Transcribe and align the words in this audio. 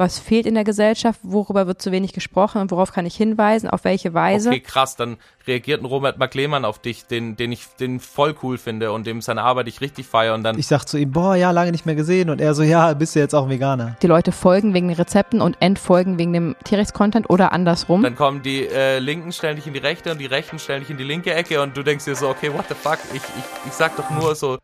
was 0.00 0.18
fehlt 0.18 0.46
in 0.46 0.54
der 0.54 0.64
Gesellschaft, 0.64 1.20
worüber 1.22 1.66
wird 1.66 1.80
zu 1.80 1.92
wenig 1.92 2.12
gesprochen 2.12 2.60
und 2.60 2.70
worauf 2.70 2.90
kann 2.90 3.06
ich 3.06 3.14
hinweisen, 3.14 3.68
auf 3.68 3.84
welche 3.84 4.14
Weise. 4.14 4.48
Okay, 4.48 4.60
krass, 4.60 4.96
dann 4.96 5.18
reagiert 5.46 5.82
ein 5.82 5.84
Robert 5.84 6.18
McLehmann 6.18 6.64
auf 6.64 6.78
dich, 6.78 7.06
den, 7.06 7.36
den 7.36 7.52
ich 7.52 7.66
den 7.78 8.00
voll 8.00 8.34
cool 8.42 8.58
finde 8.58 8.92
und 8.92 9.06
dem 9.06 9.20
seine 9.20 9.42
Arbeit 9.42 9.68
ich 9.68 9.80
richtig 9.80 10.06
feiere 10.06 10.34
und 10.34 10.42
dann. 10.42 10.58
Ich 10.58 10.66
sag 10.66 10.86
zu 10.86 10.96
ihm, 10.96 11.12
boah, 11.12 11.36
ja, 11.36 11.50
lange 11.50 11.70
nicht 11.70 11.86
mehr 11.86 11.94
gesehen 11.94 12.30
und 12.30 12.40
er 12.40 12.54
so, 12.54 12.62
ja, 12.62 12.92
bist 12.94 13.14
du 13.14 13.20
jetzt 13.20 13.34
auch 13.34 13.48
Veganer. 13.48 13.96
Die 14.02 14.06
Leute 14.06 14.32
folgen 14.32 14.74
wegen 14.74 14.88
den 14.88 14.96
Rezepten 14.96 15.40
und 15.40 15.56
entfolgen 15.60 16.18
wegen 16.18 16.32
dem 16.32 16.56
Tierrechts-Content 16.64 17.28
oder 17.28 17.52
andersrum. 17.52 18.02
Dann 18.02 18.16
kommen 18.16 18.42
die 18.42 18.66
äh, 18.66 18.98
Linken, 18.98 19.32
stellen 19.32 19.56
dich 19.56 19.66
in 19.66 19.74
die 19.74 19.80
rechte 19.80 20.10
und 20.10 20.18
die 20.18 20.26
Rechten 20.26 20.58
stellen 20.58 20.80
dich 20.80 20.90
in 20.90 20.96
die 20.96 21.04
linke 21.04 21.34
Ecke 21.34 21.60
und 21.60 21.76
du 21.76 21.82
denkst 21.82 22.06
dir 22.06 22.16
so, 22.16 22.28
okay, 22.28 22.52
what 22.52 22.64
the 22.68 22.74
fuck, 22.74 22.98
ich, 23.12 23.16
ich, 23.16 23.66
ich 23.66 23.72
sag 23.72 23.96
doch 23.96 24.08
nur 24.10 24.34
so, 24.34 24.58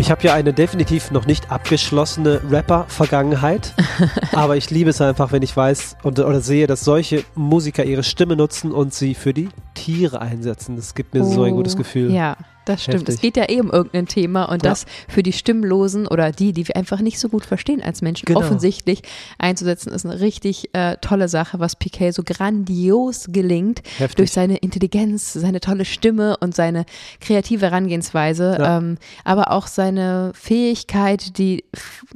Ich 0.00 0.10
habe 0.10 0.22
ja 0.22 0.32
eine 0.32 0.54
definitiv 0.54 1.10
noch 1.10 1.26
nicht 1.26 1.52
abgeschlossene 1.52 2.40
Rapper-Vergangenheit, 2.50 3.74
aber 4.32 4.56
ich 4.56 4.70
liebe 4.70 4.88
es 4.88 5.02
einfach, 5.02 5.30
wenn 5.30 5.42
ich 5.42 5.54
weiß 5.54 5.98
und, 6.02 6.18
oder 6.18 6.40
sehe, 6.40 6.66
dass 6.66 6.80
solche 6.86 7.22
Musiker 7.34 7.84
ihre 7.84 8.02
Stimme 8.02 8.34
nutzen 8.34 8.72
und 8.72 8.94
sie 8.94 9.14
für 9.14 9.34
die 9.34 9.50
Tiere 9.74 10.22
einsetzen. 10.22 10.76
Das 10.76 10.94
gibt 10.94 11.12
mir 11.12 11.20
oh, 11.20 11.30
so 11.30 11.42
ein 11.42 11.52
gutes 11.52 11.74
oh, 11.74 11.78
Gefühl. 11.78 12.10
Ja, 12.12 12.38
das 12.64 12.82
stimmt. 12.82 13.00
Heftig. 13.00 13.14
Es 13.14 13.20
geht 13.20 13.36
ja 13.36 13.48
eh 13.48 13.60
um 13.60 13.70
irgendein 13.70 14.06
Thema 14.06 14.44
und 14.44 14.62
ja. 14.62 14.70
das 14.70 14.86
für 15.08 15.22
die 15.22 15.32
Stimmlosen 15.32 16.06
oder 16.06 16.32
die, 16.32 16.52
die 16.52 16.68
wir 16.68 16.76
einfach 16.76 17.00
nicht 17.00 17.18
so 17.18 17.28
gut 17.28 17.44
verstehen 17.44 17.82
als 17.82 18.02
Menschen, 18.02 18.26
genau. 18.26 18.40
offensichtlich 18.40 19.02
einzusetzen, 19.38 19.92
ist 19.92 20.04
eine 20.04 20.20
richtig 20.20 20.74
äh, 20.74 20.96
tolle 21.00 21.28
Sache, 21.28 21.60
was 21.60 21.76
Piquet 21.76 22.12
so 22.12 22.22
grandios 22.22 23.26
gelingt 23.28 23.82
Heftig. 23.98 24.16
durch 24.16 24.32
seine 24.32 24.58
Intelligenz, 24.58 25.32
seine 25.32 25.60
tolle 25.60 25.84
Stimme 25.84 26.36
und 26.38 26.54
seine 26.54 26.84
kreative 27.20 27.66
Herangehensweise, 27.66 28.56
ja. 28.58 28.78
ähm, 28.78 28.98
aber 29.24 29.50
auch 29.50 29.66
seine 29.66 30.32
Fähigkeit, 30.34 31.38
die 31.38 31.64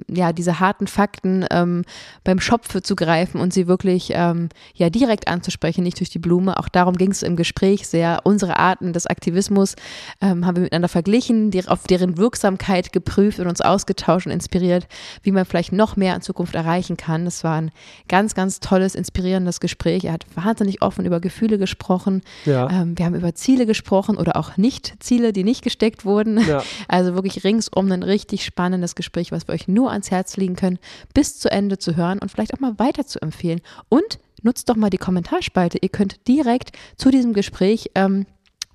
ja 0.09 0.33
diese 0.33 0.61
harten 0.61 0.87
Fakten 0.87 1.47
ähm, 1.51 1.85
beim 2.23 2.41
Schopfe 2.41 2.83
zu 2.83 2.97
greifen 2.97 3.41
und 3.41 3.53
sie 3.53 3.67
wirklich 3.67 4.11
ähm, 4.15 4.49
ja 4.75 4.91
direkt 4.91 5.29
anzusprechen, 5.29 5.85
nicht 5.85 6.01
durch 6.01 6.11
die 6.11 6.19
Blume. 6.19 6.59
Auch 6.59 6.69
darum 6.69 6.97
ging 6.97 7.11
es 7.11 7.23
im 7.23 7.37
Gespräch 7.37 7.89
sehr. 7.89 8.21
Unsere 8.25 8.59
Arten 8.59 8.93
des 8.93 9.07
Aktivismus 9.07 9.75
ähm, 10.21 10.34
haben 10.43 10.57
wir 10.57 10.63
miteinander 10.63 10.89
verglichen, 10.89 11.51
die, 11.51 11.67
auf 11.67 11.85
deren 11.85 12.19
Wirksamkeit 12.19 12.93
geprüft 12.93 13.39
und 13.39 13.47
uns 13.47 13.61
ausgetauscht 13.61 14.27
und 14.27 14.33
inspiriert, 14.33 14.87
wie 15.23 15.33
man 15.33 15.45
vielleicht 15.45 15.73
noch 15.73 15.97
mehr 15.97 16.15
in 16.15 16.23
Zukunft 16.23 16.55
erreichen 16.55 16.97
kann. 16.97 17.25
Das 17.25 17.45
war 17.45 17.61
ein 17.61 17.71
ganz, 18.09 18.35
ganz 18.35 18.61
tolles, 18.61 18.95
inspirierendes 18.95 19.61
Gespräch. 19.61 20.05
Er 20.05 20.13
hat 20.13 20.27
wahnsinnig 20.35 20.83
offen 20.83 21.07
über 21.07 21.21
Gefühle 21.21 21.59
gesprochen. 21.59 22.23
Ja. 22.45 22.71
Ähm, 22.71 22.99
wir 22.99 23.07
haben 23.07 23.15
über 23.15 23.35
Ziele 23.35 23.67
gesprochen 23.67 24.17
oder 24.17 24.37
auch 24.37 24.57
Nicht-Ziele, 24.57 25.33
die 25.33 25.45
nicht 25.45 25.63
gesteckt 25.63 26.05
wurden. 26.05 26.39
Ja. 26.47 26.63
Also 26.89 27.15
wirklich 27.15 27.45
ringsum 27.45 27.91
ein 27.91 28.03
richtig 28.03 28.45
spannendes 28.45 28.95
Gespräch, 28.95 29.33
was 29.33 29.49
wir 29.49 29.55
euch 29.55 29.69
nur 29.69 29.91
ans 29.91 30.11
Herz 30.11 30.37
legen 30.37 30.55
können, 30.55 30.79
bis 31.13 31.39
zu 31.39 31.51
Ende 31.51 31.79
zu 31.79 31.97
hören 31.97 32.19
und 32.19 32.31
vielleicht 32.31 32.55
auch 32.55 32.61
mal 32.61 32.79
weiter 32.79 33.07
zu 33.07 33.21
empfehlen. 33.21 33.61
Und 33.89 34.19
nutzt 34.45 34.69
doch 34.69 34.77
mal 34.77 34.91
die 34.91 34.99
Kommentarspalte. 34.99 35.79
Ihr 35.81 35.89
könnt 35.89 36.29
direkt 36.29 36.73
zu 36.97 37.11
diesem 37.11 37.33
Gespräch 37.33 37.91
ähm, 37.95 38.27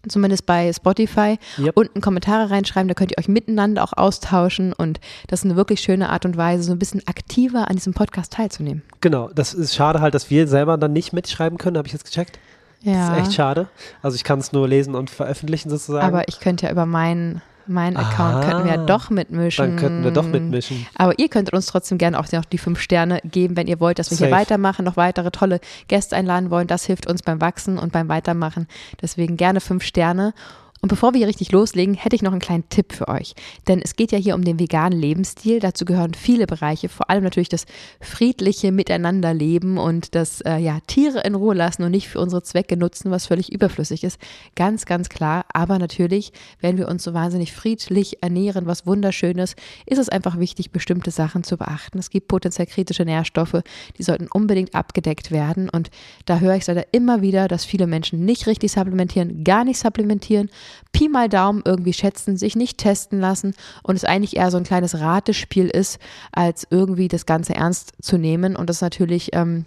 zumindest 0.08 0.46
bei 0.46 0.72
Spotify, 0.72 1.38
yep. 1.58 1.76
unten 1.76 2.02
Kommentare 2.02 2.50
reinschreiben, 2.50 2.88
da 2.88 2.94
könnt 2.94 3.12
ihr 3.12 3.18
euch 3.20 3.28
miteinander 3.28 3.84
auch 3.84 3.94
austauschen 3.94 4.74
und 4.74 5.00
das 5.28 5.42
ist 5.42 5.46
eine 5.46 5.56
wirklich 5.56 5.82
schöne 5.82 6.10
Art 6.10 6.26
und 6.26 6.38
Weise, 6.38 6.64
so 6.64 6.72
ein 6.72 6.80
bisschen 6.80 7.06
aktiver 7.08 7.70
an 7.70 7.76
diesem 7.76 7.94
Podcast 7.94 8.34
teilzunehmen. 8.34 8.84
Genau, 9.02 9.30
das 9.34 9.54
ist 9.54 9.76
schade 9.76 10.02
halt, 10.02 10.14
dass 10.14 10.30
wir 10.30 10.48
selber 10.48 10.78
dann 10.78 10.94
nicht 10.94 11.14
mitschreiben 11.14 11.58
können, 11.58 11.78
habe 11.78 11.88
ich 11.88 11.94
jetzt 11.94 12.06
gecheckt. 12.06 12.40
Ja. 12.82 13.10
Das 13.10 13.18
ist 13.18 13.24
echt 13.24 13.34
schade. 13.34 13.68
Also 14.02 14.16
ich 14.16 14.24
kann 14.24 14.40
es 14.40 14.54
nur 14.54 14.68
lesen 14.68 14.96
und 14.96 15.10
veröffentlichen 15.10 15.70
sozusagen. 15.70 16.06
Aber 16.06 16.28
ich 16.30 16.40
könnte 16.40 16.66
ja 16.66 16.72
über 16.72 16.86
meinen 16.86 17.42
mein 17.70 17.96
Account 17.96 18.36
ah, 18.36 18.42
könnten 18.44 18.66
wir 18.66 18.76
ja 18.76 18.86
doch 18.86 19.10
mitmischen. 19.10 19.66
Dann 19.66 19.76
könnten 19.78 20.04
wir 20.04 20.12
doch 20.12 20.26
mitmischen. 20.26 20.88
Aber 20.96 21.18
ihr 21.18 21.30
könntet 21.30 21.54
uns 21.54 21.68
trotzdem 21.68 21.98
gerne 21.98 22.20
auch 22.20 22.32
noch 22.32 22.46
die 22.46 22.58
fünf 22.58 22.80
Sterne 22.80 23.22
geben, 23.24 23.56
wenn 23.56 23.68
ihr 23.68 23.80
wollt, 23.80 24.00
dass 24.00 24.10
wir 24.10 24.18
Safe. 24.18 24.28
hier 24.28 24.36
weitermachen, 24.36 24.86
noch 24.86 24.98
weitere 24.98 25.32
tolle 25.32 25.60
Gäste 25.88 26.16
einladen 26.16 26.50
wollen. 26.50 26.68
Das 26.68 26.86
hilft 26.86 27.08
uns 27.08 27.22
beim 27.22 27.40
Wachsen 27.42 27.78
und 27.78 27.92
beim 27.92 28.10
Weitermachen. 28.10 28.68
Deswegen 29.02 29.38
gerne 29.38 29.62
fünf 29.62 29.84
Sterne. 29.84 30.34
Und 30.82 30.88
bevor 30.88 31.14
wir 31.14 31.18
hier 31.18 31.28
richtig 31.28 31.52
loslegen, 31.52 31.94
hätte 31.94 32.16
ich 32.16 32.22
noch 32.22 32.32
einen 32.32 32.40
kleinen 32.40 32.70
Tipp 32.70 32.94
für 32.94 33.10
euch. 33.10 33.34
Denn 33.68 33.82
es 33.84 33.98
geht 33.98 34.14
ja 34.14 34.18
hier 34.18 34.36
um 34.36 34.46
den 34.46 34.60
veganen 34.60 34.98
Lebensstil. 34.98 35.60
Dazu 35.60 35.84
gehören 35.84 36.14
viele 36.14 36.48
Bereiche, 36.48 36.88
vor 36.88 37.10
allem 37.10 37.24
natürlich 37.24 37.50
das 37.50 37.66
friedliche 38.00 38.72
Miteinanderleben 38.72 39.78
und 39.78 40.16
das 40.16 40.40
äh, 40.42 40.58
ja, 40.58 40.80
Tiere 40.88 41.22
in 41.22 41.36
Ruhe 41.36 41.54
lassen 41.54 41.84
und 41.84 41.92
nicht 41.92 42.08
für 42.08 42.20
unsere 42.20 42.44
Zwecke 42.44 42.78
nutzen, 42.78 43.12
was 43.12 43.28
völlig 43.28 43.52
überflüssig 43.52 44.06
ist. 44.06 44.20
Ganz, 44.56 44.86
ganz 44.86 45.10
klar. 45.10 45.46
Aber 45.54 45.80
natürlich, 45.80 46.32
wenn 46.62 46.78
wir 46.78 46.88
uns 46.88 47.04
so 47.04 47.14
wahnsinnig 47.14 47.52
friedlich 47.52 48.24
ernähren, 48.24 48.66
was 48.66 48.86
wunderschönes, 48.86 49.56
ist 49.86 50.00
es 50.00 50.08
einfach 50.08 50.40
wichtig, 50.40 50.72
bestimmte 50.72 51.12
Sachen 51.12 51.44
zu 51.44 51.58
beachten. 51.58 52.00
Es 52.00 52.10
gibt 52.10 52.30
potenziell 52.30 52.68
kritische 52.68 53.04
Nährstoffe, 53.04 53.64
die 53.98 54.04
sollten 54.04 54.28
unbedingt 54.32 54.74
abgedeckt 54.74 55.32
werden. 55.32 55.70
Und 55.70 55.90
da 56.26 56.40
höre 56.40 56.56
ich 56.56 56.66
leider 56.68 56.86
immer 56.94 57.22
wieder, 57.22 57.50
dass 57.50 57.66
viele 57.66 57.86
Menschen 57.86 58.24
nicht 58.24 58.48
richtig 58.48 58.72
supplementieren, 58.72 59.44
gar 59.44 59.66
nicht 59.66 59.78
supplementieren 59.78 60.50
Pi 60.92 61.10
mal 61.10 61.30
Daumen 61.30 61.62
irgendwie 61.66 61.94
schätzen, 61.94 62.38
sich 62.38 62.56
nicht 62.56 62.78
testen 62.78 63.20
lassen 63.20 63.54
und 63.84 63.96
es 63.96 64.06
eigentlich 64.06 64.38
eher 64.38 64.52
so 64.52 64.58
ein 64.58 64.64
kleines 64.64 65.00
Ratespiel 65.00 65.68
ist, 65.68 66.00
als 66.32 66.68
irgendwie 66.70 67.08
das 67.08 67.26
Ganze 67.26 67.56
ernst 67.56 67.94
zu 68.02 68.18
nehmen. 68.18 68.56
Und 68.56 68.70
das 68.70 68.82
natürlich 68.82 69.32
ähm, 69.34 69.66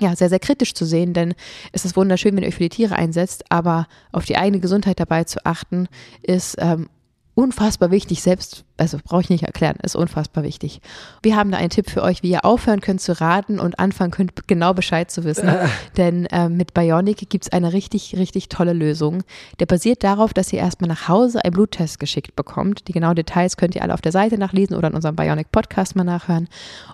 ja, 0.00 0.16
sehr, 0.16 0.28
sehr 0.28 0.40
kritisch 0.40 0.74
zu 0.74 0.84
sehen, 0.84 1.12
denn 1.12 1.34
es 1.72 1.84
ist 1.84 1.96
wunderschön, 1.96 2.34
wenn 2.36 2.42
ihr 2.42 2.48
euch 2.48 2.56
für 2.56 2.64
die 2.64 2.68
Tiere 2.68 2.96
einsetzt, 2.96 3.44
aber 3.50 3.86
auf 4.12 4.24
die 4.24 4.36
eigene 4.36 4.60
Gesundheit 4.60 4.98
dabei 4.98 5.24
zu 5.24 5.44
achten, 5.46 5.88
ist 6.22 6.56
ähm, 6.58 6.88
unfassbar 7.34 7.90
wichtig, 7.90 8.22
selbst 8.22 8.64
also 8.76 8.98
brauche 9.04 9.20
ich 9.20 9.30
nicht 9.30 9.44
erklären, 9.44 9.76
ist 9.82 9.94
unfassbar 9.94 10.42
wichtig. 10.42 10.80
Wir 11.22 11.36
haben 11.36 11.52
da 11.52 11.58
einen 11.58 11.70
Tipp 11.70 11.88
für 11.88 12.02
euch, 12.02 12.24
wie 12.24 12.30
ihr 12.30 12.44
aufhören 12.44 12.80
könnt 12.80 13.00
zu 13.00 13.20
raten 13.20 13.60
und 13.60 13.78
anfangen 13.78 14.10
könnt, 14.10 14.48
genau 14.48 14.74
Bescheid 14.74 15.10
zu 15.10 15.22
wissen. 15.22 15.48
Äh. 15.48 15.68
Denn 15.96 16.26
äh, 16.26 16.48
mit 16.48 16.74
Bionic 16.74 17.30
gibt 17.30 17.44
es 17.44 17.52
eine 17.52 17.72
richtig, 17.72 18.16
richtig 18.16 18.48
tolle 18.48 18.72
Lösung. 18.72 19.22
Der 19.60 19.66
basiert 19.66 20.02
darauf, 20.02 20.34
dass 20.34 20.52
ihr 20.52 20.58
erstmal 20.58 20.88
nach 20.88 21.08
Hause 21.08 21.44
einen 21.44 21.52
Bluttest 21.52 22.00
geschickt 22.00 22.34
bekommt. 22.34 22.88
Die 22.88 22.92
genauen 22.92 23.14
Details 23.14 23.56
könnt 23.56 23.76
ihr 23.76 23.82
alle 23.82 23.94
auf 23.94 24.00
der 24.00 24.12
Seite 24.12 24.38
nachlesen 24.38 24.76
oder 24.76 24.88
in 24.88 24.94
unserem 24.94 25.14
Bionic 25.14 25.52
Podcast 25.52 25.94
mal 25.94 26.02
nachhören. 26.02 26.48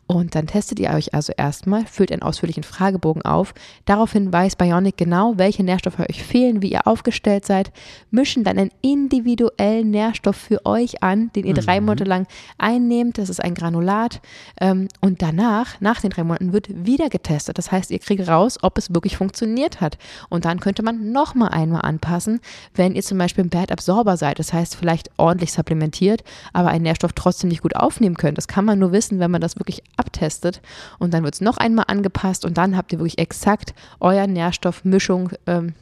Und 0.07 0.35
dann 0.35 0.47
testet 0.47 0.81
ihr 0.81 0.91
euch 0.91 1.15
also 1.15 1.33
erstmal, 1.35 1.87
füllt 1.87 2.13
einen 2.13 2.23
ausführlichen 2.23 2.63
Fragebogen 2.63 3.23
auf. 3.23 3.55
Daraufhin 3.87 4.31
weiß 4.31 4.57
Bionic 4.57 4.99
genau, 4.99 5.35
welche 5.39 5.65
Nährstoffe 5.65 6.01
euch 6.01 6.23
fehlen, 6.23 6.61
wie 6.61 6.73
ihr 6.73 6.87
aufgestellt 6.87 7.47
seid, 7.47 7.73
mischen 8.11 8.45
dann 8.45 8.59
einen 8.59 8.71
individuellen 8.83 9.91
Nährstoff 9.91 10.37
für 10.37 10.67
euch 10.67 11.03
an, 11.03 11.31
den 11.35 11.47
ihr 11.47 11.53
mhm 11.53 11.70
drei 11.71 11.81
mhm. 11.81 11.87
Monate 11.87 12.05
lang 12.05 12.27
einnehmt. 12.59 13.19
Das 13.19 13.29
ist 13.29 13.43
ein 13.43 13.55
Granulat. 13.55 14.21
Ähm, 14.61 14.89
und 15.01 15.23
danach, 15.23 15.81
nach 15.81 16.01
den 16.01 16.11
drei 16.11 16.25
Monaten, 16.25 16.53
wird 16.53 16.69
wieder 16.69 17.09
getestet. 17.09 17.59
Das 17.59 17.71
heißt, 17.71 17.91
ihr 17.91 17.99
kriegt 17.99 18.27
raus, 18.29 18.59
ob 18.63 18.79
es 18.79 18.93
wirklich 18.93 19.17
funktioniert 19.17 19.81
hat. 19.81 19.99
Und 20.29 20.45
dann 20.45 20.61
könnte 20.61 20.83
man 20.83 21.13
nochmal 21.13 21.51
einmal 21.51 21.83
anpassen, 21.83 22.41
wenn 22.75 22.95
ihr 22.95 23.03
zum 23.03 23.19
Beispiel 23.19 23.45
ein 23.45 23.51
Bad 23.51 23.73
Absorber 23.73 24.17
seid. 24.17 24.39
Das 24.39 24.53
heißt, 24.53 24.77
vielleicht 24.77 25.11
ordentlich 25.17 25.53
supplementiert, 25.53 26.25
aber 26.53 26.69
einen 26.69 26.83
Nährstoff 26.83 27.13
trotzdem 27.13 27.49
nicht 27.49 27.63
gut 27.63 27.77
aufnehmen 27.77 28.17
könnt. 28.17 28.39
Das 28.39 28.49
kann 28.49 28.65
man 28.65 28.79
nur 28.79 28.93
wissen, 28.93 29.21
wenn 29.21 29.31
man 29.31 29.41
das 29.41 29.57
wirklich 29.57 29.83
abtestet. 29.97 30.61
Und 30.99 31.15
dann 31.15 31.23
wird 31.25 31.35
es 31.35 31.41
noch 31.41 31.59
einmal 31.59 31.87
angepasst 31.89 32.45
und 32.45 32.59
dann 32.59 32.77
habt 32.77 32.93
ihr 32.93 32.99
wirklich 32.99 33.19
exakt 33.19 33.75
euer 34.01 34.27
Nährstoffmischung 34.27 35.31
ähm, 35.47 35.75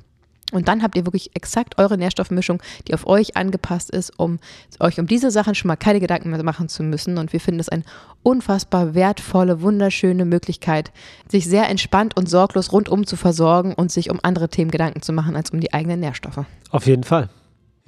und 0.52 0.68
dann 0.68 0.82
habt 0.82 0.96
ihr 0.96 1.04
wirklich 1.04 1.30
exakt 1.34 1.78
eure 1.78 1.98
Nährstoffmischung, 1.98 2.62
die 2.86 2.94
auf 2.94 3.06
euch 3.06 3.36
angepasst 3.36 3.90
ist, 3.90 4.18
um 4.18 4.38
euch 4.80 4.98
um 4.98 5.06
diese 5.06 5.30
Sachen 5.30 5.54
schon 5.54 5.68
mal 5.68 5.76
keine 5.76 6.00
Gedanken 6.00 6.30
mehr 6.30 6.42
machen 6.42 6.68
zu 6.68 6.82
müssen. 6.82 7.18
Und 7.18 7.32
wir 7.32 7.40
finden 7.40 7.60
es 7.60 7.68
eine 7.68 7.84
unfassbar 8.22 8.94
wertvolle, 8.94 9.60
wunderschöne 9.60 10.24
Möglichkeit, 10.24 10.90
sich 11.30 11.46
sehr 11.46 11.68
entspannt 11.68 12.16
und 12.16 12.28
sorglos 12.28 12.72
rundum 12.72 13.06
zu 13.06 13.16
versorgen 13.16 13.74
und 13.74 13.92
sich 13.92 14.10
um 14.10 14.20
andere 14.22 14.48
Themen 14.48 14.70
Gedanken 14.70 15.02
zu 15.02 15.12
machen 15.12 15.36
als 15.36 15.50
um 15.50 15.60
die 15.60 15.72
eigenen 15.72 16.00
Nährstoffe. 16.00 16.44
Auf 16.70 16.86
jeden 16.86 17.04
Fall. 17.04 17.28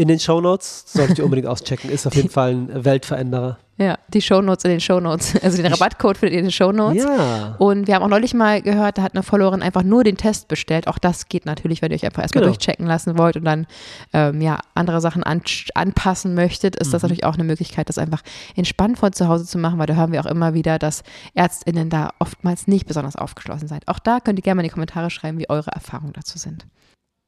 in 0.00 0.08
den 0.08 0.18
Show 0.18 0.40
Notes. 0.40 0.84
Solltet 0.86 1.18
ihr 1.18 1.24
unbedingt 1.26 1.46
auschecken. 1.46 1.90
Ist 1.90 2.06
auf 2.06 2.14
jeden 2.14 2.30
Fall 2.30 2.52
ein 2.52 2.84
Weltveränderer. 2.84 3.58
Ja, 3.76 3.98
die 4.08 4.20
Shownotes 4.20 4.64
in 4.64 4.70
den 4.72 4.80
Shownotes. 4.80 5.34
Also 5.42 5.62
den 5.62 5.72
Rabattcode 5.72 6.18
findet 6.18 6.34
ihr 6.34 6.38
in 6.40 6.46
den 6.46 6.52
Shownotes. 6.52 7.02
Ja. 7.02 7.54
Und 7.58 7.86
wir 7.86 7.94
haben 7.94 8.02
auch 8.02 8.08
neulich 8.08 8.34
mal 8.34 8.60
gehört, 8.60 8.98
da 8.98 9.02
hat 9.02 9.14
eine 9.14 9.22
Followerin 9.22 9.62
einfach 9.62 9.82
nur 9.82 10.04
den 10.04 10.16
Test 10.16 10.48
bestellt. 10.48 10.86
Auch 10.86 10.98
das 10.98 11.28
geht 11.28 11.46
natürlich, 11.46 11.80
wenn 11.80 11.90
ihr 11.90 11.96
euch 11.96 12.04
einfach 12.04 12.22
erstmal 12.22 12.42
genau. 12.42 12.54
durchchecken 12.54 12.86
lassen 12.86 13.16
wollt 13.16 13.36
und 13.36 13.44
dann 13.44 13.66
ähm, 14.12 14.40
ja 14.42 14.58
andere 14.74 15.00
Sachen 15.00 15.22
an, 15.22 15.42
anpassen 15.74 16.34
möchtet, 16.34 16.76
ist 16.76 16.88
mhm. 16.88 16.92
das 16.92 17.02
natürlich 17.02 17.24
auch 17.24 17.34
eine 17.34 17.44
Möglichkeit, 17.44 17.88
das 17.88 17.96
einfach 17.96 18.22
entspannt 18.54 18.98
von 18.98 19.12
zu 19.12 19.28
Hause 19.28 19.46
zu 19.46 19.58
machen, 19.58 19.78
weil 19.78 19.86
da 19.86 19.94
hören 19.94 20.12
wir 20.12 20.20
auch 20.20 20.30
immer 20.30 20.52
wieder, 20.52 20.78
dass 20.78 21.02
ÄrztInnen 21.34 21.88
da 21.88 22.10
oftmals 22.18 22.66
nicht 22.66 22.86
besonders 22.86 23.16
aufgeschlossen 23.16 23.68
sind. 23.68 23.88
Auch 23.88 23.98
da 23.98 24.20
könnt 24.20 24.38
ihr 24.38 24.42
gerne 24.42 24.56
mal 24.56 24.62
in 24.62 24.68
die 24.68 24.74
Kommentare 24.74 25.08
schreiben, 25.08 25.38
wie 25.38 25.48
eure 25.48 25.70
Erfahrungen 25.70 26.12
dazu 26.12 26.38
sind. 26.38 26.66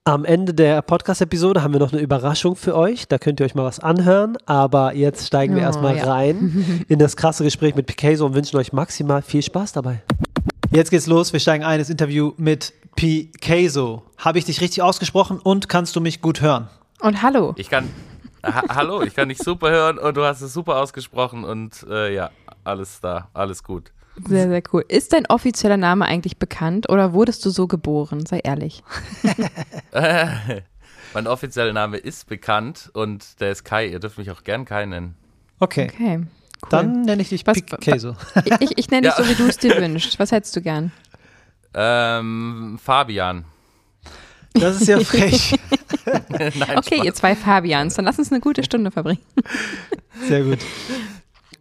Am 0.05 0.25
Ende 0.25 0.53
der 0.53 0.83
Podcast-Episode 0.83 1.63
haben 1.63 1.75
wir 1.75 1.79
noch 1.79 1.93
eine 1.93 2.03
Überraschung 2.03 2.57
für 2.57 2.75
euch. 2.75 3.07
Da 3.07 3.19
könnt 3.19 3.39
ihr 3.39 3.47
euch 3.47 3.55
mal 3.55 3.65
was 3.65 3.79
anhören. 3.79 4.37
Aber 4.47 4.97
jetzt 4.97 5.29
steigen 5.29 5.55
wir 5.55 5.63
oh, 5.63 5.67
erstmal 5.67 5.97
ja. 5.97 6.13
rein 6.13 6.85
in 6.89 6.99
das 6.99 7.17
krasse 7.17 7.45
Gespräch 7.45 7.77
mit 7.77 7.87
Picasso 7.87 8.27
und 8.27 8.35
wünschen 8.35 8.57
euch 8.57 8.73
maximal 8.73 9.23
viel 9.23 9.43
Spaß 9.43 9.71
dabei. 9.71 10.03
Jetzt 10.73 10.91
geht's 10.91 11.07
los. 11.07 11.33
Wir 11.33 11.39
steigen 11.39 11.63
ein 11.63 11.79
ins 11.79 11.89
Interview 11.89 12.33
mit 12.37 12.73
Picasso. 12.97 14.03
Habe 14.19 14.41
ich 14.41 14.45
dich 14.45 14.61
richtig 14.61 14.83
ausgesprochen 14.83 15.39
und 15.39 15.69
kannst 15.69 15.95
du 15.95 16.01
mich 16.01 16.21
gut 16.21 16.41
hören? 16.41 16.69
Und 17.01 17.23
hallo. 17.23 17.55
Ich 17.57 17.71
kann. 17.71 17.89
Ha 18.45 18.65
hallo, 18.75 19.03
ich 19.03 19.15
kann 19.15 19.29
dich 19.29 19.39
super 19.39 19.71
hören 19.71 19.99
und 19.99 20.17
du 20.17 20.25
hast 20.25 20.41
es 20.41 20.53
super 20.53 20.79
ausgesprochen 20.79 21.45
und 21.45 21.87
äh, 21.89 22.13
ja, 22.13 22.31
alles 22.65 23.01
da, 23.01 23.29
alles 23.35 23.63
gut. 23.63 23.93
Sehr, 24.27 24.49
sehr 24.49 24.63
cool. 24.73 24.85
Ist 24.89 25.13
dein 25.13 25.27
offizieller 25.27 25.77
Name 25.77 26.05
eigentlich 26.05 26.37
bekannt 26.39 26.89
oder 26.91 27.13
wurdest 27.13 27.45
du 27.45 27.51
so 27.51 27.67
geboren? 27.67 28.27
Sei 28.27 28.41
ehrlich. 28.41 28.85
mein 31.15 31.27
offizieller 31.27 31.73
Name 31.73 31.97
ist 31.97 32.29
bekannt 32.29 32.91
und 32.93 33.41
der 33.41 33.53
ist 33.53 33.65
Kai. 33.65 33.87
Ihr 33.87 34.01
dürft 34.01 34.19
mich 34.19 34.31
auch 34.31 34.45
gern 34.45 34.65
Kai 34.65 34.87
nennen. 34.87 35.15
Okay. 35.61 35.91
Okay. 35.93 36.19
Cool. 36.63 36.69
Dann 36.71 37.03
nenne 37.03 37.23
ich 37.23 37.31
dich 37.31 37.45
Picasso. 37.45 38.17
Ich, 38.61 38.79
ich 38.79 38.91
nenne 38.91 39.09
dich 39.09 39.19
ja. 39.19 39.25
so, 39.25 39.29
wie 39.29 39.35
du 39.35 39.49
es 39.49 39.59
dir 39.59 39.77
wünschst. 39.77 40.19
Was 40.19 40.31
hättest 40.31 40.55
du 40.55 40.61
gern? 40.61 40.93
Ähm, 41.75 42.79
Fabian. 42.83 43.45
Das 44.55 44.81
ist 44.81 44.89
ja 44.89 45.01
frech. 45.01 45.55
Nein, 46.07 46.77
okay, 46.77 46.97
Spaß. 46.97 47.05
ihr 47.05 47.15
zwei 47.15 47.35
Fabians, 47.35 47.95
dann 47.95 48.05
lass 48.05 48.19
uns 48.19 48.31
eine 48.31 48.41
gute 48.41 48.63
Stunde 48.63 48.91
verbringen. 48.91 49.23
Sehr 50.29 50.43
gut. 50.43 50.59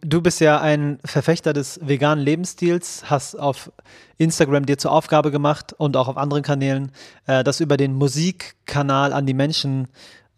Du 0.04 0.20
bist 0.20 0.40
ja 0.40 0.60
ein 0.60 0.98
Verfechter 1.04 1.52
des 1.52 1.78
veganen 1.80 2.24
Lebensstils, 2.24 3.04
hast 3.06 3.36
auf 3.36 3.70
Instagram 4.18 4.66
dir 4.66 4.76
zur 4.76 4.90
Aufgabe 4.90 5.30
gemacht 5.30 5.74
und 5.78 5.96
auch 5.96 6.08
auf 6.08 6.16
anderen 6.16 6.42
Kanälen, 6.42 6.90
äh, 7.26 7.44
das 7.44 7.60
über 7.60 7.76
den 7.76 7.94
Musikkanal 7.94 9.12
an 9.12 9.26
die 9.26 9.34
Menschen 9.34 9.86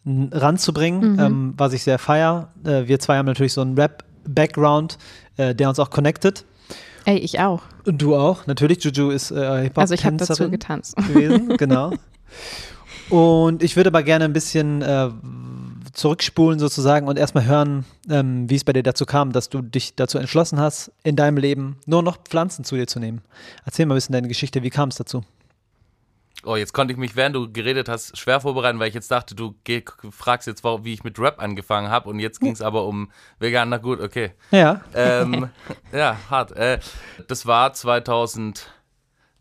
ranzubringen, 0.05 1.13
mhm. 1.15 1.19
ähm, 1.19 1.55
was 1.57 1.73
ich 1.73 1.83
sehr 1.83 1.99
feier. 1.99 2.53
Äh, 2.65 2.89
wir 2.89 2.99
zwei 3.01 3.17
haben 3.17 3.27
natürlich 3.27 3.55
so 3.55 3.63
einen 3.63 3.75
Rap-Background, 3.75 4.99
äh, 5.39 5.55
der 5.55 5.71
uns 5.71 5.79
auch 5.79 5.89
connectet. 5.89 6.45
Ey, 7.07 7.17
ich 7.17 7.41
auch. 7.41 7.63
Und 7.87 8.01
du 8.01 8.17
auch, 8.17 8.47
natürlich. 8.47 8.85
Juju 8.85 9.11
ist 9.11 9.31
äh, 9.31 9.63
Hip-Hop 9.63 9.79
Also 9.79 9.95
ich 9.95 10.05
habe 10.05 10.17
dazu 10.17 10.51
getanzt. 10.51 10.97
Gewesen, 10.97 11.57
genau. 11.57 11.93
Und 13.11 13.63
ich 13.63 13.77
würde 13.77 13.89
aber 13.89 14.03
gerne 14.03 14.25
ein 14.25 14.33
bisschen 14.33 14.83
äh, 14.83 15.11
zurückspulen 15.95 16.59
sozusagen 16.59 17.09
und 17.09 17.19
erstmal 17.19 17.47
hören, 17.47 17.85
ähm, 18.11 18.51
wie 18.51 18.57
es 18.57 18.65
bei 18.65 18.73
dir 18.73 18.83
dazu 18.83 19.07
kam, 19.07 19.33
dass 19.33 19.49
du 19.49 19.63
dich 19.63 19.95
dazu 19.95 20.19
entschlossen 20.19 20.61
hast, 20.61 20.93
in 21.03 21.17
deinem 21.17 21.37
Leben 21.37 21.79
nur 21.87 22.03
noch 22.03 22.19
Pflanzen 22.19 22.65
zu 22.65 22.77
dir 22.77 22.87
zu 22.87 23.01
nehmen. 23.01 23.23
Erzähl 23.65 23.87
mal 23.87 23.95
ein 23.95 23.97
bisschen 23.97 24.13
deine 24.13 24.29
Geschichte, 24.29 24.63
wie 24.63 24.71
kam 24.71 24.89
es 24.91 24.97
dazu? 24.97 25.23
Oh, 26.47 26.57
jetzt 26.57 26.75
konnte 26.75 26.93
ich 26.93 26.99
mich, 26.99 27.17
während 27.17 27.35
du 27.35 27.51
geredet 27.51 27.89
hast, 27.89 28.19
schwer 28.19 28.41
vorbereiten, 28.41 28.79
weil 28.79 28.89
ich 28.89 28.95
jetzt 28.95 29.11
dachte, 29.11 29.35
du 29.35 29.55
fragst 30.11 30.47
jetzt, 30.47 30.63
wie 30.63 30.93
ich 30.93 31.05
mit 31.05 31.19
Rap 31.19 31.41
angefangen 31.41 31.89
habe 31.89 32.11
und 32.11 32.19
jetzt 32.19 32.41
ging 32.41 32.53
es 32.53 32.61
aber 32.61 32.85
um 32.85 33.11
vegan. 33.39 33.71
Na 33.71 33.79
gut, 33.79 34.01
okay. 34.01 34.33
Ja. 34.51 34.83
Ähm, 34.95 35.49
ja, 35.93 36.19
hart. 36.29 36.53
Äh, 36.53 36.81
das 37.29 37.47
war 37.47 37.73
2000. 37.73 38.69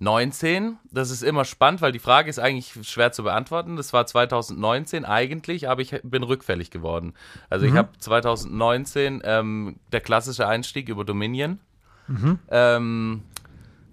19. 0.04 0.78
Das 0.92 1.10
ist 1.10 1.24
immer 1.24 1.46
spannend, 1.46 1.82
weil 1.82 1.92
die 1.92 2.00
Frage 2.00 2.30
ist 2.30 2.40
eigentlich 2.40 2.74
schwer 2.88 3.12
zu 3.12 3.24
beantworten. 3.24 3.76
Das 3.78 3.94
war 3.94 4.06
2019 4.06 5.06
eigentlich, 5.06 5.70
aber 5.70 5.82
ich 5.82 6.00
bin 6.04 6.24
rückfällig 6.24 6.70
geworden. 6.70 7.14
Also 7.50 7.66
mhm. 7.66 7.72
ich 7.72 7.78
habe 7.78 7.90
2019 7.98 9.22
ähm, 9.24 9.80
der 9.92 10.02
klassische 10.02 10.48
Einstieg 10.48 10.90
über 10.90 11.06
Dominion. 11.06 11.60
Mhm. 12.08 12.40
Ähm, 12.50 13.24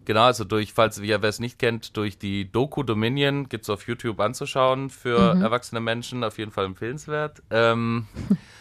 genau, 0.04 0.24
also 0.24 0.44
durch, 0.44 0.72
falls 0.72 1.00
wer 1.00 1.22
es 1.22 1.38
nicht 1.38 1.58
kennt, 1.58 1.96
durch 1.96 2.18
die 2.18 2.50
Doku 2.50 2.82
Dominion 2.82 3.48
gibt 3.48 3.64
es 3.64 3.70
auf 3.70 3.86
YouTube 3.86 4.20
anzuschauen 4.20 4.90
für 4.90 5.34
mhm. 5.34 5.42
erwachsene 5.42 5.80
Menschen, 5.80 6.24
auf 6.24 6.38
jeden 6.38 6.50
Fall 6.50 6.64
empfehlenswert. 6.64 7.42
Ähm, 7.50 8.06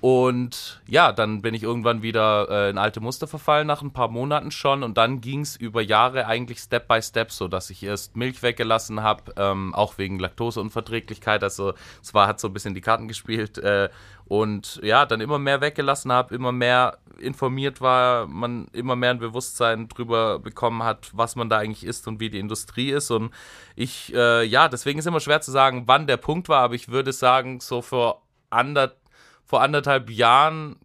Und 0.00 0.80
ja, 0.86 1.10
dann 1.10 1.42
bin 1.42 1.54
ich 1.54 1.64
irgendwann 1.64 2.02
wieder 2.02 2.48
äh, 2.48 2.70
in 2.70 2.78
alte 2.78 3.00
Muster 3.00 3.26
verfallen 3.26 3.66
nach 3.66 3.82
ein 3.82 3.92
paar 3.92 4.06
Monaten 4.06 4.52
schon. 4.52 4.84
Und 4.84 4.96
dann 4.96 5.20
ging 5.20 5.40
es 5.40 5.56
über 5.56 5.82
Jahre 5.82 6.26
eigentlich 6.26 6.60
Step 6.60 6.86
by 6.86 7.02
Step, 7.02 7.32
so 7.32 7.48
dass 7.48 7.68
ich 7.70 7.82
erst 7.82 8.16
Milch 8.16 8.42
weggelassen 8.42 9.02
habe, 9.02 9.32
ähm, 9.36 9.74
auch 9.74 9.98
wegen 9.98 10.20
Laktoseunverträglichkeit. 10.20 11.42
Also 11.42 11.74
es 12.00 12.14
war, 12.14 12.28
hat 12.28 12.38
so 12.38 12.46
ein 12.46 12.52
bisschen 12.52 12.74
die 12.74 12.80
Karten 12.80 13.08
gespielt. 13.08 13.58
Äh, 13.58 13.88
und 14.26 14.78
ja, 14.84 15.04
dann 15.04 15.20
immer 15.20 15.40
mehr 15.40 15.60
weggelassen 15.60 16.12
habe, 16.12 16.32
immer 16.34 16.52
mehr 16.52 16.98
informiert 17.18 17.80
war, 17.80 18.28
man 18.28 18.68
immer 18.72 18.94
mehr 18.94 19.10
ein 19.10 19.18
Bewusstsein 19.18 19.88
drüber 19.88 20.38
bekommen 20.38 20.84
hat, 20.84 21.10
was 21.12 21.34
man 21.34 21.48
da 21.48 21.58
eigentlich 21.58 21.84
ist 21.84 22.06
und 22.06 22.20
wie 22.20 22.30
die 22.30 22.38
Industrie 22.38 22.90
ist. 22.90 23.10
Und 23.10 23.32
ich, 23.74 24.14
äh, 24.14 24.44
ja, 24.44 24.68
deswegen 24.68 25.00
ist 25.00 25.06
immer 25.06 25.18
schwer 25.18 25.40
zu 25.40 25.50
sagen, 25.50 25.84
wann 25.86 26.06
der 26.06 26.18
Punkt 26.18 26.48
war, 26.48 26.62
aber 26.62 26.74
ich 26.74 26.88
würde 26.88 27.12
sagen, 27.12 27.58
so 27.58 27.82
vor 27.82 28.22
anderthalb 28.50 29.07
vor 29.48 29.62
anderthalb 29.62 30.10
Jahren 30.10 30.76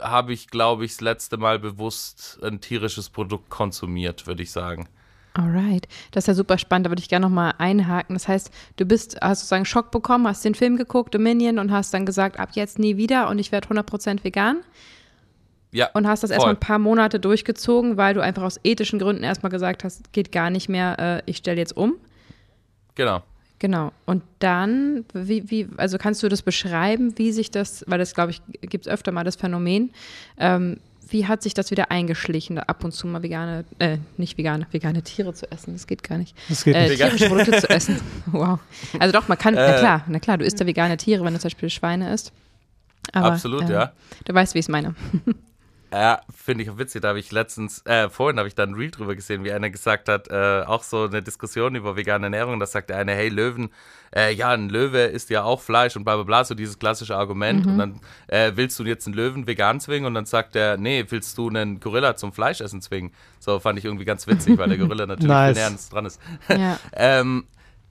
habe 0.00 0.32
ich, 0.32 0.46
glaube 0.46 0.84
ich, 0.84 0.92
das 0.92 1.00
letzte 1.00 1.38
Mal 1.38 1.58
bewusst 1.58 2.38
ein 2.40 2.60
tierisches 2.60 3.10
Produkt 3.10 3.50
konsumiert, 3.50 4.28
würde 4.28 4.44
ich 4.44 4.52
sagen. 4.52 4.88
Alright, 5.34 5.88
das 6.12 6.22
ist 6.24 6.28
ja 6.28 6.34
super 6.34 6.56
spannend, 6.56 6.86
da 6.86 6.90
würde 6.90 7.02
ich 7.02 7.08
gerne 7.08 7.26
nochmal 7.26 7.54
einhaken. 7.58 8.14
Das 8.14 8.28
heißt, 8.28 8.52
du 8.76 8.86
bist, 8.86 9.18
hast 9.20 9.40
sozusagen 9.40 9.64
Schock 9.64 9.90
bekommen, 9.90 10.28
hast 10.28 10.44
den 10.44 10.54
Film 10.54 10.76
geguckt, 10.76 11.16
Dominion, 11.16 11.58
und 11.58 11.72
hast 11.72 11.92
dann 11.92 12.06
gesagt, 12.06 12.38
ab 12.38 12.50
jetzt 12.52 12.78
nie 12.78 12.96
wieder 12.96 13.28
und 13.28 13.40
ich 13.40 13.50
werde 13.50 13.68
100% 13.68 14.22
vegan. 14.22 14.58
Ja. 15.72 15.90
Und 15.92 16.06
hast 16.06 16.22
das 16.22 16.30
voll. 16.30 16.36
erstmal 16.36 16.54
ein 16.54 16.60
paar 16.60 16.78
Monate 16.78 17.18
durchgezogen, 17.18 17.96
weil 17.96 18.14
du 18.14 18.20
einfach 18.20 18.44
aus 18.44 18.60
ethischen 18.62 19.00
Gründen 19.00 19.24
erstmal 19.24 19.50
gesagt 19.50 19.82
hast, 19.82 20.12
geht 20.12 20.30
gar 20.30 20.50
nicht 20.50 20.68
mehr, 20.68 20.96
äh, 21.00 21.22
ich 21.26 21.38
stelle 21.38 21.58
jetzt 21.58 21.76
um. 21.76 21.96
Genau. 22.94 23.24
Genau. 23.58 23.92
Und 24.04 24.22
dann, 24.38 25.04
wie, 25.14 25.50
wie, 25.50 25.68
also 25.76 25.96
kannst 25.98 26.22
du 26.22 26.28
das 26.28 26.42
beschreiben, 26.42 27.16
wie 27.16 27.32
sich 27.32 27.50
das, 27.50 27.84
weil 27.86 27.98
das, 27.98 28.14
glaube 28.14 28.32
ich, 28.32 28.42
gibt 28.60 28.86
es 28.86 28.92
öfter 28.92 29.12
mal 29.12 29.24
das 29.24 29.36
Phänomen, 29.36 29.92
ähm, 30.38 30.78
wie 31.08 31.26
hat 31.26 31.42
sich 31.42 31.54
das 31.54 31.70
wieder 31.70 31.90
eingeschlichen, 31.90 32.58
ab 32.58 32.82
und 32.84 32.92
zu 32.92 33.06
mal 33.06 33.22
vegane, 33.22 33.64
äh, 33.78 33.98
nicht 34.16 34.36
vegane, 34.38 34.66
vegane 34.72 35.02
Tiere 35.02 35.32
zu 35.34 35.50
essen? 35.50 35.74
Das 35.74 35.86
geht 35.86 36.02
gar 36.02 36.18
nicht. 36.18 36.36
Das 36.48 36.64
geht 36.64 36.74
äh, 36.74 36.88
nicht. 36.88 36.96
Tierische 36.96 37.28
Produkte 37.28 37.60
zu 37.60 37.70
essen. 37.70 38.00
Wow. 38.26 38.58
Also 38.98 39.12
doch, 39.12 39.28
man 39.28 39.38
kann, 39.38 39.54
äh, 39.54 39.70
na 39.70 39.78
klar, 39.78 40.04
na 40.08 40.18
klar, 40.18 40.38
du 40.38 40.44
isst 40.44 40.58
ja 40.58 40.66
vegane 40.66 40.96
Tiere, 40.96 41.24
wenn 41.24 41.32
du 41.32 41.38
zum 41.38 41.46
Beispiel 41.48 41.70
Schweine 41.70 42.12
isst. 42.12 42.32
Aber, 43.12 43.32
absolut, 43.32 43.70
äh, 43.70 43.72
ja. 43.72 43.92
Du 44.24 44.34
weißt, 44.34 44.54
wie 44.54 44.58
ich 44.58 44.64
es 44.64 44.68
meine. 44.68 44.94
Ja, 45.92 46.20
finde 46.34 46.64
ich 46.64 46.70
auch 46.70 46.78
witzig. 46.78 47.02
Da 47.02 47.08
habe 47.08 47.18
ich 47.18 47.30
letztens, 47.30 47.84
äh, 47.86 48.08
vorhin 48.10 48.38
habe 48.38 48.48
ich 48.48 48.54
da 48.54 48.64
ein 48.64 48.74
Reel 48.74 48.90
drüber 48.90 49.14
gesehen, 49.14 49.44
wie 49.44 49.52
einer 49.52 49.70
gesagt 49.70 50.08
hat, 50.08 50.28
äh, 50.28 50.62
auch 50.66 50.82
so 50.82 51.04
eine 51.04 51.22
Diskussion 51.22 51.74
über 51.74 51.96
vegane 51.96 52.26
Ernährung. 52.26 52.58
Da 52.58 52.66
sagt 52.66 52.90
der 52.90 52.98
eine, 52.98 53.12
hey, 53.12 53.28
Löwen, 53.28 53.70
äh, 54.14 54.32
ja, 54.34 54.50
ein 54.50 54.68
Löwe 54.68 55.02
isst 55.02 55.30
ja 55.30 55.44
auch 55.44 55.60
Fleisch 55.60 55.96
und 55.96 56.04
bla 56.04 56.16
bla 56.16 56.24
bla, 56.24 56.44
so 56.44 56.54
dieses 56.54 56.78
klassische 56.78 57.16
Argument. 57.16 57.64
Mhm. 57.64 57.72
Und 57.72 57.78
dann 57.78 58.00
äh, 58.26 58.52
willst 58.56 58.78
du 58.78 58.84
jetzt 58.84 59.06
einen 59.06 59.14
Löwen 59.14 59.46
vegan 59.46 59.80
zwingen 59.80 60.06
und 60.06 60.14
dann 60.14 60.26
sagt 60.26 60.56
er, 60.56 60.76
nee, 60.76 61.04
willst 61.08 61.38
du 61.38 61.48
einen 61.48 61.80
Gorilla 61.80 62.16
zum 62.16 62.32
Fleischessen 62.32 62.80
zwingen? 62.80 63.12
So 63.38 63.60
fand 63.60 63.78
ich 63.78 63.84
irgendwie 63.84 64.04
ganz 64.04 64.26
witzig, 64.26 64.58
weil 64.58 64.68
der 64.68 64.78
Gorilla 64.78 65.06
natürlich 65.06 65.28
nice. 65.28 65.56
näher 65.56 65.78
dran 65.90 66.06
ist. 66.06 66.20
Ja. 66.48 66.78
ähm, 66.94 67.46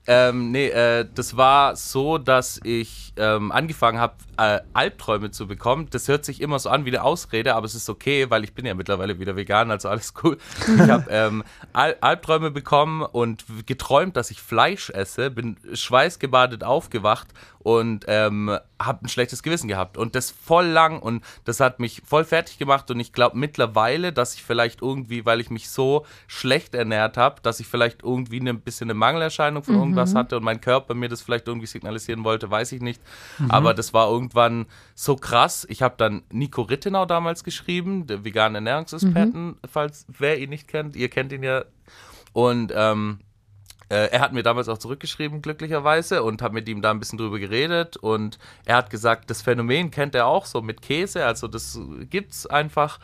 ähm, 0.06 0.52
nee, 0.52 0.68
äh, 0.68 1.06
das 1.14 1.36
war 1.36 1.74
so, 1.74 2.18
dass 2.18 2.60
ich 2.62 3.12
ähm, 3.16 3.50
angefangen 3.50 3.98
habe, 3.98 4.14
äh, 4.38 4.60
Albträume 4.72 5.30
zu 5.30 5.46
bekommen. 5.46 5.88
Das 5.90 6.06
hört 6.06 6.24
sich 6.24 6.40
immer 6.40 6.58
so 6.58 6.68
an 6.68 6.84
wie 6.84 6.90
eine 6.90 7.02
Ausrede, 7.02 7.54
aber 7.54 7.66
es 7.66 7.74
ist 7.74 7.88
okay, 7.88 8.30
weil 8.30 8.44
ich 8.44 8.54
bin 8.54 8.66
ja 8.66 8.74
mittlerweile 8.74 9.18
wieder 9.18 9.34
vegan, 9.34 9.70
also 9.70 9.88
alles 9.88 10.14
cool. 10.22 10.38
Ich 10.60 10.88
habe 10.90 11.06
ähm, 11.10 11.42
Al 11.72 11.96
Albträume 12.00 12.50
bekommen 12.50 13.02
und 13.02 13.44
geträumt, 13.66 14.16
dass 14.16 14.30
ich 14.30 14.40
Fleisch 14.40 14.90
esse, 14.90 15.30
bin 15.30 15.56
schweißgebadet 15.72 16.62
aufgewacht 16.62 17.28
und 17.66 18.04
ähm, 18.06 18.56
habe 18.80 19.04
ein 19.04 19.08
schlechtes 19.08 19.42
Gewissen 19.42 19.66
gehabt 19.66 19.98
und 19.98 20.14
das 20.14 20.30
voll 20.30 20.66
lang 20.66 21.00
und 21.00 21.24
das 21.44 21.58
hat 21.58 21.80
mich 21.80 22.00
voll 22.06 22.22
fertig 22.24 22.58
gemacht 22.58 22.88
und 22.92 23.00
ich 23.00 23.12
glaube 23.12 23.36
mittlerweile, 23.36 24.12
dass 24.12 24.34
ich 24.34 24.44
vielleicht 24.44 24.82
irgendwie, 24.82 25.26
weil 25.26 25.40
ich 25.40 25.50
mich 25.50 25.68
so 25.68 26.06
schlecht 26.28 26.76
ernährt 26.76 27.16
habe, 27.16 27.40
dass 27.42 27.58
ich 27.58 27.66
vielleicht 27.66 28.04
irgendwie 28.04 28.38
ein 28.38 28.60
bisschen 28.60 28.88
eine 28.88 28.94
Mangelerscheinung 28.94 29.64
von 29.64 29.74
mhm. 29.74 29.80
irgendwas 29.80 30.14
hatte 30.14 30.36
und 30.36 30.44
mein 30.44 30.60
Körper 30.60 30.94
mir 30.94 31.08
das 31.08 31.22
vielleicht 31.22 31.48
irgendwie 31.48 31.66
signalisieren 31.66 32.22
wollte, 32.22 32.48
weiß 32.48 32.70
ich 32.70 32.80
nicht. 32.80 33.02
Mhm. 33.38 33.50
Aber 33.50 33.74
das 33.74 33.92
war 33.92 34.08
irgendwann 34.12 34.66
so 34.94 35.16
krass. 35.16 35.66
Ich 35.68 35.82
habe 35.82 35.96
dann 35.98 36.22
Nico 36.30 36.62
Rittenau 36.62 37.04
damals 37.04 37.42
geschrieben, 37.42 38.06
der 38.06 38.24
vegane 38.24 38.58
Ernährungsexperten, 38.58 39.44
mhm. 39.44 39.56
falls 39.68 40.06
wer 40.06 40.38
ihn 40.38 40.50
nicht 40.50 40.68
kennt, 40.68 40.94
ihr 40.94 41.08
kennt 41.08 41.32
ihn 41.32 41.42
ja. 41.42 41.64
Und 42.32 42.72
ähm, 42.76 43.18
äh, 43.18 43.25
er 43.88 44.20
hat 44.20 44.32
mir 44.32 44.42
damals 44.42 44.68
auch 44.68 44.78
zurückgeschrieben, 44.78 45.42
glücklicherweise, 45.42 46.22
und 46.22 46.42
habe 46.42 46.54
mit 46.54 46.68
ihm 46.68 46.82
da 46.82 46.90
ein 46.90 46.98
bisschen 46.98 47.18
drüber 47.18 47.38
geredet. 47.38 47.96
Und 47.96 48.38
er 48.64 48.76
hat 48.76 48.90
gesagt, 48.90 49.30
das 49.30 49.42
Phänomen 49.42 49.90
kennt 49.90 50.14
er 50.14 50.26
auch 50.26 50.46
so 50.46 50.60
mit 50.62 50.82
Käse. 50.82 51.24
Also 51.24 51.46
das 51.46 51.78
gibt's 52.10 52.46
einfach, 52.46 52.98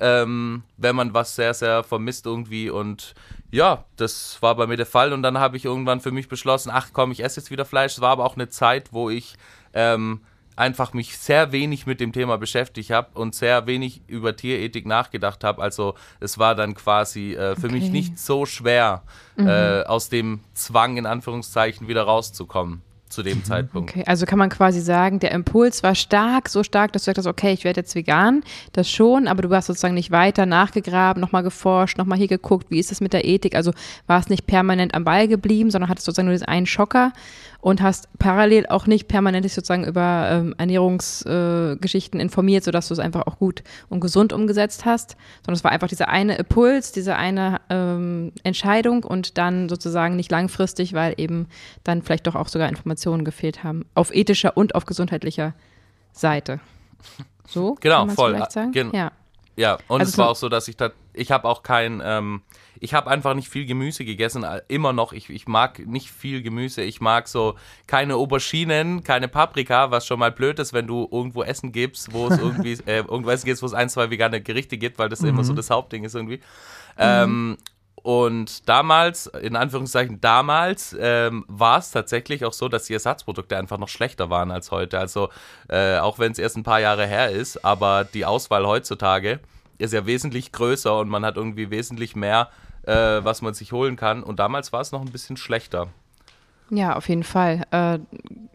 ähm, 0.00 0.64
wenn 0.76 0.96
man 0.96 1.14
was 1.14 1.36
sehr, 1.36 1.54
sehr 1.54 1.84
vermisst 1.84 2.26
irgendwie. 2.26 2.68
Und 2.68 3.14
ja, 3.50 3.84
das 3.96 4.38
war 4.40 4.56
bei 4.56 4.66
mir 4.66 4.76
der 4.76 4.86
Fall. 4.86 5.12
Und 5.12 5.22
dann 5.22 5.38
habe 5.38 5.56
ich 5.56 5.64
irgendwann 5.64 6.00
für 6.00 6.10
mich 6.10 6.28
beschlossen, 6.28 6.70
ach 6.72 6.88
komm, 6.92 7.12
ich 7.12 7.22
esse 7.22 7.40
jetzt 7.40 7.50
wieder 7.50 7.64
Fleisch. 7.64 7.92
Es 7.92 8.00
war 8.00 8.10
aber 8.10 8.24
auch 8.24 8.34
eine 8.34 8.48
Zeit, 8.48 8.92
wo 8.92 9.10
ich 9.10 9.36
ähm, 9.72 10.20
einfach 10.56 10.92
mich 10.92 11.18
sehr 11.18 11.52
wenig 11.52 11.86
mit 11.86 12.00
dem 12.00 12.12
Thema 12.12 12.38
beschäftigt 12.38 12.90
habe 12.90 13.18
und 13.18 13.34
sehr 13.34 13.66
wenig 13.66 14.02
über 14.06 14.36
Tierethik 14.36 14.86
nachgedacht 14.86 15.42
habe. 15.42 15.60
Also 15.60 15.94
es 16.20 16.38
war 16.38 16.54
dann 16.54 16.74
quasi 16.74 17.34
äh, 17.34 17.56
für 17.56 17.66
okay. 17.66 17.74
mich 17.74 17.90
nicht 17.90 18.18
so 18.18 18.46
schwer, 18.46 19.02
mhm. 19.36 19.48
äh, 19.48 19.82
aus 19.82 20.08
dem 20.08 20.40
Zwang 20.52 20.96
in 20.96 21.06
Anführungszeichen 21.06 21.88
wieder 21.88 22.04
rauszukommen 22.04 22.82
zu 23.14 23.22
dem 23.22 23.38
mhm. 23.38 23.44
Zeitpunkt. 23.44 23.90
Okay, 23.90 24.04
also 24.06 24.26
kann 24.26 24.38
man 24.38 24.50
quasi 24.50 24.80
sagen, 24.80 25.20
der 25.20 25.32
Impuls 25.32 25.82
war 25.82 25.94
stark, 25.94 26.48
so 26.48 26.62
stark, 26.62 26.92
dass 26.92 27.04
du 27.04 27.14
sagst, 27.14 27.26
okay, 27.26 27.52
ich 27.52 27.64
werde 27.64 27.80
jetzt 27.80 27.94
vegan, 27.94 28.42
das 28.72 28.90
schon, 28.90 29.28
aber 29.28 29.42
du 29.42 29.54
hast 29.54 29.66
sozusagen 29.66 29.94
nicht 29.94 30.10
weiter 30.10 30.46
nachgegraben, 30.46 31.20
nochmal 31.20 31.42
geforscht, 31.42 31.98
nochmal 31.98 32.18
hier 32.18 32.28
geguckt, 32.28 32.70
wie 32.70 32.78
ist 32.78 32.92
es 32.92 33.00
mit 33.00 33.12
der 33.12 33.24
Ethik, 33.24 33.54
also 33.54 33.72
war 34.06 34.20
es 34.20 34.28
nicht 34.28 34.46
permanent 34.46 34.94
am 34.94 35.04
Ball 35.04 35.28
geblieben, 35.28 35.70
sondern 35.70 35.88
hattest 35.88 36.06
sozusagen 36.06 36.26
nur 36.26 36.34
diesen 36.34 36.48
einen 36.48 36.66
Schocker 36.66 37.12
und 37.64 37.80
hast 37.80 38.10
parallel 38.18 38.66
auch 38.66 38.86
nicht 38.86 39.08
permanent 39.08 39.50
sozusagen 39.50 39.84
über 39.84 40.28
ähm, 40.30 40.54
Ernährungsgeschichten 40.58 42.20
äh, 42.20 42.22
informiert, 42.22 42.62
sodass 42.62 42.88
du 42.88 42.92
es 42.92 43.00
einfach 43.00 43.26
auch 43.26 43.38
gut 43.38 43.62
und 43.88 44.00
gesund 44.00 44.34
umgesetzt 44.34 44.84
hast, 44.84 45.16
sondern 45.46 45.56
es 45.56 45.64
war 45.64 45.72
einfach 45.72 45.88
dieser 45.88 46.10
eine 46.10 46.36
Impuls, 46.36 46.92
diese 46.92 47.16
eine 47.16 47.62
ähm, 47.70 48.32
Entscheidung 48.42 49.02
und 49.02 49.38
dann 49.38 49.70
sozusagen 49.70 50.14
nicht 50.14 50.30
langfristig, 50.30 50.92
weil 50.92 51.14
eben 51.16 51.46
dann 51.84 52.02
vielleicht 52.02 52.26
doch 52.26 52.34
auch 52.34 52.48
sogar 52.48 52.68
Informationen 52.68 53.03
gefehlt 53.24 53.62
haben, 53.64 53.84
auf 53.94 54.14
ethischer 54.14 54.56
und 54.56 54.74
auf 54.74 54.86
gesundheitlicher 54.86 55.54
Seite. 56.12 56.60
So? 57.46 57.74
Genau, 57.80 58.08
voll. 58.08 58.42
Gen 58.72 58.90
ja. 58.92 59.12
Ja, 59.56 59.78
und 59.86 60.00
also 60.00 60.10
es 60.10 60.18
war 60.18 60.30
auch 60.30 60.36
so, 60.36 60.48
dass 60.48 60.66
ich 60.66 60.76
da, 60.76 60.90
ich 61.12 61.30
habe 61.30 61.48
auch 61.48 61.62
kein, 61.62 62.02
ähm, 62.04 62.42
ich 62.80 62.92
habe 62.92 63.08
einfach 63.08 63.34
nicht 63.34 63.48
viel 63.48 63.66
Gemüse 63.66 64.04
gegessen, 64.04 64.42
äh, 64.42 64.62
immer 64.66 64.92
noch. 64.92 65.12
Ich, 65.12 65.30
ich 65.30 65.46
mag 65.46 65.78
nicht 65.86 66.10
viel 66.10 66.42
Gemüse. 66.42 66.82
Ich 66.82 67.00
mag 67.00 67.28
so 67.28 67.54
keine 67.86 68.16
Auberginen, 68.16 69.04
keine 69.04 69.28
Paprika, 69.28 69.90
was 69.90 70.06
schon 70.06 70.18
mal 70.18 70.32
blöd 70.32 70.58
ist, 70.58 70.72
wenn 70.72 70.86
du 70.86 71.08
irgendwo 71.10 71.44
Essen 71.44 71.70
gibst, 71.70 72.12
wo 72.12 72.26
es 72.26 72.38
irgendwie, 72.40 72.72
äh, 72.86 72.98
irgendwo 72.98 73.30
Essen 73.30 73.46
gibt, 73.46 73.62
wo 73.62 73.66
es 73.66 73.74
ein, 73.74 73.88
zwei 73.88 74.10
vegane 74.10 74.40
Gerichte 74.40 74.76
gibt, 74.76 74.98
weil 74.98 75.08
das 75.08 75.20
mhm. 75.20 75.28
immer 75.28 75.44
so 75.44 75.52
mhm. 75.52 75.56
das 75.56 75.70
Hauptding 75.70 76.02
ist 76.02 76.14
irgendwie. 76.14 76.36
Mhm. 76.36 76.40
Ähm, 76.98 77.56
und 78.04 78.68
damals, 78.68 79.28
in 79.28 79.56
Anführungszeichen 79.56 80.20
damals, 80.20 80.94
ähm, 81.00 81.46
war 81.48 81.78
es 81.78 81.90
tatsächlich 81.90 82.44
auch 82.44 82.52
so, 82.52 82.68
dass 82.68 82.84
die 82.84 82.92
Ersatzprodukte 82.92 83.56
einfach 83.56 83.78
noch 83.78 83.88
schlechter 83.88 84.28
waren 84.28 84.50
als 84.50 84.70
heute. 84.70 84.98
Also 84.98 85.30
äh, 85.70 85.96
auch 85.96 86.18
wenn 86.18 86.30
es 86.30 86.38
erst 86.38 86.58
ein 86.58 86.64
paar 86.64 86.80
Jahre 86.80 87.06
her 87.06 87.30
ist, 87.30 87.64
aber 87.64 88.04
die 88.04 88.26
Auswahl 88.26 88.66
heutzutage 88.66 89.40
ist 89.78 89.94
ja 89.94 90.04
wesentlich 90.04 90.52
größer 90.52 90.98
und 90.98 91.08
man 91.08 91.24
hat 91.24 91.38
irgendwie 91.38 91.70
wesentlich 91.70 92.14
mehr, 92.14 92.50
äh, 92.82 92.92
was 92.92 93.40
man 93.40 93.54
sich 93.54 93.72
holen 93.72 93.96
kann. 93.96 94.22
Und 94.22 94.38
damals 94.38 94.70
war 94.70 94.82
es 94.82 94.92
noch 94.92 95.00
ein 95.00 95.10
bisschen 95.10 95.38
schlechter. 95.38 95.88
Ja, 96.68 96.96
auf 96.96 97.08
jeden 97.08 97.24
Fall. 97.24 97.62
Äh, 97.70 98.00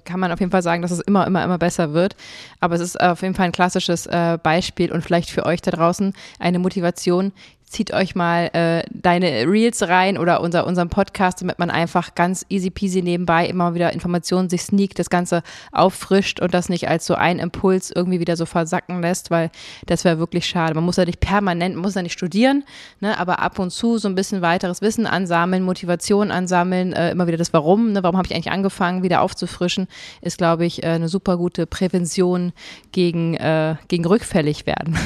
kann 0.05 0.19
man 0.19 0.31
auf 0.31 0.39
jeden 0.39 0.51
Fall 0.51 0.63
sagen, 0.63 0.81
dass 0.81 0.91
es 0.91 0.99
immer, 1.01 1.27
immer, 1.27 1.43
immer 1.43 1.57
besser 1.57 1.93
wird. 1.93 2.15
Aber 2.59 2.75
es 2.75 2.81
ist 2.81 2.99
auf 2.99 3.21
jeden 3.21 3.35
Fall 3.35 3.45
ein 3.45 3.51
klassisches 3.51 4.07
äh, 4.07 4.37
Beispiel 4.41 4.91
und 4.91 5.03
vielleicht 5.03 5.29
für 5.29 5.45
euch 5.45 5.61
da 5.61 5.71
draußen 5.71 6.13
eine 6.39 6.59
Motivation, 6.59 7.31
zieht 7.69 7.93
euch 7.93 8.15
mal 8.15 8.49
äh, 8.53 8.83
deine 8.91 9.47
Reels 9.47 9.87
rein 9.87 10.17
oder 10.17 10.41
unser, 10.41 10.65
unseren 10.65 10.89
Podcast, 10.89 11.41
damit 11.41 11.59
man 11.59 11.69
einfach 11.69 12.15
ganz 12.15 12.43
easy 12.49 12.71
peasy 12.71 13.03
nebenbei 13.03 13.45
immer 13.45 13.75
wieder 13.75 13.93
Informationen 13.93 14.49
sich 14.49 14.63
sneakt, 14.63 14.97
das 14.97 15.11
Ganze 15.11 15.43
auffrischt 15.71 16.39
und 16.39 16.55
das 16.55 16.67
nicht 16.67 16.89
als 16.89 17.05
so 17.05 17.13
ein 17.13 17.37
Impuls 17.37 17.91
irgendwie 17.91 18.19
wieder 18.19 18.35
so 18.35 18.47
versacken 18.47 19.01
lässt, 19.01 19.29
weil 19.29 19.51
das 19.85 20.03
wäre 20.03 20.17
wirklich 20.17 20.47
schade. 20.47 20.73
Man 20.73 20.83
muss 20.83 20.97
ja 20.97 21.05
nicht 21.05 21.19
permanent, 21.19 21.75
man 21.75 21.83
muss 21.83 21.93
ja 21.93 22.01
nicht 22.01 22.13
studieren, 22.13 22.63
ne, 23.01 23.19
aber 23.19 23.37
ab 23.37 23.59
und 23.59 23.69
zu 23.69 23.99
so 23.99 24.07
ein 24.07 24.15
bisschen 24.15 24.41
weiteres 24.41 24.81
Wissen 24.81 25.05
ansammeln, 25.05 25.63
Motivation 25.63 26.31
ansammeln, 26.31 26.93
äh, 26.93 27.11
immer 27.11 27.27
wieder 27.27 27.37
das 27.37 27.53
Warum, 27.53 27.91
ne, 27.91 28.01
warum 28.01 28.17
habe 28.17 28.25
ich 28.27 28.33
eigentlich 28.33 28.51
angefangen, 28.51 29.03
wieder 29.03 29.21
aufzufrischen, 29.21 29.87
ist, 30.21 30.39
glaube 30.39 30.65
ich, 30.65 30.81
äh, 30.81 30.87
eine 30.87 31.07
super 31.07 31.37
gute 31.37 31.67
Prävention 31.67 32.51
gegen, 32.91 33.35
äh, 33.35 33.75
gegen 33.87 34.05
rückfällig 34.05 34.65
werden. 34.65 34.97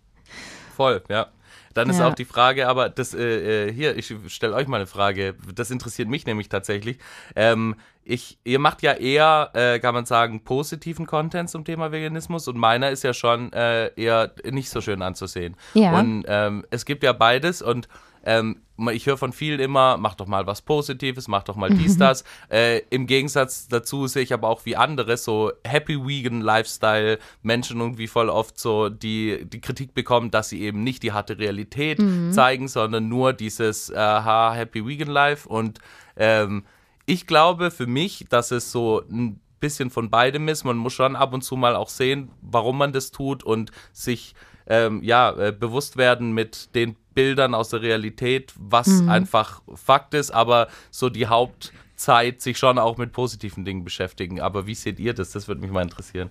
Voll, 0.76 1.02
ja. 1.10 1.26
Dann 1.74 1.90
ist 1.90 1.98
ja. 1.98 2.08
auch 2.08 2.14
die 2.14 2.24
Frage, 2.24 2.68
aber 2.68 2.88
das 2.88 3.14
äh, 3.14 3.68
äh 3.68 3.72
hier, 3.72 3.96
ich 3.96 4.14
stelle 4.28 4.54
euch 4.54 4.68
mal 4.68 4.76
eine 4.76 4.86
Frage. 4.86 5.34
Das 5.54 5.70
interessiert 5.70 6.08
mich 6.08 6.26
nämlich 6.26 6.48
tatsächlich. 6.48 6.98
Ähm, 7.36 7.76
ich, 8.04 8.38
ihr 8.44 8.58
macht 8.58 8.82
ja 8.82 8.92
eher, 8.92 9.50
äh, 9.54 9.78
kann 9.78 9.94
man 9.94 10.06
sagen, 10.06 10.42
positiven 10.42 11.06
Content 11.06 11.48
zum 11.48 11.64
Thema 11.64 11.92
Veganismus 11.92 12.48
und 12.48 12.56
meiner 12.56 12.90
ist 12.90 13.04
ja 13.04 13.14
schon 13.14 13.52
äh, 13.52 13.88
eher 13.94 14.32
nicht 14.50 14.70
so 14.70 14.80
schön 14.80 15.02
anzusehen. 15.02 15.56
Ja. 15.74 15.98
Und 15.98 16.24
ähm, 16.26 16.64
es 16.70 16.84
gibt 16.84 17.04
ja 17.04 17.12
beides 17.12 17.62
und 17.62 17.88
ähm, 18.24 18.62
ich 18.92 19.06
höre 19.06 19.16
von 19.16 19.32
vielen 19.32 19.60
immer, 19.60 19.96
mach 19.96 20.14
doch 20.14 20.26
mal 20.26 20.46
was 20.46 20.62
Positives, 20.62 21.28
mach 21.28 21.42
doch 21.42 21.56
mal 21.56 21.70
dies, 21.70 21.96
das. 21.98 22.24
Äh, 22.50 22.80
Im 22.90 23.06
Gegensatz 23.06 23.68
dazu 23.68 24.06
sehe 24.06 24.22
ich 24.22 24.32
aber 24.32 24.48
auch 24.48 24.64
wie 24.64 24.76
andere, 24.76 25.16
so 25.16 25.52
Happy 25.64 26.04
Vegan 26.04 26.40
Lifestyle, 26.40 27.18
Menschen 27.42 27.80
irgendwie 27.80 28.08
voll 28.08 28.28
oft 28.28 28.58
so 28.58 28.88
die, 28.88 29.44
die 29.44 29.60
Kritik 29.60 29.94
bekommen, 29.94 30.30
dass 30.30 30.48
sie 30.48 30.62
eben 30.62 30.82
nicht 30.82 31.02
die 31.02 31.12
harte 31.12 31.38
Realität 31.38 31.98
mhm. 31.98 32.32
zeigen, 32.32 32.68
sondern 32.68 33.08
nur 33.08 33.32
dieses 33.32 33.90
äh, 33.90 34.22
Happy 34.22 34.86
Vegan 34.86 35.08
Life. 35.08 35.48
Und 35.48 35.78
ähm, 36.16 36.64
ich 37.06 37.26
glaube 37.26 37.70
für 37.70 37.86
mich, 37.86 38.26
dass 38.28 38.50
es 38.50 38.72
so 38.72 39.02
ein 39.10 39.40
bisschen 39.62 39.90
von 39.90 40.10
beidem 40.10 40.48
ist. 40.48 40.64
Man 40.64 40.76
muss 40.76 40.92
schon 40.92 41.16
ab 41.16 41.32
und 41.32 41.42
zu 41.42 41.56
mal 41.56 41.76
auch 41.76 41.88
sehen, 41.88 42.30
warum 42.42 42.76
man 42.76 42.92
das 42.92 43.12
tut 43.12 43.42
und 43.42 43.70
sich 43.92 44.34
ähm, 44.66 45.02
ja, 45.02 45.30
äh, 45.30 45.52
bewusst 45.52 45.96
werden 45.96 46.32
mit 46.32 46.74
den 46.74 46.96
Bildern 47.14 47.54
aus 47.54 47.68
der 47.70 47.82
Realität, 47.82 48.52
was 48.56 48.86
mhm. 48.86 49.08
einfach 49.08 49.62
Fakt 49.74 50.14
ist, 50.14 50.30
aber 50.30 50.68
so 50.90 51.08
die 51.08 51.26
Hauptzeit 51.26 52.40
sich 52.40 52.58
schon 52.58 52.78
auch 52.78 52.96
mit 52.96 53.12
positiven 53.12 53.64
Dingen 53.64 53.84
beschäftigen. 53.84 54.40
Aber 54.40 54.66
wie 54.66 54.74
seht 54.74 54.98
ihr 54.98 55.14
das? 55.14 55.32
Das 55.32 55.48
würde 55.48 55.60
mich 55.60 55.70
mal 55.70 55.82
interessieren. 55.82 56.30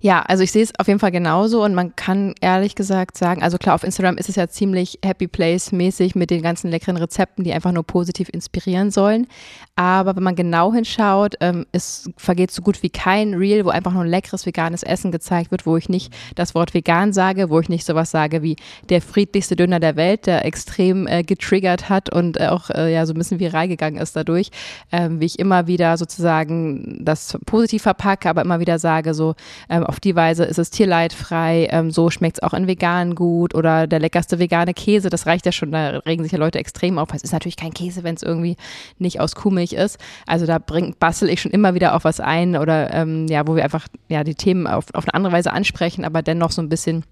Ja, 0.00 0.22
also 0.22 0.44
ich 0.44 0.52
sehe 0.52 0.62
es 0.62 0.72
auf 0.78 0.86
jeden 0.86 1.00
Fall 1.00 1.10
genauso 1.10 1.64
und 1.64 1.74
man 1.74 1.96
kann 1.96 2.34
ehrlich 2.40 2.76
gesagt 2.76 3.16
sagen, 3.16 3.42
also 3.42 3.58
klar, 3.58 3.74
auf 3.74 3.82
Instagram 3.82 4.16
ist 4.16 4.28
es 4.28 4.36
ja 4.36 4.48
ziemlich 4.48 5.00
Happy 5.04 5.26
Place 5.26 5.72
mäßig 5.72 6.14
mit 6.14 6.30
den 6.30 6.42
ganzen 6.42 6.70
leckeren 6.70 6.96
Rezepten, 6.96 7.42
die 7.42 7.52
einfach 7.52 7.72
nur 7.72 7.84
positiv 7.84 8.28
inspirieren 8.28 8.90
sollen. 8.90 9.26
Aber 9.74 10.16
wenn 10.16 10.22
man 10.22 10.36
genau 10.36 10.72
hinschaut, 10.72 11.34
ähm, 11.40 11.66
es 11.72 12.10
vergeht 12.16 12.50
so 12.50 12.62
gut 12.62 12.82
wie 12.82 12.90
kein 12.90 13.34
Reel, 13.34 13.64
wo 13.64 13.70
einfach 13.70 13.92
nur 13.92 14.02
ein 14.02 14.08
leckeres 14.08 14.46
veganes 14.46 14.82
Essen 14.82 15.10
gezeigt 15.10 15.50
wird, 15.50 15.66
wo 15.66 15.76
ich 15.76 15.88
nicht 15.88 16.12
das 16.34 16.54
Wort 16.54 16.74
vegan 16.74 17.12
sage, 17.12 17.50
wo 17.50 17.60
ich 17.60 17.68
nicht 17.68 17.84
sowas 17.84 18.10
sage 18.10 18.42
wie 18.42 18.56
der 18.88 19.02
friedlichste 19.02 19.56
Döner 19.56 19.80
der 19.80 19.96
Welt, 19.96 20.26
der 20.26 20.44
extrem 20.44 21.06
äh, 21.06 21.22
getriggert 21.22 21.88
hat 21.88 22.12
und 22.12 22.40
äh, 22.40 22.48
auch 22.48 22.70
äh, 22.70 22.92
ja 22.92 23.06
so 23.06 23.14
ein 23.14 23.18
bisschen 23.18 23.40
viral 23.40 23.68
gegangen 23.68 23.96
ist 23.96 24.14
dadurch, 24.16 24.50
ähm, 24.92 25.20
wie 25.20 25.26
ich 25.26 25.38
immer 25.38 25.66
wieder 25.66 25.96
sozusagen 25.96 27.04
das 27.04 27.36
positiv 27.46 27.82
verpacke, 27.82 28.28
aber 28.28 28.42
immer 28.42 28.60
wieder 28.60 28.78
sage 28.78 29.14
so, 29.14 29.34
ähm, 29.68 29.84
auf 29.84 30.00
die 30.00 30.16
Weise 30.16 30.44
ist 30.44 30.58
es 30.58 30.70
tierleidfrei, 30.70 31.68
ähm, 31.70 31.90
so 31.90 32.10
schmeckt 32.10 32.38
es 32.38 32.42
auch 32.42 32.54
in 32.54 32.66
vegan 32.66 33.14
gut 33.14 33.54
oder 33.54 33.86
der 33.86 34.00
leckerste 34.00 34.38
vegane 34.38 34.74
Käse, 34.74 35.10
das 35.10 35.26
reicht 35.26 35.46
ja 35.46 35.52
schon, 35.52 35.72
da 35.72 35.98
regen 35.98 36.22
sich 36.22 36.32
ja 36.32 36.38
Leute 36.38 36.58
extrem 36.58 36.98
auf. 36.98 37.08
Es 37.14 37.22
ist 37.22 37.32
natürlich 37.32 37.56
kein 37.56 37.72
Käse, 37.72 38.02
wenn 38.04 38.14
es 38.14 38.22
irgendwie 38.22 38.56
nicht 38.98 39.20
aus 39.20 39.34
Kuhmilch 39.34 39.72
ist. 39.72 39.98
Also 40.26 40.46
da 40.46 40.58
bringt, 40.58 40.98
bastel 40.98 41.28
ich 41.28 41.40
schon 41.40 41.52
immer 41.52 41.74
wieder 41.74 41.94
auf 41.94 42.04
was 42.04 42.20
ein 42.20 42.56
oder 42.56 42.92
ähm, 42.92 43.26
ja, 43.28 43.46
wo 43.46 43.56
wir 43.56 43.64
einfach 43.64 43.88
ja 44.08 44.24
die 44.24 44.34
Themen 44.34 44.66
auf, 44.66 44.86
auf 44.94 45.04
eine 45.04 45.14
andere 45.14 45.32
Weise 45.32 45.52
ansprechen, 45.52 46.04
aber 46.04 46.22
dennoch 46.22 46.50
so 46.50 46.62
ein 46.62 46.68
bisschen 46.68 47.04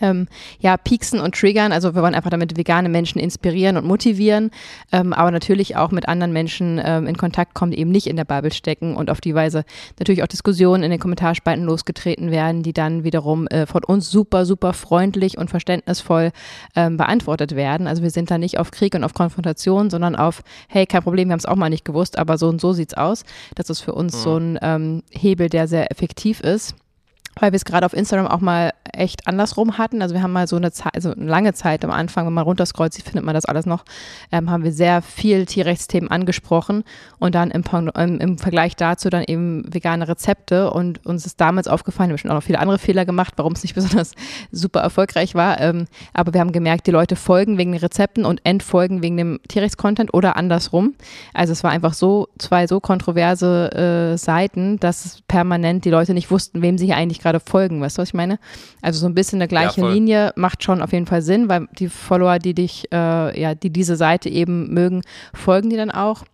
ähm, 0.00 0.28
ja, 0.60 0.76
pieksen 0.76 1.20
und 1.20 1.34
triggern. 1.34 1.72
Also 1.72 1.94
wir 1.94 2.02
wollen 2.02 2.14
einfach 2.14 2.30
damit 2.30 2.56
vegane 2.56 2.88
Menschen 2.88 3.18
inspirieren 3.18 3.76
und 3.76 3.86
motivieren, 3.86 4.50
ähm, 4.92 5.12
aber 5.12 5.30
natürlich 5.30 5.76
auch 5.76 5.90
mit 5.90 6.08
anderen 6.08 6.32
Menschen 6.32 6.80
ähm, 6.84 7.06
in 7.06 7.16
Kontakt 7.16 7.54
kommen, 7.54 7.72
die 7.72 7.78
eben 7.78 7.90
nicht 7.90 8.06
in 8.06 8.16
der 8.16 8.24
Bubble 8.24 8.52
stecken 8.52 8.96
und 8.96 9.10
auf 9.10 9.20
die 9.20 9.34
Weise 9.34 9.64
natürlich 9.98 10.22
auch 10.22 10.28
Diskussionen 10.28 10.82
in 10.82 10.90
den 10.90 11.00
Kommentarspalten 11.00 11.64
losgetreten 11.64 12.30
werden, 12.30 12.62
die 12.62 12.72
dann 12.72 13.04
wiederum 13.04 13.46
äh, 13.48 13.66
von 13.66 13.84
uns 13.84 14.10
super, 14.10 14.46
super 14.46 14.72
freundlich 14.72 15.38
und 15.38 15.50
verständnisvoll 15.50 16.32
ähm, 16.76 16.96
beantwortet 16.96 17.56
werden. 17.56 17.86
Also 17.86 18.02
wir 18.02 18.10
sind 18.10 18.30
da 18.30 18.38
nicht 18.38 18.58
auf 18.58 18.70
Krieg 18.70 18.94
und 18.94 19.04
auf 19.04 19.14
Konfrontation, 19.14 19.90
sondern 19.90 20.16
auf, 20.16 20.42
hey, 20.68 20.86
kein 20.86 21.02
Problem, 21.02 21.28
wir 21.28 21.32
haben 21.32 21.40
es 21.40 21.46
auch 21.46 21.56
mal 21.56 21.70
nicht 21.70 21.84
gewusst, 21.84 22.18
aber 22.18 22.38
so 22.38 22.48
und 22.48 22.60
so 22.60 22.72
sieht's 22.72 22.94
aus. 22.94 23.24
Das 23.54 23.70
ist 23.70 23.80
für 23.80 23.92
uns 23.92 24.14
mhm. 24.16 24.20
so 24.20 24.36
ein 24.36 24.58
ähm, 24.62 25.02
Hebel, 25.10 25.48
der 25.48 25.68
sehr 25.68 25.90
effektiv 25.90 26.40
ist 26.40 26.74
weil 27.38 27.52
wir 27.52 27.56
es 27.56 27.64
gerade 27.64 27.86
auf 27.86 27.92
Instagram 27.92 28.26
auch 28.26 28.40
mal 28.40 28.72
echt 28.92 29.26
andersrum 29.26 29.78
hatten. 29.78 30.02
Also 30.02 30.14
wir 30.14 30.22
haben 30.22 30.32
mal 30.32 30.46
so 30.46 30.56
eine 30.56 30.72
Zeit, 30.72 30.94
also 30.94 31.12
eine 31.12 31.24
lange 31.24 31.54
Zeit 31.54 31.84
am 31.84 31.90
Anfang, 31.90 32.26
wenn 32.26 32.32
man 32.32 32.44
runterscrollt, 32.44 32.94
findet 32.94 33.24
man 33.24 33.34
das 33.34 33.44
alles 33.44 33.66
noch, 33.66 33.84
ähm, 34.30 34.50
haben 34.50 34.64
wir 34.64 34.72
sehr 34.72 35.02
viel 35.02 35.46
Tierrechtsthemen 35.46 36.10
angesprochen 36.10 36.84
und 37.18 37.34
dann 37.34 37.50
im, 37.50 37.64
im, 37.96 38.18
im, 38.18 38.38
Vergleich 38.38 38.76
dazu 38.76 39.08
dann 39.08 39.24
eben 39.24 39.72
vegane 39.72 40.08
Rezepte 40.08 40.70
und 40.70 41.04
uns 41.06 41.24
ist 41.26 41.40
damals 41.40 41.68
aufgefallen, 41.68 42.10
wir 42.10 42.14
haben 42.14 42.18
schon 42.18 42.30
auch 42.30 42.36
noch 42.36 42.42
viele 42.42 42.58
andere 42.58 42.78
Fehler 42.78 43.04
gemacht, 43.04 43.34
warum 43.36 43.54
es 43.54 43.62
nicht 43.62 43.74
besonders 43.74 44.12
super 44.50 44.80
erfolgreich 44.80 45.34
war, 45.34 45.60
ähm, 45.60 45.86
aber 46.12 46.34
wir 46.34 46.40
haben 46.40 46.52
gemerkt, 46.52 46.86
die 46.86 46.90
Leute 46.90 47.16
folgen 47.16 47.56
wegen 47.58 47.72
den 47.72 47.80
Rezepten 47.80 48.24
und 48.24 48.40
entfolgen 48.44 49.02
wegen 49.02 49.16
dem 49.16 49.40
Tierrechtscontent 49.48 50.12
oder 50.12 50.36
andersrum. 50.36 50.94
Also 51.32 51.52
es 51.52 51.64
war 51.64 51.70
einfach 51.70 51.94
so, 51.94 52.28
zwei 52.38 52.66
so 52.66 52.80
kontroverse 52.80 54.12
äh, 54.12 54.18
Seiten, 54.18 54.78
dass 54.78 55.22
permanent 55.28 55.84
die 55.84 55.90
Leute 55.90 56.14
nicht 56.14 56.30
wussten, 56.30 56.62
wem 56.62 56.78
sie 56.78 56.86
hier 56.86 56.96
eigentlich 56.96 57.21
gerade 57.22 57.40
folgen, 57.40 57.80
weißt 57.80 57.98
du, 57.98 58.02
was 58.02 58.10
ich 58.10 58.14
meine? 58.14 58.38
Also 58.80 59.00
so 59.00 59.06
ein 59.06 59.14
bisschen 59.14 59.40
eine 59.40 59.48
gleiche 59.48 59.80
ja, 59.80 59.88
Linie 59.88 60.32
macht 60.36 60.62
schon 60.62 60.82
auf 60.82 60.92
jeden 60.92 61.06
Fall 61.06 61.22
Sinn, 61.22 61.48
weil 61.48 61.68
die 61.78 61.88
Follower, 61.88 62.38
die 62.38 62.54
dich, 62.54 62.90
äh, 62.92 63.40
ja, 63.40 63.54
die 63.54 63.70
diese 63.70 63.96
Seite 63.96 64.28
eben 64.28 64.72
mögen, 64.72 65.02
folgen 65.32 65.70
die 65.70 65.76
dann 65.76 65.90
auch. 65.90 66.24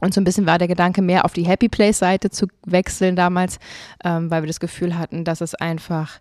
Und 0.00 0.14
so 0.14 0.20
ein 0.20 0.24
bisschen 0.24 0.46
war 0.46 0.58
der 0.58 0.68
Gedanke, 0.68 1.02
mehr 1.02 1.24
auf 1.24 1.32
die 1.32 1.46
Happy 1.46 1.68
Place-Seite 1.68 2.30
zu 2.30 2.46
wechseln 2.64 3.16
damals, 3.16 3.58
ähm, 4.04 4.30
weil 4.30 4.42
wir 4.42 4.46
das 4.46 4.60
Gefühl 4.60 4.96
hatten, 4.96 5.24
dass 5.24 5.40
es 5.40 5.54
einfach, 5.56 6.20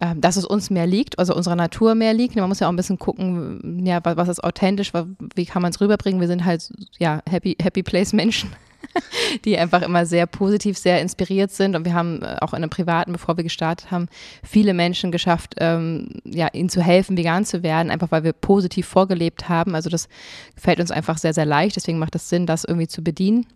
äh, 0.00 0.14
dass 0.16 0.36
es 0.36 0.46
uns 0.46 0.70
mehr 0.70 0.86
liegt, 0.86 1.18
also 1.18 1.34
unserer 1.34 1.56
Natur 1.56 1.94
mehr 1.94 2.14
liegt. 2.14 2.36
Man 2.36 2.48
muss 2.48 2.60
ja 2.60 2.68
auch 2.68 2.72
ein 2.72 2.76
bisschen 2.76 2.98
gucken, 2.98 3.84
ja, 3.84 4.00
was, 4.02 4.28
ist 4.28 4.42
authentisch, 4.42 4.92
wie 5.34 5.44
kann 5.44 5.60
man 5.60 5.72
es 5.72 5.80
rüberbringen. 5.80 6.20
Wir 6.20 6.28
sind 6.28 6.44
halt, 6.44 6.72
ja, 6.98 7.20
Happy, 7.28 7.56
Happy 7.60 7.82
Place-Menschen. 7.82 8.50
die 9.44 9.58
einfach 9.58 9.82
immer 9.82 10.06
sehr 10.06 10.26
positiv, 10.26 10.78
sehr 10.78 11.00
inspiriert 11.00 11.50
sind. 11.50 11.76
Und 11.76 11.84
wir 11.84 11.94
haben 11.94 12.22
äh, 12.22 12.36
auch 12.40 12.52
in 12.52 12.58
einem 12.58 12.70
privaten, 12.70 13.12
bevor 13.12 13.36
wir 13.36 13.44
gestartet 13.44 13.90
haben, 13.90 14.08
viele 14.42 14.74
Menschen 14.74 15.12
geschafft, 15.12 15.54
ähm, 15.58 16.08
ja, 16.24 16.48
ihnen 16.52 16.68
zu 16.68 16.82
helfen, 16.82 17.16
vegan 17.16 17.44
zu 17.44 17.62
werden, 17.62 17.90
einfach 17.90 18.10
weil 18.10 18.24
wir 18.24 18.32
positiv 18.32 18.86
vorgelebt 18.86 19.48
haben. 19.48 19.74
Also 19.74 19.90
das 19.90 20.08
fällt 20.56 20.80
uns 20.80 20.90
einfach 20.90 21.18
sehr, 21.18 21.34
sehr 21.34 21.46
leicht. 21.46 21.76
Deswegen 21.76 21.98
macht 21.98 22.14
es 22.14 22.28
Sinn, 22.28 22.46
das 22.46 22.64
irgendwie 22.64 22.88
zu 22.88 23.02
bedienen. 23.02 23.46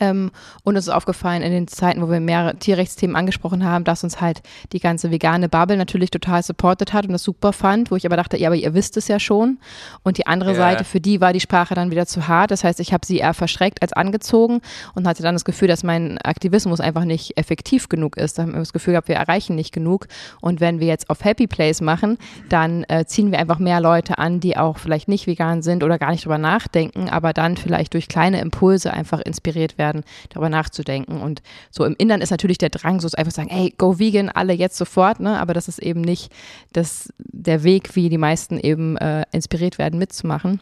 Ähm, 0.00 0.30
und 0.64 0.76
uns 0.76 0.86
ist 0.86 0.92
aufgefallen 0.92 1.42
in 1.42 1.52
den 1.52 1.68
Zeiten, 1.68 2.02
wo 2.02 2.10
wir 2.10 2.20
mehrere 2.20 2.56
Tierrechtsthemen 2.56 3.16
angesprochen 3.16 3.64
haben, 3.64 3.84
dass 3.84 4.04
uns 4.04 4.20
halt 4.20 4.42
die 4.72 4.80
ganze 4.80 5.10
vegane 5.10 5.48
Bubble 5.48 5.76
natürlich 5.76 6.10
total 6.10 6.42
supportet 6.42 6.92
hat 6.92 7.06
und 7.06 7.12
das 7.12 7.22
super 7.22 7.52
fand, 7.52 7.90
wo 7.90 7.96
ich 7.96 8.06
aber 8.06 8.16
dachte, 8.16 8.36
ja, 8.36 8.48
aber 8.48 8.56
ihr 8.56 8.74
wisst 8.74 8.96
es 8.96 9.08
ja 9.08 9.18
schon. 9.18 9.58
Und 10.02 10.18
die 10.18 10.26
andere 10.26 10.50
ja. 10.50 10.56
Seite, 10.56 10.84
für 10.84 11.00
die 11.00 11.20
war 11.20 11.32
die 11.32 11.40
Sprache 11.40 11.74
dann 11.74 11.90
wieder 11.90 12.06
zu 12.06 12.28
hart. 12.28 12.50
Das 12.50 12.64
heißt, 12.64 12.80
ich 12.80 12.92
habe 12.92 13.04
sie 13.04 13.18
eher 13.18 13.34
verschreckt 13.34 13.82
als 13.82 13.92
angezogen 13.92 14.60
und 14.94 15.06
hatte 15.06 15.22
dann 15.22 15.34
das 15.34 15.44
Gefühl, 15.44 15.68
dass 15.68 15.82
mein 15.82 16.18
Aktivismus 16.18 16.80
einfach 16.80 17.04
nicht 17.04 17.36
effektiv 17.36 17.88
genug 17.88 18.16
ist. 18.16 18.38
Da 18.38 18.42
haben 18.42 18.52
wir 18.52 18.58
das 18.58 18.72
Gefühl 18.72 18.92
gehabt, 18.92 19.08
wir 19.08 19.16
erreichen 19.16 19.54
nicht 19.54 19.72
genug. 19.72 20.06
Und 20.40 20.60
wenn 20.60 20.80
wir 20.80 20.86
jetzt 20.86 21.10
auf 21.10 21.24
Happy 21.24 21.46
Place 21.46 21.80
machen, 21.80 22.18
dann 22.48 22.84
äh, 22.84 23.04
ziehen 23.06 23.30
wir 23.30 23.38
einfach 23.38 23.58
mehr 23.58 23.80
Leute 23.80 24.18
an, 24.18 24.40
die 24.40 24.56
auch 24.56 24.78
vielleicht 24.78 25.08
nicht 25.08 25.26
vegan 25.26 25.62
sind 25.62 25.82
oder 25.82 25.98
gar 25.98 26.10
nicht 26.10 26.24
drüber 26.24 26.38
nachdenken, 26.38 27.08
aber 27.08 27.32
dann 27.32 27.56
vielleicht 27.56 27.94
durch 27.94 28.08
kleine 28.08 28.40
Impulse 28.40 28.92
einfach 28.92 29.20
inspiriert 29.20 29.78
werden 29.78 29.87
werden, 29.88 30.04
darüber 30.30 30.48
nachzudenken. 30.48 31.20
Und 31.20 31.42
so 31.70 31.84
im 31.84 31.94
Innern 31.98 32.20
ist 32.20 32.30
natürlich 32.30 32.58
der 32.58 32.70
Drang, 32.70 33.00
so 33.00 33.08
einfach 33.16 33.32
zu 33.32 33.40
sagen, 33.40 33.50
hey, 33.50 33.74
go 33.76 33.98
vegan, 33.98 34.28
alle 34.28 34.52
jetzt 34.52 34.76
sofort, 34.76 35.20
ne? 35.20 35.38
Aber 35.38 35.54
das 35.54 35.68
ist 35.68 35.78
eben 35.78 36.00
nicht 36.00 36.32
das, 36.72 37.12
der 37.18 37.62
Weg, 37.62 37.96
wie 37.96 38.08
die 38.08 38.18
meisten 38.18 38.58
eben 38.58 38.96
äh, 38.96 39.24
inspiriert 39.32 39.78
werden, 39.78 39.98
mitzumachen. 39.98 40.60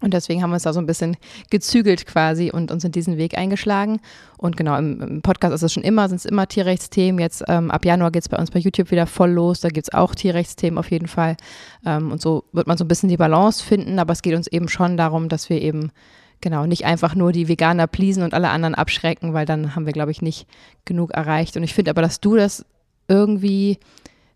Und 0.00 0.14
deswegen 0.14 0.42
haben 0.42 0.50
wir 0.50 0.54
uns 0.54 0.62
da 0.62 0.72
so 0.72 0.78
ein 0.78 0.86
bisschen 0.86 1.16
gezügelt 1.50 2.06
quasi 2.06 2.52
und 2.52 2.70
uns 2.70 2.84
in 2.84 2.92
diesen 2.92 3.16
Weg 3.16 3.36
eingeschlagen. 3.36 4.00
Und 4.36 4.56
genau, 4.56 4.76
im, 4.78 5.00
im 5.00 5.22
Podcast 5.22 5.52
ist 5.54 5.62
es 5.62 5.72
schon 5.72 5.82
immer, 5.82 6.08
sind 6.08 6.18
es 6.18 6.24
immer 6.24 6.46
Tierrechtsthemen. 6.46 7.20
Jetzt 7.20 7.42
ähm, 7.48 7.72
ab 7.72 7.84
Januar 7.84 8.12
geht 8.12 8.22
es 8.22 8.28
bei 8.28 8.36
uns 8.36 8.52
bei 8.52 8.60
YouTube 8.60 8.92
wieder 8.92 9.06
voll 9.06 9.30
los. 9.30 9.60
Da 9.60 9.70
gibt 9.70 9.88
es 9.88 9.94
auch 9.94 10.14
Tierrechtsthemen 10.14 10.78
auf 10.78 10.90
jeden 10.92 11.08
Fall. 11.08 11.36
Ähm, 11.84 12.12
und 12.12 12.22
so 12.22 12.44
wird 12.52 12.68
man 12.68 12.76
so 12.76 12.84
ein 12.84 12.88
bisschen 12.88 13.08
die 13.08 13.16
Balance 13.16 13.64
finden. 13.64 13.98
Aber 13.98 14.12
es 14.12 14.22
geht 14.22 14.36
uns 14.36 14.46
eben 14.46 14.68
schon 14.68 14.96
darum, 14.96 15.28
dass 15.28 15.50
wir 15.50 15.60
eben 15.60 15.90
Genau, 16.40 16.66
nicht 16.66 16.84
einfach 16.84 17.14
nur 17.14 17.32
die 17.32 17.48
Veganer 17.48 17.86
pleasen 17.86 18.22
und 18.22 18.32
alle 18.32 18.50
anderen 18.50 18.76
abschrecken, 18.76 19.34
weil 19.34 19.44
dann 19.44 19.74
haben 19.74 19.86
wir, 19.86 19.92
glaube 19.92 20.12
ich, 20.12 20.22
nicht 20.22 20.46
genug 20.84 21.10
erreicht. 21.10 21.56
Und 21.56 21.64
ich 21.64 21.74
finde 21.74 21.90
aber, 21.90 22.02
dass 22.02 22.20
du 22.20 22.36
das 22.36 22.64
irgendwie, 23.08 23.78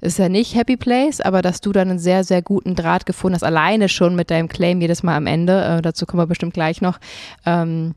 ist 0.00 0.18
ja 0.18 0.28
nicht 0.28 0.56
Happy 0.56 0.76
Place, 0.76 1.20
aber 1.20 1.42
dass 1.42 1.60
du 1.60 1.70
dann 1.70 1.90
einen 1.90 1.98
sehr, 2.00 2.24
sehr 2.24 2.42
guten 2.42 2.74
Draht 2.74 3.06
gefunden 3.06 3.36
hast, 3.36 3.44
alleine 3.44 3.88
schon 3.88 4.16
mit 4.16 4.30
deinem 4.30 4.48
Claim 4.48 4.80
jedes 4.80 5.04
Mal 5.04 5.16
am 5.16 5.28
Ende, 5.28 5.64
äh, 5.64 5.82
dazu 5.82 6.04
kommen 6.04 6.22
wir 6.22 6.26
bestimmt 6.26 6.54
gleich 6.54 6.80
noch, 6.80 6.98
ähm, 7.46 7.94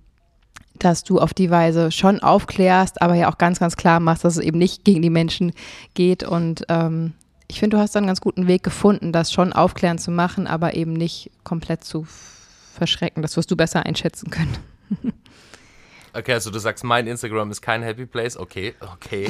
dass 0.77 1.03
du 1.03 1.19
auf 1.19 1.33
die 1.33 1.49
Weise 1.49 1.91
schon 1.91 2.19
aufklärst, 2.19 3.01
aber 3.01 3.15
ja 3.15 3.31
auch 3.31 3.39
ganz, 3.39 3.59
ganz 3.59 3.75
klar 3.75 3.99
machst, 3.99 4.23
dass 4.23 4.37
es 4.37 4.43
eben 4.43 4.59
nicht 4.59 4.83
gegen 4.83 5.01
die 5.01 5.09
Menschen 5.09 5.51
geht. 5.95 6.23
Und 6.23 6.65
ähm, 6.69 7.13
ich 7.47 7.59
finde, 7.59 7.77
du 7.77 7.81
hast 7.81 7.95
dann 7.95 8.03
einen 8.03 8.09
ganz 8.09 8.21
guten 8.21 8.45
Weg 8.45 8.61
gefunden, 8.61 9.11
das 9.11 9.31
schon 9.31 9.53
aufklären 9.53 9.97
zu 9.97 10.11
machen, 10.11 10.45
aber 10.45 10.75
eben 10.75 10.93
nicht 10.93 11.31
komplett 11.43 11.83
zu 11.83 12.05
verschrecken. 12.75 13.21
Das 13.21 13.37
wirst 13.37 13.51
du 13.51 13.55
besser 13.55 13.85
einschätzen 13.85 14.29
können. 14.29 14.55
Okay, 16.17 16.31
also 16.31 16.49
du 16.49 16.59
sagst, 16.59 16.85
mein 16.85 17.07
Instagram 17.07 17.51
ist 17.51 17.61
kein 17.61 17.83
Happy 17.83 18.05
Place. 18.05 18.37
Okay, 18.37 18.73
okay. 18.93 19.27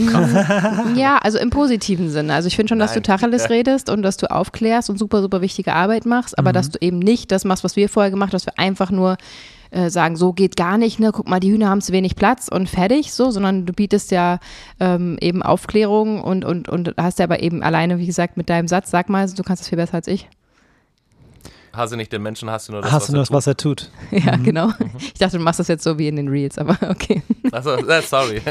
ja, 0.95 1.17
also 1.17 1.39
im 1.39 1.49
positiven 1.49 2.11
Sinne. 2.11 2.35
Also 2.35 2.47
ich 2.47 2.55
finde 2.55 2.69
schon, 2.69 2.79
dass 2.79 2.91
Nein. 2.91 3.01
du 3.01 3.07
Tacheles 3.07 3.49
redest 3.49 3.89
und 3.89 4.03
dass 4.03 4.17
du 4.17 4.29
aufklärst 4.29 4.91
und 4.91 4.99
super, 4.99 5.21
super 5.23 5.41
wichtige 5.41 5.73
Arbeit 5.73 6.05
machst, 6.05 6.37
aber 6.37 6.51
mhm. 6.51 6.53
dass 6.53 6.69
du 6.69 6.77
eben 6.81 6.99
nicht 6.99 7.31
das 7.31 7.43
machst, 7.43 7.63
was 7.63 7.75
wir 7.75 7.89
vorher 7.89 8.11
gemacht 8.11 8.27
haben, 8.27 8.35
dass 8.35 8.45
wir 8.45 8.59
einfach 8.59 8.91
nur 8.91 9.17
äh, 9.71 9.89
sagen, 9.89 10.15
so 10.15 10.31
geht 10.31 10.57
gar 10.57 10.77
nicht, 10.77 10.99
ne? 10.99 11.11
Guck 11.11 11.27
mal, 11.27 11.39
die 11.39 11.51
Hühner 11.51 11.69
haben 11.69 11.81
zu 11.81 11.91
wenig 11.91 12.15
Platz 12.15 12.49
und 12.49 12.69
fertig, 12.69 13.13
so, 13.13 13.31
sondern 13.31 13.65
du 13.65 13.73
bietest 13.73 14.11
ja 14.11 14.37
ähm, 14.79 15.17
eben 15.21 15.41
Aufklärung 15.41 16.21
und, 16.21 16.45
und, 16.45 16.69
und 16.69 16.93
hast 16.97 17.17
ja 17.17 17.25
aber 17.25 17.41
eben 17.41 17.63
alleine, 17.63 17.97
wie 17.97 18.05
gesagt, 18.05 18.37
mit 18.37 18.47
deinem 18.47 18.67
Satz, 18.67 18.91
sag 18.91 19.09
mal, 19.09 19.27
du 19.27 19.41
kannst 19.41 19.63
das 19.63 19.69
viel 19.69 19.79
besser 19.79 19.95
als 19.95 20.07
ich 20.07 20.29
hasse 21.75 21.97
nicht 21.97 22.11
den 22.11 22.21
Menschen, 22.21 22.49
hasse 22.49 22.71
nur 22.71 22.81
das, 22.81 22.91
hasse 22.91 23.07
was, 23.07 23.11
nur 23.11 23.19
er 23.19 23.23
das 23.23 23.31
was 23.31 23.47
er 23.47 23.57
tut. 23.57 23.89
Ja, 24.11 24.37
mhm. 24.37 24.43
genau. 24.43 24.69
Ich 24.97 25.19
dachte, 25.19 25.37
du 25.37 25.43
machst 25.43 25.59
das 25.59 25.67
jetzt 25.67 25.83
so 25.83 25.97
wie 25.97 26.07
in 26.07 26.15
den 26.15 26.27
Reels, 26.27 26.57
aber 26.57 26.77
okay. 26.89 27.21
Äh, 27.51 28.01
sorry. 28.01 28.41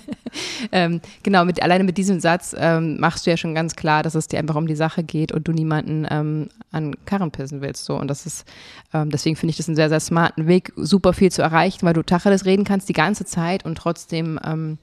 ähm, 0.72 1.00
genau, 1.22 1.44
mit, 1.44 1.62
alleine 1.62 1.84
mit 1.84 1.98
diesem 1.98 2.20
Satz 2.20 2.54
ähm, 2.58 2.98
machst 3.00 3.26
du 3.26 3.30
ja 3.30 3.36
schon 3.36 3.54
ganz 3.54 3.76
klar, 3.76 4.02
dass 4.02 4.14
es 4.14 4.28
dir 4.28 4.38
einfach 4.38 4.56
um 4.56 4.66
die 4.66 4.76
Sache 4.76 5.02
geht 5.02 5.32
und 5.32 5.48
du 5.48 5.52
niemanden 5.52 6.06
ähm, 6.10 6.48
an 6.70 6.94
Karren 7.04 7.30
pissen 7.30 7.60
willst. 7.60 7.84
So. 7.84 7.96
Und 7.96 8.08
das 8.08 8.26
ist, 8.26 8.46
ähm, 8.92 9.10
deswegen 9.10 9.36
finde 9.36 9.50
ich 9.50 9.56
das 9.56 9.68
einen 9.68 9.76
sehr, 9.76 9.88
sehr 9.88 10.00
smarten 10.00 10.46
Weg, 10.46 10.72
super 10.76 11.12
viel 11.12 11.30
zu 11.30 11.42
erreichen, 11.42 11.86
weil 11.86 11.94
du 11.94 12.02
Tacheles 12.02 12.44
reden 12.44 12.64
kannst 12.64 12.88
die 12.88 12.94
ganze 12.94 13.24
Zeit 13.24 13.64
und 13.64 13.76
trotzdem 13.76 14.38
ähm, 14.44 14.78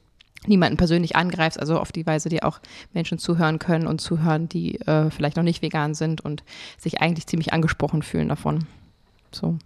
niemanden 0.48 0.78
persönlich 0.78 1.16
angreifst, 1.16 1.60
also 1.60 1.80
auf 1.80 1.92
die 1.92 2.06
Weise, 2.06 2.30
die 2.30 2.44
auch 2.44 2.60
Menschen 2.94 3.18
zuhören 3.18 3.60
können 3.60 3.88
und 3.88 4.00
zuhören, 4.00 4.48
die 4.48 4.80
äh, 4.82 5.10
vielleicht 5.10 5.38
noch 5.38 5.44
nicht 5.44 5.62
vegan 5.62 5.94
sind 5.94 6.22
und 6.22 6.44
sich 6.78 7.02
eigentlich 7.02 7.28
ziemlich 7.28 7.54
angesprochen 7.54 8.04
fühlen 8.04 8.30
davon. 8.30 8.66
So. 9.32 9.58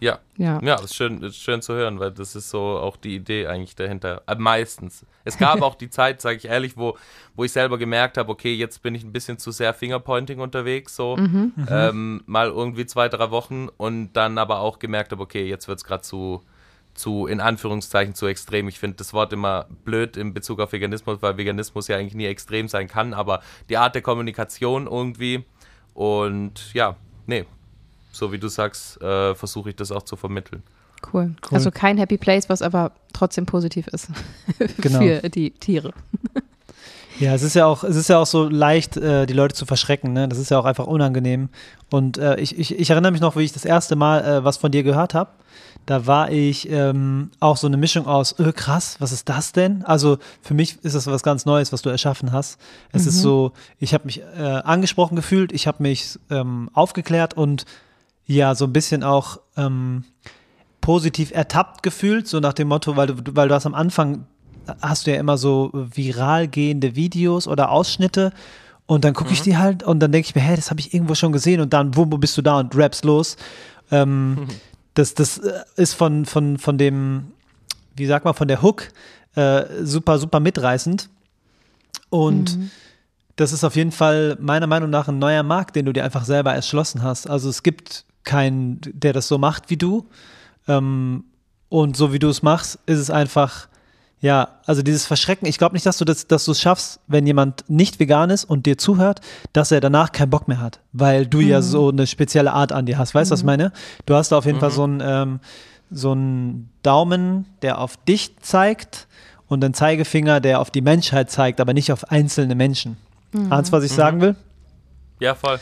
Ja, 0.00 0.18
ja, 0.38 0.60
ja, 0.62 0.76
ist 0.76 0.94
schön, 0.94 1.22
ist 1.22 1.36
schön 1.36 1.60
zu 1.60 1.74
hören, 1.74 2.00
weil 2.00 2.10
das 2.10 2.34
ist 2.34 2.48
so 2.48 2.58
auch 2.58 2.96
die 2.96 3.16
Idee 3.16 3.46
eigentlich 3.46 3.76
dahinter. 3.76 4.22
Äh, 4.26 4.34
meistens. 4.36 5.04
Es 5.24 5.36
gab 5.36 5.60
auch 5.62 5.74
die 5.74 5.90
Zeit, 5.90 6.22
sage 6.22 6.38
ich 6.38 6.46
ehrlich, 6.46 6.78
wo, 6.78 6.96
wo 7.36 7.44
ich 7.44 7.52
selber 7.52 7.76
gemerkt 7.76 8.16
habe, 8.16 8.32
okay, 8.32 8.54
jetzt 8.54 8.82
bin 8.82 8.94
ich 8.94 9.04
ein 9.04 9.12
bisschen 9.12 9.36
zu 9.36 9.50
sehr 9.50 9.74
Fingerpointing 9.74 10.40
unterwegs, 10.40 10.96
so 10.96 11.18
mhm. 11.18 11.52
ähm, 11.68 12.22
mal 12.24 12.48
irgendwie 12.48 12.86
zwei, 12.86 13.10
drei 13.10 13.30
Wochen 13.30 13.68
und 13.76 14.14
dann 14.14 14.38
aber 14.38 14.60
auch 14.60 14.78
gemerkt 14.78 15.12
habe, 15.12 15.22
okay, 15.22 15.46
jetzt 15.46 15.68
wird 15.68 15.78
es 15.78 15.84
gerade 15.84 16.02
zu, 16.02 16.42
zu, 16.94 17.26
in 17.26 17.40
Anführungszeichen, 17.40 18.14
zu 18.14 18.26
extrem. 18.26 18.68
Ich 18.68 18.78
finde 18.78 18.96
das 18.96 19.12
Wort 19.12 19.32
immer 19.32 19.66
blöd 19.84 20.16
in 20.16 20.34
Bezug 20.34 20.60
auf 20.60 20.72
Veganismus, 20.72 21.22
weil 21.22 21.36
Veganismus 21.36 21.88
ja 21.88 21.96
eigentlich 21.96 22.14
nie 22.14 22.26
extrem 22.26 22.68
sein 22.68 22.88
kann, 22.88 23.14
aber 23.14 23.40
die 23.68 23.76
Art 23.76 23.94
der 23.94 24.02
Kommunikation 24.02 24.86
irgendwie 24.86 25.44
und 25.94 26.72
ja, 26.74 26.96
nee, 27.26 27.44
so 28.12 28.32
wie 28.32 28.38
du 28.38 28.48
sagst, 28.48 29.00
äh, 29.00 29.34
versuche 29.34 29.70
ich 29.70 29.76
das 29.76 29.92
auch 29.92 30.02
zu 30.02 30.16
vermitteln. 30.16 30.62
Cool. 31.12 31.34
cool. 31.34 31.34
Also 31.52 31.70
kein 31.70 31.96
Happy 31.96 32.18
Place, 32.18 32.48
was 32.48 32.62
aber 32.62 32.92
trotzdem 33.12 33.46
positiv 33.46 33.86
ist 33.88 34.08
genau. 34.78 35.00
für 35.00 35.30
die 35.30 35.50
Tiere. 35.52 35.92
Ja, 37.20 37.34
es 37.34 37.42
ist 37.42 37.54
ja 37.54 37.66
auch, 37.66 37.84
es 37.84 37.96
ist 37.96 38.08
ja 38.08 38.18
auch 38.18 38.26
so 38.26 38.48
leicht, 38.48 38.96
äh, 38.96 39.26
die 39.26 39.34
Leute 39.34 39.54
zu 39.54 39.66
verschrecken. 39.66 40.14
Ne? 40.14 40.26
Das 40.26 40.38
ist 40.38 40.50
ja 40.50 40.58
auch 40.58 40.64
einfach 40.64 40.86
unangenehm. 40.86 41.50
Und 41.90 42.16
äh, 42.16 42.36
ich, 42.40 42.58
ich, 42.58 42.78
ich 42.78 42.88
erinnere 42.88 43.12
mich 43.12 43.20
noch, 43.20 43.36
wie 43.36 43.42
ich 43.42 43.52
das 43.52 43.66
erste 43.66 43.94
Mal 43.94 44.24
äh, 44.24 44.44
was 44.44 44.56
von 44.56 44.72
dir 44.72 44.82
gehört 44.82 45.12
habe. 45.12 45.30
Da 45.84 46.06
war 46.06 46.30
ich 46.30 46.70
ähm, 46.70 47.30
auch 47.38 47.58
so 47.58 47.66
eine 47.66 47.76
Mischung 47.76 48.06
aus, 48.06 48.38
öh, 48.38 48.52
krass, 48.52 48.96
was 49.00 49.12
ist 49.12 49.28
das 49.28 49.52
denn? 49.52 49.84
Also 49.84 50.18
für 50.40 50.54
mich 50.54 50.82
ist 50.82 50.94
das 50.94 51.06
was 51.06 51.22
ganz 51.22 51.44
Neues, 51.44 51.72
was 51.72 51.82
du 51.82 51.90
erschaffen 51.90 52.32
hast. 52.32 52.58
Es 52.92 53.02
mhm. 53.02 53.08
ist 53.08 53.20
so, 53.20 53.52
ich 53.78 53.92
habe 53.92 54.04
mich 54.06 54.22
äh, 54.38 54.42
angesprochen 54.42 55.14
gefühlt, 55.14 55.52
ich 55.52 55.66
habe 55.66 55.82
mich 55.82 56.18
ähm, 56.30 56.70
aufgeklärt 56.72 57.34
und 57.34 57.66
ja, 58.26 58.54
so 58.54 58.64
ein 58.64 58.72
bisschen 58.72 59.02
auch 59.02 59.40
ähm, 59.56 60.04
positiv 60.80 61.32
ertappt 61.32 61.82
gefühlt, 61.82 62.28
so 62.28 62.40
nach 62.40 62.54
dem 62.54 62.68
Motto, 62.68 62.96
weil 62.96 63.08
du, 63.08 63.36
weil 63.36 63.48
du 63.48 63.54
hast 63.54 63.66
am 63.66 63.74
Anfang, 63.74 64.26
hast 64.80 65.06
du 65.06 65.12
ja 65.12 65.18
immer 65.18 65.38
so 65.38 65.70
viral 65.72 66.48
gehende 66.48 66.96
Videos 66.96 67.48
oder 67.48 67.70
Ausschnitte 67.70 68.32
und 68.90 69.04
dann 69.04 69.14
gucke 69.14 69.32
ich 69.32 69.40
mhm. 69.40 69.44
die 69.44 69.56
halt 69.56 69.82
und 69.84 70.00
dann 70.00 70.10
denke 70.10 70.26
ich 70.26 70.34
mir, 70.34 70.40
hey, 70.40 70.56
das 70.56 70.70
habe 70.70 70.80
ich 70.80 70.92
irgendwo 70.92 71.14
schon 71.14 71.30
gesehen 71.30 71.60
und 71.60 71.72
dann, 71.72 71.94
wo 71.96 72.04
bist 72.06 72.36
du 72.36 72.42
da 72.42 72.58
und 72.58 72.76
raps 72.76 73.04
los. 73.04 73.36
Ähm, 73.92 74.30
mhm. 74.30 74.48
das, 74.94 75.14
das 75.14 75.38
äh, 75.38 75.52
ist 75.76 75.94
von, 75.94 76.26
von, 76.26 76.58
von 76.58 76.76
dem, 76.76 77.32
wie 77.94 78.06
sag 78.06 78.24
mal, 78.24 78.32
von 78.32 78.48
der 78.48 78.62
Hook 78.62 78.88
äh, 79.36 79.62
super, 79.84 80.18
super 80.18 80.40
mitreißend. 80.40 81.08
Und 82.08 82.58
mhm. 82.58 82.70
das 83.36 83.52
ist 83.52 83.62
auf 83.62 83.76
jeden 83.76 83.92
Fall 83.92 84.36
meiner 84.40 84.66
Meinung 84.66 84.90
nach 84.90 85.06
ein 85.06 85.20
neuer 85.20 85.44
Markt, 85.44 85.76
den 85.76 85.86
du 85.86 85.92
dir 85.92 86.04
einfach 86.04 86.24
selber 86.24 86.52
erschlossen 86.52 87.04
hast. 87.04 87.30
Also 87.30 87.48
es 87.48 87.62
gibt 87.62 88.04
keinen, 88.24 88.80
der 88.92 89.12
das 89.12 89.28
so 89.28 89.38
macht 89.38 89.70
wie 89.70 89.76
du. 89.76 90.08
Ähm, 90.66 91.24
und 91.68 91.96
so 91.96 92.12
wie 92.12 92.18
du 92.18 92.28
es 92.28 92.42
machst, 92.42 92.80
ist 92.86 92.98
es 92.98 93.10
einfach 93.10 93.68
ja, 94.20 94.48
also 94.66 94.82
dieses 94.82 95.06
Verschrecken, 95.06 95.46
ich 95.48 95.56
glaube 95.56 95.74
nicht, 95.74 95.86
dass 95.86 95.96
du 95.96 96.04
das, 96.04 96.26
dass 96.26 96.44
du 96.44 96.52
es 96.52 96.60
schaffst, 96.60 97.00
wenn 97.06 97.26
jemand 97.26 97.64
nicht 97.68 97.98
vegan 97.98 98.28
ist 98.28 98.44
und 98.44 98.66
dir 98.66 98.76
zuhört, 98.76 99.20
dass 99.54 99.72
er 99.72 99.80
danach 99.80 100.12
keinen 100.12 100.28
Bock 100.28 100.46
mehr 100.46 100.60
hat, 100.60 100.80
weil 100.92 101.26
du 101.26 101.38
mhm. 101.38 101.48
ja 101.48 101.62
so 101.62 101.88
eine 101.88 102.06
spezielle 102.06 102.52
Art 102.52 102.70
an 102.72 102.84
dir 102.84 102.98
hast. 102.98 103.14
Weißt 103.14 103.30
du, 103.30 103.32
mhm. 103.32 103.34
was 103.34 103.40
ich 103.40 103.46
meine? 103.46 103.72
Du 104.04 104.14
hast 104.14 104.30
da 104.30 104.38
auf 104.38 104.44
jeden 104.44 104.58
mhm. 104.58 104.60
Fall 104.60 104.70
so 104.70 104.84
einen, 104.84 105.02
ähm, 105.02 105.40
so 105.90 106.12
einen 106.12 106.70
Daumen, 106.82 107.46
der 107.62 107.78
auf 107.78 107.96
dich 107.96 108.38
zeigt 108.40 109.08
und 109.48 109.64
einen 109.64 109.74
Zeigefinger, 109.74 110.40
der 110.40 110.60
auf 110.60 110.70
die 110.70 110.82
Menschheit 110.82 111.30
zeigt, 111.30 111.58
aber 111.58 111.72
nicht 111.72 111.90
auf 111.90 112.10
einzelne 112.10 112.54
Menschen. 112.54 112.98
Mhm. 113.32 113.50
Ahnst 113.50 113.72
was 113.72 113.84
ich 113.84 113.92
sagen 113.92 114.18
mhm. 114.18 114.22
will? 114.22 114.36
Ja, 115.18 115.34
voll. 115.34 115.58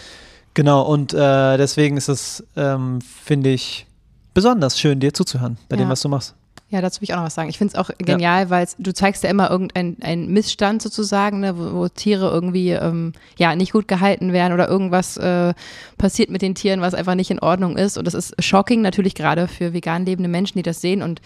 Genau, 0.55 0.83
und 0.83 1.15
äh, 1.15 1.57
deswegen 1.57 1.97
ist 1.97 2.09
es, 2.09 2.45
ähm, 2.57 2.99
finde 3.01 3.51
ich, 3.51 3.87
besonders 4.35 4.81
schön, 4.81 4.99
dir 4.99 5.15
zuzuhören 5.15 5.59
bei 5.69 5.77
ja. 5.77 5.85
dem, 5.85 5.91
was 5.91 6.01
du 6.01 6.09
machst. 6.09 6.35
Ja, 6.71 6.83
dazu 6.83 7.01
will 7.01 7.07
ich 7.07 7.15
auch 7.15 7.19
noch 7.19 7.25
was 7.25 7.35
sagen. 7.35 7.49
Ich 7.49 7.57
finde 7.57 7.73
es 7.73 7.79
auch 7.79 7.91
genial, 7.97 8.43
ja. 8.43 8.51
weil 8.51 8.69
du 8.79 8.93
zeigst 8.93 9.25
ja 9.25 9.31
immer 9.31 9.51
irgendeinen 9.51 10.31
Missstand 10.31 10.83
sozusagen, 10.83 11.41
ne, 11.41 11.57
wo, 11.57 11.73
wo, 11.73 11.89
Tiere 11.89 12.29
irgendwie 12.29 12.73
ähm, 12.73 13.15
ja 13.39 13.57
nicht 13.57 13.73
gut 13.73 13.89
gehalten 13.89 14.35
werden 14.35 14.53
oder 14.53 14.69
irgendwas 14.69 15.17
äh, 15.17 15.55
passiert 15.97 16.29
mit 16.29 16.43
den 16.43 16.55
Tieren, 16.55 16.83
was 16.83 16.93
einfach 16.93 17.15
nicht 17.15 17.31
in 17.31 17.39
Ordnung 17.39 17.79
ist. 17.79 17.97
Und 17.97 18.07
das 18.07 18.13
ist 18.13 18.35
shocking 18.45 18.83
natürlich 18.83 19.15
gerade 19.15 19.49
für 19.49 19.73
vegan 19.73 20.05
lebende 20.05 20.29
Menschen, 20.29 20.59
die 20.59 20.63
das 20.63 20.83
sehen 20.83 21.01
und 21.01 21.23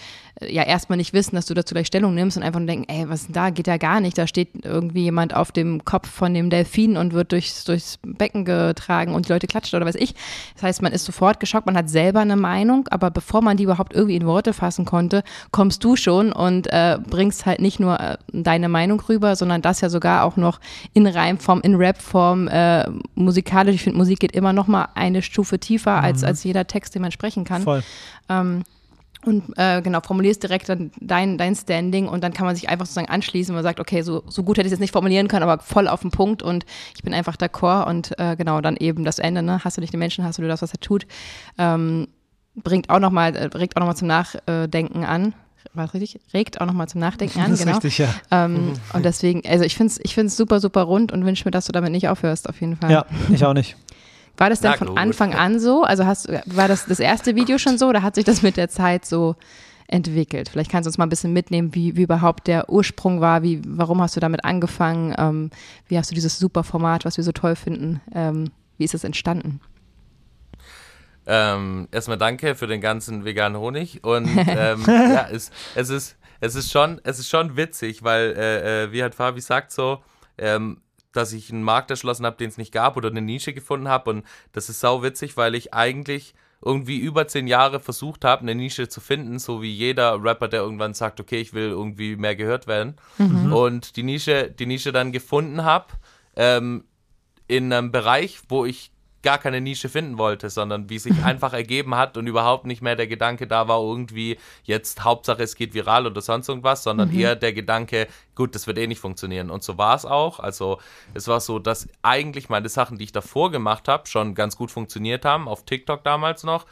ja 0.49 0.63
erstmal 0.63 0.97
nicht 0.97 1.13
wissen, 1.13 1.37
dass 1.37 1.47
du 1.47 1.55
dazu 1.55 1.75
gleich 1.75 1.87
Stellung 1.87 2.15
nimmst 2.15 2.37
und 2.37 2.43
einfach 2.43 2.61
nur 2.61 2.67
denken, 2.67 2.89
ey, 2.89 3.09
was 3.09 3.21
ist 3.21 3.27
denn 3.29 3.35
da? 3.35 3.51
Geht 3.51 3.67
ja 3.67 3.77
gar 3.77 4.01
nicht. 4.01 4.17
Da 4.17 4.27
steht 4.27 4.49
irgendwie 4.65 5.05
jemand 5.05 5.35
auf 5.35 5.53
dem 5.53 5.85
Kopf 5.85 6.09
von 6.09 6.35
dem 6.35 6.51
Delfin 6.51 6.97
und 6.97 7.13
wird 7.13 7.33
durchs, 7.33 7.65
durchs 7.65 7.99
Becken 8.03 8.45
getragen 8.45 9.15
und 9.15 9.29
die 9.29 9.33
Leute 9.33 9.47
klatschen 9.47 9.77
oder 9.77 9.87
was 9.87 9.95
ich. 9.95 10.15
Das 10.55 10.63
heißt, 10.63 10.83
man 10.83 10.93
ist 10.93 11.05
sofort 11.05 11.41
geschockt, 11.41 11.67
man 11.67 11.77
hat 11.77 11.89
selber 11.89 12.21
eine 12.21 12.37
Meinung, 12.37 12.89
aber 12.89 13.11
bevor 13.11 13.43
man 13.43 13.57
die 13.57 13.65
überhaupt 13.65 13.95
irgendwie 13.95 14.17
in 14.17 14.27
Worte 14.27 14.53
fassen 14.53 14.85
konnte, 14.85 15.23
kommst 15.51 15.85
du 15.85 15.97
schon 15.97 16.33
und 16.33 16.67
äh, 16.73 16.99
bringst 17.09 17.47
halt 17.47 17.61
nicht 17.61 17.81
nur 17.81 17.99
äh, 18.01 18.17
deine 18.33 18.69
Meinung 18.69 19.01
rüber, 19.01 19.37
sondern 19.37 19.63
das 19.63 19.81
ja 19.81 19.89
sogar 19.89 20.25
auch 20.25 20.37
noch 20.37 20.61
in 20.95 21.07
Reimform, 21.07 21.61
in 21.63 21.75
Rapform, 21.77 22.49
äh, 22.49 22.85
musikalisch. 23.15 23.77
Ich 23.77 23.83
finde, 23.83 23.99
Musik 23.99 24.21
geht 24.21 24.33
immer 24.33 24.53
noch 24.53 24.67
mal 24.67 24.89
eine 24.95 25.23
Stufe 25.23 25.59
tiefer 25.59 25.99
mhm. 25.99 26.05
als, 26.05 26.25
als 26.25 26.45
jeder 26.45 26.67
Text, 26.67 26.95
den 26.95 27.03
man 27.03 27.13
sprechen 27.13 27.45
kann. 27.45 27.63
Voll. 27.63 27.83
Ähm, 28.29 28.65
und 29.25 29.57
äh, 29.57 29.81
genau, 29.83 30.01
formulierst 30.01 30.43
direkt 30.43 30.69
dann 30.69 30.91
dein, 31.01 31.39
dein 31.39 31.55
Standing 31.55 32.09
und 32.09 32.25
dann 32.25 32.33
kann 32.33 32.47
man 32.47 32.57
sich 32.57 32.69
einfach 32.69 32.87
sozusagen 32.87 33.09
anschließen, 33.09 33.55
man 33.55 33.63
sagt, 33.63 33.79
okay, 33.79 34.03
so, 34.03 34.25
so 34.27 34.43
gut 34.43 34.59
hätte 34.59 34.67
ich 34.67 34.73
es 34.73 34.79
jetzt 34.79 34.81
nicht 34.81 34.93
formulieren 34.93 35.29
können, 35.29 35.45
aber 35.45 35.63
voll 35.63 35.87
auf 35.89 36.01
den 36.01 36.11
Punkt 36.11 36.43
und 36.43 36.67
ich 36.97 37.03
bin 37.03 37.15
einfach 37.15 37.37
d'accord 37.37 37.89
und 37.89 38.19
äh, 38.19 38.37
genau, 38.37 38.61
dann 38.61 38.77
eben 38.77 39.05
das 39.05 39.19
Ende, 39.19 39.43
ne? 39.43 39.61
Hast 39.65 39.77
du 39.77 39.81
nicht 39.81 39.93
den 39.93 40.01
Menschen, 40.01 40.25
hast 40.25 40.39
du 40.39 40.43
das, 40.43 40.63
was 40.63 40.73
er 40.73 40.81
tut. 40.81 41.07
Ähm, 41.57 42.09
bringt 42.57 42.91
auch 42.91 42.99
nochmal, 42.99 43.35
äh, 43.37 43.45
regt 43.57 43.77
auch 43.77 43.81
nochmal 43.81 43.97
zum 43.97 44.09
Nachdenken 44.09 45.05
an. 45.05 45.35
War 45.75 45.85
das 45.87 45.95
richtig? 45.95 46.21
Regt 46.35 46.61
auch 46.61 46.67
nochmal 46.67 46.89
zum 46.89 47.01
Nachdenken 47.01 47.41
an, 47.41 47.51
das 47.51 47.61
genau. 47.61 47.79
Ist 47.79 47.85
richtig, 47.85 47.99
ja. 47.99 48.09
Ähm, 48.31 48.55
mhm. 48.55 48.73
Und 48.93 49.05
deswegen, 49.05 49.43
also 49.47 49.65
ich 49.65 49.77
finde 49.77 49.93
es 49.93 50.01
ich 50.03 50.15
find's 50.15 50.37
super, 50.37 50.61
super 50.61 50.83
rund 50.83 51.13
und 51.13 51.25
wünsche 51.25 51.45
mir, 51.45 51.53
dass 51.53 51.67
du 51.67 51.73
damit 51.73 51.93
nicht 51.93 52.09
aufhörst, 52.09 52.49
auf 52.49 52.61
jeden 52.61 52.77
Fall. 52.77 52.91
Ja, 52.91 53.07
ich 53.33 53.45
auch 53.45 53.55
nicht. 53.55 53.77
War 54.37 54.51
das 54.51 54.61
denn 54.61 54.75
von 54.75 54.97
Anfang 54.97 55.35
an 55.35 55.61
so? 55.61 55.83
Also 55.83 56.07
hast, 56.07 56.29
war 56.47 56.69
das 56.69 56.87
das 56.87 57.01
erste 57.01 57.37
Video 57.37 57.59
schon 57.59 57.79
so 57.79 57.89
oder 57.89 58.03
hat 58.03 58.15
sich 58.15 58.25
das 58.25 58.43
mit 58.43 58.57
der 58.57 58.69
Zeit 58.69 59.05
so 59.05 59.37
entwickelt? 59.89 60.49
Vielleicht 60.49 60.71
kannst 60.71 60.87
du 60.87 60.89
uns 60.89 60.99
mal 60.99 61.07
ein 61.07 61.11
bisschen 61.11 61.33
mitnehmen, 61.33 61.75
wie, 61.75 61.97
wie 61.97 62.03
überhaupt 62.03 62.47
der 62.47 62.71
Ursprung 62.71 63.21
war, 63.21 63.43
wie, 63.43 63.61
warum 63.67 64.01
hast 64.01 64.17
du 64.17 64.21
damit 64.21 64.45
angefangen, 64.45 65.15
ähm, 65.19 65.51
wie 65.87 65.99
hast 65.99 66.11
du 66.11 66.15
dieses 66.15 66.39
super 66.39 66.65
Format, 66.65 67.05
was 67.05 67.17
wir 67.17 67.25
so 67.25 67.33
toll 67.33 67.57
finden, 67.57 68.01
ähm, 68.15 68.51
wie 68.79 68.85
ist 68.85 68.95
es 68.95 69.05
entstanden? 69.05 69.61
Ähm, 71.25 71.87
erstmal 71.93 72.19
danke 72.19 72.55
für 72.55 72.67
den 72.67 72.81
ganzen 72.81 73.25
veganen 73.25 73.61
Honig 73.61 74.03
und 74.03 74.27
ähm, 74.49 74.83
ja, 74.87 75.29
es, 75.31 75.51
es, 75.75 75.91
ist, 75.91 76.17
es, 76.41 76.55
ist 76.55 76.73
schon, 76.73 77.01
es 77.05 77.19
ist 77.19 77.29
schon 77.29 77.57
witzig, 77.57 78.03
weil, 78.03 78.35
äh, 78.37 78.85
äh, 78.85 78.93
wie 78.93 79.03
halt 79.03 79.15
Fabi 79.15 79.41
sagt 79.41 79.71
so, 79.71 80.03
ähm, 80.39 80.81
dass 81.13 81.33
ich 81.33 81.51
einen 81.51 81.63
Markt 81.63 81.91
erschlossen 81.91 82.27
habe, 82.27 82.37
den 82.37 82.49
es 82.49 82.59
nicht 82.59 82.73
gab 82.73 82.97
oder 82.97 83.11
eine 83.11 83.23
Nische 83.23 83.53
gefunden 83.53 83.89
habe 83.89 84.11
und 84.11 84.27
das 84.53 84.69
ist 84.69 84.81
sau 84.81 85.03
witzig, 85.03 85.37
weil 85.37 85.55
ich 85.55 85.75
eigentlich 85.75 86.35
irgendwie 86.65 86.99
über 86.99 87.27
zehn 87.27 87.49
Jahre 87.49 87.81
versucht 87.81 88.25
habe, 88.25 88.43
eine 88.43 88.55
Nische 88.55 88.89
zu 88.89 89.01
finden, 89.01 89.39
so 89.39 89.63
wie 89.63 89.73
jeder 89.73 90.23
Rapper, 90.23 90.49
der 90.49 90.61
irgendwann 90.61 90.95
sagt, 90.95 91.19
okay, 91.19 91.41
ich 91.41 91.55
will 91.55 91.69
irgendwie 91.69 92.17
mehr 92.17 92.37
gehört 92.37 92.67
werden 92.67 92.95
mhm. 93.19 93.53
und 93.53 93.97
die 93.97 94.05
Nische, 94.05 94.51
die 94.51 94.67
Nische 94.67 94.93
dann 94.93 95.11
gefunden 95.11 95.65
habe 95.65 95.87
ähm, 96.37 96.85
in 97.49 97.73
einem 97.73 97.91
Bereich, 97.91 98.41
wo 98.49 98.65
ich 98.65 98.92
gar 99.23 99.39
keine 99.39 99.61
Nische 99.61 99.89
finden 99.89 100.19
wollte, 100.19 100.51
sondern 100.51 100.91
wie 100.91 100.99
sich 100.99 101.13
einfach 101.25 101.53
ergeben 101.53 101.95
hat 101.95 102.17
und 102.17 102.27
überhaupt 102.27 102.67
nicht 102.67 102.83
mehr 102.83 102.97
der 102.97 103.07
Gedanke 103.07 103.47
da 103.47 103.69
war, 103.69 103.81
irgendwie 103.81 104.39
jetzt 104.65 105.05
Hauptsache 105.05 105.43
es 105.43 105.55
geht 105.55 105.75
viral 105.75 106.07
oder 106.07 106.21
sonst 106.21 106.49
irgendwas, 106.49 106.83
sondern 106.83 107.11
mhm. 107.11 107.19
eher 107.19 107.37
der 107.37 107.53
Gedanke, 107.53 108.09
gut, 108.35 108.55
das 108.55 108.67
wird 108.67 108.79
eh 108.79 108.87
nicht 108.87 109.01
funktionieren. 109.01 109.51
Und 109.51 109.63
so 109.63 109.79
war 109.79 109.95
es 109.95 110.05
auch. 110.05 110.41
Also 110.41 110.79
es 111.15 111.29
war 111.29 111.41
so, 111.41 111.59
dass 111.59 111.89
eigentlich 112.03 112.49
meine 112.49 112.69
Sachen, 112.69 112.99
die 112.99 113.05
ich 113.05 113.13
davor 113.13 113.51
gemacht 113.51 113.89
habe, 113.89 114.07
schon 114.07 114.35
ganz 114.35 114.57
gut 114.57 114.71
funktioniert 114.71 115.25
haben, 115.25 115.49
auf 115.49 115.65
TikTok 115.65 116.05
damals 116.05 116.45
noch. 116.45 116.67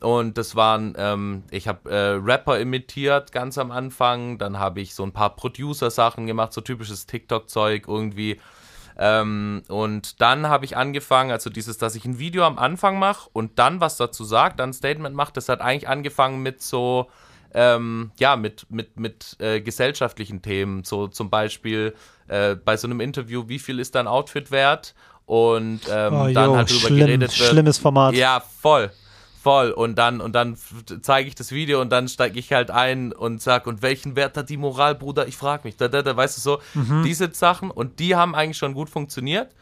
Und 0.00 0.36
das 0.36 0.54
waren, 0.54 0.94
ähm, 0.98 1.44
ich 1.50 1.68
habe 1.68 1.90
äh, 1.90 2.20
Rapper 2.22 2.58
imitiert 2.60 3.32
ganz 3.32 3.56
am 3.56 3.70
Anfang, 3.70 4.36
dann 4.36 4.58
habe 4.58 4.80
ich 4.80 4.94
so 4.94 5.02
ein 5.02 5.12
paar 5.12 5.34
Producer-Sachen 5.34 6.26
gemacht, 6.26 6.52
so 6.52 6.60
typisches 6.60 7.06
TikTok-Zeug 7.06 7.88
irgendwie 7.88 8.38
ähm, 8.98 9.62
und 9.68 10.20
dann 10.20 10.48
habe 10.48 10.64
ich 10.64 10.76
angefangen, 10.76 11.30
also 11.30 11.50
dieses, 11.50 11.78
dass 11.78 11.94
ich 11.94 12.04
ein 12.04 12.18
Video 12.18 12.44
am 12.44 12.58
Anfang 12.58 12.98
mache 12.98 13.28
und 13.32 13.58
dann 13.58 13.80
was 13.80 13.96
dazu 13.96 14.24
sagt, 14.24 14.60
dann 14.60 14.70
ein 14.70 14.72
Statement 14.72 15.14
mache, 15.14 15.32
das 15.32 15.48
hat 15.48 15.60
eigentlich 15.60 15.88
angefangen 15.88 16.42
mit 16.42 16.62
so, 16.62 17.08
ähm, 17.52 18.10
ja, 18.18 18.36
mit, 18.36 18.66
mit, 18.70 18.98
mit 18.98 19.36
äh, 19.38 19.60
gesellschaftlichen 19.60 20.42
Themen. 20.42 20.84
So 20.84 21.08
zum 21.08 21.30
Beispiel 21.30 21.94
äh, 22.28 22.54
bei 22.54 22.76
so 22.76 22.88
einem 22.88 23.00
Interview, 23.00 23.48
wie 23.48 23.58
viel 23.58 23.78
ist 23.80 23.94
dein 23.94 24.06
Outfit 24.06 24.50
wert? 24.50 24.94
Und 25.26 25.80
ähm, 25.90 26.14
oh, 26.14 26.28
dann 26.32 26.50
jo, 26.50 26.56
halt 26.56 26.70
darüber 26.70 26.86
schlimm, 26.86 26.98
geredet 26.98 27.38
wird. 27.38 27.50
Schlimmes 27.50 27.78
Format. 27.78 28.14
Ja, 28.14 28.40
voll 28.40 28.90
voll. 29.46 29.70
Und 29.70 29.94
dann, 29.96 30.20
und 30.20 30.34
dann 30.34 30.56
zeige 31.02 31.28
ich 31.28 31.36
das 31.36 31.52
Video 31.52 31.80
und 31.80 31.90
dann 31.90 32.08
steige 32.08 32.36
ich 32.36 32.52
halt 32.52 32.72
ein 32.72 33.12
und 33.12 33.40
sag, 33.40 33.68
und 33.68 33.80
welchen 33.80 34.16
Wert 34.16 34.36
hat 34.36 34.48
die 34.48 34.56
Moral, 34.56 34.96
Bruder? 34.96 35.28
Ich 35.28 35.36
frage 35.36 35.60
mich. 35.62 35.76
Da, 35.76 35.86
da, 35.86 36.02
da, 36.02 36.16
weißt 36.16 36.36
du 36.36 36.40
so, 36.40 36.60
mhm. 36.74 37.04
diese 37.04 37.32
Sachen 37.32 37.70
und 37.70 38.00
die 38.00 38.16
haben 38.16 38.34
eigentlich 38.34 38.58
schon 38.58 38.74
gut 38.74 38.90
funktioniert. 38.90 39.54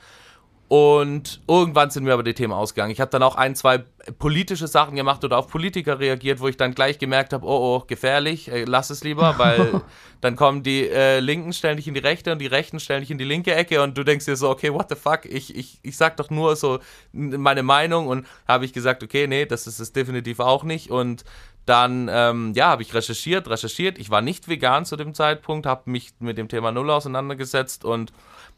Und 0.67 1.43
irgendwann 1.47 1.91
sind 1.91 2.05
mir 2.05 2.15
aber 2.15 2.23
die 2.23 2.33
Themen 2.33 2.55
ausgegangen. 2.55 2.91
Ich 2.91 3.01
habe 3.01 3.11
dann 3.11 3.23
auch 3.23 3.37
ein, 3.37 3.55
zwei 3.55 3.85
politische 4.19 4.67
Sachen 4.67 4.97
gemacht 4.97 5.23
oder 5.23 5.39
auf 5.39 5.49
Politiker 5.49 6.01
reagiert, 6.01 6.41
wo 6.41 6.49
ich 6.49 6.57
dann 6.57 6.75
gleich 6.75 6.99
gemerkt 6.99 7.35
habe, 7.35 7.45
oh, 7.47 7.77
oh, 7.77 7.85
gefährlich, 7.87 8.51
äh, 8.51 8.65
lass 8.65 8.89
es 8.89 9.05
lieber, 9.05 9.39
weil 9.39 9.83
dann 10.23 10.37
kommen 10.37 10.63
die 10.63 10.89
äh, 10.89 11.21
Linken, 11.21 11.53
stellen 11.53 11.77
dich 11.77 11.87
in 11.87 11.93
die 11.93 12.01
rechte 12.01 12.33
und 12.33 12.39
die 12.39 12.47
Rechten 12.47 12.81
stellen 12.81 13.01
dich 13.01 13.11
in 13.11 13.19
die 13.19 13.25
linke 13.25 13.55
Ecke 13.55 13.83
und 13.83 13.99
du 13.99 14.05
denkst 14.05 14.25
dir 14.25 14.37
so, 14.37 14.49
okay, 14.49 14.73
what 14.73 14.89
the 14.89 14.97
fuck, 14.97 15.27
ich, 15.27 15.55
ich, 15.55 15.81
ich 15.83 15.97
sag 15.99 16.17
doch 16.17 16.31
nur 16.31 16.57
so 16.57 16.79
meine 17.13 17.63
Meinung 17.63 18.09
und 18.09 18.27
habe 18.49 18.65
ich 18.65 18.73
gesagt, 18.73 19.03
okay, 19.03 19.27
nee, 19.27 19.45
das 19.45 19.67
ist 19.67 19.81
es 19.81 19.93
definitiv 19.93 20.41
auch 20.41 20.65
nicht 20.65 20.91
und 20.91 21.25
dann, 21.67 22.11
ähm, 22.13 22.53
ja, 22.55 22.69
habe 22.69 22.83
ich 22.83 22.93
recherchiert, 22.93 23.49
recherchiert. 23.49 23.99
Ich 23.99 24.11
war 24.11 24.21
nicht 24.21 24.49
vegan 24.49 24.85
zu 24.85 24.97
dem 24.97 25.15
Zeitpunkt, 25.15 25.65
habe 25.65 25.91
mich 25.91 26.13
mit 26.19 26.37
dem 26.37 26.49
Thema 26.49 26.73
Null 26.73 26.91
auseinandergesetzt 26.91 27.87
und 27.87 28.13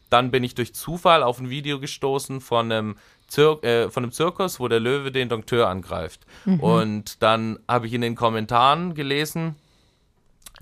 dann 0.09 0.31
bin 0.31 0.43
ich 0.43 0.55
durch 0.55 0.73
Zufall 0.73 1.23
auf 1.23 1.39
ein 1.39 1.49
Video 1.49 1.79
gestoßen 1.79 2.41
von 2.41 2.71
einem, 2.71 2.95
Zir 3.27 3.63
äh, 3.63 3.89
von 3.89 4.03
einem 4.03 4.11
Zirkus, 4.11 4.59
wo 4.59 4.67
der 4.67 4.79
Löwe 4.79 5.11
den 5.11 5.29
Dompteur 5.29 5.67
angreift. 5.67 6.25
Mhm. 6.45 6.59
Und 6.59 7.23
dann 7.23 7.59
habe 7.67 7.87
ich 7.87 7.93
in 7.93 8.01
den 8.01 8.15
Kommentaren 8.15 8.93
gelesen, 8.93 9.55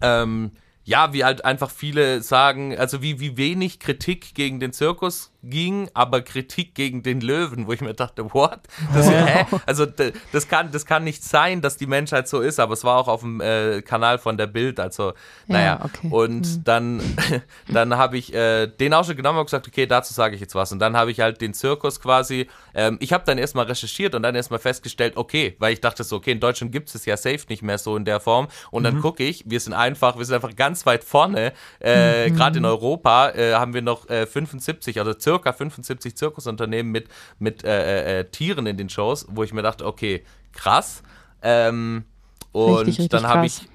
ähm, 0.01 0.51
ja, 0.84 1.13
wie 1.13 1.23
halt 1.23 1.43
einfach 1.45 1.71
viele 1.71 2.21
sagen, 2.21 2.77
also 2.77 3.01
wie, 3.01 3.19
wie 3.19 3.38
wenig 3.38 3.79
Kritik 3.79 4.36
gegen 4.36 4.60
den 4.60 4.71
Zirkus 4.71 5.31
ging, 5.49 5.89
aber 5.93 6.21
Kritik 6.21 6.75
gegen 6.75 7.03
den 7.03 7.21
Löwen, 7.21 7.67
wo 7.67 7.73
ich 7.73 7.81
mir 7.81 7.93
dachte, 7.93 8.34
what? 8.34 8.60
Das, 8.93 9.10
hä? 9.10 9.45
Also 9.65 9.86
das 10.31 10.47
kann, 10.47 10.71
das 10.71 10.86
kann 10.86 11.03
nicht 11.03 11.23
sein, 11.23 11.62
dass 11.62 11.77
die 11.77 11.88
Menschheit 11.88 12.27
so 12.27 12.41
ist, 12.41 12.60
aber 12.60 12.73
es 12.73 12.84
war 12.84 12.97
auch 12.97 13.08
auf 13.08 13.21
dem 13.21 13.41
äh, 13.41 13.81
Kanal 13.81 14.17
von 14.17 14.38
der 14.38 14.47
Bild, 14.47 14.79
also 14.79 15.13
naja. 15.47 15.65
Ja, 15.65 15.86
okay. 15.86 16.08
Und 16.10 16.41
mhm. 16.41 16.63
dann, 16.63 17.17
dann 17.67 17.97
habe 17.97 18.17
ich 18.17 18.34
äh, 18.34 18.67
den 18.67 18.93
auch 18.93 19.05
schon 19.05 19.15
genommen 19.15 19.39
und 19.39 19.45
gesagt, 19.45 19.67
okay, 19.67 19.86
dazu 19.86 20.13
sage 20.13 20.36
ich 20.36 20.41
jetzt 20.41 20.55
was. 20.55 20.71
Und 20.71 20.79
dann 20.79 20.95
habe 20.95 21.12
ich 21.12 21.19
halt 21.19 21.41
den 21.41 21.53
Zirkus 21.53 21.99
quasi, 21.99 22.47
ähm, 22.73 22.97
ich 22.99 23.13
habe 23.13 23.23
dann 23.25 23.38
erstmal 23.38 23.65
recherchiert 23.65 24.15
und 24.15 24.23
dann 24.23 24.36
erstmal 24.36 24.60
festgestellt, 24.60 25.17
okay, 25.17 25.55
weil 25.60 25.73
ich 25.73 25.81
dachte 25.81 26.03
so, 26.03 26.17
okay, 26.17 26.31
in 26.31 26.39
Deutschland 26.39 26.71
gibt 26.71 26.93
es 26.93 27.05
ja 27.05 27.17
safe 27.17 27.41
nicht 27.49 27.62
mehr 27.62 27.77
so 27.77 27.95
in 27.97 28.05
der 28.05 28.19
Form. 28.19 28.47
Und 28.71 28.84
dann 28.84 28.95
mhm. 28.95 29.01
gucke 29.01 29.23
ich, 29.23 29.43
wir 29.45 29.60
sind 29.60 29.73
einfach, 29.73 30.17
wir 30.17 30.25
sind 30.25 30.36
einfach 30.36 30.55
ganz 30.55 30.86
weit 30.86 31.03
vorne, 31.03 31.53
äh, 31.79 32.29
mhm. 32.29 32.36
gerade 32.36 32.58
in 32.60 32.65
Europa 32.65 33.29
äh, 33.31 33.53
haben 33.53 33.73
wir 33.73 33.81
noch 33.81 34.05
75, 34.08 34.95
äh, 34.95 34.99
also 34.99 35.13
circa 35.35 35.53
75 35.53 36.15
Zirkusunternehmen 36.15 36.91
mit, 36.91 37.09
mit 37.39 37.63
äh, 37.63 38.17
äh, 38.17 38.19
äh, 38.19 38.23
Tieren 38.25 38.65
in 38.67 38.77
den 38.77 38.89
Shows, 38.89 39.25
wo 39.29 39.43
ich 39.43 39.53
mir 39.53 39.61
dachte, 39.61 39.85
okay, 39.85 40.23
krass. 40.53 41.03
Ähm, 41.41 42.05
und 42.51 42.87
richtig, 42.87 42.99
richtig 42.99 43.09
dann 43.09 43.27
habe 43.27 43.45
ich 43.45 43.67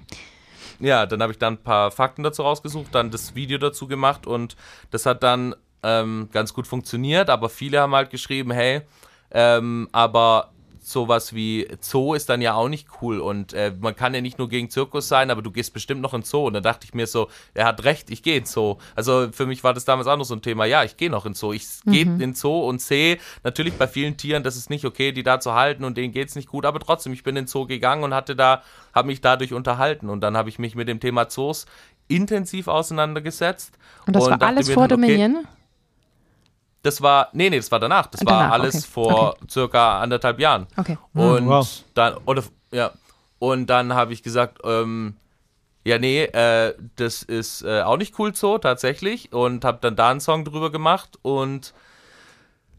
ja, 0.80 1.04
dann 1.04 1.20
habe 1.20 1.32
ich 1.32 1.38
dann 1.38 1.54
ein 1.54 1.62
paar 1.62 1.90
Fakten 1.90 2.22
dazu 2.22 2.42
rausgesucht, 2.42 2.94
dann 2.94 3.10
das 3.10 3.34
Video 3.34 3.58
dazu 3.58 3.86
gemacht 3.86 4.26
und 4.26 4.56
das 4.90 5.04
hat 5.04 5.22
dann 5.22 5.54
ähm, 5.82 6.30
ganz 6.32 6.54
gut 6.54 6.66
funktioniert, 6.66 7.28
aber 7.28 7.50
viele 7.50 7.80
haben 7.80 7.94
halt 7.94 8.08
geschrieben, 8.08 8.50
hey, 8.50 8.80
ähm, 9.30 9.88
aber 9.92 10.52
sowas 10.90 11.34
wie 11.34 11.68
Zoo 11.80 12.14
ist 12.14 12.28
dann 12.28 12.40
ja 12.42 12.54
auch 12.54 12.68
nicht 12.68 12.88
cool 13.00 13.20
und 13.20 13.52
äh, 13.52 13.72
man 13.78 13.94
kann 13.96 14.14
ja 14.14 14.20
nicht 14.20 14.38
nur 14.38 14.48
gegen 14.48 14.70
Zirkus 14.70 15.08
sein, 15.08 15.30
aber 15.30 15.42
du 15.42 15.50
gehst 15.50 15.72
bestimmt 15.72 16.00
noch 16.00 16.14
in 16.14 16.22
Zoo. 16.22 16.46
Und 16.46 16.54
da 16.54 16.60
dachte 16.60 16.84
ich 16.84 16.94
mir 16.94 17.06
so, 17.06 17.28
er 17.54 17.66
hat 17.66 17.84
recht, 17.84 18.10
ich 18.10 18.22
gehe 18.22 18.38
in 18.38 18.44
Zoo. 18.44 18.76
Also 18.94 19.28
für 19.32 19.46
mich 19.46 19.64
war 19.64 19.74
das 19.74 19.84
damals 19.84 20.08
auch 20.08 20.16
noch 20.16 20.24
so 20.24 20.34
ein 20.34 20.42
Thema, 20.42 20.64
ja, 20.64 20.84
ich 20.84 20.96
gehe 20.96 21.10
noch 21.10 21.26
in 21.26 21.34
Zoo. 21.34 21.52
Ich 21.52 21.66
mhm. 21.84 21.92
gehe 21.92 22.02
in 22.02 22.34
Zoo 22.34 22.68
und 22.68 22.80
sehe 22.80 23.18
natürlich 23.42 23.74
bei 23.74 23.86
vielen 23.86 24.16
Tieren, 24.16 24.42
das 24.42 24.56
ist 24.56 24.70
nicht 24.70 24.84
okay, 24.84 25.12
die 25.12 25.22
da 25.22 25.40
zu 25.40 25.54
halten 25.54 25.84
und 25.84 25.96
denen 25.96 26.12
geht 26.12 26.28
es 26.28 26.34
nicht 26.34 26.48
gut, 26.48 26.66
aber 26.66 26.80
trotzdem, 26.80 27.12
ich 27.12 27.22
bin 27.22 27.36
in 27.36 27.46
Zoo 27.46 27.66
gegangen 27.66 28.04
und 28.04 28.14
hatte 28.14 28.36
da, 28.36 28.62
habe 28.92 29.08
mich 29.08 29.20
dadurch 29.20 29.52
unterhalten 29.52 30.08
und 30.08 30.20
dann 30.20 30.36
habe 30.36 30.48
ich 30.48 30.58
mich 30.58 30.74
mit 30.74 30.88
dem 30.88 31.00
Thema 31.00 31.28
Zoos 31.28 31.66
intensiv 32.08 32.68
auseinandergesetzt. 32.68 33.78
Und 34.06 34.16
das 34.16 34.24
und 34.26 34.40
war 34.40 34.48
alles 34.48 34.70
vor 34.70 34.88
Dominion? 34.88 35.36
Okay, 35.36 35.59
das 36.82 37.02
war, 37.02 37.28
nee, 37.32 37.50
nee, 37.50 37.56
das 37.56 37.70
war 37.70 37.78
danach. 37.78 38.06
Das 38.06 38.20
danach, 38.20 38.40
war 38.40 38.52
alles 38.52 38.76
okay. 38.76 38.86
vor 38.92 39.30
okay. 39.30 39.46
circa 39.50 40.00
anderthalb 40.00 40.38
Jahren. 40.40 40.66
Okay. 40.76 40.96
Und 41.14 41.46
wow. 41.46 41.84
dann, 41.94 42.16
oder, 42.24 42.42
ja. 42.72 42.92
Und 43.38 43.66
dann 43.66 43.94
habe 43.94 44.12
ich 44.12 44.22
gesagt, 44.22 44.58
ähm, 44.64 45.14
ja, 45.84 45.98
nee, 45.98 46.24
äh, 46.24 46.74
das 46.96 47.22
ist 47.22 47.62
äh, 47.62 47.82
auch 47.82 47.96
nicht 47.96 48.18
cool 48.18 48.34
so, 48.34 48.58
tatsächlich. 48.58 49.32
Und 49.32 49.64
habe 49.64 49.78
dann 49.80 49.96
da 49.96 50.10
einen 50.10 50.20
Song 50.20 50.44
drüber 50.44 50.70
gemacht 50.70 51.18
und 51.22 51.72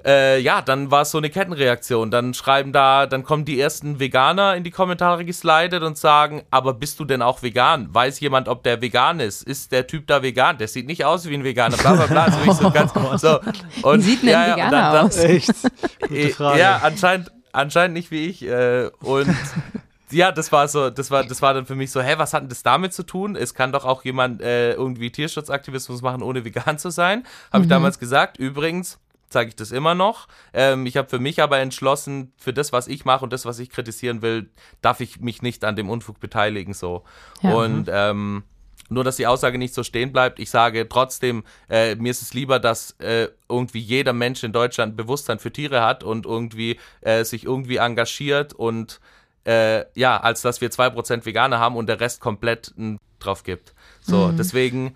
äh, 0.05 0.39
ja, 0.39 0.61
dann 0.61 0.91
war 0.91 1.03
es 1.03 1.11
so 1.11 1.17
eine 1.17 1.29
Kettenreaktion. 1.29 2.11
Dann 2.11 2.33
schreiben 2.33 2.71
da, 2.71 3.05
dann 3.05 3.23
kommen 3.23 3.45
die 3.45 3.59
ersten 3.59 3.99
Veganer 3.99 4.55
in 4.55 4.63
die 4.63 4.71
Kommentare 4.71 5.25
geslidet 5.25 5.83
und 5.83 5.97
sagen, 5.97 6.43
aber 6.51 6.73
bist 6.73 6.99
du 6.99 7.05
denn 7.05 7.21
auch 7.21 7.43
vegan? 7.43 7.93
Weiß 7.93 8.19
jemand, 8.19 8.47
ob 8.47 8.63
der 8.63 8.81
vegan 8.81 9.19
ist? 9.19 9.43
Ist 9.43 9.71
der 9.71 9.87
Typ 9.87 10.07
da 10.07 10.23
vegan? 10.23 10.57
Der 10.57 10.67
sieht 10.67 10.87
nicht 10.87 11.05
aus 11.05 11.27
wie 11.27 11.35
ein 11.35 11.43
Veganer, 11.43 11.77
bla 11.77 11.93
bla 11.93 12.05
bla. 12.07 12.23
Also 12.25 12.63
so 12.63 12.71
ganz, 12.71 12.93
so. 13.21 13.39
Und, 13.83 13.99
wie 13.99 14.01
sieht 14.01 14.23
denn 14.23 14.29
ja, 14.29 14.41
ein 14.41 14.51
Veganer 14.55 14.71
dann, 14.71 14.93
dann, 14.93 15.05
aus? 15.07 15.17
Echt? 15.17 15.53
Gute 16.07 16.29
Frage. 16.29 16.59
Ja, 16.59 16.81
anscheinend, 16.83 17.31
anscheinend 17.51 17.93
nicht 17.93 18.11
wie 18.11 18.27
ich. 18.27 18.43
Äh, 18.43 18.89
und 19.01 19.35
ja, 20.11 20.31
das 20.31 20.51
war 20.51 20.67
so, 20.67 20.89
das 20.89 21.11
war, 21.11 21.23
das 21.23 21.41
war 21.41 21.53
dann 21.53 21.65
für 21.65 21.75
mich 21.75 21.91
so, 21.91 22.01
hä, 22.01 22.15
was 22.17 22.33
hat 22.33 22.43
denn 22.43 22.49
das 22.49 22.63
damit 22.63 22.93
zu 22.93 23.03
tun? 23.03 23.35
Es 23.35 23.53
kann 23.53 23.71
doch 23.71 23.85
auch 23.85 24.03
jemand 24.03 24.41
äh, 24.41 24.73
irgendwie 24.73 25.11
Tierschutzaktivismus 25.11 26.01
machen, 26.01 26.21
ohne 26.21 26.45
vegan 26.45 26.77
zu 26.77 26.89
sein. 26.89 27.23
Habe 27.51 27.59
mhm. 27.59 27.63
ich 27.63 27.69
damals 27.69 27.99
gesagt. 27.99 28.37
Übrigens, 28.37 28.99
sage 29.31 29.49
ich 29.49 29.55
das 29.55 29.71
immer 29.71 29.95
noch. 29.95 30.27
Ähm, 30.53 30.85
ich 30.85 30.97
habe 30.97 31.09
für 31.09 31.19
mich 31.19 31.41
aber 31.41 31.59
entschlossen, 31.59 32.33
für 32.37 32.53
das, 32.53 32.71
was 32.71 32.87
ich 32.87 33.05
mache 33.05 33.23
und 33.23 33.33
das, 33.33 33.45
was 33.45 33.59
ich 33.59 33.69
kritisieren 33.69 34.21
will, 34.21 34.49
darf 34.81 34.99
ich 34.99 35.19
mich 35.19 35.41
nicht 35.41 35.63
an 35.63 35.75
dem 35.75 35.89
Unfug 35.89 36.19
beteiligen. 36.19 36.73
So. 36.73 37.03
Ja. 37.41 37.53
Und 37.53 37.89
ähm, 37.91 38.43
nur, 38.89 39.03
dass 39.03 39.15
die 39.15 39.27
Aussage 39.27 39.57
nicht 39.57 39.73
so 39.73 39.83
stehen 39.83 40.11
bleibt. 40.11 40.39
Ich 40.39 40.49
sage 40.49 40.87
trotzdem, 40.89 41.43
äh, 41.69 41.95
mir 41.95 42.11
ist 42.11 42.21
es 42.21 42.33
lieber, 42.33 42.59
dass 42.59 42.91
äh, 42.99 43.29
irgendwie 43.47 43.79
jeder 43.79 44.11
Mensch 44.11 44.43
in 44.43 44.51
Deutschland 44.51 44.97
Bewusstsein 44.97 45.39
für 45.39 45.51
Tiere 45.51 45.81
hat 45.81 46.03
und 46.03 46.25
irgendwie 46.25 46.77
äh, 46.99 47.23
sich 47.23 47.45
irgendwie 47.45 47.77
engagiert 47.77 48.53
und 48.53 48.99
äh, 49.45 49.85
ja, 49.97 50.19
als 50.19 50.41
dass 50.41 50.61
wir 50.61 50.69
2% 50.69 51.25
Veganer 51.25 51.57
haben 51.57 51.77
und 51.77 51.87
der 51.87 51.99
Rest 51.99 52.19
komplett 52.19 52.73
drauf 53.19 53.43
gibt. 53.43 53.73
So, 54.01 54.27
mhm. 54.27 54.37
deswegen, 54.37 54.95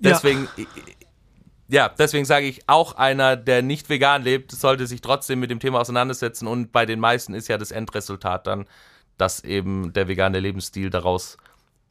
deswegen, 0.00 0.48
ja 0.56 0.64
ja, 1.68 1.88
deswegen 1.88 2.24
sage 2.24 2.46
ich, 2.46 2.68
auch 2.68 2.92
einer, 2.94 3.36
der 3.36 3.62
nicht 3.62 3.88
vegan 3.88 4.22
lebt, 4.22 4.52
sollte 4.52 4.86
sich 4.86 5.00
trotzdem 5.00 5.40
mit 5.40 5.50
dem 5.50 5.60
Thema 5.60 5.80
auseinandersetzen. 5.80 6.46
Und 6.46 6.72
bei 6.72 6.86
den 6.86 7.00
meisten 7.00 7.34
ist 7.34 7.48
ja 7.48 7.58
das 7.58 7.72
Endresultat 7.72 8.46
dann, 8.46 8.66
dass 9.18 9.42
eben 9.42 9.92
der 9.92 10.08
vegane 10.08 10.38
Lebensstil 10.38 10.90
daraus 10.90 11.38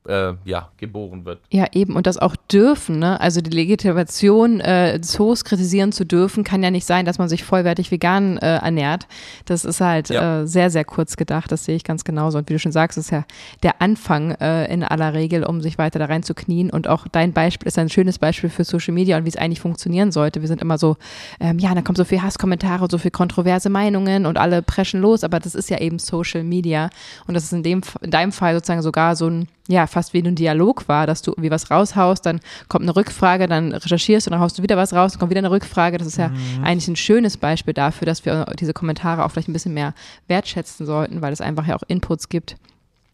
äh, 0.08 0.34
ja, 0.46 0.70
geboren 0.78 1.26
wird. 1.26 1.40
Ja, 1.52 1.66
eben. 1.74 1.96
Und 1.96 2.08
das 2.08 2.18
auch 2.18 2.36
dürfen. 2.36 3.00
Ne? 3.00 3.20
Also 3.20 3.42
die 3.42 3.50
Legitimation, 3.50 4.60
äh, 4.60 5.00
Zoos 5.02 5.44
kritisieren 5.44 5.92
zu 5.92 6.06
dürfen, 6.06 6.44
kann 6.44 6.64
ja 6.64 6.72
nicht 6.72 6.86
sein, 6.86 7.06
dass 7.06 7.18
man 7.18 7.30
sich 7.30 7.44
vollwertig 7.44 7.92
vegan 7.92 8.38
äh, 8.38 8.58
ernährt. 8.58 9.08
Das 9.46 9.66
ist 9.66 9.82
halt 9.82 10.10
ja. 10.10 10.42
äh, 10.42 10.48
sehr, 10.48 10.70
sehr 10.70 10.86
kurz 10.86 11.18
gedacht. 11.18 11.52
Das 11.52 11.66
sehe 11.66 11.76
ich 11.76 11.84
ganz 11.84 12.04
genauso. 12.04 12.38
Und 12.38 12.50
wie 12.50 12.54
du 12.54 12.60
schon 12.60 12.72
sagst, 12.72 12.98
ist 12.98 13.12
ja 13.12 13.26
der 13.64 13.82
Anfang 13.82 14.32
äh, 14.32 14.72
in 14.72 14.84
aller 14.84 15.14
Regel, 15.14 15.44
um 15.44 15.62
sich 15.62 15.78
weiter 15.78 16.00
da 16.00 16.06
rein 16.06 16.24
zu 16.24 16.34
knien. 16.34 16.70
Und 16.70 16.88
auch 16.88 17.08
dein 17.12 17.34
Beispiel 17.34 17.68
ist 17.68 17.80
ein 17.80 17.90
schönes 17.90 18.20
Beispiel 18.20 18.50
für 18.50 18.64
Social 18.64 18.94
Media 18.94 19.18
und 19.18 19.26
wie 19.26 19.30
es 19.30 19.38
eigentlich 19.38 19.62
funktionieren 19.62 20.12
sollte. 20.12 20.42
Wir 20.42 20.48
sind 20.48 20.62
immer 20.62 20.78
so, 20.78 20.98
ähm, 21.40 21.60
ja, 21.60 21.74
da 21.74 21.82
kommen 21.82 21.96
so 21.96 22.06
viele 22.06 22.24
Hasskommentare, 22.24 22.88
so 22.90 22.98
viele 22.98 23.12
kontroverse 23.12 23.70
Meinungen 23.70 24.26
und 24.26 24.38
alle 24.38 24.62
preschen 24.62 25.02
los. 25.02 25.24
Aber 25.24 25.40
das 25.40 25.56
ist 25.56 25.70
ja 25.70 25.80
eben 25.80 26.00
Social 26.00 26.44
Media. 26.44 26.90
Und 27.28 27.34
das 27.34 27.46
ist 27.46 27.54
in, 27.54 27.64
dem, 27.64 27.82
in 28.02 28.12
deinem 28.12 28.32
Fall 28.32 28.54
sozusagen 28.54 28.82
sogar 28.82 29.16
so 29.16 29.28
ein 29.28 29.48
ja, 29.68 29.88
fast 29.88 30.14
wie 30.14 30.22
ein 30.22 30.36
Dialog 30.36 30.88
war, 30.88 31.08
dass 31.08 31.22
du 31.22 31.32
irgendwie 31.32 31.52
was 31.52 31.72
raushaust, 31.72 32.26
dann 32.26 32.40
kommt 32.68 32.84
eine 32.84 32.96
Rückfrage, 32.96 33.48
dann 33.48 33.72
recherchierst 33.72 34.28
und 34.28 34.32
dann 34.32 34.40
haust 34.40 34.58
du 34.58 34.64
wieder 34.64 34.78
was 34.78 34.94
raus, 34.94 35.14
dann 35.14 35.20
kommt 35.20 35.32
wieder 35.32 35.40
eine 35.40 35.52
Rückfrage. 35.52 35.98
Das 35.98 36.08
ist 36.08 36.18
ja 36.18 36.30
mhm. 36.30 36.64
eigentlich 36.64 36.88
ein 36.88 36.96
schönes 36.96 37.38
Beispiel 37.38 37.74
dafür, 37.74 38.06
dass 38.06 38.26
wir 38.26 38.46
diese 38.60 38.74
Kommentare 38.74 39.26
auch 39.26 39.32
vielleicht 39.32 39.50
ein 39.50 39.54
bisschen 39.54 39.74
mehr 39.74 39.94
wertschätzen 40.28 40.86
sollten, 40.86 41.22
weil 41.22 41.34
es 41.34 41.42
einfach 41.42 41.66
ja 41.66 41.76
auch 41.76 41.84
Inputs 41.88 42.30
gibt. 42.30 42.58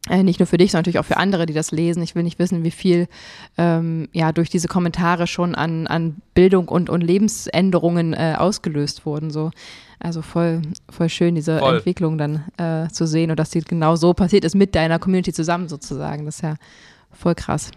Äh, 0.09 0.23
nicht 0.23 0.39
nur 0.39 0.47
für 0.47 0.57
dich, 0.57 0.71
sondern 0.71 0.81
natürlich 0.81 0.99
auch 0.99 1.05
für 1.05 1.17
andere, 1.17 1.45
die 1.45 1.53
das 1.53 1.71
lesen. 1.71 2.01
Ich 2.01 2.15
will 2.15 2.23
nicht 2.23 2.39
wissen, 2.39 2.63
wie 2.63 2.71
viel 2.71 3.07
ähm, 3.57 4.09
ja 4.13 4.31
durch 4.31 4.49
diese 4.49 4.67
Kommentare 4.67 5.27
schon 5.27 5.53
an, 5.53 5.85
an 5.85 6.21
Bildung 6.33 6.69
und, 6.69 6.89
und 6.89 7.01
Lebensänderungen 7.01 8.13
äh, 8.13 8.35
ausgelöst 8.35 9.05
wurden. 9.05 9.29
So. 9.29 9.51
Also 9.99 10.23
voll, 10.23 10.63
voll 10.89 11.09
schön, 11.09 11.35
diese 11.35 11.59
voll. 11.59 11.75
Entwicklung 11.75 12.17
dann 12.17 12.45
äh, 12.57 12.91
zu 12.91 13.05
sehen 13.05 13.29
und 13.29 13.39
dass 13.39 13.51
die 13.51 13.61
genau 13.61 13.95
so 13.95 14.15
passiert 14.15 14.43
ist 14.43 14.55
mit 14.55 14.73
deiner 14.73 14.97
Community 14.97 15.33
zusammen 15.33 15.69
sozusagen. 15.69 16.25
Das 16.25 16.37
ist 16.37 16.41
ja 16.41 16.55
voll 17.11 17.35
krass. 17.35 17.69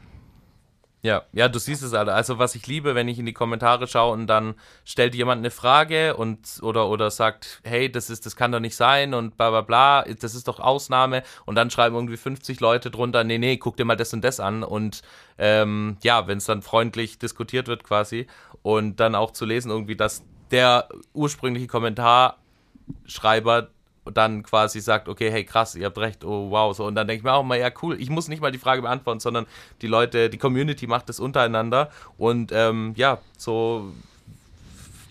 Ja, 1.05 1.25
ja, 1.33 1.49
du 1.51 1.59
siehst 1.59 1.83
es 1.83 1.93
alle. 1.93 2.15
Also 2.15 2.39
was 2.39 2.55
ich 2.55 2.67
liebe, 2.67 2.95
wenn 2.95 3.09
ich 3.09 3.19
in 3.19 3.27
die 3.27 3.35
Kommentare 3.35 3.87
schaue 3.87 4.15
und 4.15 4.27
dann 4.27 4.55
stellt 4.87 5.15
jemand 5.15 5.41
eine 5.41 5.51
Frage 5.51 6.17
und 6.17 6.61
oder 6.63 6.89
oder 6.89 7.11
sagt, 7.11 7.61
hey, 7.63 7.93
das 7.93 8.09
ist, 8.09 8.25
das 8.25 8.37
kann 8.37 8.53
doch 8.53 8.61
nicht 8.61 8.75
sein 8.75 9.13
und 9.13 9.37
bla 9.37 9.51
bla 9.51 9.61
bla, 9.61 10.05
das 10.05 10.35
ist 10.35 10.49
doch 10.49 10.61
Ausnahme. 10.61 11.23
Und 11.45 11.57
dann 11.57 11.71
schreiben 11.71 11.95
irgendwie 11.95 12.17
50 12.17 12.59
Leute 12.61 12.91
drunter, 12.91 13.23
nee, 13.23 13.37
nee, 13.37 13.59
guck 13.59 13.77
dir 13.77 13.85
mal 13.85 13.97
das 13.97 14.15
und 14.15 14.25
das 14.25 14.41
an. 14.41 14.63
Und 14.63 15.03
ähm, 15.37 15.99
ja, 16.03 16.27
wenn 16.27 16.39
es 16.39 16.47
dann 16.47 16.63
freundlich 16.63 17.19
diskutiert 17.19 17.69
wird 17.69 17.85
quasi. 17.85 18.27
Und 18.63 18.99
dann 18.99 19.15
auch 19.15 19.33
zu 19.33 19.45
lesen 19.45 19.71
irgendwie, 19.71 19.97
dass 19.97 20.25
der 20.51 20.89
ursprüngliche 21.13 21.67
Kommentarschreiber 21.67 23.69
dann 24.13 24.43
quasi 24.43 24.81
sagt, 24.81 25.09
okay, 25.09 25.31
hey 25.31 25.45
krass, 25.45 25.75
ihr 25.75 25.87
habt 25.87 25.99
recht, 25.99 26.25
oh 26.25 26.51
wow, 26.51 26.77
so 26.77 26.87
und 26.87 26.95
dann 26.95 27.07
denke 27.07 27.19
ich 27.19 27.25
mir 27.25 27.33
auch 27.33 27.43
mal, 27.43 27.59
ja 27.59 27.71
cool, 27.83 28.01
ich 28.01 28.11
muss 28.11 28.29
nicht 28.29 28.43
mal 28.43 28.53
die 28.53 28.59
Frage 28.59 28.83
beantworten, 28.83 29.21
sondern 29.21 29.47
die 29.81 29.87
Leute, 29.87 30.31
die 30.31 30.39
Community 30.39 30.87
macht 30.87 31.09
es 31.11 31.21
untereinander 31.21 31.91
und 32.19 32.53
ähm, 32.53 32.93
ja, 32.97 33.19
so 33.39 33.93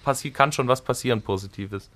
passiert, 0.04 0.34
kann 0.34 0.52
schon 0.52 0.68
was 0.68 0.82
passieren 0.82 1.22
Positives. 1.22 1.90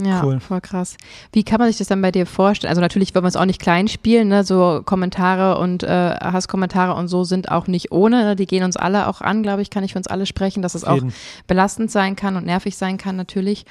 Ja, 0.00 0.22
cool. 0.24 0.38
voll 0.38 0.60
krass. 0.60 0.96
Wie 1.32 1.42
kann 1.42 1.58
man 1.58 1.66
sich 1.68 1.78
das 1.78 1.88
dann 1.88 2.00
bei 2.00 2.12
dir 2.12 2.24
vorstellen? 2.24 2.68
Also 2.68 2.80
natürlich 2.80 3.14
wollen 3.14 3.24
wir 3.24 3.28
es 3.28 3.36
auch 3.36 3.44
nicht 3.44 3.60
klein 3.60 3.88
spielen, 3.88 4.28
ne? 4.28 4.44
so 4.44 4.82
Kommentare 4.84 5.58
und 5.58 5.82
äh, 5.82 5.88
Hasskommentare 5.88 6.94
und 6.94 7.08
so 7.08 7.24
sind 7.24 7.50
auch 7.50 7.66
nicht 7.66 7.90
ohne, 7.90 8.22
ne? 8.22 8.36
die 8.36 8.46
gehen 8.46 8.62
uns 8.62 8.76
alle 8.76 9.08
auch 9.08 9.20
an, 9.20 9.42
glaube 9.42 9.62
ich, 9.62 9.70
kann 9.70 9.82
ich 9.82 9.92
für 9.92 9.98
uns 9.98 10.06
alle 10.06 10.26
sprechen, 10.26 10.62
dass 10.62 10.76
es 10.76 10.84
auch 10.84 11.02
belastend 11.48 11.90
sein 11.90 12.14
kann 12.14 12.36
und 12.36 12.46
nervig 12.46 12.76
sein 12.76 12.96
kann 12.96 13.16
natürlich. 13.16 13.64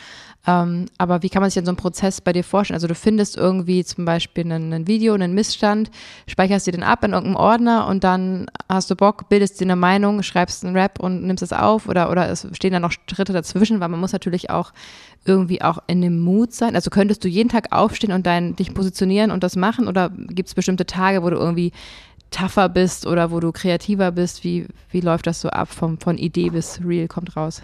Ähm, 0.48 0.86
aber 0.98 1.24
wie 1.24 1.30
kann 1.30 1.42
man 1.42 1.50
sich 1.50 1.56
denn 1.56 1.66
so 1.66 1.72
einen 1.72 1.78
Prozess 1.78 2.22
bei 2.22 2.32
dir 2.32 2.44
vorstellen? 2.44 2.76
Also 2.76 2.88
du 2.88 2.96
findest 2.96 3.36
irgendwie 3.36 3.84
zum 3.84 4.06
Beispiel 4.06 4.50
ein 4.50 4.88
Video, 4.88 5.14
einen 5.14 5.34
Missstand, 5.34 5.92
speicherst 6.26 6.66
dir 6.66 6.72
den 6.72 6.84
ab 6.84 7.04
in 7.04 7.12
irgendeinem 7.12 7.36
Ordner 7.36 7.86
und 7.88 8.06
dann 8.06 8.48
hast 8.70 8.90
du 8.90 8.96
Bock, 8.96 9.28
bildest 9.28 9.60
dir 9.60 9.66
eine 9.66 9.76
Meinung, 9.76 10.24
schreibst 10.24 10.64
einen 10.64 10.78
Rap 10.78 11.02
und 11.02 11.24
nimmst 11.24 11.44
es 11.44 11.52
auf 11.52 11.90
oder, 11.90 12.10
oder 12.10 12.30
es 12.30 12.48
stehen 12.54 12.72
da 12.72 12.80
noch 12.80 12.94
Schritte 12.94 13.34
dazwischen, 13.34 13.82
weil 13.82 13.90
man 13.90 14.00
muss 14.00 14.14
natürlich 14.14 14.50
auch 14.50 14.72
irgendwie 15.26 15.62
auch 15.62 15.80
in 15.88 16.02
dem 16.02 16.22
Mut 16.22 16.54
sein. 16.54 16.76
Also 16.76 16.90
könntest 16.90 17.26
du 17.26 17.28
jeden 17.28 17.50
Tag 17.50 17.74
aufstehen 17.74 18.14
und 18.14 18.26
dein, 18.26 18.56
dich 18.56 18.74
positionieren 18.74 19.32
und 19.32 19.44
das 19.44 19.58
machen 19.58 19.90
oder 19.90 20.10
gibt 20.10 20.48
es 20.48 20.56
bestimmte 20.56 20.86
Tage, 20.86 21.24
wo 21.24 21.30
du 21.30 21.36
irgendwie 21.36 21.74
tougher 22.32 22.70
bist 22.70 23.06
oder 23.06 23.32
wo 23.32 23.42
du 23.42 23.52
kreativer 23.52 24.12
bist? 24.12 24.46
Wie, 24.46 24.66
wie 24.92 25.02
läuft 25.02 25.28
das 25.28 25.42
so 25.42 25.50
ab 25.50 25.68
vom, 25.68 25.98
von 25.98 26.18
Idee 26.18 26.52
bis 26.52 26.80
Real 26.86 27.10
kommt 27.10 27.36
raus? 27.36 27.62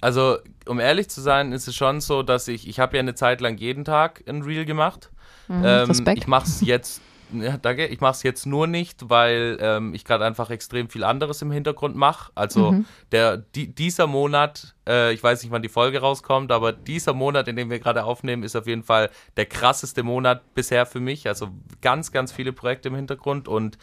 Also, 0.00 0.36
um 0.66 0.80
ehrlich 0.80 1.08
zu 1.08 1.20
sein, 1.20 1.52
ist 1.52 1.68
es 1.68 1.74
schon 1.74 2.00
so, 2.00 2.22
dass 2.22 2.48
ich, 2.48 2.68
ich 2.68 2.80
habe 2.80 2.96
ja 2.96 3.00
eine 3.00 3.14
Zeit 3.14 3.40
lang 3.40 3.56
jeden 3.58 3.84
Tag 3.84 4.22
ein 4.26 4.42
Reel 4.42 4.64
gemacht. 4.64 5.10
Mhm, 5.48 5.62
ähm, 5.64 5.90
ich 6.16 6.26
mache 6.26 6.46
es 6.46 6.60
jetzt, 6.60 7.02
ja, 7.32 7.56
danke, 7.56 7.86
ich 7.86 8.00
mache 8.00 8.12
es 8.12 8.22
jetzt 8.22 8.46
nur 8.46 8.66
nicht, 8.66 9.10
weil 9.10 9.58
ähm, 9.60 9.94
ich 9.94 10.04
gerade 10.04 10.24
einfach 10.24 10.50
extrem 10.50 10.88
viel 10.88 11.04
anderes 11.04 11.42
im 11.42 11.50
Hintergrund 11.50 11.96
mache. 11.96 12.30
Also 12.34 12.72
mhm. 12.72 12.84
der, 13.12 13.38
die, 13.38 13.74
dieser 13.74 14.06
Monat, 14.06 14.74
äh, 14.88 15.12
ich 15.12 15.22
weiß 15.22 15.42
nicht, 15.42 15.52
wann 15.52 15.62
die 15.62 15.68
Folge 15.68 16.00
rauskommt, 16.00 16.52
aber 16.52 16.72
dieser 16.72 17.12
Monat, 17.12 17.48
in 17.48 17.56
dem 17.56 17.70
wir 17.70 17.78
gerade 17.78 18.04
aufnehmen, 18.04 18.42
ist 18.42 18.56
auf 18.56 18.66
jeden 18.66 18.84
Fall 18.84 19.10
der 19.36 19.46
krasseste 19.46 20.02
Monat 20.02 20.54
bisher 20.54 20.86
für 20.86 21.00
mich. 21.00 21.28
Also 21.28 21.48
ganz, 21.82 22.12
ganz 22.12 22.32
viele 22.32 22.52
Projekte 22.52 22.88
im 22.88 22.94
Hintergrund 22.94 23.48
und 23.48 23.78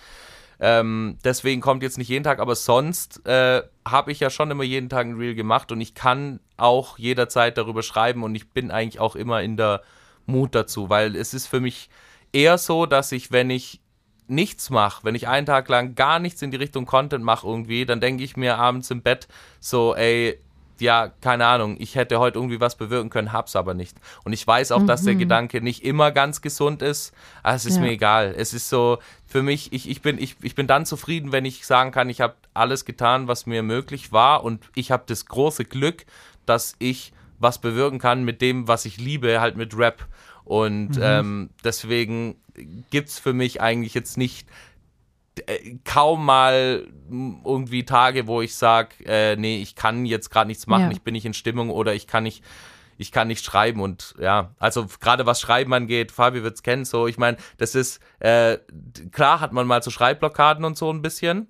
ähm, 0.64 1.18
deswegen 1.24 1.60
kommt 1.60 1.82
jetzt 1.82 1.98
nicht 1.98 2.10
jeden 2.10 2.24
Tag, 2.24 2.40
aber 2.40 2.54
sonst 2.54 3.26
äh, 3.26 3.64
habe 3.84 4.12
ich 4.12 4.20
ja 4.20 4.30
schon 4.30 4.52
immer 4.52 4.64
jeden 4.64 4.90
Tag 4.90 5.08
ein 5.08 5.16
Reel 5.16 5.34
gemacht 5.34 5.72
und 5.72 5.82
ich 5.82 5.96
kann 5.96 6.40
auch 6.56 7.00
jederzeit 7.00 7.58
darüber 7.58 7.82
schreiben 7.82 8.22
und 8.22 8.36
ich 8.36 8.52
bin 8.52 8.70
eigentlich 8.70 9.00
auch 9.00 9.16
immer 9.16 9.42
in 9.42 9.58
der 9.58 9.82
Mut 10.28 10.54
dazu, 10.54 10.88
weil 10.88 11.16
es 11.16 11.34
ist 11.34 11.48
für 11.48 11.60
mich 11.60 11.90
eher 12.32 12.60
so, 12.60 12.86
dass 12.86 13.12
ich, 13.12 13.32
wenn 13.32 13.50
ich 13.50 13.82
nichts 14.28 14.70
mache, 14.70 15.04
wenn 15.04 15.16
ich 15.16 15.28
einen 15.28 15.48
Tag 15.48 15.68
lang 15.68 15.96
gar 15.96 16.20
nichts 16.20 16.44
in 16.44 16.52
die 16.52 16.58
Richtung 16.58 16.86
Content 16.86 17.26
mache 17.26 17.48
irgendwie, 17.48 17.88
dann 17.88 18.00
denke 18.00 18.24
ich 18.24 18.38
mir 18.38 18.60
abends 18.60 18.92
im 18.92 19.02
Bett 19.02 19.28
so, 19.60 19.96
ey, 19.96 20.40
ja, 20.82 21.12
keine 21.22 21.46
Ahnung, 21.46 21.78
ich 21.80 21.96
hätte 21.96 22.20
heute 22.20 22.38
irgendwie 22.38 22.60
was 22.60 22.76
bewirken 22.76 23.10
können, 23.10 23.32
hab's 23.32 23.56
aber 23.56 23.74
nicht. 23.74 23.98
Und 24.24 24.34
ich 24.34 24.46
weiß 24.46 24.72
auch, 24.72 24.82
mhm. 24.82 24.88
dass 24.88 25.04
der 25.04 25.14
mhm. 25.14 25.20
Gedanke 25.20 25.62
nicht 25.62 25.84
immer 25.84 26.12
ganz 26.12 26.42
gesund 26.42 26.82
ist, 26.82 27.14
aber 27.44 27.56
es 27.56 27.66
ist 27.66 27.78
ja. 27.78 27.82
mir 27.82 27.92
egal. 27.92 28.34
Es 28.38 28.54
ist 28.54 28.70
so, 28.70 29.00
für 29.26 29.44
mich, 29.44 29.72
ich, 29.72 29.90
ich, 29.90 30.02
bin, 30.02 30.18
ich, 30.18 30.36
ich 30.42 30.56
bin 30.56 30.68
dann 30.68 30.86
zufrieden, 30.86 31.32
wenn 31.32 31.46
ich 31.46 31.66
sagen 31.66 31.92
kann, 31.92 32.10
ich 32.10 32.20
habe 32.20 32.36
alles 32.54 32.86
getan, 32.86 33.28
was 33.28 33.46
mir 33.46 33.64
möglich 33.64 34.12
war 34.12 34.44
und 34.44 34.70
ich 34.76 34.92
habe 34.92 35.04
das 35.08 35.26
große 35.26 35.66
Glück, 35.66 36.06
dass 36.46 36.76
ich 36.80 37.14
was 37.40 37.60
bewirken 37.60 38.00
kann 38.00 38.24
mit 38.24 38.42
dem, 38.42 38.68
was 38.68 38.86
ich 38.86 38.98
liebe, 38.98 39.42
halt 39.42 39.56
mit 39.56 39.78
Rap. 39.78 40.08
Und 40.44 40.98
mhm. 40.98 41.02
ähm, 41.02 41.50
deswegen 41.64 42.36
gibt's 42.90 43.20
für 43.20 43.34
mich 43.34 43.62
eigentlich 43.62 43.94
jetzt 43.94 44.18
nicht 44.18 44.48
kaum 45.86 46.26
mal 46.26 46.88
irgendwie 47.10 47.84
Tage, 47.84 48.28
wo 48.28 48.42
ich 48.42 48.56
sage, 48.56 48.96
äh, 49.06 49.36
nee, 49.36 49.62
ich 49.62 49.76
kann 49.76 50.06
jetzt 50.06 50.30
gerade 50.30 50.48
nichts 50.48 50.68
machen, 50.68 50.86
ja. 50.86 50.92
ich 50.92 51.02
bin 51.02 51.14
nicht 51.14 51.26
in 51.26 51.34
Stimmung 51.34 51.70
oder 51.70 51.94
ich 51.94 52.08
kann 52.08 52.24
nicht 52.24 52.44
ich 52.98 53.12
kann 53.12 53.28
nicht 53.28 53.44
schreiben 53.44 53.82
und 53.82 54.14
ja, 54.20 54.54
also 54.60 54.86
gerade 55.00 55.26
was 55.26 55.42
Schreiben 55.42 55.74
angeht, 55.74 56.12
Fabi 56.12 56.44
wird 56.44 56.56
es 56.56 56.64
kennen, 56.64 56.86
so, 56.86 57.08
ich 57.08 57.18
meine, 57.18 57.38
das 57.58 57.74
ist, 57.74 58.00
äh, 58.20 58.60
klar 59.12 59.40
hat 59.40 59.54
man 59.54 59.66
mal 59.66 59.82
so 59.82 59.90
Schreibblockaden 59.90 60.64
und 60.64 60.78
so 60.78 60.92
ein 60.94 61.02
bisschen, 61.02 61.48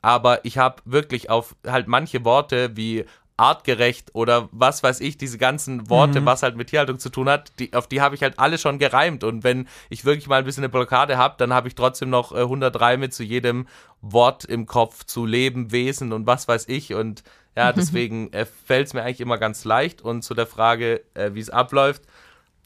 aber 0.00 0.44
ich 0.44 0.58
habe 0.58 0.82
wirklich 0.84 1.28
auf 1.28 1.56
halt 1.66 1.88
manche 1.88 2.24
Worte 2.24 2.76
wie 2.76 3.04
artgerecht 3.36 4.14
oder 4.14 4.48
was 4.52 4.82
weiß 4.82 5.00
ich, 5.00 5.16
diese 5.16 5.38
ganzen 5.38 5.88
Worte, 5.88 6.20
mhm. 6.20 6.26
was 6.26 6.42
halt 6.42 6.56
mit 6.56 6.68
Tierhaltung 6.68 6.98
zu 6.98 7.08
tun 7.08 7.28
hat, 7.28 7.52
die, 7.58 7.72
auf 7.74 7.86
die 7.86 8.00
habe 8.00 8.14
ich 8.14 8.22
halt 8.22 8.38
alle 8.38 8.58
schon 8.58 8.78
gereimt. 8.78 9.24
Und 9.24 9.42
wenn 9.42 9.68
ich 9.90 10.04
wirklich 10.04 10.28
mal 10.28 10.36
ein 10.36 10.44
bisschen 10.44 10.64
eine 10.64 10.68
Blockade 10.68 11.16
habe, 11.16 11.34
dann 11.38 11.52
habe 11.52 11.68
ich 11.68 11.74
trotzdem 11.74 12.10
noch 12.10 12.32
äh, 12.32 12.40
100 12.40 12.80
Reime 12.80 13.10
zu 13.10 13.22
jedem 13.22 13.66
Wort 14.00 14.44
im 14.44 14.66
Kopf, 14.66 15.04
zu 15.04 15.26
Leben, 15.26 15.72
Wesen 15.72 16.12
und 16.12 16.26
was 16.26 16.46
weiß 16.46 16.68
ich. 16.68 16.94
Und 16.94 17.22
ja, 17.56 17.72
deswegen 17.74 18.32
äh, 18.32 18.46
fällt 18.46 18.88
es 18.88 18.94
mir 18.94 19.02
eigentlich 19.02 19.20
immer 19.20 19.38
ganz 19.38 19.64
leicht. 19.64 20.02
Und 20.02 20.22
zu 20.22 20.34
der 20.34 20.46
Frage, 20.46 21.02
äh, 21.14 21.30
wie 21.34 21.40
es 21.40 21.50
abläuft, 21.50 22.02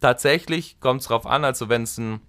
tatsächlich 0.00 0.80
kommt 0.80 1.00
es 1.02 1.08
drauf 1.08 1.26
an, 1.26 1.44
also 1.44 1.68
wenn 1.68 1.84
es 1.84 1.96
ein 1.98 2.20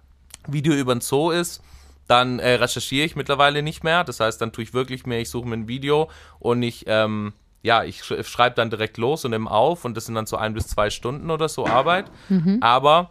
Video 0.46 0.72
über 0.72 0.92
ein 0.92 1.00
Zoo 1.00 1.30
ist, 1.30 1.62
dann 2.06 2.38
äh, 2.38 2.54
recherchiere 2.54 3.04
ich 3.04 3.16
mittlerweile 3.16 3.62
nicht 3.62 3.84
mehr. 3.84 4.02
Das 4.04 4.20
heißt, 4.20 4.40
dann 4.40 4.52
tue 4.52 4.64
ich 4.64 4.72
wirklich 4.72 5.06
mehr, 5.06 5.20
ich 5.20 5.28
suche 5.28 5.46
mir 5.46 5.56
ein 5.56 5.68
Video 5.68 6.10
und 6.38 6.62
ich 6.62 6.84
ähm, 6.86 7.34
ja, 7.62 7.82
ich 7.84 8.04
schreibe 8.04 8.56
dann 8.56 8.70
direkt 8.70 8.98
los 8.98 9.24
und 9.24 9.32
nehme 9.32 9.50
auf 9.50 9.84
und 9.84 9.96
das 9.96 10.06
sind 10.06 10.14
dann 10.14 10.26
so 10.26 10.36
ein 10.36 10.54
bis 10.54 10.68
zwei 10.68 10.90
Stunden 10.90 11.30
oder 11.30 11.48
so 11.48 11.66
Arbeit. 11.66 12.10
Mhm. 12.28 12.58
Aber, 12.60 13.10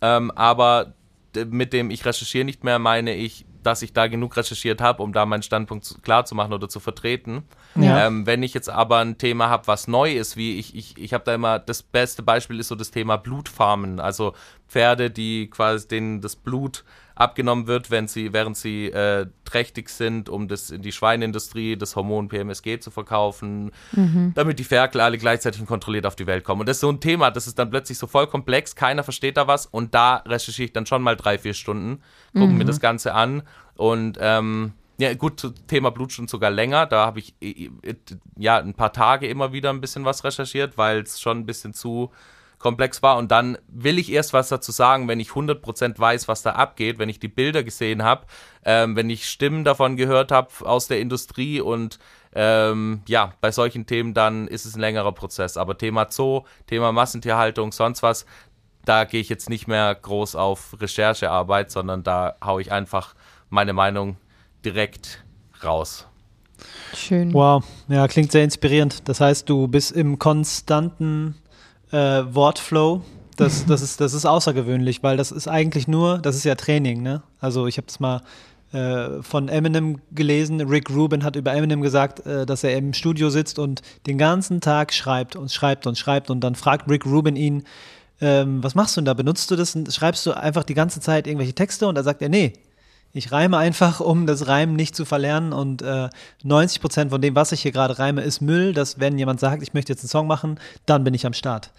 ähm, 0.00 0.30
aber 0.32 0.94
mit 1.34 1.72
dem 1.72 1.90
ich 1.90 2.04
recherchiere 2.04 2.44
nicht 2.44 2.64
mehr, 2.64 2.78
meine 2.78 3.14
ich, 3.14 3.46
dass 3.62 3.82
ich 3.82 3.92
da 3.92 4.06
genug 4.06 4.36
recherchiert 4.36 4.80
habe, 4.80 5.02
um 5.02 5.12
da 5.12 5.26
meinen 5.26 5.42
Standpunkt 5.42 6.02
klar 6.02 6.24
zu 6.24 6.34
machen 6.34 6.52
oder 6.52 6.68
zu 6.68 6.78
vertreten. 6.78 7.42
Ja. 7.74 8.06
Ähm, 8.06 8.24
wenn 8.24 8.42
ich 8.42 8.54
jetzt 8.54 8.70
aber 8.70 8.98
ein 8.98 9.18
Thema 9.18 9.48
habe, 9.48 9.66
was 9.66 9.88
neu 9.88 10.12
ist, 10.12 10.36
wie 10.36 10.58
ich, 10.58 10.76
ich, 10.76 10.96
ich 10.96 11.12
habe 11.12 11.24
da 11.24 11.34
immer, 11.34 11.58
das 11.58 11.82
beste 11.82 12.22
Beispiel 12.22 12.60
ist 12.60 12.68
so 12.68 12.76
das 12.76 12.92
Thema 12.92 13.16
Blutfarmen, 13.16 13.98
also 13.98 14.34
Pferde, 14.68 15.10
die 15.10 15.50
quasi 15.50 15.88
denen 15.88 16.20
das 16.20 16.36
Blut 16.36 16.84
abgenommen 17.16 17.66
wird, 17.66 17.90
wenn 17.90 18.06
sie, 18.06 18.32
während 18.32 18.56
sie 18.56 18.86
äh, 18.86 19.26
trächtig 19.44 19.88
sind, 19.88 20.28
um 20.28 20.48
das 20.48 20.70
in 20.70 20.82
die 20.82 20.92
Schweineindustrie 20.92 21.76
das 21.76 21.96
Hormon 21.96 22.28
PMSG 22.28 22.78
zu 22.78 22.90
verkaufen, 22.90 23.72
mhm. 23.92 24.32
damit 24.34 24.58
die 24.58 24.64
Ferkel 24.64 25.00
alle 25.00 25.16
gleichzeitig 25.16 25.64
kontrolliert 25.64 26.06
auf 26.06 26.14
die 26.14 26.26
Welt 26.26 26.44
kommen. 26.44 26.60
Und 26.60 26.68
das 26.68 26.76
ist 26.76 26.82
so 26.82 26.90
ein 26.90 27.00
Thema, 27.00 27.30
das 27.30 27.46
ist 27.46 27.58
dann 27.58 27.70
plötzlich 27.70 27.98
so 27.98 28.06
voll 28.06 28.26
komplex, 28.26 28.76
keiner 28.76 29.02
versteht 29.02 29.38
da 29.38 29.48
was 29.48 29.64
und 29.64 29.94
da 29.94 30.16
recherchiere 30.26 30.66
ich 30.66 30.72
dann 30.74 30.84
schon 30.84 31.02
mal 31.02 31.16
drei, 31.16 31.38
vier 31.38 31.54
Stunden, 31.54 32.02
gucke 32.34 32.46
mhm. 32.46 32.58
mir 32.58 32.66
das 32.66 32.80
Ganze 32.80 33.14
an 33.14 33.42
und 33.74 34.18
ähm, 34.20 34.74
ja, 34.98 35.12
gut, 35.14 35.52
Thema 35.66 35.90
Blutstunden 35.90 36.28
sogar 36.28 36.50
länger. 36.50 36.86
Da 36.86 37.04
habe 37.04 37.18
ich 37.18 37.34
äh, 37.40 37.70
äh, 37.82 37.94
ja 38.38 38.58
ein 38.58 38.74
paar 38.74 38.92
Tage 38.92 39.26
immer 39.26 39.52
wieder 39.52 39.70
ein 39.70 39.80
bisschen 39.80 40.04
was 40.04 40.24
recherchiert, 40.24 40.78
weil 40.78 41.00
es 41.00 41.20
schon 41.20 41.40
ein 41.40 41.46
bisschen 41.46 41.74
zu 41.74 42.10
komplex 42.58 43.02
war. 43.02 43.16
Und 43.16 43.30
dann 43.30 43.58
will 43.68 43.98
ich 43.98 44.10
erst 44.10 44.32
was 44.32 44.48
dazu 44.48 44.72
sagen, 44.72 45.08
wenn 45.08 45.20
ich 45.20 45.30
100% 45.30 45.98
weiß, 45.98 46.28
was 46.28 46.42
da 46.42 46.52
abgeht, 46.52 46.98
wenn 46.98 47.08
ich 47.08 47.20
die 47.20 47.28
Bilder 47.28 47.62
gesehen 47.62 48.02
habe, 48.02 48.26
ähm, 48.64 48.96
wenn 48.96 49.10
ich 49.10 49.28
Stimmen 49.28 49.64
davon 49.64 49.96
gehört 49.96 50.32
habe 50.32 50.48
aus 50.64 50.88
der 50.88 51.00
Industrie 51.00 51.60
und 51.60 51.98
ähm, 52.34 53.02
ja, 53.06 53.32
bei 53.40 53.50
solchen 53.50 53.86
Themen 53.86 54.12
dann 54.12 54.46
ist 54.48 54.66
es 54.66 54.74
ein 54.74 54.80
längerer 54.80 55.12
Prozess. 55.12 55.56
Aber 55.56 55.78
Thema 55.78 56.06
Zoo, 56.10 56.42
Thema 56.66 56.92
Massentierhaltung, 56.92 57.72
sonst 57.72 58.02
was, 58.02 58.26
da 58.84 59.04
gehe 59.04 59.20
ich 59.20 59.28
jetzt 59.28 59.50
nicht 59.50 59.66
mehr 59.66 59.94
groß 59.94 60.36
auf 60.36 60.76
Recherchearbeit, 60.80 61.70
sondern 61.70 62.02
da 62.02 62.36
haue 62.44 62.60
ich 62.60 62.72
einfach 62.72 63.14
meine 63.48 63.72
Meinung 63.72 64.16
direkt 64.64 65.24
raus. 65.62 66.06
Schön. 66.94 67.34
Wow, 67.34 67.64
ja, 67.88 68.08
klingt 68.08 68.32
sehr 68.32 68.44
inspirierend. 68.44 69.08
Das 69.08 69.20
heißt, 69.20 69.48
du 69.48 69.68
bist 69.68 69.92
im 69.92 70.18
konstanten 70.18 71.36
äh, 71.96 72.34
Wortflow. 72.34 73.02
Das, 73.36 73.66
das, 73.66 73.82
ist, 73.82 74.00
das 74.00 74.14
ist 74.14 74.24
außergewöhnlich, 74.24 75.02
weil 75.02 75.16
das 75.16 75.30
ist 75.30 75.46
eigentlich 75.46 75.88
nur, 75.88 76.18
das 76.18 76.36
ist 76.36 76.44
ja 76.44 76.54
Training, 76.54 77.02
ne? 77.02 77.22
Also 77.38 77.66
ich 77.66 77.76
habe 77.76 77.86
es 77.88 78.00
mal 78.00 78.22
äh, 78.72 79.22
von 79.22 79.48
Eminem 79.48 80.00
gelesen. 80.12 80.60
Rick 80.62 80.88
Rubin 80.90 81.22
hat 81.22 81.36
über 81.36 81.52
Eminem 81.52 81.82
gesagt, 81.82 82.24
äh, 82.24 82.46
dass 82.46 82.64
er 82.64 82.76
im 82.76 82.94
Studio 82.94 83.28
sitzt 83.28 83.58
und 83.58 83.82
den 84.06 84.16
ganzen 84.16 84.60
Tag 84.60 84.94
schreibt 84.94 85.36
und 85.36 85.52
schreibt 85.52 85.86
und 85.86 85.98
schreibt 85.98 86.30
und 86.30 86.40
dann 86.40 86.54
fragt 86.54 86.88
Rick 86.90 87.04
Rubin 87.04 87.36
ihn, 87.36 87.64
ähm, 88.22 88.64
was 88.64 88.74
machst 88.74 88.96
du 88.96 89.02
denn 89.02 89.06
da? 89.06 89.14
Benutzt 89.14 89.50
du 89.50 89.56
das? 89.56 89.76
Schreibst 89.90 90.24
du 90.24 90.32
einfach 90.32 90.64
die 90.64 90.74
ganze 90.74 91.00
Zeit 91.00 91.26
irgendwelche 91.26 91.54
Texte? 91.54 91.86
Und 91.86 91.96
da 91.96 92.02
sagt 92.02 92.22
er, 92.22 92.30
nee, 92.30 92.54
ich 93.16 93.32
reime 93.32 93.56
einfach, 93.56 94.00
um 94.00 94.26
das 94.26 94.46
Reimen 94.46 94.76
nicht 94.76 94.94
zu 94.94 95.04
verlernen 95.04 95.52
und 95.52 95.82
äh, 95.82 96.08
90 96.42 96.80
Prozent 96.80 97.10
von 97.10 97.20
dem, 97.20 97.34
was 97.34 97.52
ich 97.52 97.62
hier 97.62 97.72
gerade 97.72 97.98
reime, 97.98 98.22
ist 98.22 98.40
Müll, 98.40 98.72
dass 98.72 99.00
wenn 99.00 99.18
jemand 99.18 99.40
sagt, 99.40 99.62
ich 99.62 99.74
möchte 99.74 99.92
jetzt 99.92 100.02
einen 100.02 100.10
Song 100.10 100.26
machen, 100.26 100.58
dann 100.86 101.04
bin 101.04 101.14
ich 101.14 101.26
am 101.26 101.32
Start. 101.32 101.70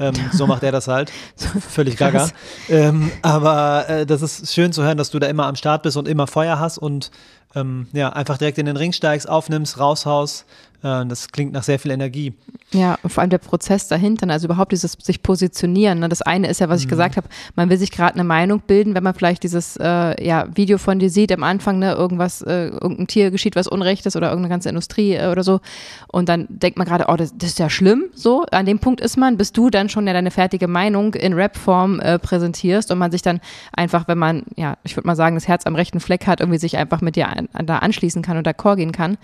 Ähm, 0.00 0.14
so 0.32 0.46
macht 0.46 0.62
er 0.62 0.72
das 0.72 0.88
halt. 0.88 1.10
Völlig 1.68 1.96
gaga. 1.96 2.28
Ähm, 2.68 3.10
aber 3.22 3.88
äh, 3.88 4.06
das 4.06 4.22
ist 4.22 4.54
schön 4.54 4.72
zu 4.72 4.82
hören, 4.82 4.96
dass 4.96 5.10
du 5.10 5.18
da 5.18 5.26
immer 5.26 5.46
am 5.46 5.56
Start 5.56 5.82
bist 5.82 5.96
und 5.96 6.06
immer 6.06 6.26
Feuer 6.26 6.58
hast 6.58 6.78
und 6.78 7.10
ähm, 7.54 7.88
ja, 7.92 8.10
einfach 8.10 8.38
direkt 8.38 8.58
in 8.58 8.66
den 8.66 8.76
Ring 8.76 8.92
steigst, 8.92 9.28
aufnimmst, 9.28 9.78
raushaust. 9.78 10.44
Äh, 10.82 11.06
das 11.06 11.28
klingt 11.28 11.52
nach 11.52 11.62
sehr 11.62 11.78
viel 11.78 11.90
Energie. 11.90 12.34
Ja, 12.70 12.98
und 13.02 13.10
vor 13.10 13.22
allem 13.22 13.30
der 13.30 13.38
Prozess 13.38 13.88
dahinter, 13.88 14.28
also 14.28 14.46
überhaupt 14.46 14.72
dieses 14.72 14.92
sich 15.00 15.22
positionieren. 15.22 16.00
Ne? 16.00 16.08
Das 16.08 16.20
eine 16.20 16.48
ist 16.48 16.60
ja, 16.60 16.68
was 16.68 16.80
ich 16.80 16.86
mhm. 16.86 16.90
gesagt 16.90 17.16
habe, 17.16 17.26
man 17.56 17.70
will 17.70 17.78
sich 17.78 17.90
gerade 17.90 18.14
eine 18.14 18.24
Meinung 18.24 18.60
bilden, 18.60 18.94
wenn 18.94 19.02
man 19.02 19.14
vielleicht 19.14 19.42
dieses 19.42 19.76
äh, 19.78 20.22
ja, 20.24 20.46
Video 20.54 20.76
von 20.76 20.98
dir 20.98 21.08
sieht 21.08 21.32
am 21.32 21.42
Anfang, 21.42 21.78
ne, 21.78 21.92
irgendwas, 21.92 22.42
äh, 22.42 22.68
irgendein 22.68 23.06
Tier 23.06 23.30
geschieht 23.30 23.56
was 23.56 23.68
Unrechtes 23.68 24.16
oder 24.16 24.28
irgendeine 24.28 24.50
ganze 24.50 24.68
Industrie 24.68 25.14
äh, 25.14 25.28
oder 25.28 25.42
so. 25.42 25.60
Und 26.08 26.28
dann 26.28 26.46
denkt 26.48 26.76
man 26.76 26.86
gerade, 26.86 27.06
oh, 27.08 27.16
das, 27.16 27.36
das, 27.36 27.50
ist 27.50 27.58
ja 27.58 27.70
schlimm. 27.70 28.04
So, 28.14 28.44
an 28.50 28.66
dem 28.66 28.78
Punkt 28.78 29.00
ist 29.00 29.16
man, 29.16 29.38
bis 29.38 29.52
du 29.52 29.70
dann 29.70 29.88
schon 29.88 30.06
ja 30.06 30.12
deine 30.12 30.30
fertige 30.30 30.68
Meinung 30.68 31.14
in 31.14 31.32
Rap-Form 31.32 32.00
äh, 32.00 32.18
präsentierst 32.18 32.90
und 32.90 32.98
man 32.98 33.10
sich 33.10 33.22
dann 33.22 33.40
einfach, 33.72 34.08
wenn 34.08 34.18
man, 34.18 34.42
ja, 34.56 34.76
ich 34.84 34.94
würde 34.94 35.06
mal 35.06 35.16
sagen, 35.16 35.36
das 35.36 35.48
Herz 35.48 35.66
am 35.66 35.74
rechten 35.74 36.00
Fleck 36.00 36.26
hat, 36.26 36.40
irgendwie 36.40 36.58
sich 36.58 36.76
einfach 36.76 37.00
mit 37.00 37.16
dir 37.16 37.28
an, 37.28 37.48
da 37.64 37.78
anschließen 37.78 38.20
kann 38.20 38.36
und 38.36 38.46
d'accord 38.46 38.76
gehen 38.76 38.92
kann. 38.92 39.16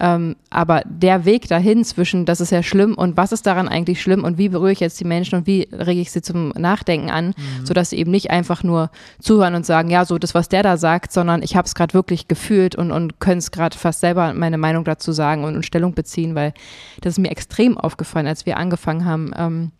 Ähm, 0.00 0.36
aber 0.50 0.82
der 1.02 1.24
Weg 1.24 1.48
dahin 1.48 1.84
zwischen, 1.84 2.24
das 2.24 2.40
ist 2.40 2.50
ja 2.50 2.62
schlimm 2.62 2.94
und 2.94 3.16
was 3.16 3.32
ist 3.32 3.46
daran 3.46 3.68
eigentlich 3.68 4.00
schlimm 4.00 4.24
und 4.24 4.38
wie 4.38 4.48
berühre 4.48 4.72
ich 4.72 4.80
jetzt 4.80 4.98
die 5.00 5.04
Menschen 5.04 5.36
und 5.38 5.46
wie 5.46 5.68
rege 5.72 6.00
ich 6.00 6.10
sie 6.10 6.22
zum 6.22 6.50
Nachdenken 6.50 7.10
an, 7.10 7.28
mhm. 7.28 7.66
sodass 7.66 7.90
sie 7.90 7.96
eben 7.96 8.10
nicht 8.10 8.30
einfach 8.30 8.62
nur 8.62 8.90
zuhören 9.20 9.54
und 9.54 9.66
sagen, 9.66 9.90
ja, 9.90 10.04
so 10.04 10.18
das, 10.18 10.34
was 10.34 10.48
der 10.48 10.62
da 10.62 10.76
sagt, 10.76 11.12
sondern 11.12 11.42
ich 11.42 11.56
habe 11.56 11.66
es 11.66 11.74
gerade 11.74 11.94
wirklich 11.94 12.28
gefühlt 12.28 12.76
und, 12.76 12.90
und 12.90 13.20
können 13.20 13.38
es 13.38 13.50
gerade 13.50 13.76
fast 13.76 14.00
selber 14.00 14.32
meine 14.34 14.58
Meinung 14.58 14.84
dazu 14.84 15.12
sagen 15.12 15.44
und, 15.44 15.56
und, 15.56 15.64
Stellung 15.64 15.94
beziehen, 15.94 16.34
weil 16.34 16.52
das 17.00 17.14
ist 17.14 17.18
mir 17.18 17.30
extrem 17.30 17.76
aufgefallen, 17.76 18.26
als 18.26 18.46
wir 18.46 18.56
angefangen 18.56 19.04
haben, 19.04 19.32
ähm, 19.36 19.72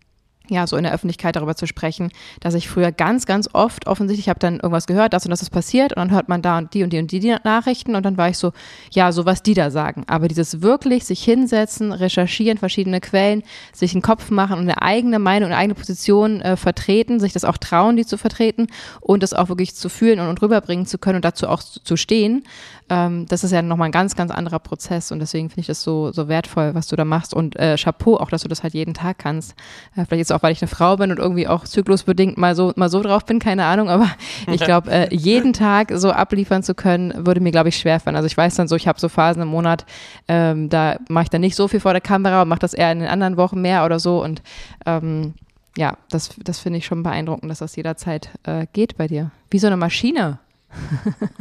ja, 0.48 0.66
so 0.66 0.76
in 0.76 0.82
der 0.82 0.92
Öffentlichkeit 0.92 1.36
darüber 1.36 1.56
zu 1.56 1.66
sprechen, 1.66 2.10
dass 2.40 2.54
ich 2.54 2.68
früher 2.68 2.92
ganz, 2.92 3.24
ganz 3.24 3.48
oft 3.52 3.86
offensichtlich, 3.86 4.26
ich 4.26 4.28
habe 4.28 4.40
dann 4.40 4.56
irgendwas 4.56 4.86
gehört, 4.86 5.14
das 5.14 5.24
und 5.24 5.30
das 5.30 5.40
ist 5.40 5.50
passiert 5.50 5.92
und 5.92 5.98
dann 5.98 6.10
hört 6.10 6.28
man 6.28 6.42
da 6.42 6.58
und 6.58 6.74
die 6.74 6.82
und 6.82 6.92
die 6.92 6.98
und 6.98 7.10
die 7.10 7.34
Nachrichten 7.44 7.94
und 7.94 8.04
dann 8.04 8.18
war 8.18 8.28
ich 8.28 8.36
so, 8.36 8.52
ja, 8.90 9.10
so 9.10 9.24
was 9.24 9.42
die 9.42 9.54
da 9.54 9.70
sagen. 9.70 10.04
Aber 10.06 10.28
dieses 10.28 10.60
wirklich 10.60 11.06
sich 11.06 11.24
hinsetzen, 11.24 11.92
recherchieren, 11.92 12.58
verschiedene 12.58 13.00
Quellen, 13.00 13.42
sich 13.72 13.94
einen 13.94 14.02
Kopf 14.02 14.30
machen 14.30 14.58
und 14.58 14.64
eine 14.64 14.82
eigene 14.82 15.18
Meinung, 15.18 15.50
eine 15.50 15.56
eigene 15.56 15.74
Position 15.74 16.42
äh, 16.42 16.56
vertreten, 16.56 17.20
sich 17.20 17.32
das 17.32 17.44
auch 17.44 17.56
trauen, 17.56 17.96
die 17.96 18.04
zu 18.04 18.18
vertreten 18.18 18.66
und 19.00 19.22
das 19.22 19.32
auch 19.32 19.48
wirklich 19.48 19.74
zu 19.74 19.88
fühlen 19.88 20.20
und, 20.20 20.28
und 20.28 20.42
rüberbringen 20.42 20.84
zu 20.84 20.98
können 20.98 21.16
und 21.16 21.24
dazu 21.24 21.48
auch 21.48 21.62
zu, 21.62 21.82
zu 21.82 21.96
stehen, 21.96 22.44
ähm, 22.90 23.26
das 23.26 23.44
ist 23.44 23.50
ja 23.50 23.62
nochmal 23.62 23.88
ein 23.88 23.92
ganz, 23.92 24.14
ganz 24.14 24.30
anderer 24.30 24.58
Prozess 24.58 25.10
und 25.10 25.18
deswegen 25.18 25.48
finde 25.48 25.62
ich 25.62 25.66
das 25.66 25.82
so, 25.82 26.12
so 26.12 26.28
wertvoll, 26.28 26.74
was 26.74 26.86
du 26.86 26.96
da 26.96 27.04
machst 27.04 27.32
und 27.32 27.56
äh, 27.56 27.76
Chapeau 27.76 28.16
auch, 28.16 28.28
dass 28.28 28.42
du 28.42 28.48
das 28.48 28.62
halt 28.62 28.74
jeden 28.74 28.92
Tag 28.92 29.18
kannst. 29.18 29.52
Äh, 29.96 30.04
vielleicht 30.04 30.18
jetzt 30.18 30.32
auch, 30.32 30.42
weil 30.42 30.52
ich 30.52 30.60
eine 30.60 30.68
Frau 30.68 30.96
bin 30.96 31.10
und 31.10 31.18
irgendwie 31.18 31.48
auch 31.48 31.64
zyklusbedingt 31.64 32.36
mal 32.36 32.54
so, 32.54 32.72
mal 32.76 32.90
so 32.90 33.02
drauf 33.02 33.24
bin, 33.24 33.38
keine 33.38 33.64
Ahnung, 33.64 33.88
aber 33.88 34.08
ich 34.52 34.60
glaube, 34.60 34.90
äh, 34.90 35.14
jeden 35.14 35.52
Tag 35.52 35.92
so 35.94 36.10
abliefern 36.10 36.62
zu 36.62 36.74
können, 36.74 37.26
würde 37.26 37.40
mir, 37.40 37.52
glaube 37.52 37.70
ich, 37.70 37.76
schwerfallen. 37.76 38.16
Also 38.16 38.26
ich 38.26 38.36
weiß 38.36 38.54
dann 38.56 38.68
so, 38.68 38.76
ich 38.76 38.86
habe 38.86 39.00
so 39.00 39.08
Phasen 39.08 39.42
im 39.42 39.48
Monat, 39.48 39.86
ähm, 40.28 40.68
da 40.68 40.98
mache 41.08 41.24
ich 41.24 41.30
dann 41.30 41.40
nicht 41.40 41.56
so 41.56 41.68
viel 41.68 41.80
vor 41.80 41.92
der 41.92 42.02
Kamera 42.02 42.42
und 42.42 42.48
mache 42.48 42.60
das 42.60 42.74
eher 42.74 42.92
in 42.92 43.00
den 43.00 43.08
anderen 43.08 43.36
Wochen 43.36 43.60
mehr 43.60 43.84
oder 43.84 43.98
so 43.98 44.22
und 44.22 44.42
ähm, 44.84 45.34
ja, 45.76 45.96
das, 46.10 46.30
das 46.42 46.60
finde 46.60 46.78
ich 46.78 46.86
schon 46.86 47.02
beeindruckend, 47.02 47.50
dass 47.50 47.58
das 47.58 47.74
jederzeit 47.76 48.30
äh, 48.44 48.66
geht 48.72 48.96
bei 48.96 49.08
dir. 49.08 49.30
Wie 49.50 49.58
so 49.58 49.66
eine 49.66 49.76
Maschine. 49.76 50.38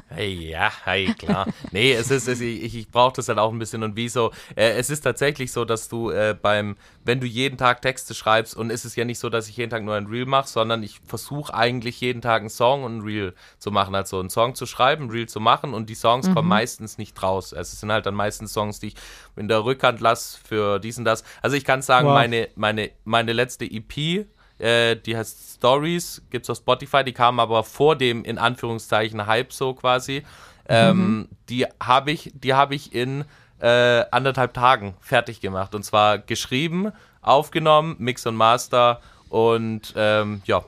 Hey, 0.10 0.50
ja, 0.50 0.72
hey, 0.84 1.12
klar. 1.14 1.48
Nee, 1.72 1.94
es 1.94 2.12
ist, 2.12 2.28
es, 2.28 2.40
ich, 2.40 2.76
ich 2.76 2.92
brauche 2.92 3.14
das 3.16 3.30
halt 3.30 3.40
auch 3.40 3.52
ein 3.52 3.58
bisschen 3.58 3.82
und 3.82 3.96
wieso. 3.96 4.32
Äh, 4.56 4.74
es 4.74 4.92
ist 4.92 5.02
tatsächlich 5.02 5.52
so, 5.52 5.66
dass 5.66 5.90
du 5.90 6.12
äh, 6.12 6.38
beim, 6.40 6.76
wenn 7.04 7.20
du 7.20 7.26
jeden 7.26 7.58
Tag 7.58 7.82
Texte 7.82 8.14
schreibst, 8.14 8.56
und 8.56 8.70
es 8.70 8.86
ist 8.86 8.96
ja 8.96 9.06
nicht 9.06 9.18
so, 9.18 9.30
dass 9.30 9.50
ich 9.50 9.58
jeden 9.58 9.72
Tag 9.72 9.84
nur 9.84 9.96
ein 9.96 10.06
Reel 10.06 10.28
mache, 10.28 10.48
sondern 10.48 10.84
ich 10.84 11.02
versuche 11.08 11.54
eigentlich 11.54 12.00
jeden 12.00 12.22
Tag 12.22 12.42
einen 12.42 12.50
Song 12.50 12.84
und 12.84 12.98
ein 12.98 13.02
Reel 13.02 13.34
zu 13.58 13.72
machen. 13.72 13.96
Also 13.96 14.20
einen 14.20 14.30
Song 14.30 14.54
zu 14.54 14.68
schreiben, 14.68 15.06
ein 15.06 15.10
Reel 15.10 15.28
zu 15.28 15.40
machen 15.40 15.74
und 15.74 15.90
die 15.90 15.96
Songs 15.96 16.28
mhm. 16.28 16.36
kommen 16.36 16.50
meistens 16.50 17.00
nicht 17.00 17.22
raus. 17.24 17.54
Also 17.54 17.74
es 17.74 17.80
sind 17.80 17.92
halt 17.92 18.06
dann 18.06 18.16
meistens 18.16 18.54
Songs, 18.54 18.80
die 18.80 18.88
ich 18.88 18.96
in 19.36 19.48
der 19.48 19.66
Rückhand 19.66 20.00
lasse 20.00 20.38
für 20.44 20.80
dies 20.80 21.00
und 21.00 21.06
das. 21.06 21.24
Also 21.42 21.56
ich 21.56 21.66
kann 21.66 21.82
sagen, 21.82 22.08
wow. 22.08 22.14
meine, 22.14 22.50
meine, 22.56 22.92
meine 23.04 23.34
letzte 23.34 23.66
EP, 23.66 24.28
äh, 24.60 24.96
die 24.96 25.18
heißt 25.18 25.56
Stories, 25.56 26.22
gibt 26.30 26.46
es 26.46 26.50
auf 26.50 26.58
Spotify, 26.58 27.04
die 27.04 27.14
kam 27.14 27.40
aber 27.40 27.64
vor 27.64 27.96
dem, 27.96 28.24
in 28.24 28.38
Anführungszeichen, 28.38 29.26
Hype 29.26 29.52
so 29.54 29.74
quasi. 29.74 30.24
Ähm, 30.68 30.98
mhm. 30.98 31.30
Die 31.50 31.66
habe 31.82 32.12
ich, 32.12 32.32
die 32.36 32.54
habe 32.54 32.76
ich 32.76 32.94
in 32.94 33.26
äh, 33.60 34.04
anderthalb 34.12 34.54
Tagen 34.54 34.96
fertig 35.00 35.42
gemacht. 35.42 35.76
Und 35.76 35.84
zwar 35.84 36.18
geschrieben, 36.18 36.92
aufgenommen, 37.22 37.96
Mix 38.00 38.26
und 38.26 38.36
Master 38.36 39.02
und 39.30 39.94
ähm, 39.96 40.42
ja. 40.46 40.64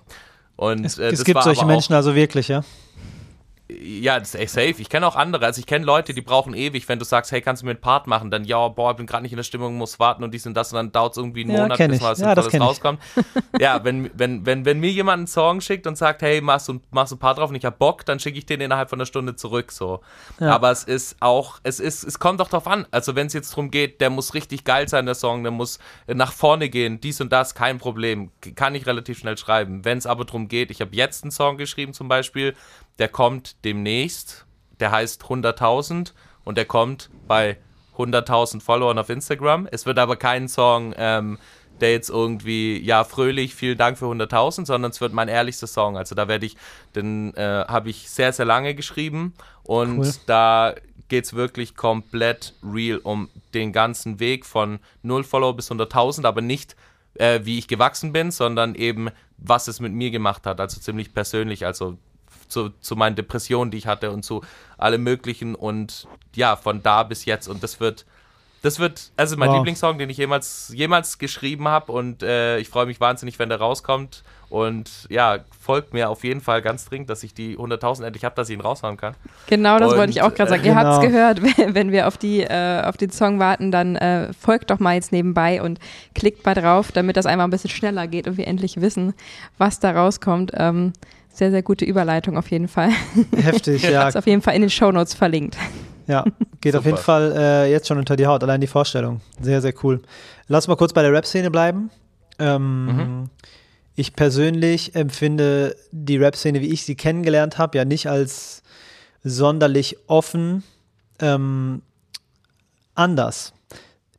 Und, 0.56 0.86
es, 0.86 0.98
äh, 0.98 1.10
es 1.10 1.24
gibt 1.24 1.44
solche 1.44 1.66
Menschen 1.66 1.94
also 1.94 2.16
wirklich, 2.16 2.48
ja? 2.48 2.64
Ja, 3.68 4.20
das 4.20 4.36
ist 4.36 4.40
echt 4.40 4.52
safe. 4.52 4.76
Ich 4.78 4.90
kenne 4.90 5.08
auch 5.08 5.16
andere. 5.16 5.44
Also 5.46 5.60
ich 5.60 5.66
kenne 5.66 5.86
Leute, 5.86 6.14
die 6.14 6.22
brauchen 6.22 6.54
ewig, 6.54 6.88
wenn 6.88 7.00
du 7.00 7.06
sagst, 7.06 7.32
hey, 7.32 7.42
kannst 7.42 7.64
du 7.64 7.66
mir 7.66 7.72
einen 7.72 7.82
Part 7.82 8.06
machen? 8.06 8.30
Dann, 8.30 8.44
ja, 8.44 8.68
boah, 8.68 8.92
ich 8.92 8.98
bin 8.98 9.08
gerade 9.08 9.24
nicht 9.24 9.32
in 9.32 9.38
der 9.38 9.44
Stimmung, 9.44 9.76
muss 9.76 10.00
warten 10.00 10.24
und 10.24 10.32
dies 10.34 10.46
und 10.46 10.54
das 10.54 10.72
und 10.72 10.78
dann 10.78 10.92
dauert 10.92 11.14
es 11.14 11.18
irgendwie 11.18 11.42
einen 11.42 11.56
ja, 11.56 11.62
Monat, 11.64 11.78
bis 11.80 12.02
was 12.02 12.20
ja, 12.20 12.36
das 12.36 12.54
rauskommt. 12.54 13.02
ja, 13.60 13.84
wenn, 13.84 14.12
wenn, 14.14 14.46
wenn, 14.46 14.66
wenn 14.66 14.80
mir 14.80 14.92
jemand 14.92 15.18
einen 15.18 15.28
Song 15.28 15.62
schickt 15.62 15.88
und 15.88 15.98
sagt, 15.98 16.22
hey, 16.22 16.42
machst 16.42 16.68
du, 16.68 16.80
machst 16.92 17.12
du 17.12 17.16
ein 17.16 17.20
Part 17.20 17.40
drauf 17.40 17.50
und 17.50 17.56
ich 17.56 17.66
hab 17.66 17.80
Bock, 17.80 18.06
dann 18.06 18.20
schicke 18.20 18.38
ich 18.38 18.46
den 18.46 18.62
innerhalb 18.62 18.90
von 18.90 19.00
einer 19.00 19.08
Stunde 19.08 19.36
zurück, 19.36 19.72
so. 19.72 20.02
Ja. 20.40 20.52
Aber 20.54 20.70
es 20.70 20.84
ist 20.84 21.16
auch, 21.20 21.60
es 21.64 21.80
ist, 21.80 22.04
es 22.04 22.20
kommt 22.20 22.42
doch 22.42 22.50
drauf 22.50 22.68
an. 22.68 22.86
Also 22.92 23.16
wenn 23.16 23.26
es 23.28 23.34
jetzt 23.34 23.52
darum 23.52 23.72
geht, 23.72 24.00
der 24.00 24.12
muss 24.12 24.36
richtig 24.36 24.64
geil 24.64 24.88
sein, 24.88 25.08
der 25.08 25.16
Song, 25.16 25.42
der 25.42 25.52
muss 25.52 25.80
nach 26.06 26.34
vorne 26.34 26.70
gehen, 26.70 27.02
dies 27.02 27.20
und 27.20 27.32
das, 27.32 27.56
kein 27.56 27.80
Problem. 27.80 28.30
Kann 28.54 28.76
ich 28.76 28.86
relativ 28.86 29.18
schnell 29.18 29.40
schreiben. 29.40 29.84
Wenn 29.86 29.98
es 29.98 30.06
aber 30.06 30.24
darum 30.24 30.48
geht, 30.50 30.70
ich 30.70 30.82
habe 30.82 30.96
jetzt 30.96 31.24
einen 31.24 31.32
Song 31.32 31.58
geschrieben 31.58 31.94
zum 31.94 32.08
Beispiel, 32.08 32.54
der 33.00 33.10
kommt 33.10 33.64
demnächst. 33.66 34.46
Der 34.80 34.92
heißt 34.92 35.24
100.000 35.24 36.12
und 36.44 36.58
der 36.58 36.66
kommt 36.66 37.10
bei 37.28 37.58
100.000 37.98 38.62
Followern 38.62 39.00
auf 39.00 39.10
Instagram. 39.10 39.68
Es 39.72 39.86
wird 39.86 40.00
aber 40.00 40.18
kein 40.18 40.50
Song, 40.50 40.94
ähm, 40.98 41.38
der 41.80 41.92
jetzt 41.92 42.10
irgendwie, 42.10 42.80
ja, 42.82 43.04
fröhlich, 43.04 43.56
vielen 43.56 43.78
Dank 43.78 43.98
für 43.98 44.06
100.000, 44.06 44.66
sondern 44.66 44.92
es 44.92 45.02
wird 45.02 45.14
mein 45.14 45.28
ehrlichster 45.28 45.68
Song. 45.68 45.98
Also 45.98 46.16
da 46.16 46.28
werde 46.28 46.46
ich, 46.46 46.58
den 46.96 47.34
äh, 47.36 47.66
habe 47.68 47.90
ich 47.90 48.10
sehr, 48.10 48.34
sehr 48.34 48.46
lange 48.46 48.76
geschrieben 48.76 49.34
und 49.64 50.00
cool. 50.00 50.14
da 50.26 50.76
geht 51.08 51.26
es 51.26 51.34
wirklich 51.34 51.76
komplett 51.76 52.54
real 52.64 53.00
um 53.00 53.30
den 53.54 53.72
ganzen 53.72 54.20
Weg 54.20 54.46
von 54.46 54.80
0 55.04 55.24
Follower 55.24 55.56
bis 55.56 55.72
100.000, 55.72 56.26
aber 56.26 56.42
nicht 56.42 56.76
äh, 57.16 57.42
wie 57.44 57.58
ich 57.58 57.68
gewachsen 57.68 58.12
bin, 58.12 58.32
sondern 58.32 58.76
eben 58.76 59.10
was 59.38 59.68
es 59.68 59.80
mit 59.80 59.94
mir 59.94 60.12
gemacht 60.12 60.46
hat. 60.46 60.60
Also 60.60 60.80
ziemlich 60.80 61.14
persönlich. 61.14 61.66
Also 61.66 61.98
zu, 62.48 62.70
zu 62.80 62.96
meinen 62.96 63.16
Depressionen, 63.16 63.72
die 63.72 63.78
ich 63.78 63.88
hatte 63.88 64.12
und 64.12 64.24
zu 64.24 64.42
allem 64.78 65.04
Möglichen 65.04 65.56
und 65.56 66.08
ja, 66.36 66.56
von 66.56 66.84
da 66.84 67.04
bis 67.04 67.26
jetzt. 67.26 67.48
Und 67.48 67.64
das 67.64 67.80
wird, 67.80 68.06
das 68.62 68.80
wird, 68.80 69.12
also 69.16 69.38
mein 69.38 69.50
wow. 69.50 69.58
Lieblingssong, 69.58 69.98
den 69.98 70.10
ich 70.10 70.18
jemals, 70.18 70.72
jemals 70.74 71.18
geschrieben 71.18 71.68
habe 71.68 71.92
und 71.92 72.24
äh, 72.24 72.58
ich 72.60 72.70
freue 72.70 72.86
mich 72.86 73.00
wahnsinnig, 73.00 73.40
wenn 73.40 73.50
der 73.50 73.60
rauskommt. 73.60 74.24
Und 74.50 75.08
ja, 75.10 75.40
folgt 75.60 75.94
mir 75.94 76.10
auf 76.10 76.24
jeden 76.24 76.40
Fall 76.40 76.62
ganz 76.62 76.86
dringend, 76.86 77.10
dass 77.10 77.24
ich 77.24 77.34
die 77.34 77.58
100.000 77.58 78.06
endlich 78.06 78.24
habe, 78.24 78.36
dass 78.36 78.48
ich 78.48 78.56
ihn 78.56 78.62
raushauen 78.62 78.96
kann. 78.96 79.16
Genau, 79.48 79.80
das 79.80 79.92
und, 79.92 79.98
wollte 79.98 80.12
ich 80.12 80.22
auch 80.22 80.34
gerade 80.34 80.50
sagen. 80.50 80.64
Äh, 80.64 80.68
Ihr 80.68 80.74
genau. 80.76 80.86
habt 80.86 81.04
es 81.04 81.10
gehört, 81.10 81.42
wenn 81.76 81.92
wir 81.92 82.08
auf, 82.08 82.18
die, 82.18 82.42
äh, 82.42 82.82
auf 82.84 82.96
den 82.96 83.10
Song 83.12 83.40
warten, 83.40 83.72
dann 83.72 83.96
äh, 83.96 84.32
folgt 84.34 84.70
doch 84.72 84.80
mal 84.80 84.94
jetzt 84.94 85.12
nebenbei 85.12 85.62
und 85.62 85.80
klickt 86.14 86.46
mal 86.46 86.54
drauf, 86.54 86.92
damit 86.92 87.18
das 87.18 87.26
einmal 87.26 87.48
ein 87.48 87.52
bisschen 87.52 87.72
schneller 87.72 88.08
geht 88.08 88.28
und 88.28 88.38
wir 88.38 88.48
endlich 88.48 88.80
wissen, 88.82 89.14
was 89.58 89.80
da 89.80 89.92
rauskommt. 89.92 90.52
Ähm, 90.56 90.94
sehr, 91.38 91.52
sehr 91.52 91.64
gute 91.64 91.86
Überleitung 91.86 92.38
auf 92.38 92.50
jeden 92.50 92.68
Fall. 92.68 92.90
Heftig, 93.36 93.84
ja. 93.84 94.08
Ist 94.08 94.18
auf 94.18 94.28
jeden 94.28 94.42
Fall 94.42 94.56
in 94.56 94.62
den 94.62 94.70
Shownotes 94.70 95.14
verlinkt. 95.14 95.58
Ja, 96.08 96.24
geht 96.62 96.76
auf 96.76 96.86
jeden 96.86 96.98
Fall 96.98 97.34
äh, 97.36 97.72
jetzt 97.72 97.88
schon 97.88 97.98
unter 97.98 98.16
die 98.16 98.28
Haut, 98.28 98.44
allein 98.44 98.62
die 98.62 98.68
Vorstellung. 98.68 99.22
Sehr, 99.42 99.62
sehr 99.62 99.74
cool. 99.84 100.02
Lass 100.48 100.68
mal 100.68 100.76
kurz 100.76 100.94
bei 100.94 101.02
der 101.02 101.12
Rap-Szene 101.12 101.50
bleiben. 101.50 101.90
Ähm, 102.38 102.86
mhm. 102.86 103.30
Ich 103.96 104.14
persönlich 104.14 104.96
empfinde 104.96 105.76
die 105.92 106.18
Rap-Szene, 106.18 106.62
wie 106.62 106.72
ich 106.72 106.84
sie 106.84 106.96
kennengelernt 106.96 107.58
habe, 107.58 107.78
ja 107.78 107.86
nicht 107.86 108.08
als 108.08 108.62
sonderlich 109.24 109.98
offen 110.08 110.64
ähm, 111.20 111.82
anders. 112.94 113.54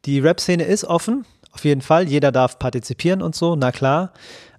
Die 0.06 0.18
Rap-Szene 0.18 0.64
ist 0.64 0.84
offen, 0.84 1.24
auf 1.52 1.64
jeden 1.64 1.82
Fall. 1.82 2.08
Jeder 2.08 2.32
darf 2.32 2.58
partizipieren 2.58 3.22
und 3.22 3.34
so, 3.34 3.54
na 3.54 3.70
klar. 3.70 4.12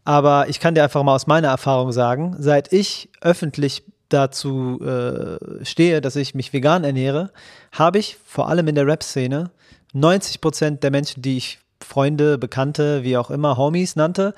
Aber 0.08 0.48
ich 0.48 0.62
kann 0.62 0.74
dir 0.74 0.86
einfach 0.86 1.04
mal 1.04 1.16
aus 1.16 1.28
meiner 1.28 1.50
Erfahrung 1.50 1.92
sagen, 1.92 2.34
seit 2.40 2.72
ich 2.72 3.10
öffentlich 3.20 3.84
dazu 4.08 4.80
äh, 4.80 5.66
stehe, 5.66 6.00
dass 6.00 6.16
ich 6.16 6.34
mich 6.34 6.54
vegan 6.54 6.86
ernähre, 6.86 7.30
habe 7.74 7.98
ich 7.98 8.16
vor 8.26 8.48
allem 8.48 8.70
in 8.70 8.76
der 8.76 8.88
Rap-Szene 8.88 9.52
90 9.92 10.40
Prozent 10.40 10.82
der 10.82 10.92
Menschen, 10.92 11.22
die 11.22 11.36
ich 11.36 11.60
Freunde, 11.86 12.38
Bekannte, 12.38 13.04
wie 13.04 13.18
auch 13.18 13.30
immer, 13.30 13.58
Homies 13.58 13.98
nannte, 13.98 14.34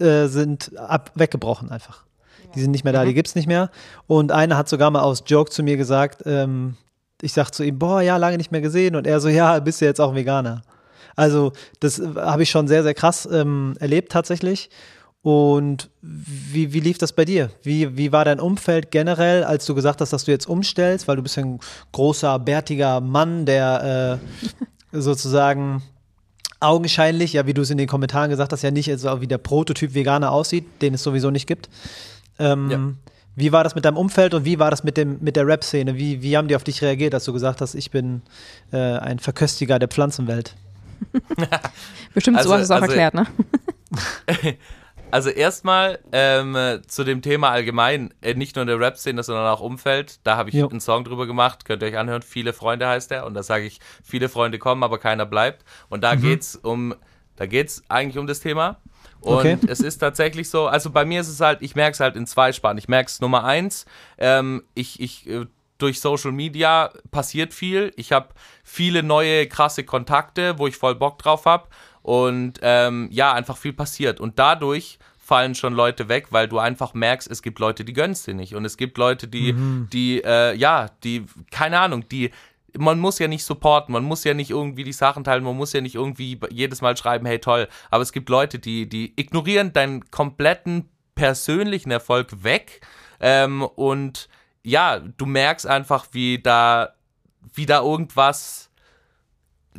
äh, 0.00 0.26
sind 0.26 0.76
ab, 0.76 1.12
weggebrochen 1.14 1.70
einfach. 1.70 2.02
Die 2.56 2.60
sind 2.60 2.72
nicht 2.72 2.82
mehr 2.82 2.92
da, 2.92 3.04
mhm. 3.04 3.10
die 3.10 3.14
gibt 3.14 3.28
es 3.28 3.36
nicht 3.36 3.46
mehr. 3.46 3.70
Und 4.08 4.32
einer 4.32 4.56
hat 4.56 4.68
sogar 4.68 4.90
mal 4.90 5.02
aus 5.02 5.22
Joke 5.24 5.52
zu 5.52 5.62
mir 5.62 5.76
gesagt, 5.76 6.24
ähm, 6.26 6.74
ich 7.20 7.32
sag 7.32 7.52
zu 7.52 7.62
ihm, 7.62 7.78
boah, 7.78 8.00
ja, 8.00 8.16
lange 8.16 8.38
nicht 8.38 8.50
mehr 8.50 8.60
gesehen. 8.60 8.96
Und 8.96 9.06
er 9.06 9.20
so, 9.20 9.28
ja, 9.28 9.60
bist 9.60 9.80
du 9.80 9.84
jetzt 9.84 10.00
auch 10.00 10.16
Veganer? 10.16 10.62
Also, 11.14 11.52
das 11.78 12.00
äh, 12.00 12.08
habe 12.16 12.42
ich 12.42 12.50
schon 12.50 12.66
sehr, 12.66 12.82
sehr 12.82 12.94
krass 12.94 13.28
ähm, 13.30 13.74
erlebt 13.78 14.10
tatsächlich. 14.10 14.68
Und 15.22 15.88
wie, 16.00 16.72
wie 16.72 16.80
lief 16.80 16.98
das 16.98 17.12
bei 17.12 17.24
dir? 17.24 17.50
Wie, 17.62 17.96
wie 17.96 18.10
war 18.10 18.24
dein 18.24 18.40
Umfeld 18.40 18.90
generell, 18.90 19.44
als 19.44 19.64
du 19.66 19.74
gesagt 19.74 20.00
hast, 20.00 20.12
dass 20.12 20.24
du 20.24 20.32
jetzt 20.32 20.48
umstellst, 20.48 21.06
weil 21.06 21.14
du 21.14 21.22
bist 21.22 21.38
ein 21.38 21.60
großer, 21.92 22.40
bärtiger 22.40 23.00
Mann, 23.00 23.46
der 23.46 24.20
äh, 24.92 25.00
sozusagen 25.00 25.82
augenscheinlich, 26.58 27.34
ja, 27.34 27.46
wie 27.46 27.54
du 27.54 27.62
es 27.62 27.70
in 27.70 27.78
den 27.78 27.86
Kommentaren 27.86 28.30
gesagt 28.30 28.52
hast, 28.52 28.62
ja 28.62 28.72
nicht 28.72 28.90
so 28.98 29.20
wie 29.20 29.28
der 29.28 29.38
Prototyp 29.38 29.94
Veganer 29.94 30.32
aussieht, 30.32 30.64
den 30.80 30.94
es 30.94 31.02
sowieso 31.04 31.30
nicht 31.30 31.46
gibt. 31.46 31.68
Ähm, 32.40 32.70
ja. 32.70 32.80
Wie 33.34 33.52
war 33.52 33.64
das 33.64 33.74
mit 33.76 33.84
deinem 33.84 33.96
Umfeld 33.96 34.34
und 34.34 34.44
wie 34.44 34.58
war 34.58 34.70
das 34.70 34.84
mit, 34.84 34.96
dem, 34.96 35.18
mit 35.20 35.36
der 35.36 35.46
Rap-Szene? 35.46 35.96
Wie, 35.96 36.20
wie 36.22 36.36
haben 36.36 36.48
die 36.48 36.56
auf 36.56 36.64
dich 36.64 36.82
reagiert, 36.82 37.14
als 37.14 37.24
du 37.24 37.32
gesagt 37.32 37.60
hast, 37.60 37.74
ich 37.74 37.90
bin 37.90 38.22
äh, 38.72 38.76
ein 38.76 39.20
Verköstiger 39.20 39.78
der 39.78 39.88
Pflanzenwelt? 39.88 40.54
Bestimmt 42.14 42.36
also, 42.36 42.50
so 42.50 42.54
hast 42.54 42.60
du 42.60 42.64
es 42.64 42.70
auch 42.70 42.82
also, 42.82 42.94
erklärt, 42.94 43.14
ne? 43.14 43.26
Also 45.12 45.28
erstmal 45.28 45.98
ähm, 46.12 46.56
zu 46.86 47.04
dem 47.04 47.20
Thema 47.20 47.50
allgemein, 47.50 48.14
äh, 48.22 48.32
nicht 48.32 48.56
nur 48.56 48.62
in 48.62 48.68
der 48.68 48.80
Rap-Szene, 48.80 49.22
sondern 49.22 49.46
auch 49.46 49.60
Umfeld. 49.60 50.20
Da 50.24 50.38
habe 50.38 50.48
ich 50.48 50.54
jo. 50.54 50.66
einen 50.66 50.80
Song 50.80 51.04
drüber 51.04 51.26
gemacht, 51.26 51.66
könnt 51.66 51.82
ihr 51.82 51.88
euch 51.88 51.98
anhören. 51.98 52.22
Viele 52.22 52.54
Freunde 52.54 52.88
heißt 52.88 53.10
der. 53.10 53.26
Und 53.26 53.34
da 53.34 53.42
sage 53.42 53.66
ich, 53.66 53.78
viele 54.02 54.30
Freunde 54.30 54.58
kommen, 54.58 54.82
aber 54.82 54.98
keiner 54.98 55.26
bleibt. 55.26 55.66
Und 55.90 56.02
da 56.02 56.14
mhm. 56.14 56.22
geht's 56.22 56.56
um, 56.56 56.94
da 57.36 57.44
geht's 57.44 57.82
eigentlich 57.90 58.16
um 58.16 58.26
das 58.26 58.40
Thema. 58.40 58.80
Und 59.20 59.36
okay. 59.36 59.58
es 59.66 59.80
ist 59.80 59.98
tatsächlich 59.98 60.48
so, 60.48 60.66
also 60.66 60.88
bei 60.88 61.04
mir 61.04 61.20
ist 61.20 61.28
es 61.28 61.40
halt, 61.40 61.60
ich 61.60 61.74
merke 61.74 61.92
es 61.92 62.00
halt 62.00 62.16
in 62.16 62.26
zwei 62.26 62.50
Sparten. 62.52 62.78
Ich 62.78 62.88
merke 62.88 63.08
es 63.08 63.20
Nummer 63.20 63.44
eins, 63.44 63.84
ähm, 64.16 64.62
ich, 64.74 64.98
ich 64.98 65.28
äh, 65.28 65.44
durch 65.76 66.00
Social 66.00 66.32
Media 66.32 66.90
passiert 67.10 67.52
viel. 67.52 67.92
Ich 67.96 68.12
habe 68.12 68.28
viele 68.64 69.02
neue 69.02 69.46
krasse 69.46 69.84
Kontakte, 69.84 70.58
wo 70.58 70.66
ich 70.66 70.76
voll 70.76 70.94
Bock 70.94 71.18
drauf 71.18 71.44
habe 71.44 71.68
und 72.02 72.54
ähm, 72.62 73.08
ja, 73.10 73.32
einfach 73.32 73.56
viel 73.56 73.72
passiert. 73.72 74.20
Und 74.20 74.38
dadurch 74.38 74.98
fallen 75.18 75.54
schon 75.54 75.72
Leute 75.72 76.08
weg, 76.08 76.26
weil 76.30 76.48
du 76.48 76.58
einfach 76.58 76.94
merkst, 76.94 77.30
es 77.30 77.42
gibt 77.42 77.58
Leute, 77.58 77.84
die 77.84 77.92
gönnen 77.92 78.12
es 78.12 78.24
dir 78.24 78.34
nicht. 78.34 78.54
Und 78.54 78.64
es 78.64 78.76
gibt 78.76 78.98
Leute, 78.98 79.28
die, 79.28 79.52
mhm. 79.52 79.88
die, 79.92 80.22
äh, 80.22 80.54
ja, 80.54 80.88
die, 81.04 81.24
keine 81.50 81.78
Ahnung, 81.78 82.08
die, 82.08 82.32
man 82.76 82.98
muss 82.98 83.18
ja 83.18 83.28
nicht 83.28 83.44
supporten, 83.44 83.92
man 83.92 84.04
muss 84.04 84.24
ja 84.24 84.34
nicht 84.34 84.50
irgendwie 84.50 84.84
die 84.84 84.92
Sachen 84.92 85.24
teilen, 85.24 85.44
man 85.44 85.56
muss 85.56 85.72
ja 85.72 85.80
nicht 85.80 85.94
irgendwie 85.94 86.40
jedes 86.50 86.80
Mal 86.80 86.96
schreiben, 86.96 87.24
hey 87.26 87.38
toll. 87.38 87.68
Aber 87.90 88.02
es 88.02 88.12
gibt 88.12 88.28
Leute, 88.28 88.58
die, 88.58 88.88
die 88.88 89.12
ignorieren 89.16 89.72
deinen 89.72 90.10
kompletten 90.10 90.88
persönlichen 91.14 91.90
Erfolg 91.90 92.42
weg. 92.42 92.80
Ähm, 93.20 93.62
und 93.62 94.28
ja, 94.64 94.98
du 94.98 95.26
merkst 95.26 95.66
einfach, 95.66 96.06
wie 96.12 96.42
da, 96.42 96.94
wie 97.54 97.66
da 97.66 97.82
irgendwas 97.82 98.71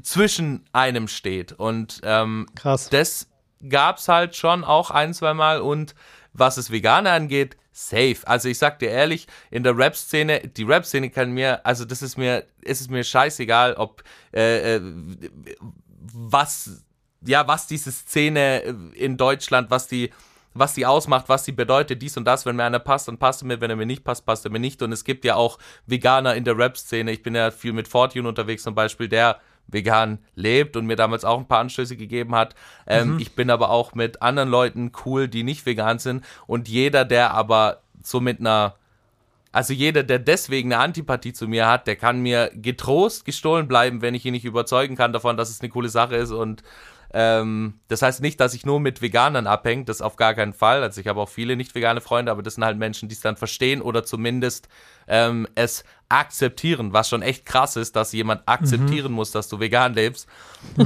zwischen 0.02 0.66
einem 0.74 1.08
steht. 1.08 1.54
Und 1.54 2.02
ähm, 2.04 2.48
Krass. 2.56 2.90
das 2.90 3.28
gab's 3.68 4.08
halt 4.08 4.36
schon 4.36 4.64
auch 4.64 4.92
ein, 4.92 5.14
zwei 5.14 5.34
Mal. 5.34 5.62
Und 5.62 5.96
was 6.34 6.58
es 6.58 6.72
Veganer 6.72 7.12
angeht, 7.12 7.58
safe. 7.72 8.18
Also 8.26 8.50
ich 8.50 8.58
sag 8.58 8.80
dir 8.80 8.90
ehrlich, 8.90 9.28
in 9.52 9.64
der 9.64 9.78
Rap-Szene, 9.78 10.48
die 10.48 10.64
Rap-Szene 10.64 11.10
kann 11.10 11.32
mir, 11.32 11.66
also 11.66 11.86
das 11.86 12.02
ist 12.02 12.18
mir, 12.18 12.46
ist 12.62 12.82
es 12.82 12.90
mir 12.90 13.04
scheißegal, 13.04 13.74
ob 13.74 14.04
äh, 14.34 14.76
äh, 14.76 14.82
was, 16.14 16.84
ja, 17.22 17.48
was 17.48 17.68
diese 17.68 17.92
Szene 17.92 18.60
in 18.94 19.18
Deutschland, 19.18 19.72
was 19.72 19.88
die 19.88 20.12
was 20.56 20.74
die 20.74 20.86
ausmacht, 20.86 21.30
was 21.30 21.46
sie 21.46 21.52
bedeutet, 21.52 22.02
dies 22.02 22.16
und 22.18 22.26
das. 22.26 22.46
Wenn 22.46 22.56
mir 22.56 22.64
einer 22.64 22.80
passt, 22.80 23.08
dann 23.08 23.18
passt 23.18 23.42
er 23.42 23.48
mir. 23.48 23.62
Wenn 23.62 23.70
er 23.70 23.76
mir 23.76 23.86
nicht 23.86 24.04
passt, 24.04 24.26
passt 24.26 24.46
er 24.46 24.52
mir 24.52 24.60
nicht. 24.60 24.82
Und 24.82 24.92
es 24.92 25.04
gibt 25.04 25.26
ja 25.26 25.36
auch 25.36 25.58
Veganer 25.88 26.36
in 26.36 26.44
der 26.44 26.58
Rap-Szene. 26.58 27.12
Ich 27.12 27.24
bin 27.24 27.36
ja 27.36 27.52
viel 27.52 27.74
mit 27.74 27.88
Fortune 27.88 28.28
unterwegs 28.28 28.64
zum 28.64 28.76
Beispiel, 28.76 29.08
der 29.08 29.40
vegan 29.68 30.20
lebt 30.36 30.78
und 30.78 30.86
mir 30.86 30.96
damals 30.96 31.26
auch 31.26 31.40
ein 31.40 31.48
paar 31.48 31.60
Anstöße 31.60 31.98
gegeben 31.98 32.36
hat. 32.36 32.56
Ähm, 32.88 33.14
mhm. 33.14 33.20
Ich 33.20 33.34
bin 33.34 33.50
aber 33.50 33.70
auch 33.70 33.94
mit 33.96 34.22
anderen 34.22 34.50
Leuten 34.50 34.92
cool, 35.06 35.28
die 35.28 35.44
nicht 35.44 35.66
vegan 35.66 36.00
sind. 36.00 36.24
Und 36.48 36.68
jeder, 36.68 37.06
der 37.06 37.32
aber 37.32 37.82
so 38.04 38.20
mit 38.20 38.40
einer 38.40 38.76
also 39.54 39.72
jeder, 39.72 40.02
der 40.02 40.18
deswegen 40.18 40.74
eine 40.74 40.82
Antipathie 40.82 41.32
zu 41.32 41.48
mir 41.48 41.68
hat, 41.68 41.86
der 41.86 41.96
kann 41.96 42.22
mir 42.22 42.50
getrost 42.56 43.24
gestohlen 43.24 43.68
bleiben, 43.68 44.02
wenn 44.02 44.16
ich 44.16 44.26
ihn 44.26 44.34
nicht 44.34 44.46
überzeugen 44.46 44.96
kann 44.96 45.14
davon, 45.14 45.38
dass 45.38 45.52
es 45.52 45.62
eine 45.62 45.70
coole 45.70 45.90
Sache 45.90 46.16
ist 46.16 46.32
und 46.32 46.64
Ähm, 47.16 47.80
das 47.90 48.02
heißt 48.02 48.22
nicht, 48.22 48.40
dass 48.40 48.56
ich 48.56 48.66
nur 48.66 48.80
mit 48.80 49.02
Veganern 49.02 49.46
abhänge, 49.46 49.86
das 49.86 50.02
auf 50.02 50.16
gar 50.16 50.34
keinen 50.34 50.54
Fall. 50.54 50.82
Also 50.82 51.00
ich 51.00 51.08
habe 51.08 51.22
auch 51.22 51.30
viele 51.30 51.56
nicht 51.56 51.76
vegane 51.76 52.02
Freunde, 52.02 52.32
aber 52.32 52.42
das 52.42 52.56
sind 52.56 52.66
halt 52.66 52.78
Menschen, 52.78 53.08
die 53.08 53.14
es 53.14 53.22
dann 53.22 53.38
verstehen 53.38 53.82
oder 53.82 54.04
zumindest 54.04 54.68
ähm, 55.08 55.48
es 55.54 55.84
akzeptieren, 56.10 56.92
was 56.92 57.10
schon 57.10 57.22
echt 57.22 57.46
krass 57.46 57.76
ist, 57.76 57.96
dass 57.96 58.14
jemand 58.14 58.42
akzeptieren 58.48 59.12
mhm. 59.12 59.18
muss, 59.18 59.32
dass 59.32 59.48
du 59.48 59.60
vegan 59.60 59.94
lebst. 59.94 60.28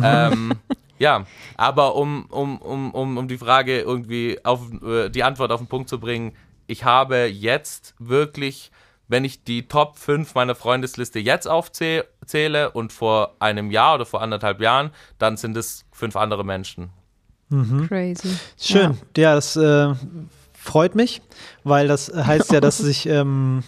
ähm, 0.03 0.53
ja, 0.99 1.25
aber 1.55 1.95
um, 1.95 2.25
um, 2.25 2.57
um, 2.57 2.91
um, 2.91 3.17
um 3.17 3.28
die 3.30 3.38
Frage 3.38 3.80
irgendwie 3.80 4.39
auf 4.43 4.61
äh, 4.84 5.09
die 5.09 5.23
Antwort 5.23 5.51
auf 5.51 5.61
den 5.61 5.67
Punkt 5.67 5.88
zu 5.88 5.99
bringen, 5.99 6.34
ich 6.67 6.84
habe 6.84 7.25
jetzt 7.25 7.95
wirklich, 7.99 8.71
wenn 9.07 9.23
ich 9.23 9.45
die 9.45 9.69
Top 9.69 9.97
5 9.97 10.36
meiner 10.36 10.55
Freundesliste 10.55 11.19
jetzt 11.19 11.47
aufzähle 11.47 12.71
und 12.73 12.91
vor 12.91 13.38
einem 13.39 13.71
Jahr 13.71 13.95
oder 13.95 14.05
vor 14.05 14.21
anderthalb 14.21 14.59
Jahren, 14.59 14.91
dann 15.17 15.38
sind 15.38 15.55
es 15.55 15.86
fünf 15.98 16.16
andere 16.16 16.45
Menschen. 16.45 16.89
Mhm. 17.50 17.88
Crazy. 17.88 18.38
Schön. 18.60 18.98
Ja, 19.16 19.24
ja 19.24 19.36
das 19.36 19.56
äh, 19.56 19.93
freut 20.54 20.95
mich, 20.95 21.22
weil 21.64 21.88
das 21.88 22.12
heißt 22.14 22.52
ja, 22.52 22.60
dass 22.62 22.78
sich 22.78 23.08
ähm, 23.08 23.64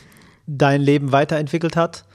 dein 0.46 0.82
Leben 0.82 1.12
weiterentwickelt 1.12 1.76
hat. 1.76 2.06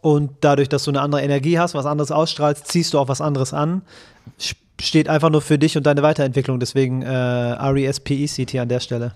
Und 0.00 0.32
dadurch, 0.40 0.68
dass 0.68 0.84
du 0.84 0.90
eine 0.90 1.02
andere 1.02 1.22
Energie 1.22 1.58
hast, 1.58 1.74
was 1.74 1.86
anderes 1.86 2.10
ausstrahlst, 2.10 2.66
ziehst 2.66 2.94
du 2.94 2.98
auch 2.98 3.08
was 3.08 3.20
anderes 3.20 3.52
an. 3.52 3.82
Steht 4.80 5.08
einfach 5.10 5.28
nur 5.28 5.42
für 5.42 5.58
dich 5.58 5.76
und 5.76 5.84
deine 5.84 6.02
Weiterentwicklung. 6.02 6.58
Deswegen 6.58 7.02
äh, 7.02 7.06
R-E-S-P-E-C-T 7.06 8.58
an 8.58 8.68
der 8.68 8.80
Stelle. 8.80 9.14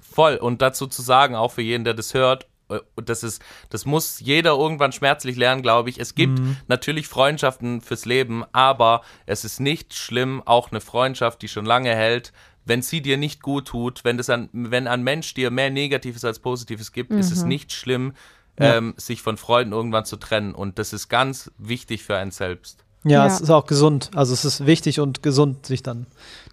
Voll. 0.00 0.36
Und 0.36 0.62
dazu 0.62 0.86
zu 0.86 1.02
sagen, 1.02 1.36
auch 1.36 1.52
für 1.52 1.62
jeden, 1.62 1.84
der 1.84 1.92
das 1.92 2.14
hört, 2.14 2.46
und 2.68 3.08
das 3.08 3.22
ist, 3.22 3.42
das 3.70 3.84
muss 3.84 4.20
jeder 4.20 4.52
irgendwann 4.52 4.92
schmerzlich 4.92 5.36
lernen, 5.36 5.62
glaube 5.62 5.90
ich. 5.90 5.98
Es 6.00 6.14
gibt 6.14 6.38
mhm. 6.38 6.56
natürlich 6.66 7.08
Freundschaften 7.08 7.80
fürs 7.80 8.04
Leben, 8.04 8.44
aber 8.52 9.02
es 9.26 9.44
ist 9.44 9.60
nicht 9.60 9.94
schlimm, 9.94 10.42
auch 10.44 10.70
eine 10.70 10.80
Freundschaft, 10.80 11.42
die 11.42 11.48
schon 11.48 11.66
lange 11.66 11.94
hält, 11.94 12.32
wenn 12.64 12.82
sie 12.82 13.02
dir 13.02 13.18
nicht 13.18 13.42
gut 13.42 13.68
tut, 13.68 14.04
wenn 14.04 14.16
das 14.16 14.30
an, 14.30 14.48
wenn 14.52 14.86
ein 14.86 15.02
Mensch 15.02 15.34
dir 15.34 15.50
mehr 15.50 15.70
Negatives 15.70 16.24
als 16.24 16.38
Positives 16.38 16.92
gibt, 16.92 17.10
mhm. 17.10 17.18
ist 17.18 17.30
es 17.30 17.42
mhm. 17.42 17.48
nicht 17.48 17.72
schlimm, 17.72 18.14
ja. 18.58 18.76
ähm, 18.76 18.94
sich 18.96 19.20
von 19.20 19.36
Freunden 19.36 19.72
irgendwann 19.72 20.06
zu 20.06 20.16
trennen. 20.16 20.54
Und 20.54 20.78
das 20.78 20.92
ist 20.92 21.08
ganz 21.08 21.50
wichtig 21.58 22.02
für 22.02 22.16
einen 22.16 22.30
selbst. 22.30 22.84
Ja, 23.04 23.26
ja, 23.26 23.26
es 23.26 23.40
ist 23.42 23.50
auch 23.50 23.66
gesund. 23.66 24.10
Also 24.14 24.32
es 24.32 24.46
ist 24.46 24.64
wichtig 24.64 24.98
und 24.98 25.22
gesund, 25.22 25.66
sich 25.66 25.82
dann 25.82 26.06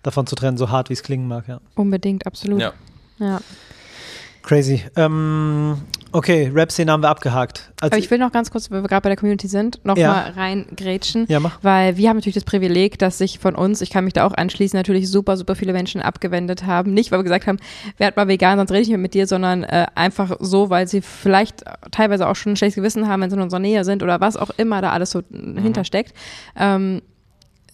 davon 0.03 0.27
zu 0.27 0.35
trennen, 0.35 0.57
so 0.57 0.69
hart 0.69 0.89
wie 0.89 0.93
es 0.93 1.03
klingen 1.03 1.27
mag, 1.27 1.47
ja. 1.47 1.61
Unbedingt, 1.75 2.27
absolut. 2.27 2.59
Ja. 2.59 2.73
Ja. 3.19 3.39
Crazy. 4.41 4.83
Ähm, 4.97 5.81
okay, 6.11 6.51
Rap-Szene 6.53 6.91
haben 6.91 7.03
wir 7.03 7.09
abgehakt. 7.09 7.71
Also 7.81 7.93
Aber 7.93 7.97
ich 7.97 8.09
will 8.11 8.17
noch 8.17 8.31
ganz 8.31 8.51
kurz, 8.51 8.69
weil 8.71 8.81
wir 8.81 8.87
gerade 8.87 9.01
bei 9.01 9.09
der 9.09 9.17
Community 9.17 9.47
sind, 9.47 9.83
noch 9.83 9.97
ja. 9.97 10.07
mal 10.07 10.31
reingrätschen. 10.31 11.25
Ja, 11.27 11.39
mach. 11.39 11.59
Weil 11.61 11.97
wir 11.97 12.09
haben 12.09 12.17
natürlich 12.17 12.35
das 12.35 12.43
Privileg, 12.43 12.99
dass 12.99 13.17
sich 13.17 13.39
von 13.39 13.55
uns, 13.55 13.81
ich 13.81 13.89
kann 13.89 14.03
mich 14.03 14.13
da 14.13 14.25
auch 14.25 14.33
anschließen, 14.33 14.77
natürlich 14.77 15.09
super, 15.09 15.37
super 15.37 15.55
viele 15.55 15.73
Menschen 15.73 16.01
abgewendet 16.01 16.65
haben. 16.65 16.93
Nicht, 16.93 17.11
weil 17.11 17.19
wir 17.19 17.23
gesagt 17.23 17.47
haben, 17.47 17.57
werd 17.97 18.17
mal 18.17 18.27
vegan, 18.27 18.57
sonst 18.57 18.71
rede 18.71 18.81
ich 18.81 18.87
nicht 18.87 18.97
mehr 18.97 19.01
mit 19.01 19.13
dir, 19.13 19.27
sondern 19.27 19.63
äh, 19.63 19.87
einfach 19.95 20.37
so, 20.39 20.69
weil 20.69 20.87
sie 20.87 21.01
vielleicht 21.01 21.63
teilweise 21.91 22.27
auch 22.27 22.35
schon 22.35 22.53
ein 22.53 22.55
schlechtes 22.57 22.75
Gewissen 22.75 23.07
haben, 23.07 23.21
wenn 23.21 23.29
sie 23.29 23.35
in 23.35 23.41
unserer 23.41 23.59
Nähe 23.59 23.83
sind 23.83 24.03
oder 24.03 24.19
was 24.21 24.37
auch 24.37 24.51
immer 24.57 24.81
da 24.81 24.91
alles 24.91 25.11
so 25.11 25.21
mhm. 25.29 25.57
hintersteckt. 25.57 26.13
Ähm, 26.57 27.01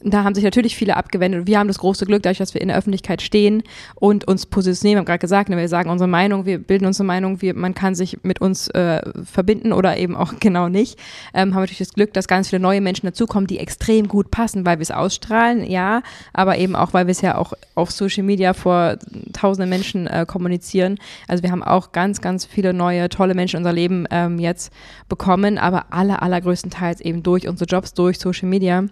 da 0.04 0.24
haben 0.24 0.36
sich 0.36 0.44
natürlich 0.44 0.76
viele 0.76 0.96
abgewendet 0.96 1.48
wir 1.48 1.60
haben 1.60 1.68
das 1.68 1.80
große 1.80 2.06
Glück, 2.06 2.24
dadurch, 2.24 2.38
dass 2.38 2.54
wir 2.54 2.62
in 2.62 2.68
der 2.68 2.78
Öffentlichkeit 2.78 3.22
stehen 3.22 3.64
und 3.96 4.28
uns 4.28 4.46
positionieren. 4.46 4.98
Wir 4.98 5.00
haben 5.00 5.06
gerade 5.06 5.20
gesagt, 5.20 5.50
ne, 5.50 5.58
wir 5.58 5.70
sagen 5.70 5.90
unsere 5.90 6.08
Meinung, 6.08 6.46
wir 6.46 6.60
bilden 6.60 6.86
unsere 6.86 7.06
Meinung, 7.06 7.42
wir, 7.42 7.54
man 7.56 7.74
kann 7.74 7.96
sich 7.96 8.20
mit 8.24 8.42
uns 8.42 8.68
äh, 8.70 9.02
verbinden 9.24 9.74
oder 9.74 9.98
eben 9.98 10.16
auch 10.16 10.34
genau 10.40 10.70
nicht. 10.70 11.00
Ähm, 11.34 11.54
haben 11.54 11.62
natürlich 11.62 11.80
das 11.80 11.94
Glück, 11.94 12.14
dass 12.14 12.28
ganz 12.28 12.50
viele 12.50 12.62
neue 12.62 12.82
Menschen 12.82 13.06
dazukommen, 13.06 13.48
die 13.48 13.60
extrem 13.60 14.08
gut 14.08 14.32
passen, 14.32 14.66
weil 14.66 14.78
wir 14.78 14.84
es 14.84 14.92
ausstrahlen, 14.92 15.64
ja, 15.70 16.02
aber 16.34 16.58
eben 16.58 16.76
auch, 16.76 16.94
weil 16.94 17.08
wir 17.08 17.12
es 17.12 17.22
ja 17.22 17.38
auch 17.38 17.54
auf 17.76 17.92
Social 17.92 18.24
Media 18.24 18.54
vor 18.54 18.98
tausenden 19.34 19.70
Menschen 19.70 20.08
äh, 20.08 20.26
kommunizieren. 20.28 20.98
Also 21.28 21.44
wir 21.44 21.52
haben 21.52 21.64
auch 21.64 21.92
ganz, 21.92 22.22
ganz 22.22 22.46
viele 22.46 22.74
neue, 22.74 23.10
tolle 23.10 23.34
Menschen 23.34 23.58
in 23.58 23.64
unser 23.64 23.74
Leben 23.74 24.06
ähm, 24.12 24.40
jetzt 24.40 24.72
bekommen, 25.10 25.58
aber 25.58 25.86
alle, 25.92 26.22
allergrößtenteils 26.22 27.02
eben 27.02 27.24
durch 27.24 27.48
unsere 27.48 27.68
Jobs, 27.68 27.94
durch 27.94 28.20
Social 28.20 28.50
Media. 28.50 28.86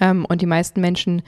Ähm, 0.00 0.24
und 0.24 0.42
die 0.42 0.46
meisten 0.46 0.80
Menschen 0.80 1.22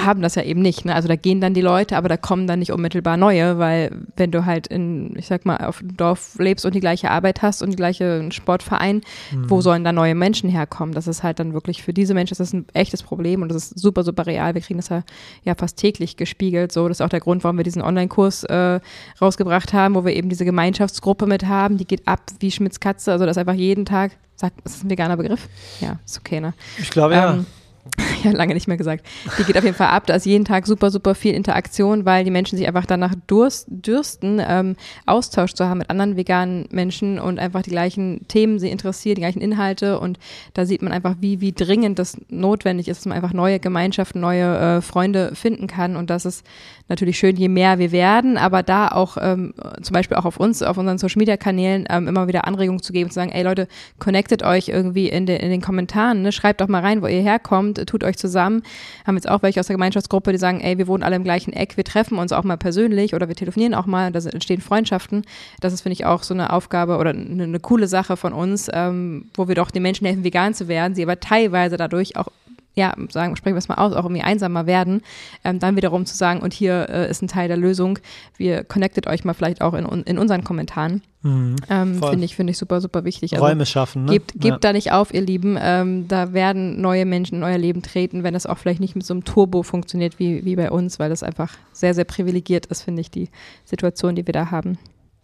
haben 0.00 0.22
das 0.22 0.36
ja 0.36 0.42
eben 0.42 0.62
nicht. 0.62 0.86
Ne? 0.86 0.94
Also 0.94 1.06
da 1.06 1.16
gehen 1.16 1.40
dann 1.40 1.52
die 1.52 1.60
Leute, 1.60 1.96
aber 1.96 2.08
da 2.08 2.16
kommen 2.16 2.46
dann 2.46 2.60
nicht 2.60 2.72
unmittelbar 2.72 3.18
neue, 3.18 3.58
weil 3.58 3.90
wenn 4.16 4.30
du 4.30 4.46
halt 4.46 4.66
in, 4.66 5.14
ich 5.16 5.26
sag 5.26 5.44
mal, 5.44 5.58
auf 5.58 5.80
dem 5.80 5.96
Dorf 5.96 6.38
lebst 6.38 6.64
und 6.64 6.74
die 6.74 6.80
gleiche 6.80 7.10
Arbeit 7.10 7.42
hast 7.42 7.62
und 7.62 7.70
die 7.70 7.76
gleiche 7.76 8.26
Sportverein, 8.32 9.02
mhm. 9.32 9.50
wo 9.50 9.60
sollen 9.60 9.84
da 9.84 9.92
neue 9.92 10.14
Menschen 10.14 10.48
herkommen? 10.48 10.94
Das 10.94 11.06
ist 11.06 11.22
halt 11.22 11.38
dann 11.38 11.52
wirklich 11.52 11.82
für 11.82 11.92
diese 11.92 12.14
Menschen 12.14 12.32
das 12.32 12.40
ist 12.40 12.54
ein 12.54 12.66
echtes 12.72 13.02
Problem 13.02 13.42
und 13.42 13.50
das 13.50 13.64
ist 13.64 13.78
super, 13.78 14.02
super 14.02 14.26
real. 14.26 14.54
Wir 14.54 14.62
kriegen 14.62 14.78
das 14.78 14.88
ja, 14.88 15.02
ja 15.44 15.54
fast 15.54 15.76
täglich 15.76 16.16
gespiegelt. 16.16 16.72
So, 16.72 16.88
das 16.88 16.98
ist 16.98 17.02
auch 17.02 17.10
der 17.10 17.20
Grund, 17.20 17.44
warum 17.44 17.58
wir 17.58 17.64
diesen 17.64 17.82
Online-Kurs 17.82 18.44
äh, 18.44 18.80
rausgebracht 19.20 19.74
haben, 19.74 19.94
wo 19.94 20.06
wir 20.06 20.14
eben 20.14 20.30
diese 20.30 20.46
Gemeinschaftsgruppe 20.46 21.26
mit 21.26 21.46
haben. 21.46 21.76
Die 21.76 21.86
geht 21.86 22.08
ab 22.08 22.22
wie 22.40 22.50
Schmitz 22.50 22.80
Katze. 22.80 23.12
Also 23.12 23.26
das 23.26 23.36
ist 23.36 23.40
einfach 23.40 23.54
jeden 23.54 23.84
Tag, 23.84 24.12
sagt, 24.36 24.56
ist 24.64 24.76
das 24.76 24.84
ein 24.84 24.90
veganer 24.90 25.18
Begriff? 25.18 25.48
Ja, 25.80 25.98
ist 26.04 26.18
okay, 26.18 26.40
ne? 26.40 26.54
Ich 26.78 26.90
glaube. 26.90 27.14
Ähm, 27.14 27.20
ja, 27.20 27.44
lange 28.24 28.54
nicht 28.54 28.68
mehr 28.68 28.76
gesagt. 28.76 29.04
Die 29.38 29.44
geht 29.44 29.56
auf 29.58 29.64
jeden 29.64 29.76
Fall 29.76 29.88
ab. 29.88 30.06
Da 30.06 30.14
ist 30.14 30.26
jeden 30.26 30.44
Tag 30.44 30.66
super, 30.66 30.90
super 30.90 31.14
viel 31.14 31.34
Interaktion, 31.34 32.04
weil 32.04 32.24
die 32.24 32.30
Menschen 32.30 32.56
sich 32.56 32.66
einfach 32.66 32.86
danach 32.86 33.14
durst, 33.26 33.66
dürsten, 33.68 34.40
ähm, 34.46 34.76
Austausch 35.06 35.54
zu 35.54 35.68
haben 35.68 35.78
mit 35.78 35.90
anderen 35.90 36.16
veganen 36.16 36.66
Menschen 36.70 37.18
und 37.18 37.38
einfach 37.38 37.62
die 37.62 37.70
gleichen 37.70 38.26
Themen 38.28 38.58
sie 38.58 38.70
interessieren, 38.70 39.16
die 39.16 39.22
gleichen 39.22 39.40
Inhalte. 39.40 39.98
Und 39.98 40.18
da 40.54 40.64
sieht 40.64 40.82
man 40.82 40.92
einfach, 40.92 41.16
wie, 41.20 41.40
wie 41.40 41.52
dringend 41.52 41.98
das 41.98 42.16
notwendig 42.28 42.88
ist, 42.88 42.98
dass 42.98 43.06
man 43.06 43.16
einfach 43.16 43.32
neue 43.32 43.58
Gemeinschaften, 43.58 44.20
neue 44.20 44.58
äh, 44.58 44.80
Freunde 44.80 45.34
finden 45.34 45.66
kann. 45.66 45.96
Und 45.96 46.10
das 46.10 46.24
ist 46.24 46.44
natürlich 46.88 47.18
schön, 47.18 47.36
je 47.36 47.48
mehr 47.48 47.78
wir 47.78 47.90
werden, 47.90 48.36
aber 48.36 48.62
da 48.62 48.88
auch 48.88 49.16
ähm, 49.20 49.54
zum 49.80 49.94
Beispiel 49.94 50.16
auch 50.16 50.24
auf 50.24 50.36
uns, 50.36 50.62
auf 50.62 50.76
unseren 50.76 50.98
Social 50.98 51.18
Media 51.18 51.36
Kanälen 51.36 51.86
ähm, 51.88 52.06
immer 52.06 52.28
wieder 52.28 52.46
Anregungen 52.46 52.82
zu 52.82 52.92
geben, 52.92 53.10
zu 53.10 53.14
sagen, 53.14 53.32
ey 53.32 53.42
Leute, 53.42 53.66
connectet 53.98 54.42
euch 54.42 54.68
irgendwie 54.68 55.08
in, 55.08 55.26
de, 55.26 55.42
in 55.42 55.50
den 55.50 55.62
Kommentaren, 55.62 56.22
ne? 56.22 56.32
schreibt 56.32 56.60
doch 56.60 56.68
mal 56.68 56.82
rein, 56.82 57.02
wo 57.02 57.06
ihr 57.06 57.22
herkommt, 57.22 57.71
tut 57.74 58.04
euch 58.04 58.16
zusammen. 58.16 58.62
Haben 59.06 59.16
jetzt 59.16 59.28
auch 59.28 59.42
welche 59.42 59.60
aus 59.60 59.66
der 59.66 59.74
Gemeinschaftsgruppe, 59.74 60.32
die 60.32 60.38
sagen, 60.38 60.60
ey, 60.60 60.78
wir 60.78 60.86
wohnen 60.86 61.02
alle 61.02 61.16
im 61.16 61.24
gleichen 61.24 61.52
Eck, 61.52 61.76
wir 61.76 61.84
treffen 61.84 62.18
uns 62.18 62.32
auch 62.32 62.44
mal 62.44 62.56
persönlich 62.56 63.14
oder 63.14 63.28
wir 63.28 63.36
telefonieren 63.36 63.74
auch 63.74 63.86
mal, 63.86 64.12
da 64.12 64.18
entstehen 64.18 64.60
Freundschaften. 64.60 65.22
Das 65.60 65.72
ist, 65.72 65.82
finde 65.82 65.94
ich, 65.94 66.04
auch 66.06 66.22
so 66.22 66.34
eine 66.34 66.52
Aufgabe 66.52 66.98
oder 66.98 67.10
eine, 67.10 67.44
eine 67.44 67.60
coole 67.60 67.88
Sache 67.88 68.16
von 68.16 68.32
uns, 68.32 68.70
ähm, 68.72 69.26
wo 69.34 69.48
wir 69.48 69.54
doch 69.54 69.70
den 69.70 69.82
Menschen 69.82 70.06
helfen, 70.06 70.24
vegan 70.24 70.54
zu 70.54 70.68
werden, 70.68 70.94
sie 70.94 71.02
aber 71.02 71.20
teilweise 71.20 71.76
dadurch 71.76 72.16
auch 72.16 72.28
ja, 72.74 72.94
sagen, 73.10 73.36
sprechen 73.36 73.54
wir 73.54 73.58
es 73.58 73.68
mal 73.68 73.76
aus, 73.76 73.92
auch 73.92 74.04
irgendwie 74.04 74.22
einsamer 74.22 74.66
werden, 74.66 75.02
ähm, 75.44 75.58
dann 75.58 75.76
wiederum 75.76 76.06
zu 76.06 76.16
sagen, 76.16 76.40
und 76.40 76.54
hier 76.54 76.88
äh, 76.88 77.10
ist 77.10 77.22
ein 77.22 77.28
Teil 77.28 77.48
der 77.48 77.56
Lösung, 77.56 77.98
wir 78.36 78.64
connectet 78.64 79.06
euch 79.06 79.24
mal 79.24 79.34
vielleicht 79.34 79.60
auch 79.60 79.74
in, 79.74 79.84
in 79.84 80.18
unseren 80.18 80.42
Kommentaren. 80.42 81.02
Mhm, 81.22 81.56
ähm, 81.70 82.02
Finde 82.02 82.24
ich, 82.24 82.34
finde 82.34 82.50
ich 82.50 82.58
super, 82.58 82.80
super 82.80 83.04
wichtig. 83.04 83.34
Also, 83.34 83.44
Räume 83.44 83.64
schaffen. 83.64 84.06
Ne? 84.06 84.12
Gebt, 84.12 84.32
gebt 84.32 84.44
ja. 84.44 84.58
da 84.58 84.72
nicht 84.72 84.90
auf, 84.90 85.14
ihr 85.14 85.20
Lieben. 85.20 85.56
Ähm, 85.60 86.08
da 86.08 86.32
werden 86.32 86.80
neue 86.80 87.06
Menschen 87.06 87.36
in 87.36 87.42
euer 87.44 87.58
Leben 87.58 87.82
treten, 87.82 88.24
wenn 88.24 88.34
es 88.34 88.46
auch 88.46 88.58
vielleicht 88.58 88.80
nicht 88.80 88.96
mit 88.96 89.06
so 89.06 89.14
einem 89.14 89.24
Turbo 89.24 89.62
funktioniert 89.62 90.18
wie, 90.18 90.44
wie 90.44 90.56
bei 90.56 90.70
uns, 90.70 90.98
weil 90.98 91.10
das 91.10 91.22
einfach 91.22 91.52
sehr, 91.72 91.94
sehr 91.94 92.04
privilegiert 92.04 92.66
ist, 92.66 92.82
finde 92.82 93.02
ich, 93.02 93.10
die 93.10 93.28
Situation, 93.64 94.16
die 94.16 94.26
wir 94.26 94.32
da 94.32 94.50
haben. 94.50 94.78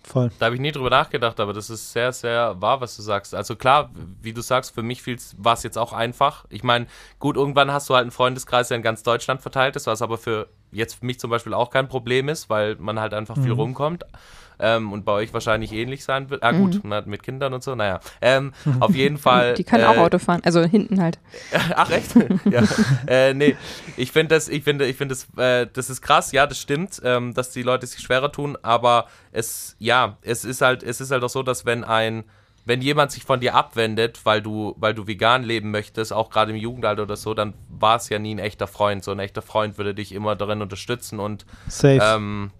Voll. 0.08 0.30
Da 0.38 0.46
habe 0.46 0.54
ich 0.54 0.60
nie 0.60 0.72
drüber 0.72 0.88
nachgedacht, 0.88 1.38
aber 1.38 1.52
das 1.52 1.68
ist 1.68 1.92
sehr, 1.92 2.12
sehr 2.12 2.60
wahr, 2.60 2.80
was 2.80 2.96
du 2.96 3.02
sagst. 3.02 3.34
Also 3.34 3.56
klar, 3.56 3.90
wie 4.22 4.32
du 4.32 4.40
sagst, 4.40 4.74
für 4.74 4.82
mich 4.82 5.02
war 5.36 5.52
es 5.52 5.62
jetzt 5.62 5.76
auch 5.76 5.92
einfach. 5.92 6.46
Ich 6.48 6.62
meine, 6.62 6.86
gut, 7.18 7.36
irgendwann 7.36 7.70
hast 7.70 7.90
du 7.90 7.94
halt 7.94 8.04
einen 8.04 8.10
Freundeskreis, 8.10 8.68
der 8.68 8.78
in 8.78 8.82
ganz 8.82 9.02
Deutschland 9.02 9.42
verteilt 9.42 9.76
ist, 9.76 9.86
was 9.86 10.00
aber 10.00 10.16
für 10.16 10.48
jetzt 10.70 10.94
für 10.94 11.06
mich 11.06 11.18
zum 11.20 11.30
Beispiel 11.30 11.54
auch 11.54 11.70
kein 11.70 11.88
Problem 11.88 12.28
ist, 12.28 12.50
weil 12.50 12.76
man 12.76 13.00
halt 13.00 13.14
einfach 13.14 13.36
mhm. 13.36 13.42
viel 13.42 13.52
rumkommt 13.52 14.04
ähm, 14.60 14.92
und 14.92 15.04
bei 15.04 15.12
euch 15.12 15.32
wahrscheinlich 15.32 15.72
ähnlich 15.72 16.04
sein 16.04 16.30
wird. 16.30 16.42
Ah 16.42 16.52
gut, 16.52 16.82
mhm. 16.82 17.02
mit 17.06 17.22
Kindern 17.22 17.54
und 17.54 17.62
so, 17.62 17.74
naja. 17.74 18.00
Ähm, 18.20 18.52
auf 18.80 18.94
jeden 18.94 19.18
Fall. 19.18 19.54
Die 19.54 19.64
können 19.64 19.84
äh, 19.84 19.86
auch 19.86 19.96
Auto 19.96 20.18
fahren, 20.18 20.40
also 20.44 20.62
hinten 20.62 21.00
halt. 21.00 21.18
Ach 21.74 21.90
echt? 21.90 22.14
ja. 22.50 22.62
äh, 23.06 23.34
nee, 23.34 23.56
ich 23.96 24.12
finde 24.12 24.34
das, 24.34 24.48
ich 24.48 24.64
finde, 24.64 24.86
ich 24.86 24.96
finde 24.96 25.14
das, 25.14 25.26
äh, 25.38 25.66
das 25.72 25.90
ist 25.90 26.02
krass, 26.02 26.32
ja, 26.32 26.46
das 26.46 26.58
stimmt, 26.58 27.00
ähm, 27.04 27.34
dass 27.34 27.50
die 27.50 27.62
Leute 27.62 27.86
sich 27.86 28.00
schwerer 28.00 28.32
tun, 28.32 28.56
aber 28.62 29.06
es, 29.32 29.76
ja, 29.78 30.18
es 30.22 30.44
ist 30.44 30.60
halt, 30.60 30.82
es 30.82 31.00
ist 31.00 31.10
halt 31.10 31.22
auch 31.22 31.30
so, 31.30 31.42
dass 31.42 31.64
wenn 31.64 31.84
ein 31.84 32.24
wenn 32.68 32.82
jemand 32.82 33.10
sich 33.10 33.24
von 33.24 33.40
dir 33.40 33.54
abwendet, 33.54 34.20
weil 34.24 34.42
du, 34.42 34.74
weil 34.76 34.92
du 34.92 35.06
vegan 35.06 35.42
leben 35.42 35.70
möchtest, 35.70 36.12
auch 36.12 36.28
gerade 36.28 36.52
im 36.52 36.58
Jugendalter 36.58 37.04
oder 37.04 37.16
so, 37.16 37.32
dann 37.32 37.54
war 37.70 37.96
es 37.96 38.10
ja 38.10 38.18
nie 38.18 38.34
ein 38.34 38.38
echter 38.38 38.66
Freund. 38.66 39.02
So 39.02 39.10
ein 39.10 39.18
echter 39.18 39.40
Freund 39.40 39.78
würde 39.78 39.94
dich 39.94 40.12
immer 40.12 40.36
darin 40.36 40.60
unterstützen 40.60 41.18
und 41.18 41.46
Safe. 41.66 41.98
Ähm, 42.02 42.50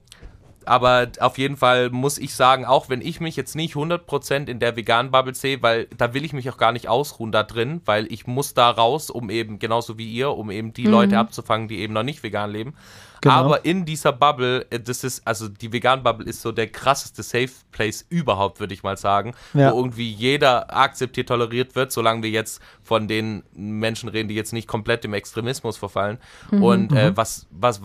aber 0.64 1.08
auf 1.20 1.36
jeden 1.36 1.58
Fall 1.58 1.90
muss 1.90 2.16
ich 2.16 2.34
sagen, 2.34 2.64
auch 2.64 2.88
wenn 2.88 3.02
ich 3.02 3.20
mich 3.20 3.36
jetzt 3.36 3.54
nicht 3.54 3.74
100% 3.74 4.48
in 4.48 4.58
der 4.60 4.76
veganen 4.76 5.12
Bubble 5.12 5.34
sehe, 5.34 5.62
weil 5.62 5.88
da 5.96 6.14
will 6.14 6.24
ich 6.24 6.32
mich 6.32 6.48
auch 6.48 6.56
gar 6.56 6.72
nicht 6.72 6.88
ausruhen 6.88 7.30
da 7.30 7.42
drin, 7.42 7.82
weil 7.84 8.10
ich 8.10 8.26
muss 8.26 8.54
da 8.54 8.70
raus, 8.70 9.10
um 9.10 9.28
eben, 9.28 9.58
genauso 9.58 9.98
wie 9.98 10.10
ihr, 10.10 10.30
um 10.30 10.50
eben 10.50 10.72
die 10.72 10.86
mhm. 10.86 10.90
Leute 10.90 11.18
abzufangen, 11.18 11.68
die 11.68 11.80
eben 11.80 11.92
noch 11.92 12.02
nicht 12.02 12.22
vegan 12.22 12.50
leben. 12.50 12.74
Genau. 13.20 13.34
Aber 13.34 13.64
in 13.64 13.84
dieser 13.84 14.12
Bubble, 14.12 14.66
äh, 14.70 14.80
das 14.80 15.04
ist, 15.04 15.26
also 15.26 15.48
die 15.48 15.72
vegan 15.72 16.02
Bubble 16.02 16.26
ist 16.26 16.42
so 16.42 16.52
der 16.52 16.68
krasseste 16.68 17.22
Safe 17.22 17.50
Place 17.72 18.04
überhaupt, 18.08 18.60
würde 18.60 18.74
ich 18.74 18.82
mal 18.82 18.96
sagen. 18.96 19.34
Ja. 19.54 19.72
Wo 19.72 19.78
irgendwie 19.78 20.10
jeder 20.10 20.74
akzeptiert, 20.74 21.28
toleriert 21.28 21.74
wird, 21.74 21.92
solange 21.92 22.22
wir 22.22 22.30
jetzt 22.30 22.60
von 22.82 23.08
den 23.08 23.42
Menschen 23.52 24.08
reden, 24.08 24.28
die 24.28 24.34
jetzt 24.34 24.52
nicht 24.52 24.68
komplett 24.68 25.04
im 25.04 25.14
Extremismus 25.14 25.76
verfallen. 25.76 26.18
Mhm. 26.50 26.62
Und 26.62 26.92
äh, 26.92 27.10
mhm. 27.10 27.16
was, 27.16 27.46
was, 27.50 27.80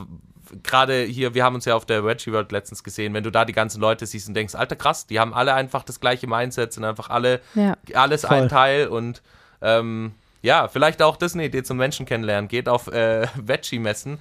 gerade 0.61 1.03
hier, 1.03 1.33
wir 1.33 1.43
haben 1.43 1.55
uns 1.55 1.65
ja 1.65 1.75
auf 1.75 1.85
der 1.85 2.03
Reggie 2.03 2.31
World 2.31 2.51
letztens 2.51 2.83
gesehen, 2.83 3.13
wenn 3.13 3.23
du 3.23 3.31
da 3.31 3.45
die 3.45 3.53
ganzen 3.53 3.81
Leute 3.81 4.05
siehst 4.05 4.27
und 4.27 4.33
denkst, 4.33 4.55
alter 4.55 4.75
krass, 4.75 5.07
die 5.07 5.19
haben 5.19 5.33
alle 5.33 5.53
einfach 5.53 5.83
das 5.83 5.99
gleiche 5.99 6.27
Mindset, 6.27 6.73
sind 6.73 6.83
einfach 6.83 7.09
alle 7.09 7.41
ja. 7.55 7.75
alles 7.93 8.21
Voll. 8.21 8.37
ein 8.37 8.49
Teil 8.49 8.87
und 8.87 9.21
ähm, 9.61 10.13
ja, 10.43 10.67
vielleicht 10.67 11.01
auch 11.01 11.15
das 11.15 11.33
eine 11.33 11.45
Idee 11.45 11.63
zum 11.63 11.77
Menschen 11.77 12.05
kennenlernen. 12.05 12.49
Geht 12.49 12.67
auf 12.67 12.87
äh, 12.87 13.27
Veggie-Messen. 13.35 14.19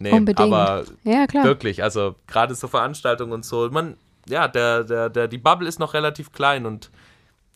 Nee, 0.00 0.12
Unbedingt. 0.12 0.52
aber 0.52 0.84
ja, 1.04 1.26
klar. 1.26 1.44
wirklich, 1.44 1.82
also 1.82 2.14
gerade 2.26 2.54
so 2.54 2.68
Veranstaltungen 2.68 3.32
und 3.32 3.44
so, 3.44 3.68
man, 3.70 3.98
ja, 4.26 4.48
der, 4.48 4.82
der, 4.82 5.10
der, 5.10 5.28
die 5.28 5.36
Bubble 5.36 5.68
ist 5.68 5.78
noch 5.78 5.92
relativ 5.92 6.32
klein 6.32 6.64
und 6.64 6.90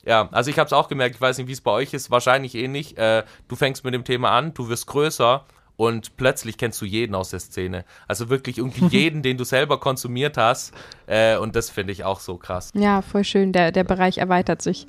ja, 0.06 0.28
also 0.30 0.50
ich 0.50 0.58
habe 0.58 0.66
es 0.66 0.74
auch 0.74 0.88
gemerkt, 0.88 1.14
ich 1.14 1.20
weiß 1.22 1.38
nicht, 1.38 1.48
wie 1.48 1.52
es 1.52 1.62
bei 1.62 1.70
euch 1.70 1.94
ist, 1.94 2.10
wahrscheinlich 2.10 2.54
ähnlich. 2.54 2.98
Eh 2.98 3.20
äh, 3.20 3.22
du 3.48 3.56
fängst 3.56 3.82
mit 3.84 3.94
dem 3.94 4.04
Thema 4.04 4.32
an, 4.32 4.52
du 4.52 4.68
wirst 4.68 4.86
größer 4.86 5.46
und 5.76 6.18
plötzlich 6.18 6.58
kennst 6.58 6.80
du 6.82 6.84
jeden 6.84 7.14
aus 7.14 7.30
der 7.30 7.40
Szene. 7.40 7.86
Also 8.06 8.28
wirklich 8.28 8.58
irgendwie 8.58 8.86
jeden, 8.98 9.22
den 9.22 9.38
du 9.38 9.44
selber 9.44 9.80
konsumiert 9.80 10.36
hast. 10.36 10.74
Äh, 11.06 11.38
und 11.38 11.56
das 11.56 11.70
finde 11.70 11.92
ich 11.92 12.04
auch 12.04 12.20
so 12.20 12.36
krass. 12.36 12.70
Ja, 12.74 13.00
voll 13.00 13.24
schön. 13.24 13.52
Der, 13.52 13.72
der 13.72 13.84
Bereich 13.84 14.18
erweitert 14.18 14.60
sich 14.60 14.86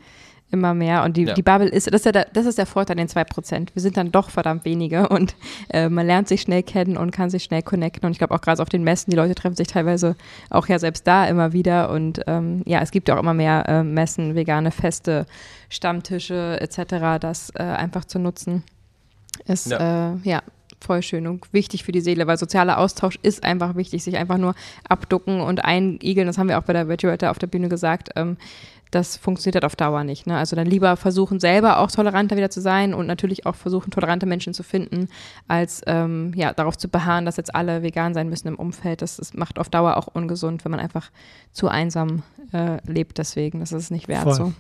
immer 0.52 0.74
mehr. 0.74 1.04
Und 1.04 1.18
die, 1.18 1.24
ja. 1.24 1.34
die 1.34 1.42
Bubble 1.42 1.68
ist, 1.68 1.88
das 1.88 2.02
ist, 2.02 2.06
ja 2.06 2.12
der, 2.12 2.28
das 2.34 2.46
ist 2.46 2.58
der 2.58 2.66
Vorteil 2.66 3.00
an 3.00 3.06
den 3.06 3.08
2%. 3.08 3.70
Wir 3.74 3.82
sind 3.82 3.98
dann 3.98 4.12
doch 4.12 4.30
verdammt 4.30 4.66
wenige 4.66 5.10
und 5.10 5.36
äh, 5.70 5.90
man 5.90 6.06
lernt 6.06 6.28
sich 6.28 6.42
schnell 6.42 6.64
kennen 6.64 6.98
und 6.98 7.12
kann 7.12 7.30
sich 7.30 7.44
schnell 7.44 7.62
connecten. 7.62 8.06
Und 8.06 8.12
ich 8.12 8.18
glaube 8.18 8.34
auch 8.34 8.42
gerade 8.42 8.62
auf 8.62 8.70
den 8.70 8.84
Messen, 8.84 9.12
die 9.12 9.18
Leute 9.18 9.36
treffen 9.36 9.56
sich 9.56 9.68
teilweise 9.68 10.16
auch 10.50 10.68
ja 10.68 10.80
selbst 10.80 11.08
da 11.08 11.28
immer 11.28 11.54
wieder. 11.54 11.90
Und 11.90 12.22
ähm, 12.28 12.62
ja, 12.66 12.82
es 12.82 12.92
gibt 12.92 13.08
ja 13.08 13.16
auch 13.16 13.20
immer 13.20 13.34
mehr 13.34 13.68
äh, 13.68 13.84
Messen, 13.84 14.36
vegane 14.36 14.72
Feste, 14.72 15.26
Stammtische 15.70 16.60
etc., 16.62 17.20
das 17.20 17.52
äh, 17.56 17.64
einfach 17.64 18.06
zu 18.06 18.20
nutzen. 18.20 18.64
Ist 19.46 19.72
ja. 19.72 20.14
Äh, 20.14 20.18
ja 20.24 20.42
voll 20.86 21.02
schön 21.02 21.28
und 21.28 21.52
wichtig 21.52 21.84
für 21.84 21.92
die 21.92 22.02
Seele, 22.02 22.28
weil 22.28 22.38
sozialer 22.38 22.78
Austausch 22.78 23.18
ist 23.22 23.44
einfach 23.44 23.76
wichtig, 23.76 24.04
sich 24.04 24.18
einfach 24.18 24.38
nur 24.38 24.56
abducken 24.88 25.42
und 25.42 25.66
einigeln, 25.66 26.28
das 26.28 26.38
haben 26.38 26.50
wir 26.50 26.60
auch 26.60 26.64
bei 26.64 26.74
der 26.74 26.88
Virtual 26.88 27.18
auf 27.26 27.40
der 27.40 27.48
Bühne 27.48 27.70
gesagt, 27.70 28.10
ähm, 28.16 28.38
das 28.96 29.18
funktioniert 29.18 29.56
halt 29.56 29.66
auf 29.66 29.76
Dauer 29.76 30.06
nicht. 30.06 30.26
Ne? 30.26 30.38
Also 30.38 30.56
dann 30.56 30.66
lieber 30.66 30.96
versuchen, 30.96 31.42
selber 31.42 31.80
auch 31.80 31.92
toleranter 31.92 32.38
wieder 32.38 32.50
zu 32.50 32.62
sein 32.62 32.94
und 32.94 33.08
natürlich 33.08 33.46
auch 33.46 33.56
versuchen, 33.56 33.92
tolerante 33.92 34.26
Menschen 34.26 34.54
zu 34.54 34.64
finden, 34.64 35.10
als 35.50 35.82
ähm, 35.86 36.32
ja, 36.36 36.54
darauf 36.54 36.78
zu 36.78 36.88
beharren, 36.88 37.26
dass 37.26 37.36
jetzt 37.36 37.54
alle 37.54 37.84
vegan 37.84 38.14
sein 38.14 38.30
müssen 38.30 38.48
im 38.48 38.56
Umfeld. 38.56 39.02
Das, 39.02 39.18
das 39.18 39.34
macht 39.34 39.60
auf 39.60 39.68
Dauer 39.70 39.98
auch 39.98 40.08
ungesund, 40.08 40.64
wenn 40.64 40.72
man 40.72 40.80
einfach 40.80 41.12
zu 41.52 41.68
einsam 41.68 42.24
äh, 42.54 42.78
lebt. 42.90 43.18
Deswegen, 43.18 43.60
das 43.60 43.74
ist 43.74 43.92
nicht 43.92 44.08
wert 44.08 44.24
Voll. 44.24 44.34
so. 44.34 44.54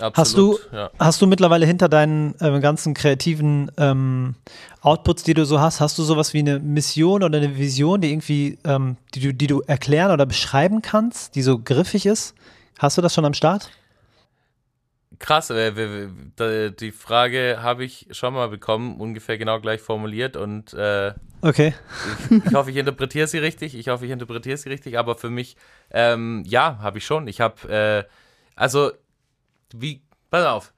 Absolut, 0.00 0.16
hast 0.16 0.36
du, 0.36 0.58
ja. 0.76 0.90
hast 0.98 1.22
du 1.22 1.28
mittlerweile 1.28 1.66
hinter 1.66 1.88
deinen 1.88 2.34
äh, 2.40 2.58
ganzen 2.58 2.94
kreativen 2.94 3.70
ähm, 3.76 4.34
Outputs, 4.80 5.22
die 5.22 5.34
du 5.34 5.46
so 5.46 5.60
hast, 5.60 5.80
hast 5.80 5.96
du 5.98 6.02
sowas 6.02 6.34
wie 6.34 6.40
eine 6.40 6.58
Mission 6.58 7.22
oder 7.22 7.38
eine 7.38 7.56
Vision, 7.56 8.00
die 8.00 8.10
irgendwie, 8.10 8.58
ähm, 8.64 8.96
die, 9.14 9.20
du, 9.20 9.32
die 9.32 9.46
du 9.46 9.60
erklären 9.60 10.10
oder 10.10 10.26
beschreiben 10.26 10.82
kannst, 10.82 11.36
die 11.36 11.42
so 11.42 11.60
griffig 11.60 12.06
ist? 12.06 12.34
Hast 12.78 12.98
du 12.98 13.02
das 13.02 13.14
schon 13.14 13.24
am 13.24 13.34
Start? 13.34 13.70
Krass, 15.18 15.48
äh, 15.48 16.70
die 16.72 16.92
Frage 16.92 17.58
habe 17.62 17.84
ich 17.84 18.08
schon 18.10 18.34
mal 18.34 18.48
bekommen, 18.48 19.00
ungefähr 19.00 19.38
genau 19.38 19.60
gleich 19.60 19.80
formuliert 19.80 20.36
und 20.36 20.74
äh, 20.74 21.14
okay. 21.40 21.74
ich, 22.28 22.44
ich, 22.44 22.54
hoffe, 22.54 22.70
ich 22.70 22.76
interpretiere 22.76 23.26
sie 23.26 23.38
richtig. 23.38 23.74
Ich 23.74 23.88
hoffe, 23.88 24.04
ich 24.04 24.10
interpretiere 24.10 24.58
sie 24.58 24.68
richtig, 24.68 24.98
aber 24.98 25.14
für 25.14 25.30
mich, 25.30 25.56
ähm, 25.90 26.42
ja, 26.46 26.78
habe 26.82 26.98
ich 26.98 27.06
schon. 27.06 27.28
Ich 27.28 27.40
habe, 27.40 27.68
äh, 27.68 28.04
also 28.56 28.92
wie, 29.72 30.02
pass 30.30 30.44
auf, 30.44 30.74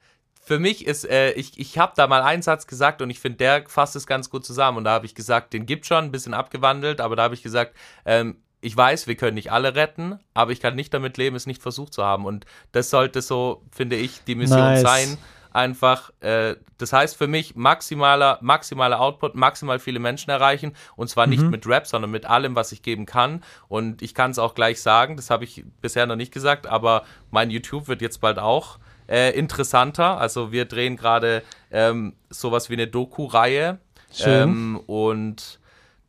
für 0.49 0.57
mich 0.57 0.87
ist, 0.87 1.07
äh, 1.07 1.31
ich, 1.33 1.59
ich 1.59 1.77
habe 1.77 1.93
da 1.95 2.07
mal 2.07 2.21
einen 2.21 2.41
Satz 2.41 2.65
gesagt 2.65 3.01
und 3.01 3.09
ich 3.09 3.19
finde, 3.19 3.37
der 3.37 3.65
fasst 3.67 3.95
es 3.95 4.07
ganz 4.07 4.29
gut 4.29 4.45
zusammen. 4.45 4.79
Und 4.79 4.83
da 4.85 4.91
habe 4.91 5.05
ich 5.05 5.13
gesagt, 5.13 5.53
den 5.53 5.65
gibt 5.65 5.85
schon, 5.85 6.05
ein 6.05 6.11
bisschen 6.11 6.33
abgewandelt, 6.33 7.01
aber 7.01 7.15
da 7.15 7.23
habe 7.23 7.35
ich 7.35 7.43
gesagt, 7.43 7.75
ähm, 8.05 8.37
ich 8.61 8.75
weiß, 8.75 9.07
wir 9.07 9.15
können 9.15 9.35
nicht 9.35 9.51
alle 9.51 9.75
retten, 9.75 10.19
aber 10.33 10.51
ich 10.51 10.59
kann 10.59 10.75
nicht 10.75 10.93
damit 10.93 11.17
leben, 11.17 11.35
es 11.35 11.45
nicht 11.45 11.61
versucht 11.61 11.93
zu 11.93 12.03
haben. 12.03 12.25
Und 12.25 12.45
das 12.71 12.89
sollte 12.89 13.21
so, 13.21 13.63
finde 13.71 13.95
ich, 13.95 14.23
die 14.25 14.35
Mission 14.35 14.59
nice. 14.59 14.81
sein. 14.81 15.17
Einfach, 15.51 16.11
äh, 16.19 16.57
das 16.77 16.93
heißt 16.93 17.17
für 17.17 17.25
mich 17.25 17.55
maximaler, 17.55 18.37
maximaler 18.41 18.99
Output, 18.99 19.33
maximal 19.33 19.79
viele 19.79 19.97
Menschen 19.97 20.29
erreichen 20.29 20.75
und 20.95 21.09
zwar 21.09 21.25
nicht 21.25 21.41
mhm. 21.41 21.49
mit 21.49 21.65
Rap, 21.65 21.87
sondern 21.87 22.11
mit 22.11 22.27
allem, 22.27 22.55
was 22.55 22.71
ich 22.71 22.83
geben 22.83 23.07
kann. 23.07 23.43
Und 23.67 24.03
ich 24.03 24.13
kann 24.13 24.29
es 24.29 24.37
auch 24.37 24.53
gleich 24.53 24.79
sagen, 24.79 25.15
das 25.15 25.31
habe 25.31 25.45
ich 25.45 25.63
bisher 25.81 26.05
noch 26.05 26.17
nicht 26.17 26.31
gesagt, 26.31 26.67
aber 26.67 27.03
mein 27.31 27.49
YouTube 27.49 27.87
wird 27.87 28.01
jetzt 28.01 28.21
bald 28.21 28.37
auch 28.37 28.77
äh, 29.07 29.31
interessanter. 29.31 30.19
Also 30.19 30.51
wir 30.51 30.65
drehen 30.65 30.97
gerade 30.97 31.41
ähm, 31.71 32.13
sowas 32.29 32.69
wie 32.69 32.73
eine 32.73 32.87
Doku-Reihe. 32.87 33.79
Ähm, 34.23 34.79
und 34.87 35.59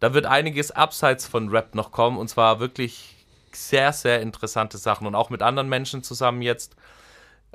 da 0.01 0.14
wird 0.14 0.26
einiges 0.26 0.70
abseits 0.70 1.26
von 1.26 1.48
Rap 1.48 1.74
noch 1.74 1.92
kommen 1.92 2.18
und 2.18 2.28
zwar 2.28 2.61
wirklich 2.61 3.16
sehr, 3.53 3.92
sehr 3.92 4.20
interessante 4.20 4.78
Sachen 4.78 5.07
und 5.07 5.14
auch 5.14 5.30
mit 5.30 5.42
anderen 5.42 5.68
Menschen 5.68 6.03
zusammen 6.03 6.42
jetzt. 6.42 6.76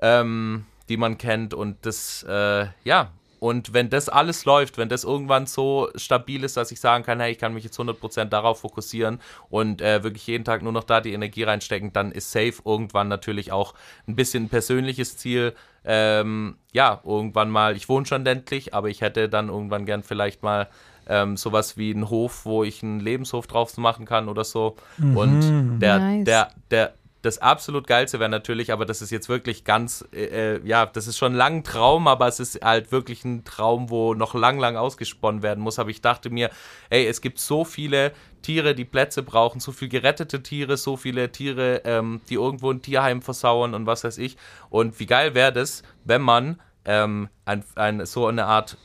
Ähm, 0.02 0.66
die 0.90 0.98
man 0.98 1.18
kennt. 1.18 1.54
Und 1.54 1.86
das, 1.86 2.24
äh, 2.28 2.68
ja, 2.84 3.12
und 3.40 3.74
wenn 3.74 3.90
das 3.90 4.10
alles 4.10 4.46
läuft, 4.46 4.78
wenn 4.78 4.90
das 4.90 5.04
irgendwann 5.04 5.46
so 5.46 5.90
stabil 5.96 6.44
ist, 6.44 6.58
dass 6.58 6.72
ich 6.72 6.80
sagen 6.80 7.04
kann, 7.04 7.20
hey, 7.20 7.32
ich 7.32 7.38
kann 7.38 7.54
mich 7.54 7.64
jetzt 7.64 7.78
100% 7.80 8.26
darauf 8.26 8.62
fokussieren 8.62 9.20
und 9.50 9.82
äh, 9.82 10.04
wirklich 10.04 10.26
jeden 10.26 10.46
Tag 10.46 10.64
nur 10.64 10.72
noch 10.72 10.84
da 10.84 11.02
die 11.02 11.14
Energie 11.14 11.44
reinstecken, 11.44 11.94
dann 11.94 12.12
ist 12.12 12.32
safe 12.32 12.56
irgendwann 12.64 13.08
natürlich 13.08 13.52
auch 13.52 13.74
ein 14.08 14.16
bisschen 14.16 14.46
ein 14.46 14.50
persönliches 14.50 15.18
Ziel. 15.18 15.54
Ähm, 15.84 16.58
ja, 16.72 17.02
irgendwann 17.04 17.50
mal, 17.50 17.76
ich 17.76 17.90
wohne 17.90 18.06
schon 18.06 18.24
ländlich, 18.24 18.74
aber 18.74 18.90
ich 18.90 19.02
hätte 19.02 19.30
dann 19.30 19.50
irgendwann 19.50 19.86
gern 19.86 20.02
vielleicht 20.02 20.42
mal 20.42 20.68
ähm, 21.08 21.38
sowas 21.38 21.78
wie 21.78 21.94
einen 21.94 22.10
Hof, 22.10 22.46
wo 22.46 22.64
ich 22.64 22.84
einen 22.84 23.00
Lebenshof 23.00 23.48
drauf 23.48 23.78
machen 23.78 24.06
kann 24.06 24.30
oder 24.30 24.44
so. 24.44 24.76
Mhm, 24.98 25.18
und 25.18 25.80
der, 25.80 26.00
nice. 26.00 26.26
der, 26.26 26.52
der, 26.72 26.94
das 27.26 27.40
absolut 27.40 27.88
geilste 27.88 28.20
wäre 28.20 28.30
natürlich, 28.30 28.72
aber 28.72 28.86
das 28.86 29.02
ist 29.02 29.10
jetzt 29.10 29.30
wirklich 29.30 29.64
ganz, 29.64 30.06
äh, 30.14 30.56
äh, 30.56 30.62
ja, 30.64 30.86
das 30.86 31.08
ist 31.08 31.18
schon 31.18 31.40
ein 31.42 31.64
Traum, 31.64 32.08
aber 32.08 32.28
es 32.28 32.40
ist 32.40 32.64
halt 32.64 32.92
wirklich 32.92 33.26
ein 33.26 33.44
Traum, 33.44 33.90
wo 33.90 34.14
noch 34.14 34.36
lang, 34.36 34.60
lang 34.60 34.78
ausgesponnen 34.78 35.42
werden 35.42 35.64
muss. 35.64 35.80
Aber 35.80 35.90
ich 35.90 36.02
dachte 36.02 36.30
mir, 36.30 36.52
ey, 36.90 37.08
es 37.08 37.22
gibt 37.22 37.40
so 37.40 37.66
viele 37.66 38.12
Tiere, 38.44 38.76
die 38.76 38.86
Plätze 38.86 39.24
brauchen, 39.24 39.60
so 39.60 39.72
viele 39.72 39.90
gerettete 39.90 40.44
Tiere, 40.44 40.78
so 40.78 40.98
viele 40.98 41.32
Tiere, 41.32 41.82
ähm, 41.84 42.22
die 42.30 42.36
irgendwo 42.36 42.70
ein 42.72 42.84
Tierheim 42.84 43.24
versauern 43.24 43.74
und 43.74 43.88
was 43.88 44.04
weiß 44.04 44.20
ich. 44.20 44.38
Und 44.70 45.00
wie 45.00 45.08
geil 45.08 45.34
wäre 45.34 45.52
das, 45.52 45.82
wenn 46.04 46.22
man 46.22 46.62
ähm, 46.86 47.30
ein, 47.46 47.64
ein, 47.76 48.06
so 48.06 48.28
eine 48.28 48.46
Art 48.46 48.78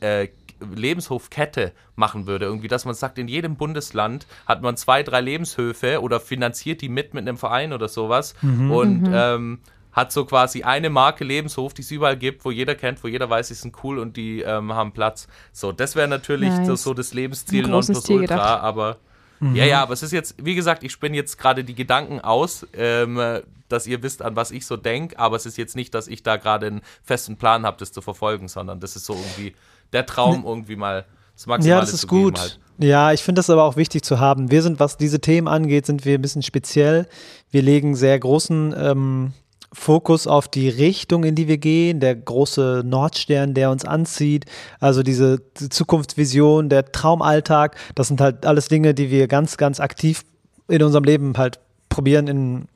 äh, 0.00 0.28
Lebenshofkette 0.60 1.72
machen 1.96 2.26
würde. 2.26 2.46
Irgendwie, 2.46 2.68
dass 2.68 2.84
man 2.84 2.94
sagt, 2.94 3.18
in 3.18 3.28
jedem 3.28 3.56
Bundesland 3.56 4.26
hat 4.46 4.62
man 4.62 4.76
zwei, 4.76 5.02
drei 5.02 5.20
Lebenshöfe 5.20 6.00
oder 6.00 6.20
finanziert 6.20 6.80
die 6.80 6.88
mit 6.88 7.14
mit 7.14 7.26
einem 7.26 7.36
Verein 7.36 7.72
oder 7.72 7.88
sowas 7.88 8.34
mhm. 8.42 8.70
und 8.70 9.02
mhm. 9.02 9.14
Ähm, 9.14 9.58
hat 9.92 10.10
so 10.10 10.24
quasi 10.24 10.64
eine 10.64 10.90
Marke 10.90 11.24
Lebenshof, 11.24 11.72
die 11.72 11.82
es 11.82 11.90
überall 11.90 12.16
gibt, 12.16 12.44
wo 12.44 12.50
jeder 12.50 12.74
kennt, 12.74 13.02
wo 13.04 13.08
jeder 13.08 13.30
weiß, 13.30 13.48
sie 13.48 13.54
sind 13.54 13.76
cool 13.84 13.98
und 13.98 14.16
die 14.16 14.40
ähm, 14.40 14.72
haben 14.72 14.92
Platz. 14.92 15.28
So, 15.52 15.70
das 15.70 15.94
wäre 15.94 16.08
natürlich 16.08 16.50
nice. 16.50 16.66
so, 16.66 16.74
so, 16.74 16.94
das 16.94 17.14
Lebensziel 17.14 17.68
Nonplusultra, 17.68 18.56
aber 18.58 18.98
mhm. 19.50 19.56
ja, 19.56 19.64
ja, 19.64 19.82
aber 19.82 19.92
es 19.92 20.02
ist 20.02 20.12
jetzt, 20.12 20.34
wie 20.44 20.54
gesagt, 20.54 20.82
ich 20.84 20.92
spinne 20.92 21.16
jetzt 21.16 21.38
gerade 21.38 21.64
die 21.64 21.74
Gedanken 21.74 22.20
aus, 22.20 22.66
ähm, 22.76 23.20
dass 23.68 23.86
ihr 23.86 24.02
wisst, 24.02 24.22
an 24.22 24.36
was 24.36 24.50
ich 24.50 24.66
so 24.66 24.76
denke, 24.76 25.18
aber 25.18 25.36
es 25.36 25.46
ist 25.46 25.56
jetzt 25.56 25.76
nicht, 25.76 25.94
dass 25.94 26.08
ich 26.08 26.22
da 26.22 26.36
gerade 26.36 26.66
einen 26.66 26.82
festen 27.02 27.36
Plan 27.36 27.64
habe, 27.64 27.76
das 27.78 27.92
zu 27.92 28.02
verfolgen, 28.02 28.48
sondern 28.48 28.80
das 28.80 28.96
ist 28.96 29.06
so 29.06 29.14
irgendwie 29.14 29.54
der 29.92 30.06
Traum 30.06 30.44
irgendwie 30.44 30.76
mal 30.76 31.04
das 31.34 31.46
Maximale 31.46 31.76
Ja, 31.76 31.80
das 31.80 31.92
ist 31.92 32.06
gut. 32.06 32.38
Halt. 32.38 32.60
Ja, 32.78 33.12
ich 33.12 33.22
finde 33.22 33.38
das 33.38 33.50
aber 33.50 33.64
auch 33.64 33.76
wichtig 33.76 34.02
zu 34.02 34.18
haben. 34.18 34.50
Wir 34.50 34.62
sind, 34.62 34.80
was 34.80 34.96
diese 34.96 35.20
Themen 35.20 35.48
angeht, 35.48 35.86
sind 35.86 36.04
wir 36.04 36.18
ein 36.18 36.22
bisschen 36.22 36.42
speziell. 36.42 37.06
Wir 37.50 37.62
legen 37.62 37.94
sehr 37.94 38.18
großen 38.18 38.74
ähm, 38.76 39.32
Fokus 39.74 40.26
auf 40.26 40.48
die 40.48 40.68
Richtung, 40.68 41.24
in 41.24 41.34
die 41.34 41.48
wir 41.48 41.58
gehen, 41.58 42.00
der 42.00 42.14
große 42.14 42.82
Nordstern, 42.86 43.54
der 43.54 43.70
uns 43.70 43.84
anzieht, 43.84 44.46
also 44.80 45.02
diese 45.02 45.40
Zukunftsvision, 45.54 46.68
der 46.68 46.92
Traumalltag, 46.92 47.76
das 47.94 48.08
sind 48.08 48.20
halt 48.20 48.46
alles 48.46 48.68
Dinge, 48.68 48.94
die 48.94 49.10
wir 49.10 49.28
ganz, 49.28 49.56
ganz 49.56 49.80
aktiv 49.80 50.22
in 50.68 50.82
unserem 50.82 51.04
Leben 51.04 51.34
halt 51.36 51.58
probieren 51.94 52.26
in, 52.26 52.66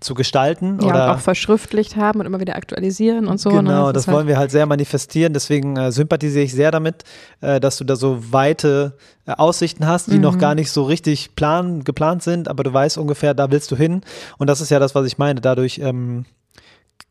zu 0.00 0.14
gestalten. 0.14 0.80
Ja, 0.80 0.88
oder 0.88 1.04
und 1.04 1.10
auch 1.12 1.20
verschriftlicht 1.20 1.94
haben 1.94 2.18
und 2.18 2.26
immer 2.26 2.40
wieder 2.40 2.56
aktualisieren 2.56 3.28
und 3.28 3.38
so. 3.38 3.50
Genau, 3.50 3.86
ne? 3.86 3.92
das, 3.92 4.08
halt 4.08 4.16
wollen 4.16 4.26
wir 4.26 4.36
halt 4.36 4.50
sehr 4.50 4.66
manifestieren. 4.66 5.32
Deswegen 5.32 5.76
äh, 5.76 5.92
sympathisiere 5.92 6.44
ich 6.44 6.52
sehr 6.52 6.72
damit, 6.72 7.04
äh, 7.40 7.60
dass 7.60 7.76
du 7.76 7.84
da 7.84 7.94
so 7.94 8.32
weite 8.32 8.96
äh, 9.26 9.32
Aussichten 9.32 9.86
hast, 9.86 10.08
die 10.10 10.16
Mhm. 10.16 10.22
noch 10.22 10.38
gar 10.38 10.56
nicht 10.56 10.72
so 10.72 10.82
richtig 10.82 11.36
plan, 11.36 11.84
geplant 11.84 12.24
sind, 12.24 12.48
aber 12.48 12.64
du 12.64 12.72
weißt 12.72 12.98
ungefähr, 12.98 13.32
da 13.32 13.52
willst 13.52 13.70
du 13.70 13.76
hin. 13.76 14.00
Und 14.38 14.48
das 14.48 14.60
ist 14.60 14.70
ja 14.70 14.80
das, 14.80 14.96
was 14.96 15.06
ich 15.06 15.18
meine. 15.18 15.40
Dadurch 15.40 15.78
ähm, 15.78 16.24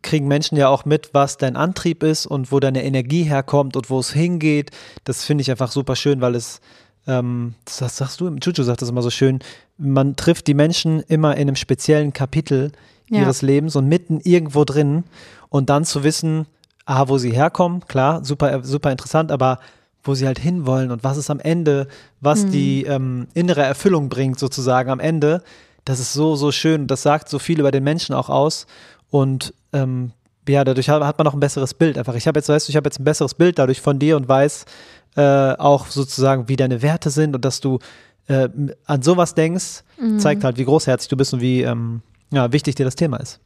kriegen 0.01 0.27
Menschen 0.27 0.57
ja 0.57 0.67
auch 0.67 0.83
mit, 0.83 1.13
was 1.13 1.37
dein 1.37 1.55
Antrieb 1.55 2.03
ist 2.03 2.25
und 2.25 2.51
wo 2.51 2.59
deine 2.59 2.83
Energie 2.83 3.23
herkommt 3.23 3.77
und 3.77 3.89
wo 3.89 3.99
es 3.99 4.11
hingeht. 4.11 4.71
Das 5.05 5.23
finde 5.23 5.43
ich 5.43 5.49
einfach 5.49 5.71
super 5.71 5.95
schön, 5.95 6.19
weil 6.19 6.35
es, 6.35 6.59
ähm, 7.07 7.55
das 7.65 7.97
sagst 7.97 8.19
du, 8.21 8.29
Juju 8.29 8.63
sagt 8.63 8.81
das 8.81 8.89
immer 8.89 9.01
so 9.01 9.09
schön, 9.09 9.39
man 9.77 10.15
trifft 10.15 10.47
die 10.47 10.53
Menschen 10.53 11.01
immer 11.01 11.35
in 11.35 11.41
einem 11.43 11.55
speziellen 11.55 12.13
Kapitel 12.13 12.71
Ja. 13.09 13.21
ihres 13.21 13.41
Lebens 13.41 13.75
und 13.75 13.87
mitten 13.87 14.19
irgendwo 14.21 14.63
drin 14.63 15.03
und 15.49 15.69
dann 15.69 15.83
zu 15.83 16.03
wissen, 16.03 16.45
ah, 16.85 17.07
wo 17.07 17.17
sie 17.17 17.31
herkommen, 17.31 17.85
klar, 17.87 18.23
super, 18.23 18.63
super 18.63 18.91
interessant, 18.91 19.31
aber 19.31 19.59
wo 20.03 20.15
sie 20.15 20.25
halt 20.25 20.39
hinwollen 20.39 20.91
und 20.91 21.03
was 21.03 21.17
es 21.17 21.29
am 21.29 21.39
Ende, 21.39 21.87
was 22.21 22.45
die 22.47 22.83
ähm, 22.85 23.27
innere 23.33 23.61
Erfüllung 23.61 24.09
bringt, 24.09 24.39
sozusagen 24.39 24.89
am 24.89 24.99
Ende, 24.99 25.43
das 25.85 25.99
ist 25.99 26.13
so, 26.13 26.35
so 26.35 26.51
schön. 26.51 26.87
Das 26.87 27.01
sagt 27.03 27.27
so 27.29 27.37
viel 27.39 27.59
über 27.59 27.71
den 27.71 27.83
Menschen 27.83 28.15
auch 28.15 28.29
aus. 28.29 28.65
Und 29.09 29.53
ähm, 29.73 30.11
ja, 30.47 30.63
dadurch 30.63 30.89
hat, 30.89 31.17
man 31.17 31.27
auch 31.27 31.33
ein 31.33 31.39
besseres 31.39 31.73
Bild 31.73 31.97
einfach. 31.97 32.15
Ich 32.15 32.27
habe 32.27 32.39
jetzt, 32.39 32.49
weißt 32.49 32.67
du, 32.67 32.71
ich 32.71 32.75
habe 32.75 32.87
jetzt 32.87 32.99
ein 32.99 33.03
besseres 33.03 33.33
Bild 33.35 33.59
dadurch 33.59 33.81
von 33.81 33.99
dir 33.99 34.17
und 34.17 34.27
weiß 34.27 34.65
äh, 35.17 35.21
auch 35.53 35.87
sozusagen, 35.87 36.47
wie 36.47 36.55
deine 36.55 36.81
Werte 36.81 37.09
sind 37.09 37.35
und 37.35 37.43
dass 37.45 37.59
du 37.61 37.79
äh, 38.27 38.49
an 38.85 39.01
sowas 39.01 39.33
denkst, 39.35 39.83
zeigt 40.17 40.43
halt, 40.43 40.57
wie 40.57 40.65
großherzig 40.65 41.09
du 41.09 41.17
bist 41.17 41.33
und 41.33 41.41
wie 41.41 41.61
ähm, 41.61 42.01
ja, 42.31 42.51
wichtig 42.51 42.75
dir 42.75 42.85
das 42.85 42.95
Thema 42.95 43.17
ist. 43.17 43.39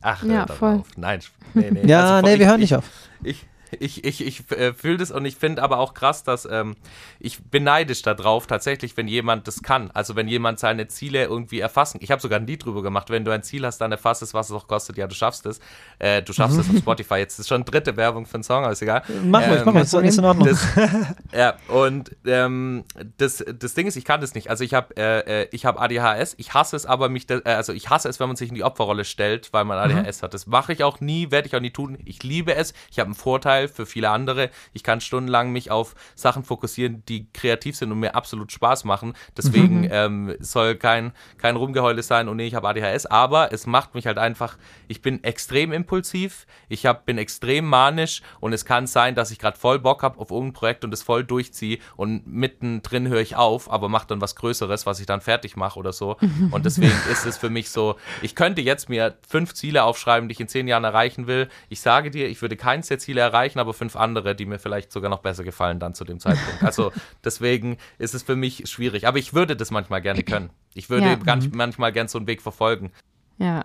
Ach, 0.00 0.22
Ja, 0.24 0.46
voll. 0.46 0.76
auf. 0.76 0.86
Nein, 0.96 1.20
nee, 1.54 1.70
nee. 1.72 1.86
Ja, 1.86 2.16
Also, 2.16 2.26
nee, 2.26 2.34
ich- 2.34 2.38
wir 2.40 2.46
hören 2.46 2.60
ich, 2.60 2.70
nicht 2.70 2.76
auf. 2.76 2.84
Ich, 3.24 3.46
ich, 3.78 4.04
ich, 4.04 4.24
ich 4.26 4.50
äh, 4.52 4.72
fühle 4.72 4.98
das 4.98 5.10
und 5.10 5.24
ich 5.24 5.36
finde 5.36 5.62
aber 5.62 5.78
auch 5.78 5.94
krass, 5.94 6.24
dass 6.24 6.46
ähm, 6.50 6.76
ich 7.20 7.42
bin 7.42 7.64
neidisch 7.64 8.02
darauf, 8.02 8.46
tatsächlich, 8.46 8.96
wenn 8.96 9.08
jemand 9.08 9.46
das 9.48 9.62
kann. 9.62 9.90
Also 9.92 10.16
wenn 10.16 10.28
jemand 10.28 10.58
seine 10.58 10.88
Ziele 10.88 11.24
irgendwie 11.24 11.60
erfassen. 11.60 11.98
Ich 12.02 12.10
habe 12.10 12.20
sogar 12.22 12.38
ein 12.38 12.46
Lied 12.46 12.64
drüber 12.64 12.82
gemacht. 12.82 13.10
Wenn 13.10 13.24
du 13.24 13.30
ein 13.30 13.42
Ziel 13.42 13.64
hast, 13.66 13.78
dann 13.78 13.92
erfasst 13.92 14.22
es, 14.22 14.34
was 14.34 14.50
es 14.50 14.56
auch 14.56 14.66
kostet. 14.68 14.96
Ja, 14.96 15.06
du 15.06 15.14
schaffst 15.14 15.46
es. 15.46 15.60
Äh, 15.98 16.22
du 16.22 16.32
schaffst 16.32 16.58
es 16.58 16.68
auf 16.70 16.76
Spotify. 16.78 17.16
Jetzt 17.16 17.38
ist 17.38 17.48
schon 17.48 17.64
dritte 17.64 17.96
Werbung 17.96 18.26
für 18.26 18.34
einen 18.34 18.42
Song, 18.44 18.64
aber 18.64 18.72
ist 18.72 18.82
egal. 18.82 19.02
Mach 19.24 19.42
Ähm, 19.42 19.62
mach 19.64 19.74
ruhig, 19.74 19.82
ist, 19.84 19.94
ist 19.94 20.18
in 20.18 20.24
Ordnung. 20.24 20.48
das, 20.48 20.66
ja, 21.32 21.54
und 21.68 22.14
ähm, 22.26 22.84
das, 23.16 23.44
das 23.58 23.74
Ding 23.74 23.86
ist, 23.86 23.96
ich 23.96 24.04
kann 24.04 24.20
das 24.20 24.34
nicht. 24.34 24.50
Also 24.50 24.64
ich 24.64 24.74
habe 24.74 24.96
äh, 24.96 25.42
äh, 25.42 25.48
ich 25.52 25.64
habe 25.66 25.80
ADHS. 25.80 26.34
Ich 26.38 26.54
hasse 26.54 26.76
es 26.76 26.86
aber, 26.86 27.08
mich, 27.08 27.26
da- 27.26 27.38
äh, 27.44 27.50
also 27.54 27.72
ich 27.72 27.90
hasse 27.90 28.08
es, 28.08 28.20
wenn 28.20 28.28
man 28.28 28.36
sich 28.36 28.48
in 28.50 28.54
die 28.54 28.64
Opferrolle 28.64 29.04
stellt, 29.04 29.52
weil 29.52 29.64
man 29.64 29.78
ADHS 29.78 30.22
hat. 30.22 30.34
Das 30.34 30.46
mache 30.46 30.72
ich 30.72 30.84
auch 30.84 31.00
nie, 31.00 31.30
werde 31.30 31.48
ich 31.48 31.56
auch 31.56 31.60
nie 31.60 31.70
tun. 31.70 31.98
Ich 32.04 32.22
liebe 32.22 32.54
es. 32.54 32.72
Ich 32.90 32.98
habe 33.00 33.08
einen 33.08 33.14
Vorteil 33.14 33.57
für 33.66 33.86
viele 33.86 34.10
andere. 34.10 34.50
Ich 34.72 34.84
kann 34.84 35.00
stundenlang 35.00 35.50
mich 35.50 35.70
auf 35.72 35.96
Sachen 36.14 36.44
fokussieren, 36.44 37.02
die 37.08 37.26
kreativ 37.32 37.76
sind 37.76 37.90
und 37.90 37.98
mir 37.98 38.14
absolut 38.14 38.52
Spaß 38.52 38.84
machen. 38.84 39.14
Deswegen 39.36 39.88
ähm, 39.90 40.36
soll 40.38 40.76
kein, 40.76 41.12
kein 41.38 41.56
Rumgeheule 41.56 42.02
sein 42.02 42.28
und 42.28 42.36
nee, 42.36 42.46
ich 42.46 42.54
habe 42.54 42.68
ADHS, 42.68 43.06
aber 43.06 43.52
es 43.52 43.66
macht 43.66 43.94
mich 43.94 44.06
halt 44.06 44.18
einfach, 44.18 44.56
ich 44.86 45.02
bin 45.02 45.24
extrem 45.24 45.72
impulsiv, 45.72 46.46
ich 46.68 46.86
hab, 46.86 47.06
bin 47.06 47.18
extrem 47.18 47.64
manisch 47.64 48.22
und 48.40 48.52
es 48.52 48.64
kann 48.64 48.86
sein, 48.86 49.14
dass 49.14 49.30
ich 49.30 49.38
gerade 49.38 49.58
voll 49.58 49.78
Bock 49.78 50.02
habe 50.02 50.20
auf 50.20 50.30
irgendein 50.30 50.52
Projekt 50.52 50.84
und 50.84 50.94
es 50.94 51.02
voll 51.02 51.24
durchziehe 51.24 51.78
und 51.96 52.26
mittendrin 52.26 53.08
höre 53.08 53.20
ich 53.20 53.34
auf, 53.34 53.70
aber 53.70 53.88
mache 53.88 54.06
dann 54.06 54.20
was 54.20 54.36
Größeres, 54.36 54.86
was 54.86 55.00
ich 55.00 55.06
dann 55.06 55.20
fertig 55.20 55.56
mache 55.56 55.78
oder 55.78 55.92
so. 55.92 56.16
Und 56.50 56.66
deswegen 56.66 56.96
ist 57.10 57.26
es 57.26 57.36
für 57.38 57.50
mich 57.50 57.70
so, 57.70 57.96
ich 58.22 58.34
könnte 58.34 58.60
jetzt 58.60 58.88
mir 58.88 59.16
fünf 59.26 59.54
Ziele 59.54 59.84
aufschreiben, 59.84 60.28
die 60.28 60.32
ich 60.32 60.40
in 60.40 60.48
zehn 60.48 60.68
Jahren 60.68 60.84
erreichen 60.84 61.26
will. 61.26 61.48
Ich 61.68 61.80
sage 61.80 62.10
dir, 62.10 62.28
ich 62.28 62.40
würde 62.42 62.56
keins 62.56 62.88
der 62.88 62.98
Ziele 62.98 63.20
erreichen, 63.20 63.47
aber 63.56 63.72
fünf 63.72 63.96
andere, 63.96 64.34
die 64.34 64.44
mir 64.44 64.58
vielleicht 64.58 64.92
sogar 64.92 65.08
noch 65.10 65.20
besser 65.20 65.44
gefallen 65.44 65.80
dann 65.80 65.94
zu 65.94 66.04
dem 66.04 66.20
Zeitpunkt. 66.20 66.62
Also 66.62 66.92
deswegen 67.24 67.78
ist 67.98 68.14
es 68.14 68.22
für 68.22 68.36
mich 68.36 68.68
schwierig. 68.68 69.06
Aber 69.06 69.18
ich 69.18 69.32
würde 69.32 69.56
das 69.56 69.70
manchmal 69.70 70.02
gerne 70.02 70.22
können. 70.22 70.50
Ich 70.74 70.90
würde 70.90 71.06
Ja. 71.06 71.14
ganz, 71.14 71.48
manchmal 71.52 71.92
gerne 71.92 72.08
so 72.08 72.18
einen 72.18 72.26
Weg 72.26 72.42
verfolgen. 72.42 72.92
Ja. 73.38 73.64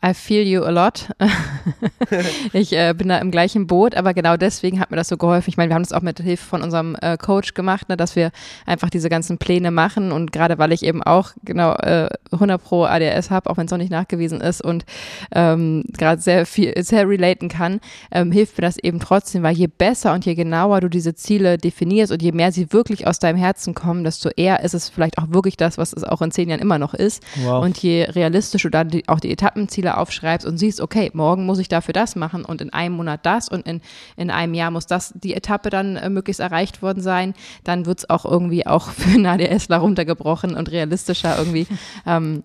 I 0.00 0.14
feel 0.14 0.46
you 0.46 0.62
a 0.62 0.70
lot. 0.70 1.08
ich 2.52 2.72
äh, 2.72 2.94
bin 2.96 3.08
da 3.08 3.18
im 3.18 3.32
gleichen 3.32 3.66
Boot, 3.66 3.96
aber 3.96 4.14
genau 4.14 4.36
deswegen 4.36 4.78
hat 4.78 4.92
mir 4.92 4.96
das 4.96 5.08
so 5.08 5.16
geholfen. 5.16 5.50
Ich 5.50 5.56
meine, 5.56 5.70
wir 5.70 5.74
haben 5.74 5.82
das 5.82 5.92
auch 5.92 6.02
mit 6.02 6.20
Hilfe 6.20 6.44
von 6.44 6.62
unserem 6.62 6.96
äh, 7.02 7.16
Coach 7.16 7.54
gemacht, 7.54 7.88
ne, 7.88 7.96
dass 7.96 8.14
wir 8.14 8.30
einfach 8.64 8.90
diese 8.90 9.08
ganzen 9.08 9.38
Pläne 9.38 9.72
machen 9.72 10.12
und 10.12 10.30
gerade 10.32 10.56
weil 10.58 10.70
ich 10.70 10.84
eben 10.84 11.02
auch 11.02 11.32
genau 11.42 11.74
äh, 11.74 12.08
100 12.30 12.62
pro 12.62 12.84
ADS 12.84 13.30
habe, 13.30 13.50
auch 13.50 13.56
wenn 13.56 13.66
es 13.66 13.72
noch 13.72 13.78
nicht 13.78 13.90
nachgewiesen 13.90 14.40
ist 14.40 14.62
und 14.62 14.84
ähm, 15.32 15.82
gerade 15.96 16.22
sehr 16.22 16.46
viel, 16.46 16.80
sehr 16.84 17.08
relaten 17.08 17.48
kann, 17.48 17.80
ähm, 18.12 18.30
hilft 18.30 18.56
mir 18.56 18.62
das 18.62 18.78
eben 18.78 19.00
trotzdem, 19.00 19.42
weil 19.42 19.56
je 19.56 19.66
besser 19.66 20.14
und 20.14 20.24
je 20.24 20.36
genauer 20.36 20.80
du 20.80 20.88
diese 20.88 21.16
Ziele 21.16 21.58
definierst 21.58 22.12
und 22.12 22.22
je 22.22 22.30
mehr 22.30 22.52
sie 22.52 22.72
wirklich 22.72 23.08
aus 23.08 23.18
deinem 23.18 23.38
Herzen 23.38 23.74
kommen, 23.74 24.04
desto 24.04 24.28
eher 24.36 24.62
ist 24.62 24.74
es 24.74 24.88
vielleicht 24.88 25.18
auch 25.18 25.30
wirklich 25.30 25.56
das, 25.56 25.76
was 25.76 25.92
es 25.92 26.04
auch 26.04 26.22
in 26.22 26.30
zehn 26.30 26.48
Jahren 26.48 26.60
immer 26.60 26.78
noch 26.78 26.94
ist. 26.94 27.20
Wow. 27.42 27.64
Und 27.64 27.78
je 27.78 28.04
realistischer 28.04 28.68
du 28.68 28.70
dann 28.70 28.88
die, 28.88 29.08
auch 29.08 29.20
die 29.20 29.32
Etappenziele 29.32 29.87
aufschreibst 29.96 30.46
und 30.46 30.58
siehst, 30.58 30.80
okay, 30.80 31.10
morgen 31.14 31.46
muss 31.46 31.58
ich 31.58 31.68
dafür 31.68 31.92
das 31.92 32.16
machen 32.16 32.44
und 32.44 32.60
in 32.60 32.72
einem 32.72 32.96
Monat 32.96 33.24
das 33.24 33.48
und 33.48 33.66
in, 33.66 33.80
in 34.16 34.30
einem 34.30 34.54
Jahr 34.54 34.70
muss 34.70 34.86
das 34.86 35.14
die 35.16 35.34
Etappe 35.34 35.70
dann 35.70 35.96
äh, 35.96 36.10
möglichst 36.10 36.40
erreicht 36.40 36.82
worden 36.82 37.02
sein, 37.02 37.34
dann 37.64 37.86
wird 37.86 38.00
es 38.00 38.10
auch 38.10 38.24
irgendwie 38.24 38.66
auch 38.66 38.90
für 38.90 39.10
einen 39.10 39.26
ADSler 39.26 39.78
runtergebrochen 39.78 40.54
und 40.54 40.70
realistischer 40.70 41.38
irgendwie. 41.38 41.66
ähm, 42.06 42.42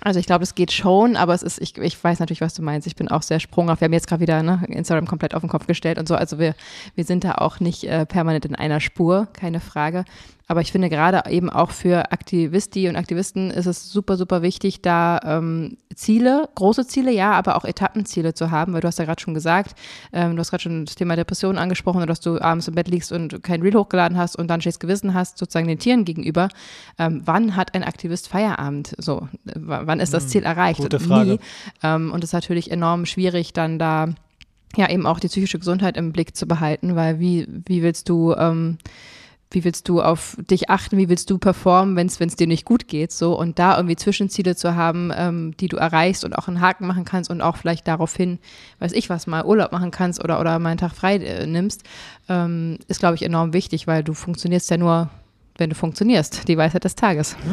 also 0.00 0.20
ich 0.20 0.26
glaube, 0.26 0.44
es 0.44 0.54
geht 0.54 0.72
schon, 0.72 1.16
aber 1.16 1.34
es 1.34 1.42
ist, 1.42 1.60
ich, 1.60 1.76
ich 1.76 2.02
weiß 2.02 2.20
natürlich, 2.20 2.40
was 2.40 2.54
du 2.54 2.62
meinst. 2.62 2.86
Ich 2.86 2.94
bin 2.94 3.08
auch 3.08 3.22
sehr 3.22 3.40
sprunghaft. 3.40 3.80
Wir 3.80 3.86
haben 3.86 3.92
jetzt 3.92 4.06
gerade 4.06 4.20
wieder 4.20 4.42
ne, 4.42 4.62
Instagram 4.68 5.06
komplett 5.06 5.34
auf 5.34 5.42
den 5.42 5.50
Kopf 5.50 5.66
gestellt 5.66 5.98
und 5.98 6.06
so. 6.06 6.14
Also 6.14 6.38
wir, 6.38 6.54
wir 6.94 7.04
sind 7.04 7.24
da 7.24 7.32
auch 7.32 7.58
nicht 7.58 7.84
äh, 7.84 8.06
permanent 8.06 8.44
in 8.44 8.54
einer 8.54 8.80
Spur, 8.80 9.26
keine 9.32 9.60
Frage. 9.60 10.04
Aber 10.50 10.62
ich 10.62 10.72
finde 10.72 10.88
gerade 10.88 11.30
eben 11.30 11.50
auch 11.50 11.70
für 11.70 12.10
Aktivisti 12.10 12.88
und 12.88 12.96
Aktivisten 12.96 13.50
ist 13.50 13.66
es 13.66 13.92
super, 13.92 14.16
super 14.16 14.40
wichtig, 14.40 14.80
da 14.80 15.20
ähm, 15.22 15.76
Ziele, 15.94 16.48
große 16.54 16.86
Ziele, 16.86 17.12
ja, 17.12 17.32
aber 17.32 17.54
auch 17.56 17.66
Etappenziele 17.66 18.32
zu 18.32 18.50
haben, 18.50 18.72
weil 18.72 18.80
du 18.80 18.88
hast 18.88 18.98
ja 18.98 19.04
gerade 19.04 19.20
schon 19.20 19.34
gesagt, 19.34 19.74
ähm, 20.10 20.36
du 20.36 20.40
hast 20.40 20.48
gerade 20.50 20.62
schon 20.62 20.86
das 20.86 20.94
Thema 20.94 21.16
Depression 21.16 21.58
angesprochen, 21.58 22.06
dass 22.06 22.20
du 22.20 22.40
abends 22.40 22.66
im 22.66 22.74
Bett 22.74 22.88
liegst 22.88 23.12
und 23.12 23.42
kein 23.42 23.60
Reel 23.60 23.74
hochgeladen 23.74 24.16
hast 24.16 24.36
und 24.36 24.48
dann 24.48 24.62
schlechtes 24.62 24.80
Gewissen 24.80 25.12
hast, 25.12 25.36
sozusagen 25.36 25.68
den 25.68 25.78
Tieren 25.78 26.06
gegenüber. 26.06 26.48
Ähm, 26.98 27.20
wann 27.26 27.54
hat 27.54 27.74
ein 27.74 27.84
Aktivist 27.84 28.28
Feierabend? 28.28 28.94
So, 28.96 29.28
wann 29.44 30.00
ist 30.00 30.14
das 30.14 30.28
Ziel 30.28 30.44
erreicht? 30.44 30.80
gute 30.80 30.96
Und 30.96 31.02
Frage. 31.02 31.32
Nie. 31.32 31.40
Ähm, 31.82 32.10
und 32.10 32.24
es 32.24 32.30
ist 32.30 32.34
natürlich 32.34 32.70
enorm 32.70 33.04
schwierig, 33.04 33.52
dann 33.52 33.78
da 33.78 34.08
ja 34.76 34.88
eben 34.88 35.06
auch 35.06 35.20
die 35.20 35.28
psychische 35.28 35.58
Gesundheit 35.58 35.98
im 35.98 36.12
Blick 36.12 36.34
zu 36.36 36.46
behalten, 36.46 36.96
weil 36.96 37.20
wie, 37.20 37.46
wie 37.66 37.82
willst 37.82 38.08
du 38.08 38.34
ähm, 38.34 38.78
wie 39.50 39.64
willst 39.64 39.88
du 39.88 40.02
auf 40.02 40.36
dich 40.50 40.68
achten, 40.68 40.98
wie 40.98 41.08
willst 41.08 41.30
du 41.30 41.38
performen, 41.38 41.96
wenn 41.96 42.06
es 42.06 42.36
dir 42.36 42.46
nicht 42.46 42.64
gut 42.64 42.86
geht, 42.86 43.12
so 43.12 43.38
und 43.38 43.58
da 43.58 43.76
irgendwie 43.76 43.96
Zwischenziele 43.96 44.56
zu 44.56 44.74
haben, 44.74 45.10
ähm, 45.14 45.56
die 45.58 45.68
du 45.68 45.76
erreichst 45.76 46.24
und 46.24 46.36
auch 46.36 46.48
einen 46.48 46.60
Haken 46.60 46.86
machen 46.86 47.04
kannst 47.04 47.30
und 47.30 47.40
auch 47.40 47.56
vielleicht 47.56 47.88
daraufhin, 47.88 48.38
weiß 48.78 48.92
ich 48.92 49.08
was, 49.08 49.26
mal 49.26 49.44
Urlaub 49.44 49.72
machen 49.72 49.90
kannst 49.90 50.22
oder 50.22 50.40
oder 50.40 50.58
mal 50.58 50.70
einen 50.70 50.78
Tag 50.78 50.94
frei 50.94 51.16
äh, 51.16 51.46
nimmst, 51.46 51.82
ähm, 52.28 52.78
ist 52.88 53.00
glaube 53.00 53.14
ich 53.14 53.22
enorm 53.22 53.52
wichtig, 53.52 53.86
weil 53.86 54.04
du 54.04 54.12
funktionierst 54.12 54.70
ja 54.70 54.76
nur, 54.76 55.08
wenn 55.56 55.70
du 55.70 55.76
funktionierst, 55.76 56.46
die 56.48 56.58
Weisheit 56.58 56.84
des 56.84 56.94
Tages. 56.94 57.36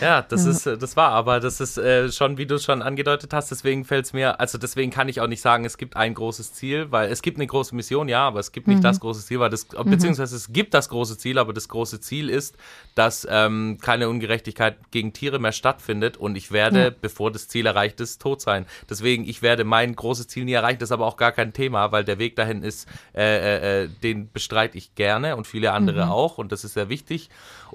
Ja, 0.00 0.22
das 0.22 0.46
ist, 0.46 0.66
äh, 0.66 0.78
das 0.78 0.96
war, 0.96 1.10
aber 1.10 1.40
das 1.40 1.60
ist 1.60 1.76
äh, 1.78 2.10
schon, 2.10 2.38
wie 2.38 2.46
du 2.46 2.54
es 2.56 2.64
schon 2.64 2.82
angedeutet 2.82 3.32
hast, 3.32 3.50
deswegen 3.50 3.84
fällt 3.84 4.06
es 4.06 4.12
mir, 4.12 4.40
also 4.40 4.56
deswegen 4.58 4.90
kann 4.90 5.08
ich 5.08 5.20
auch 5.20 5.26
nicht 5.26 5.40
sagen, 5.42 5.64
es 5.64 5.76
gibt 5.78 5.96
ein 5.96 6.14
großes 6.14 6.52
Ziel, 6.54 6.90
weil 6.90 7.10
es 7.10 7.22
gibt 7.22 7.36
eine 7.38 7.46
große 7.46 7.74
Mission, 7.74 8.08
ja, 8.08 8.26
aber 8.26 8.40
es 8.40 8.52
gibt 8.52 8.66
nicht 8.68 8.82
das 8.82 9.00
große 9.00 9.24
Ziel, 9.24 9.40
weil 9.40 9.50
das, 9.50 9.66
beziehungsweise 9.66 10.36
es 10.36 10.52
gibt 10.52 10.74
das 10.74 10.88
große 10.88 11.18
Ziel, 11.18 11.38
aber 11.38 11.52
das 11.52 11.68
große 11.68 12.00
Ziel 12.00 12.30
ist, 12.30 12.56
dass 12.94 13.26
ähm, 13.30 13.78
keine 13.80 14.08
Ungerechtigkeit 14.08 14.76
gegen 14.90 15.12
Tiere 15.12 15.38
mehr 15.38 15.52
stattfindet 15.52 16.16
und 16.16 16.36
ich 16.36 16.50
werde, 16.52 16.84
Ja. 16.84 16.90
bevor 17.00 17.30
das 17.30 17.48
Ziel 17.48 17.66
erreicht 17.66 18.00
ist, 18.00 18.22
tot 18.22 18.40
sein. 18.40 18.66
Deswegen, 18.88 19.28
ich 19.28 19.42
werde 19.42 19.64
mein 19.64 19.94
großes 19.94 20.28
Ziel 20.28 20.44
nie 20.44 20.52
erreichen, 20.54 20.78
das 20.78 20.88
ist 20.88 20.92
aber 20.92 21.06
auch 21.06 21.16
gar 21.16 21.32
kein 21.32 21.52
Thema, 21.52 21.92
weil 21.92 22.04
der 22.04 22.18
Weg 22.18 22.36
dahin 22.36 22.62
ist, 22.62 22.88
äh, 23.14 23.20
äh, 23.22 23.84
äh, 23.84 23.88
den 24.02 24.30
bestreite 24.32 24.78
ich 24.78 24.94
gerne 24.94 25.36
und 25.36 25.46
viele 25.46 25.72
andere 25.72 26.10
auch 26.10 26.38
und 26.38 26.52
das 26.52 26.64
ist 26.64 26.74
sehr 26.74 26.88
wichtig. 26.88 27.28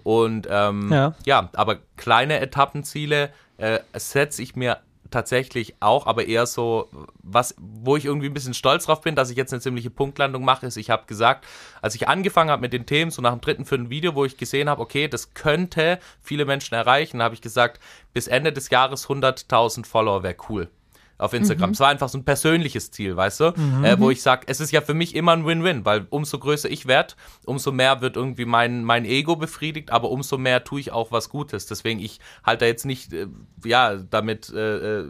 Und 0.03 0.47
ähm, 0.49 0.91
Ja. 0.91 1.13
ja, 1.25 1.49
aber 1.53 1.77
kleine 2.15 2.39
Etappenziele 2.39 3.33
äh, 3.57 3.79
setze 3.93 4.41
ich 4.41 4.55
mir 4.55 4.77
tatsächlich 5.11 5.75
auch, 5.81 6.07
aber 6.07 6.27
eher 6.27 6.45
so, 6.45 6.89
was, 7.21 7.55
wo 7.57 7.97
ich 7.97 8.05
irgendwie 8.05 8.27
ein 8.27 8.33
bisschen 8.33 8.53
stolz 8.53 8.85
drauf 8.85 9.01
bin, 9.01 9.15
dass 9.15 9.29
ich 9.29 9.35
jetzt 9.35 9.51
eine 9.51 9.61
ziemliche 9.61 9.89
Punktlandung 9.89 10.45
mache, 10.45 10.65
ist, 10.65 10.77
ich 10.77 10.89
habe 10.89 11.07
gesagt, 11.07 11.45
als 11.81 11.93
ich 11.93 12.07
angefangen 12.07 12.49
habe 12.49 12.61
mit 12.61 12.71
den 12.71 12.85
Themen, 12.85 13.11
so 13.11 13.21
nach 13.21 13.33
dem 13.33 13.41
dritten, 13.41 13.65
vierten 13.65 13.89
Video, 13.89 14.15
wo 14.15 14.23
ich 14.23 14.37
gesehen 14.37 14.69
habe, 14.69 14.81
okay, 14.81 15.09
das 15.09 15.33
könnte 15.33 15.99
viele 16.21 16.45
Menschen 16.45 16.73
erreichen, 16.73 17.21
habe 17.21 17.35
ich 17.35 17.41
gesagt, 17.41 17.81
bis 18.13 18.27
Ende 18.27 18.53
des 18.53 18.69
Jahres 18.69 19.09
100.000 19.09 19.85
Follower 19.85 20.23
wäre 20.23 20.37
cool. 20.47 20.69
Auf 21.17 21.33
Instagram. 21.33 21.69
Mhm. 21.69 21.73
Es 21.73 21.79
war 21.79 21.89
einfach 21.89 22.09
so 22.09 22.17
ein 22.17 22.25
persönliches 22.25 22.91
Ziel, 22.91 23.15
weißt 23.15 23.39
du? 23.39 23.53
Mhm. 23.55 23.85
Äh, 23.85 23.99
wo 23.99 24.09
ich 24.09 24.21
sage, 24.21 24.43
es 24.47 24.59
ist 24.59 24.71
ja 24.71 24.81
für 24.81 24.93
mich 24.93 25.15
immer 25.15 25.33
ein 25.33 25.45
Win-Win, 25.45 25.85
weil 25.85 26.07
umso 26.09 26.39
größer 26.39 26.69
ich 26.69 26.87
werde, 26.87 27.13
umso 27.45 27.71
mehr 27.71 28.01
wird 28.01 28.15
irgendwie 28.15 28.45
mein, 28.45 28.83
mein 28.83 29.05
Ego 29.05 29.35
befriedigt, 29.35 29.91
aber 29.91 30.09
umso 30.09 30.37
mehr 30.37 30.63
tue 30.63 30.79
ich 30.79 30.91
auch 30.91 31.11
was 31.11 31.29
Gutes. 31.29 31.65
Deswegen, 31.67 31.99
ich 31.99 32.19
halte 32.43 32.65
jetzt 32.65 32.85
nicht, 32.85 33.13
äh, 33.13 33.27
ja, 33.63 33.95
damit, 33.95 34.49
äh, 34.49 34.99
äh 34.99 35.05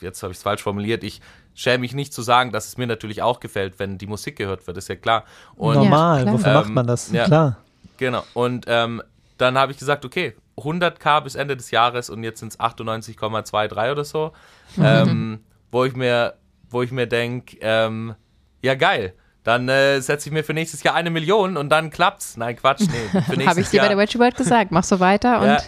jetzt 0.00 0.22
habe 0.22 0.32
ich 0.32 0.38
es 0.38 0.42
falsch 0.42 0.62
formuliert, 0.62 1.02
ich 1.02 1.20
schäme 1.54 1.78
mich 1.78 1.92
nicht 1.92 2.12
zu 2.12 2.22
sagen, 2.22 2.52
dass 2.52 2.68
es 2.68 2.76
mir 2.76 2.86
natürlich 2.86 3.22
auch 3.22 3.40
gefällt, 3.40 3.78
wenn 3.78 3.98
die 3.98 4.06
Musik 4.06 4.36
gehört 4.36 4.66
wird, 4.66 4.76
ist 4.76 4.88
ja 4.88 4.94
klar. 4.94 5.24
Und, 5.56 5.74
Normal, 5.74 6.26
ja, 6.26 6.32
wofür 6.32 6.48
ähm, 6.48 6.54
macht 6.54 6.70
man 6.70 6.86
das? 6.86 7.10
Ja, 7.10 7.24
klar. 7.24 7.56
Genau. 7.96 8.22
Und 8.32 8.66
ähm, 8.68 9.02
dann 9.38 9.58
habe 9.58 9.72
ich 9.72 9.78
gesagt, 9.78 10.04
okay, 10.04 10.34
100k 10.58 11.20
bis 11.22 11.34
Ende 11.34 11.56
des 11.56 11.70
Jahres 11.70 12.10
und 12.10 12.22
jetzt 12.24 12.40
sind 12.40 12.52
es 12.52 12.60
98,23 12.60 13.92
oder 13.92 14.04
so, 14.04 14.32
mhm. 14.76 14.84
ähm, 14.84 15.40
wo 15.70 15.84
ich 15.84 15.94
mir, 15.94 16.34
wo 16.70 16.82
ich 16.82 16.90
mir 16.90 17.06
denke, 17.06 17.56
ähm, 17.60 18.14
ja 18.62 18.74
geil. 18.74 19.14
Dann 19.44 19.68
äh, 19.68 20.00
setze 20.00 20.28
ich 20.28 20.32
mir 20.32 20.44
für 20.44 20.52
nächstes 20.52 20.82
Jahr 20.82 20.94
eine 20.94 21.10
Million 21.10 21.56
und 21.56 21.70
dann 21.70 21.90
klappt's. 21.90 22.36
Nein, 22.36 22.56
Quatsch, 22.56 22.82
nee. 22.82 23.20
Habe 23.46 23.60
ich 23.60 23.68
dir 23.68 23.80
bei 23.80 23.88
der 23.88 23.96
Wedgie 23.96 24.18
World 24.18 24.36
gesagt. 24.36 24.72
Mach 24.72 24.84
so 24.84 25.00
weiter 25.00 25.40
und. 25.40 25.46
Ja. 25.46 25.62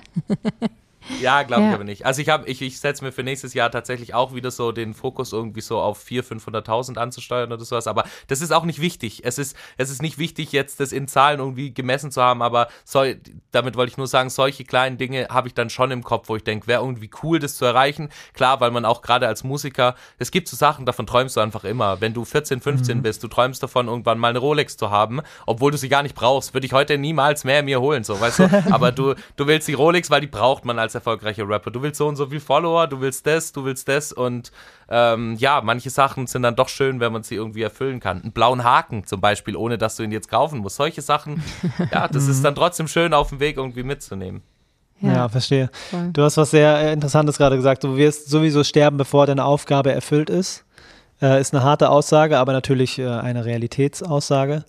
Ja, 1.21 1.43
glaube 1.43 1.63
ja. 1.63 1.69
ich 1.69 1.75
aber 1.75 1.85
nicht. 1.85 2.07
Also 2.07 2.23
ich 2.23 2.29
habe, 2.29 2.47
ich, 2.49 2.63
ich 2.63 2.81
setze 2.81 3.05
mir 3.05 3.13
für 3.13 3.23
nächstes 3.23 3.55
Jahr 3.55 3.71
tatsächlich 3.71 4.15
auch 4.15 4.35
wieder 4.35 4.51
so 4.51 4.73
den 4.73 4.95
Fokus 4.95 5.33
irgendwie 5.33 5.61
so 5.61 5.81
auf 5.81 6.03
400.000, 6.05 6.41
500.000 6.41 6.99
anzusteuern 6.99 7.53
oder 7.53 7.65
sowas. 7.65 7.87
Aber 7.87 8.05
das 8.29 8.41
ist 8.41 8.53
auch 8.53 8.65
nicht 8.65 8.81
wichtig. 8.81 9.23
Es 9.25 9.39
ist, 9.39 9.57
es 9.77 9.91
ist 9.91 10.03
nicht 10.03 10.19
wichtig, 10.19 10.53
jetzt 10.53 10.81
das 10.81 10.93
in 10.93 11.09
Zahlen 11.09 11.41
irgendwie 11.41 11.75
gemessen 11.75 12.11
zu 12.11 12.23
haben. 12.23 12.43
Aber 12.43 12.69
so, 12.85 13.05
damit 13.51 13.77
wollte 13.77 13.91
ich 13.91 13.99
nur 13.99 14.07
sagen, 14.07 14.31
solche 14.31 14.65
kleinen 14.65 14.99
Dinge 14.99 15.29
habe 15.31 15.49
ich 15.49 15.55
dann 15.55 15.71
schon 15.71 15.91
im 15.91 16.05
Kopf, 16.05 16.29
wo 16.29 16.37
ich 16.37 16.45
denke, 16.45 16.67
wäre 16.67 16.83
irgendwie 16.83 17.11
cool, 17.23 17.39
das 17.39 17.57
zu 17.57 17.65
erreichen. 17.65 18.09
Klar, 18.35 18.61
weil 18.61 18.71
man 18.71 18.85
auch 18.85 19.03
gerade 19.03 19.27
als 19.27 19.45
Musiker, 19.45 19.95
es 20.19 20.31
gibt 20.31 20.49
so 20.49 20.57
Sachen, 20.57 20.87
davon 20.87 21.07
träumst 21.07 21.37
du 21.37 21.41
einfach 21.41 21.65
immer. 21.65 22.01
Wenn 22.01 22.15
du 22.15 22.25
14, 22.25 22.61
15 22.61 22.99
mhm. 22.99 23.03
bist, 23.03 23.23
du 23.23 23.29
träumst 23.29 23.63
davon, 23.63 23.89
irgendwann 23.89 24.19
mal 24.19 24.29
eine 24.29 24.39
Rolex 24.39 24.77
zu 24.77 24.91
haben, 24.91 25.21
obwohl 25.47 25.73
du 25.73 25.79
sie 25.79 25.89
gar 25.89 26.03
nicht 26.03 26.15
brauchst, 26.15 26.55
würde 26.55 26.67
ich 26.67 26.73
heute 26.73 26.99
niemals 26.99 27.45
mehr 27.45 27.63
mir 27.63 27.81
holen, 27.81 28.05
so, 28.05 28.21
weißt 28.21 28.39
du. 28.39 28.65
Aber 28.71 28.93
du, 28.93 29.15
du 29.37 29.47
willst 29.47 29.69
die 29.69 29.75
Rolex, 29.75 30.11
weil 30.11 30.21
die 30.21 30.27
braucht 30.27 30.65
man 30.65 30.79
als 30.79 30.95
erfolgreicher 31.01 31.49
Rapper. 31.49 31.71
Du 31.71 31.83
willst 31.83 31.99
so 31.99 32.07
und 32.07 32.17
so 32.17 32.27
viel 32.27 32.41
Follower, 32.41 32.87
du 32.87 33.01
willst 33.01 33.27
das, 33.27 33.53
du 33.53 33.65
willst 33.65 33.89
das 33.89 34.13
und 34.13 34.53
ähm, 34.89 35.37
ja, 35.39 35.61
manche 35.63 35.91
Sachen 35.91 36.27
sind 36.27 36.43
dann 36.43 36.57
doch 36.57 36.69
schön, 36.69 37.01
wenn 37.01 37.13
man 37.13 37.23
sie 37.23 37.35
irgendwie 37.35 37.63
erfüllen 37.63 38.01
kann. 38.01 38.23
Einen 38.23 38.33
blauen 38.33 38.65
Haken 38.65 39.07
zum 39.07 39.21
Beispiel, 39.21 39.57
ohne 39.57 39.79
dass 39.79 39.97
du 39.97 40.03
ihn 40.03 40.13
jetzt 40.13 40.29
kaufen 40.29 40.61
musst. 40.61 40.77
Solche 40.77 41.03
Sachen, 41.03 41.43
ja, 41.93 42.09
das 42.09 42.29
ist 42.29 42.45
dann 42.45 42.55
trotzdem 42.55 42.89
schön 42.89 43.15
auf 43.15 43.31
dem 43.31 43.41
Weg 43.41 43.57
irgendwie 43.57 43.83
mitzunehmen. 43.83 44.43
Ja, 45.01 45.13
ja 45.13 45.29
verstehe. 45.29 45.71
Voll. 45.91 46.11
Du 46.13 46.23
hast 46.23 46.37
was 46.37 46.51
sehr 46.51 46.93
Interessantes 46.93 47.39
gerade 47.39 47.57
gesagt. 47.57 47.85
Du 47.85 47.97
wirst 47.97 48.29
sowieso 48.29 48.65
sterben, 48.65 48.97
bevor 48.97 49.27
deine 49.27 49.45
Aufgabe 49.45 49.93
erfüllt 49.93 50.31
ist. 50.31 50.65
Äh, 51.23 51.41
ist 51.41 51.55
eine 51.55 51.63
harte 51.63 51.91
Aussage, 51.91 52.39
aber 52.39 52.53
natürlich 52.53 52.99
äh, 52.99 53.07
eine 53.07 53.45
Realitätsaussage. 53.45 54.65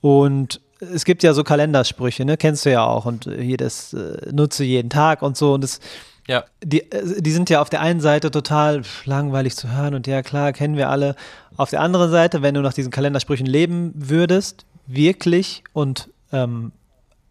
Und 0.00 0.60
es 0.80 1.04
gibt 1.04 1.22
ja 1.22 1.32
so 1.34 1.44
Kalendersprüche, 1.44 2.24
ne? 2.24 2.36
Kennst 2.36 2.64
du 2.64 2.70
ja 2.70 2.84
auch 2.84 3.04
und 3.04 3.24
hier 3.24 3.56
das 3.56 3.92
äh, 3.92 4.30
nutze 4.32 4.64
jeden 4.64 4.90
Tag 4.90 5.22
und 5.22 5.36
so 5.36 5.54
und 5.54 5.62
das 5.62 5.80
ja. 6.26 6.44
Die, 6.62 6.90
äh, 6.92 7.20
die 7.20 7.32
sind 7.32 7.50
ja 7.50 7.60
auf 7.60 7.70
der 7.70 7.80
einen 7.80 8.00
Seite 8.00 8.30
total 8.30 8.82
langweilig 9.04 9.56
zu 9.56 9.72
hören 9.72 9.94
und 9.94 10.06
ja 10.06 10.22
klar, 10.22 10.52
kennen 10.52 10.76
wir 10.76 10.88
alle. 10.88 11.16
Auf 11.56 11.70
der 11.70 11.80
anderen 11.80 12.10
Seite, 12.10 12.40
wenn 12.42 12.54
du 12.54 12.60
nach 12.60 12.72
diesen 12.72 12.90
Kalendersprüchen 12.92 13.46
leben 13.46 13.92
würdest, 13.94 14.64
wirklich 14.86 15.64
und 15.72 16.08
ähm, 16.32 16.72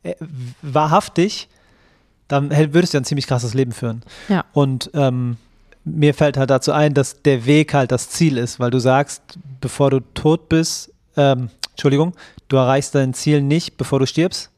äh, 0.03 0.15
wahrhaftig, 0.61 1.49
dann 2.27 2.51
würdest 2.73 2.93
du 2.93 2.97
ein 2.99 3.05
ziemlich 3.05 3.25
krasses 3.25 3.53
Leben 3.53 3.71
führen. 3.71 4.03
Ja. 4.27 4.45
Und 4.53 4.91
ähm, 4.93 5.37
mir 5.83 6.13
fällt 6.13 6.37
halt 6.37 6.49
dazu 6.49 6.71
ein, 6.71 6.93
dass 6.93 7.21
der 7.23 7.45
Weg 7.45 7.73
halt 7.73 7.91
das 7.91 8.09
Ziel 8.09 8.37
ist, 8.37 8.59
weil 8.59 8.69
du 8.69 8.79
sagst, 8.79 9.21
bevor 9.61 9.89
du 9.89 10.01
tot 10.13 10.49
bist, 10.49 10.93
ähm, 11.17 11.49
Entschuldigung, 11.79 12.13
du 12.49 12.57
erreichst 12.57 12.93
dein 12.93 13.13
Ziel 13.13 13.41
nicht, 13.41 13.77
bevor 13.77 13.99
du 13.99 14.05
stirbst. 14.05 14.51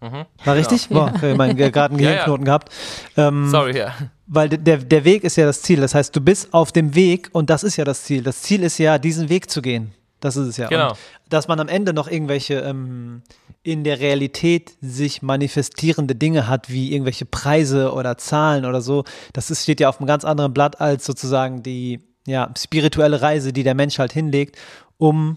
Mhm. 0.00 0.24
War 0.44 0.54
richtig? 0.54 0.88
Genau. 0.88 1.06
Boah, 1.10 1.28
ich 1.28 1.36
meine, 1.36 1.56
gerade 1.56 1.90
einen 1.90 1.98
Gehirnknoten 1.98 2.46
ja, 2.46 2.52
ja. 2.52 2.58
gehabt. 2.58 2.72
Ähm, 3.16 3.48
Sorry, 3.50 3.76
ja. 3.76 3.92
Weil 4.28 4.50
der, 4.50 4.76
der 4.76 5.04
Weg 5.04 5.24
ist 5.24 5.34
ja 5.34 5.46
das 5.46 5.62
Ziel. 5.62 5.80
Das 5.80 5.96
heißt, 5.96 6.14
du 6.14 6.20
bist 6.20 6.54
auf 6.54 6.70
dem 6.70 6.94
Weg 6.94 7.28
und 7.32 7.50
das 7.50 7.64
ist 7.64 7.76
ja 7.76 7.84
das 7.84 8.04
Ziel. 8.04 8.22
Das 8.22 8.42
Ziel 8.42 8.62
ist 8.62 8.78
ja, 8.78 8.98
diesen 8.98 9.28
Weg 9.30 9.50
zu 9.50 9.62
gehen. 9.62 9.94
Das 10.20 10.36
ist 10.36 10.46
es 10.46 10.56
ja. 10.56 10.68
Genau. 10.68 10.90
Und 10.90 10.98
dass 11.28 11.48
man 11.48 11.58
am 11.58 11.66
Ende 11.66 11.92
noch 11.92 12.08
irgendwelche 12.08 12.60
ähm, 12.60 13.22
in 13.64 13.82
der 13.82 13.98
Realität 13.98 14.74
sich 14.80 15.22
manifestierende 15.22 16.14
Dinge 16.14 16.46
hat, 16.46 16.70
wie 16.70 16.92
irgendwelche 16.92 17.24
Preise 17.24 17.92
oder 17.92 18.16
Zahlen 18.16 18.64
oder 18.64 18.80
so, 18.80 19.02
das 19.32 19.50
ist, 19.50 19.64
steht 19.64 19.80
ja 19.80 19.88
auf 19.88 19.98
einem 19.98 20.06
ganz 20.06 20.24
anderen 20.24 20.54
Blatt 20.54 20.80
als 20.80 21.04
sozusagen 21.04 21.64
die 21.64 21.98
ja, 22.28 22.48
spirituelle 22.56 23.20
Reise, 23.22 23.52
die 23.52 23.64
der 23.64 23.74
Mensch 23.74 23.98
halt 23.98 24.12
hinlegt, 24.12 24.56
um 24.98 25.36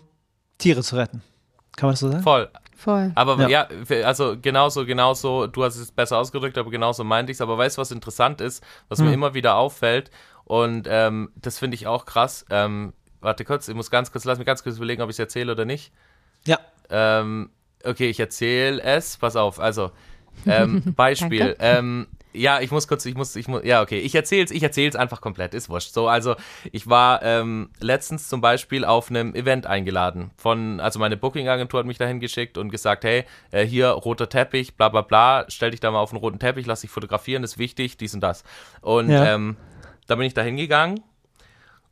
Tiere 0.58 0.82
zu 0.84 0.96
retten. 0.96 1.22
Kann 1.76 1.88
man 1.88 1.94
das 1.94 2.00
so 2.00 2.12
sagen? 2.12 2.24
Voll. 2.24 2.50
Voll. 2.76 3.12
Aber 3.16 3.50
ja. 3.50 3.68
ja, 3.90 4.06
also 4.06 4.36
genauso, 4.40 4.86
genauso, 4.86 5.48
du 5.48 5.64
hast 5.64 5.78
es 5.78 5.92
besser 5.92 6.18
ausgedrückt, 6.20 6.60
aber 6.60 6.70
genauso 6.70 7.04
meinte 7.04 7.32
ich 7.32 7.38
es. 7.38 7.42
Aber 7.42 7.58
weißt 7.58 7.78
du, 7.78 7.82
was 7.82 7.92
interessant 7.92 8.40
ist, 8.40 8.64
was 8.88 9.00
hm. 9.00 9.08
mir 9.08 9.14
immer 9.14 9.34
wieder 9.34 9.56
auffällt? 9.56 10.12
Und 10.44 10.88
ähm, 10.90 11.32
das 11.36 11.58
finde 11.58 11.76
ich 11.76 11.88
auch 11.88 12.06
krass. 12.06 12.46
Ähm, 12.52 12.94
warte 13.20 13.46
kurz, 13.46 13.68
ich 13.68 13.76
muss 13.76 13.90
ganz 13.90 14.12
kurz, 14.12 14.26
lass 14.26 14.38
mich 14.38 14.46
ganz 14.46 14.64
kurz 14.64 14.78
überlegen, 14.78 15.02
ob 15.02 15.10
ich 15.10 15.16
es 15.16 15.20
erzähle 15.20 15.52
oder 15.52 15.66
nicht. 15.66 15.92
Ja. 16.46 16.60
Ähm, 16.90 17.50
okay, 17.84 18.10
ich 18.10 18.20
erzähle 18.20 18.82
es. 18.82 19.18
Pass 19.18 19.36
auf, 19.36 19.60
also 19.60 19.92
ähm, 20.46 20.84
Beispiel. 20.96 21.56
Ja, 22.38 22.60
ich 22.62 22.72
muss 22.72 22.88
kurz, 22.88 23.06
ich 23.06 23.16
muss, 23.16 23.36
ich 23.36 23.48
muss, 23.48 23.64
ja, 23.64 23.82
okay, 23.82 24.00
ich 24.00 24.16
erzähl's, 24.16 24.52
ich 24.52 24.64
erzähl's 24.64 24.96
einfach 24.96 25.22
komplett, 25.22 25.54
ist 25.54 25.70
wurscht. 25.70 25.94
So, 25.94 26.08
also 26.08 26.36
ich 26.72 26.88
war 26.88 27.22
ähm, 27.24 27.70
letztens 27.80 28.30
zum 28.30 28.42
Beispiel 28.42 28.86
auf 28.86 29.10
einem 29.10 29.36
Event 29.36 29.66
eingeladen 29.66 30.32
von, 30.38 30.80
also 30.80 31.00
meine 31.00 31.18
Booking-Agentur 31.18 31.80
hat 31.80 31.88
mich 31.88 31.98
dahin 31.98 32.20
geschickt 32.20 32.58
und 32.58 32.70
gesagt, 32.70 33.04
hey, 33.04 33.26
äh, 33.52 33.66
hier 33.66 33.90
roter 33.90 34.30
Teppich, 34.30 34.76
bla 34.76 34.90
bla 34.90 35.02
bla, 35.02 35.46
stell 35.48 35.72
dich 35.72 35.80
da 35.80 35.92
mal 35.92 36.00
auf 36.00 36.12
einen 36.12 36.20
roten 36.20 36.40
Teppich, 36.40 36.66
lass 36.66 36.82
dich 36.82 36.92
fotografieren, 36.92 37.44
ist 37.44 37.58
wichtig, 37.58 37.98
dies 37.98 38.14
und 38.14 38.22
das. 38.22 38.44
Und 38.82 39.10
ja. 39.10 39.34
ähm, 39.34 39.58
da 40.08 40.16
bin 40.16 40.26
ich 40.26 40.34
da 40.34 40.42
hingegangen 40.42 41.04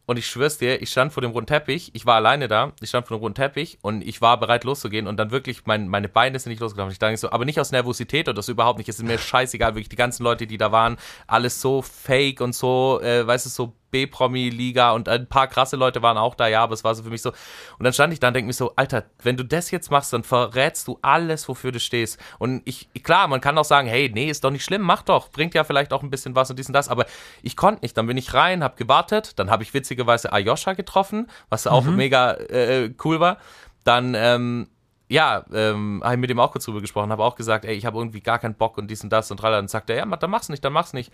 und 0.06 0.18
ich 0.18 0.28
schwör's 0.28 0.58
dir, 0.58 0.82
ich 0.82 0.90
stand 0.90 1.14
vor 1.14 1.22
dem 1.22 1.32
roten 1.32 1.48
Teppich, 1.48 1.92
ich 1.94 2.06
war 2.06 2.16
alleine 2.16 2.48
da, 2.48 2.74
ich 2.82 2.90
stand 2.90 3.08
vor 3.08 3.18
dem 3.18 3.22
roten 3.22 3.36
Teppich 3.36 3.80
und 3.82 4.06
ich 4.06 4.22
war 4.22 4.40
bereit 4.40 4.64
loszugehen 4.64 5.08
und 5.08 5.18
dann 5.18 5.32
wirklich, 5.32 5.66
mein, 5.66 5.88
meine 5.88 6.10
Beine 6.10 6.38
sind 6.40 6.52
nicht 6.52 6.60
losgelaufen. 6.60 6.92
Ich 6.92 7.00
dachte 7.00 7.18
so, 7.18 7.32
aber 7.32 7.46
nicht 7.46 7.60
aus 7.60 7.72
Nervosität 7.72 8.30
oder 8.30 8.42
so 8.42 8.52
überhaupt 8.52 8.78
nicht. 8.78 8.90
Es 8.90 8.98
ist 8.98 9.06
mir 9.06 9.18
scheißegal, 9.18 9.76
wirklich 9.76 9.90
die 9.90 9.96
ganzen 9.96 10.24
Leute, 10.24 10.48
die 10.48 10.58
da 10.58 10.72
waren, 10.72 10.98
alles 11.28 11.62
so 11.62 11.82
fake 11.82 12.42
und 12.42 12.54
so, 12.54 13.00
äh, 13.02 13.26
weißt 13.26 13.46
du, 13.46 13.50
so 13.50 13.74
B-Promi-Liga 13.96 14.92
und 14.92 15.08
ein 15.08 15.26
paar 15.28 15.48
krasse 15.48 15.78
Leute 15.78 16.02
waren 16.02 16.18
auch 16.18 16.36
da, 16.36 16.48
ja, 16.48 16.62
aber 16.62 16.74
es 16.74 16.84
war 16.84 16.94
so 16.94 17.04
für 17.04 17.10
mich 17.10 17.22
so. 17.22 17.30
Und 17.30 17.86
dann 17.86 17.94
stand 17.94 18.12
ich 18.12 18.20
da 18.20 18.28
und 18.28 18.34
denke 18.34 18.48
mir 18.48 18.54
so, 18.54 18.74
Alter, 18.76 19.06
wenn 19.24 19.38
du 19.38 19.46
das 19.46 19.72
jetzt 19.72 19.90
machst, 19.90 20.12
dann 20.12 20.24
verrätst 20.24 20.90
du 20.90 21.00
alles, 21.02 21.48
wofür 21.48 21.72
du 21.72 21.80
stehst. 21.80 22.20
Und 22.38 22.62
ich, 22.66 22.90
klar, 23.04 23.30
man 23.30 23.40
kann 23.40 23.58
auch 23.58 23.64
sagen, 23.64 23.88
hey, 23.88 24.12
nee, 24.14 24.30
ist 24.30 24.44
doch 24.44 24.52
nicht 24.52 24.66
schlimm, 24.66 24.82
mach 24.82 25.04
doch, 25.04 25.30
bringt 25.30 25.54
ja 25.54 25.64
vielleicht 25.64 25.94
auch 25.94 26.04
ein 26.04 26.10
bisschen 26.10 26.36
was 26.36 26.50
und 26.50 26.60
dies 26.60 26.68
und 26.68 26.74
das, 26.74 26.90
aber 26.90 27.06
ich 27.42 27.56
konnte 27.56 27.84
nicht. 27.84 27.96
Dann 27.96 28.08
bin 28.08 28.18
ich 28.18 28.34
rein, 28.34 28.64
hab 28.64 28.76
gewartet, 28.76 29.40
dann 29.40 29.50
habe 29.50 29.64
ich 29.64 29.74
witzigerweise 29.74 30.34
Ayosha 30.34 30.74
getroffen, 30.74 31.28
was 31.50 31.68
auch 31.68 31.86
mhm. 31.86 31.96
mega 31.96 32.34
äh, 32.34 32.94
cool 33.06 33.22
war. 33.22 33.38
Dann, 33.86 34.14
ähm, 34.14 34.68
ja, 35.08 35.46
ähm, 35.54 36.02
habe 36.04 36.16
ich 36.16 36.20
mit 36.20 36.30
dem 36.32 36.40
auch 36.40 36.52
kurz 36.52 36.66
drüber 36.66 36.82
gesprochen, 36.82 37.12
habe 37.12 37.24
auch 37.24 37.36
gesagt, 37.36 37.64
ey, 37.64 37.76
ich 37.76 37.86
habe 37.86 37.98
irgendwie 37.98 38.22
gar 38.22 38.40
keinen 38.40 38.56
Bock 38.56 38.78
und 38.78 38.90
dies 38.90 39.04
und 39.04 39.12
das 39.12 39.32
und 39.32 39.38
tralala. 39.38 39.58
Dann 39.58 39.68
sagt 39.68 39.90
er, 39.90 39.98
ja, 39.98 40.06
dann 40.06 40.30
mach's 40.32 40.50
nicht, 40.50 40.66
dann 40.66 40.74
mach's 40.74 40.94
nicht. 40.94 41.14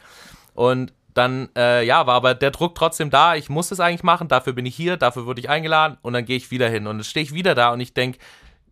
Und 0.53 0.93
dann, 1.13 1.49
äh, 1.57 1.85
ja, 1.85 2.07
war 2.07 2.15
aber 2.15 2.33
der 2.33 2.51
Druck 2.51 2.75
trotzdem 2.75 3.09
da. 3.09 3.35
Ich 3.35 3.49
muss 3.49 3.71
es 3.71 3.79
eigentlich 3.79 4.03
machen, 4.03 4.27
dafür 4.27 4.53
bin 4.53 4.65
ich 4.65 4.75
hier, 4.75 4.97
dafür 4.97 5.25
wurde 5.25 5.39
ich 5.39 5.49
eingeladen 5.49 5.97
und 6.01 6.13
dann 6.13 6.25
gehe 6.25 6.37
ich 6.37 6.51
wieder 6.51 6.69
hin. 6.69 6.87
Und 6.87 6.97
dann 6.97 7.03
stehe 7.03 7.23
ich 7.23 7.33
wieder 7.33 7.55
da 7.55 7.73
und 7.73 7.79
ich 7.79 7.93
denke 7.93 8.19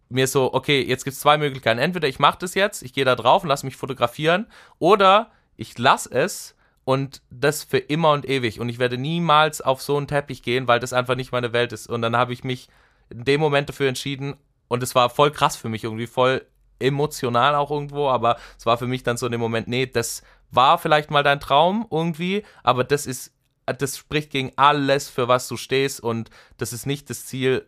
mir 0.10 0.28
so, 0.28 0.54
okay, 0.54 0.82
jetzt 0.82 1.04
gibt 1.04 1.16
es 1.16 1.22
zwei 1.22 1.38
Möglichkeiten. 1.38 1.80
Entweder 1.80 2.08
ich 2.08 2.20
mache 2.20 2.40
das 2.40 2.56
jetzt, 2.56 2.82
ich 2.82 2.94
gehe 2.94 3.06
da 3.06 3.16
drauf 3.16 3.44
und 3.44 3.50
lasse 3.50 3.66
mich 3.66 3.76
fotografieren, 3.76 4.48
oder 4.80 5.32
ich 5.56 5.78
lasse 5.78 6.12
es 6.12 6.56
und 6.84 7.22
das 7.30 7.64
für 7.64 7.78
immer 7.78 8.12
und 8.12 8.28
ewig. 8.28 8.60
Und 8.60 8.70
ich 8.70 8.80
werde 8.80 8.98
niemals 8.98 9.62
auf 9.62 9.82
so 9.82 9.98
einen 9.98 10.08
Teppich 10.08 10.42
gehen, 10.42 10.68
weil 10.68 10.80
das 10.80 10.94
einfach 10.94 11.16
nicht 11.16 11.32
meine 11.32 11.54
Welt 11.54 11.72
ist. 11.72 11.88
Und 11.88 12.02
dann 12.02 12.16
habe 12.16 12.34
ich 12.34 12.44
mich 12.44 12.70
in 13.10 13.26
dem 13.26 13.40
Moment 13.40 13.70
dafür 13.70 13.88
entschieden 13.88 14.36
und 14.68 14.84
es 14.84 14.96
war 14.96 15.10
voll 15.10 15.32
krass 15.32 15.56
für 15.56 15.70
mich, 15.70 15.84
irgendwie 15.84 16.08
voll 16.08 16.46
emotional 16.80 17.56
auch 17.56 17.72
irgendwo, 17.72 18.10
aber 18.10 18.38
es 18.58 18.66
war 18.66 18.78
für 18.78 18.88
mich 18.88 19.04
dann 19.04 19.18
so 19.18 19.26
in 19.26 19.32
dem 19.32 19.42
Moment, 19.42 19.68
nee, 19.68 19.86
das 19.86 20.24
war 20.52 20.78
vielleicht 20.78 21.12
mal 21.12 21.24
dein 21.24 21.40
Traum 21.40 21.88
irgendwie, 21.92 22.44
aber 22.64 22.84
das 22.84 23.06
ist, 23.06 23.34
das 23.66 23.98
spricht 23.98 24.32
gegen 24.32 24.52
alles, 24.56 25.10
für 25.10 25.28
was 25.28 25.48
du 25.48 25.58
stehst 25.58 26.02
und 26.02 26.30
das 26.58 26.74
ist 26.74 26.86
nicht 26.86 27.10
das 27.10 27.26
Ziel, 27.26 27.68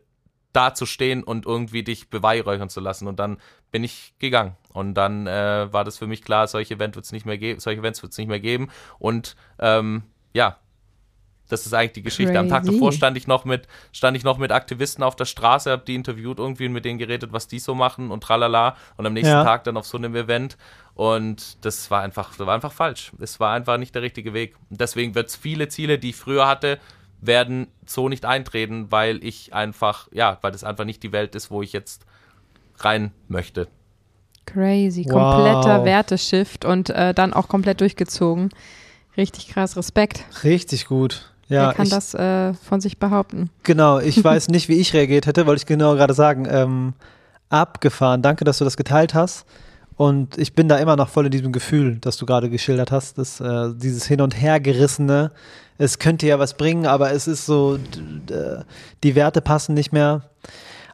da 0.53 0.73
zu 0.73 0.85
stehen 0.85 1.23
und 1.23 1.45
irgendwie 1.45 1.83
dich 1.83 2.09
beweihräuchern 2.09 2.69
zu 2.69 2.79
lassen. 2.79 3.07
Und 3.07 3.19
dann 3.19 3.37
bin 3.71 3.83
ich 3.83 4.13
gegangen. 4.19 4.57
Und 4.73 4.95
dann 4.95 5.27
äh, 5.27 5.71
war 5.71 5.83
das 5.83 5.97
für 5.97 6.07
mich 6.07 6.23
klar, 6.23 6.47
solche 6.47 6.75
Events 6.75 6.95
wird 6.95 7.05
es 7.05 7.11
nicht 7.11 7.25
mehr 7.25 7.37
geben, 7.37 7.59
solche 7.59 7.79
Events 7.79 8.01
wird 8.01 8.11
es 8.11 8.17
nicht 8.17 8.27
mehr 8.27 8.39
geben. 8.39 8.69
Und 8.99 9.35
ähm, 9.59 10.03
ja, 10.33 10.57
das 11.51 11.65
ist 11.65 11.73
eigentlich 11.73 11.93
die 11.93 12.01
Geschichte. 12.03 12.31
Crazy. 12.31 12.37
Am 12.37 12.49
Tag 12.49 12.63
davor 12.63 12.91
stand 12.91 13.17
ich 13.17 13.27
noch 13.27 13.43
mit, 13.43 13.67
stand 13.91 14.15
ich 14.15 14.23
noch 14.23 14.37
mit 14.37 14.51
Aktivisten 14.51 15.03
auf 15.03 15.15
der 15.15 15.25
Straße, 15.25 15.69
habe 15.69 15.83
die 15.85 15.95
interviewt 15.95 16.39
irgendwie 16.39 16.65
und 16.65 16.73
mit 16.73 16.85
denen 16.85 16.97
geredet, 16.97 17.33
was 17.33 17.47
die 17.47 17.59
so 17.59 17.75
machen 17.75 18.09
und 18.09 18.23
tralala. 18.23 18.77
Und 18.95 19.05
am 19.05 19.13
nächsten 19.13 19.33
ja. 19.33 19.43
Tag 19.43 19.65
dann 19.65 19.75
auf 19.75 19.85
so 19.85 19.97
einem 19.97 20.15
Event. 20.15 20.57
Und 20.95 21.63
das 21.65 21.91
war 21.91 22.01
einfach, 22.01 22.35
das 22.37 22.47
war 22.47 22.55
einfach 22.55 22.71
falsch. 22.71 23.11
Es 23.19 23.39
war 23.39 23.53
einfach 23.53 23.77
nicht 23.77 23.93
der 23.95 24.01
richtige 24.01 24.33
Weg. 24.33 24.55
Und 24.69 24.79
deswegen 24.79 25.13
wird 25.13 25.27
es 25.27 25.35
viele 25.35 25.67
Ziele, 25.67 25.99
die 25.99 26.11
ich 26.11 26.15
früher 26.15 26.47
hatte, 26.47 26.79
werden 27.19 27.67
so 27.85 28.07
nicht 28.07 28.25
eintreten, 28.25 28.91
weil 28.91 29.23
ich 29.23 29.53
einfach, 29.53 30.07
ja, 30.11 30.37
weil 30.41 30.51
das 30.51 30.63
einfach 30.63 30.85
nicht 30.85 31.03
die 31.03 31.11
Welt 31.11 31.35
ist, 31.35 31.51
wo 31.51 31.61
ich 31.61 31.73
jetzt 31.73 32.05
rein 32.77 33.11
möchte. 33.27 33.67
Crazy, 34.45 35.03
kompletter 35.03 35.79
wow. 35.79 35.85
Werteshift 35.85 36.65
und 36.65 36.89
äh, 36.89 37.13
dann 37.13 37.33
auch 37.33 37.47
komplett 37.47 37.81
durchgezogen. 37.81 38.49
Richtig 39.17 39.49
krass, 39.49 39.77
Respekt. 39.77 40.25
Richtig 40.43 40.85
gut. 40.85 41.31
Ja, 41.51 41.67
Wer 41.67 41.73
kann 41.73 41.85
ich, 41.85 41.91
das 41.91 42.13
äh, 42.13 42.53
von 42.53 42.79
sich 42.79 42.97
behaupten? 42.97 43.49
Genau, 43.63 43.99
ich 43.99 44.23
weiß 44.23 44.47
nicht, 44.47 44.69
wie 44.69 44.75
ich 44.75 44.93
reagiert 44.93 45.25
hätte, 45.25 45.45
wollte 45.45 45.59
ich 45.61 45.65
genau 45.65 45.95
gerade 45.95 46.13
sagen. 46.13 46.47
Ähm, 46.49 46.93
abgefahren. 47.49 48.21
Danke, 48.21 48.45
dass 48.45 48.59
du 48.59 48.63
das 48.63 48.77
geteilt 48.77 49.13
hast. 49.13 49.45
Und 49.97 50.37
ich 50.37 50.55
bin 50.55 50.69
da 50.69 50.77
immer 50.77 50.95
noch 50.95 51.09
voll 51.09 51.25
in 51.25 51.31
diesem 51.31 51.51
Gefühl, 51.51 51.97
das 51.99 52.17
du 52.17 52.25
gerade 52.25 52.49
geschildert 52.49 52.91
hast, 52.91 53.17
dass, 53.17 53.41
äh, 53.41 53.73
dieses 53.75 54.07
Hin- 54.07 54.21
und 54.21 54.41
Hergerissene. 54.41 55.31
Es 55.77 55.99
könnte 55.99 56.25
ja 56.25 56.39
was 56.39 56.55
bringen, 56.55 56.87
aber 56.87 57.11
es 57.11 57.27
ist 57.27 57.45
so, 57.45 57.77
die 59.03 59.15
Werte 59.15 59.41
passen 59.41 59.73
nicht 59.73 59.91
mehr. 59.91 60.21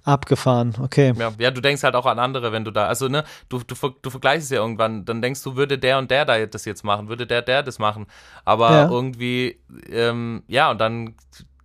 Abgefahren, 0.08 0.74
okay. 0.82 1.14
Ja, 1.18 1.34
ja, 1.38 1.52
du 1.52 1.60
denkst 1.60 1.84
halt 1.84 1.94
auch 1.96 2.06
an 2.06 2.18
andere, 2.18 2.54
wenn 2.54 2.64
du 2.64 2.72
da, 2.72 2.88
also 2.88 3.10
ne, 3.10 3.26
du, 3.50 3.60
du, 3.60 3.76
du 4.02 4.10
vergleichst 4.10 4.46
es 4.46 4.52
ja 4.52 4.62
irgendwann, 4.62 5.04
dann 5.04 5.22
denkst 5.22 5.44
du, 5.44 5.58
würde 5.58 5.78
der 5.78 5.98
und 5.98 6.10
der 6.10 6.24
da 6.24 6.46
das 6.46 6.64
jetzt 6.64 6.86
machen, 6.86 7.10
würde 7.10 7.28
der, 7.28 7.42
der 7.42 7.62
das 7.62 7.78
machen. 7.78 8.08
Aber 8.46 8.72
ja. 8.72 8.90
irgendwie, 8.90 9.60
ähm, 9.90 10.44
ja, 10.48 10.72
und 10.72 10.80
dann, 10.80 11.16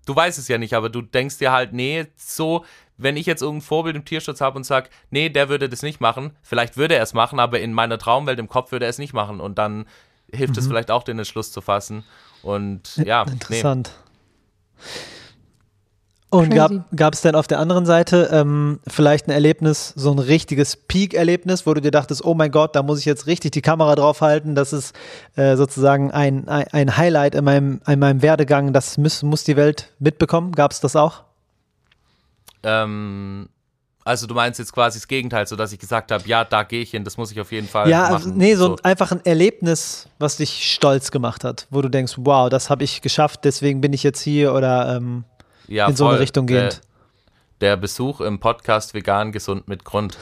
du 0.07 0.17
weißt 0.17 0.41
es 0.41 0.49
ja 0.49 0.59
nicht, 0.59 0.75
aber 0.75 0.89
du 0.89 1.03
denkst 1.03 1.39
dir 1.39 1.53
halt, 1.53 1.73
nee, 1.73 2.07
so, 2.17 2.65
wenn 2.97 3.17
ich 3.17 3.27
jetzt 3.27 3.43
irgendein 3.43 3.65
Vorbild 3.65 3.95
im 3.95 4.05
Tierschutz 4.05 4.41
habe 4.41 4.57
und 4.57 4.65
sage, 4.65 4.89
nee, 5.11 5.29
der 5.29 5.49
würde 5.49 5.69
das 5.69 5.83
nicht 5.83 6.01
machen, 6.01 6.33
vielleicht 6.43 6.77
würde 6.77 6.97
er 6.97 7.03
es 7.03 7.15
machen, 7.15 7.39
aber 7.39 7.61
in 7.61 7.73
meiner 7.73 7.97
Traumwelt 7.97 8.41
im 8.41 8.49
Kopf 8.49 8.73
würde 8.73 8.87
er 8.87 8.91
es 8.91 8.99
nicht 8.99 9.13
machen. 9.13 9.41
Und 9.41 9.59
dann 9.59 9.87
hilft 10.33 10.55
mhm. 10.55 10.59
es 10.59 10.67
vielleicht 10.67 10.91
auch, 10.91 11.05
den 11.05 11.19
Entschluss 11.19 11.53
zu 11.53 11.61
fassen. 11.61 12.03
Und 12.43 12.97
ja, 12.97 13.23
interessant. 13.23 13.93
Nee. 14.79 14.85
Und 16.33 16.49
gab 16.97 17.13
es 17.13 17.21
denn 17.21 17.35
auf 17.35 17.47
der 17.47 17.59
anderen 17.59 17.85
Seite 17.85 18.31
ähm, 18.33 18.81
vielleicht 18.89 19.29
ein 19.29 19.33
Erlebnis, 19.33 19.93
so 19.95 20.11
ein 20.13 20.19
richtiges 20.19 20.79
Peak-Erlebnis, 20.79 21.67
wo 21.67 21.75
du 21.75 21.83
dir 21.83 21.91
dachtest, 21.91 22.25
oh 22.25 22.33
mein 22.33 22.51
Gott, 22.51 22.75
da 22.75 22.83
muss 22.83 23.01
ich 23.01 23.05
jetzt 23.05 23.27
richtig 23.27 23.53
die 23.53 23.61
Kamera 23.61 23.95
drauf 23.97 24.23
halten, 24.23 24.55
das 24.55 24.73
ist 24.73 24.97
äh, 25.37 25.57
sozusagen 25.57 26.11
ein, 26.11 26.49
ein, 26.49 26.69
ein, 26.73 26.97
Highlight 26.97 27.35
in 27.35 27.45
meinem, 27.45 27.83
in 27.87 27.99
meinem 27.99 28.23
Werdegang, 28.23 28.73
das 28.73 28.97
muss, 28.97 29.23
muss 29.23 29.45
die 29.45 29.57
Welt 29.57 29.93
mitbekommen? 29.99 30.53
Gab 30.53 30.73
es 30.73 30.81
das 30.81 30.97
auch? 30.97 31.25
Ähm, 32.63 33.51
also 34.05 34.27
du 34.27 34.35
meinst 34.35 34.59
jetzt 34.59 34.73
quasi 34.73 34.99
das 34.99 35.09
Gegenteil, 35.09 35.47
so 35.47 35.55
dass 35.55 35.73
ich 35.73 35.79
gesagt 35.79 36.11
habe, 36.13 36.27
ja, 36.27 36.45
da 36.45 36.65
gehe 36.65 36.81
ich 36.81 36.91
hin, 36.91 37.05
das 37.05 37.17
muss 37.17 37.31
ich 37.31 37.41
auf 37.41 37.53
jeden 37.53 37.69
Fall 37.69 37.89
ja, 37.89 38.11
machen. 38.11 38.31
Ja, 38.31 38.37
nee, 38.37 38.55
so, 38.55 38.69
so, 38.69 38.77
einfach 38.83 39.13
ein 39.13 39.25
Erlebnis, 39.25 40.09
was 40.19 40.39
dich 40.39 40.73
stolz 40.73 41.11
gemacht 41.11 41.45
hat, 41.45 41.67
wo 41.71 41.83
du 41.83 41.89
denkst, 41.89 42.15
wow, 42.17 42.49
das 42.49 42.71
habe 42.71 42.85
ich 42.85 43.03
geschafft, 43.03 43.41
deswegen 43.45 43.81
bin 43.81 43.93
ich 43.93 44.03
jetzt 44.03 44.21
hier 44.21 44.55
oder 44.55 44.97
ähm, 44.97 45.25
ja, 45.73 45.89
in 45.89 45.97
so 45.97 46.07
eine 46.07 46.21
Richtung 46.21 46.47
gehend. 46.47 46.83
Der, 47.61 47.71
der 47.71 47.77
Besuch 47.77 48.21
im 48.21 48.39
Podcast 48.39 48.93
Vegan 48.93 49.33
Gesund 49.33 49.69
mit 49.69 49.85
Grund. 49.85 50.19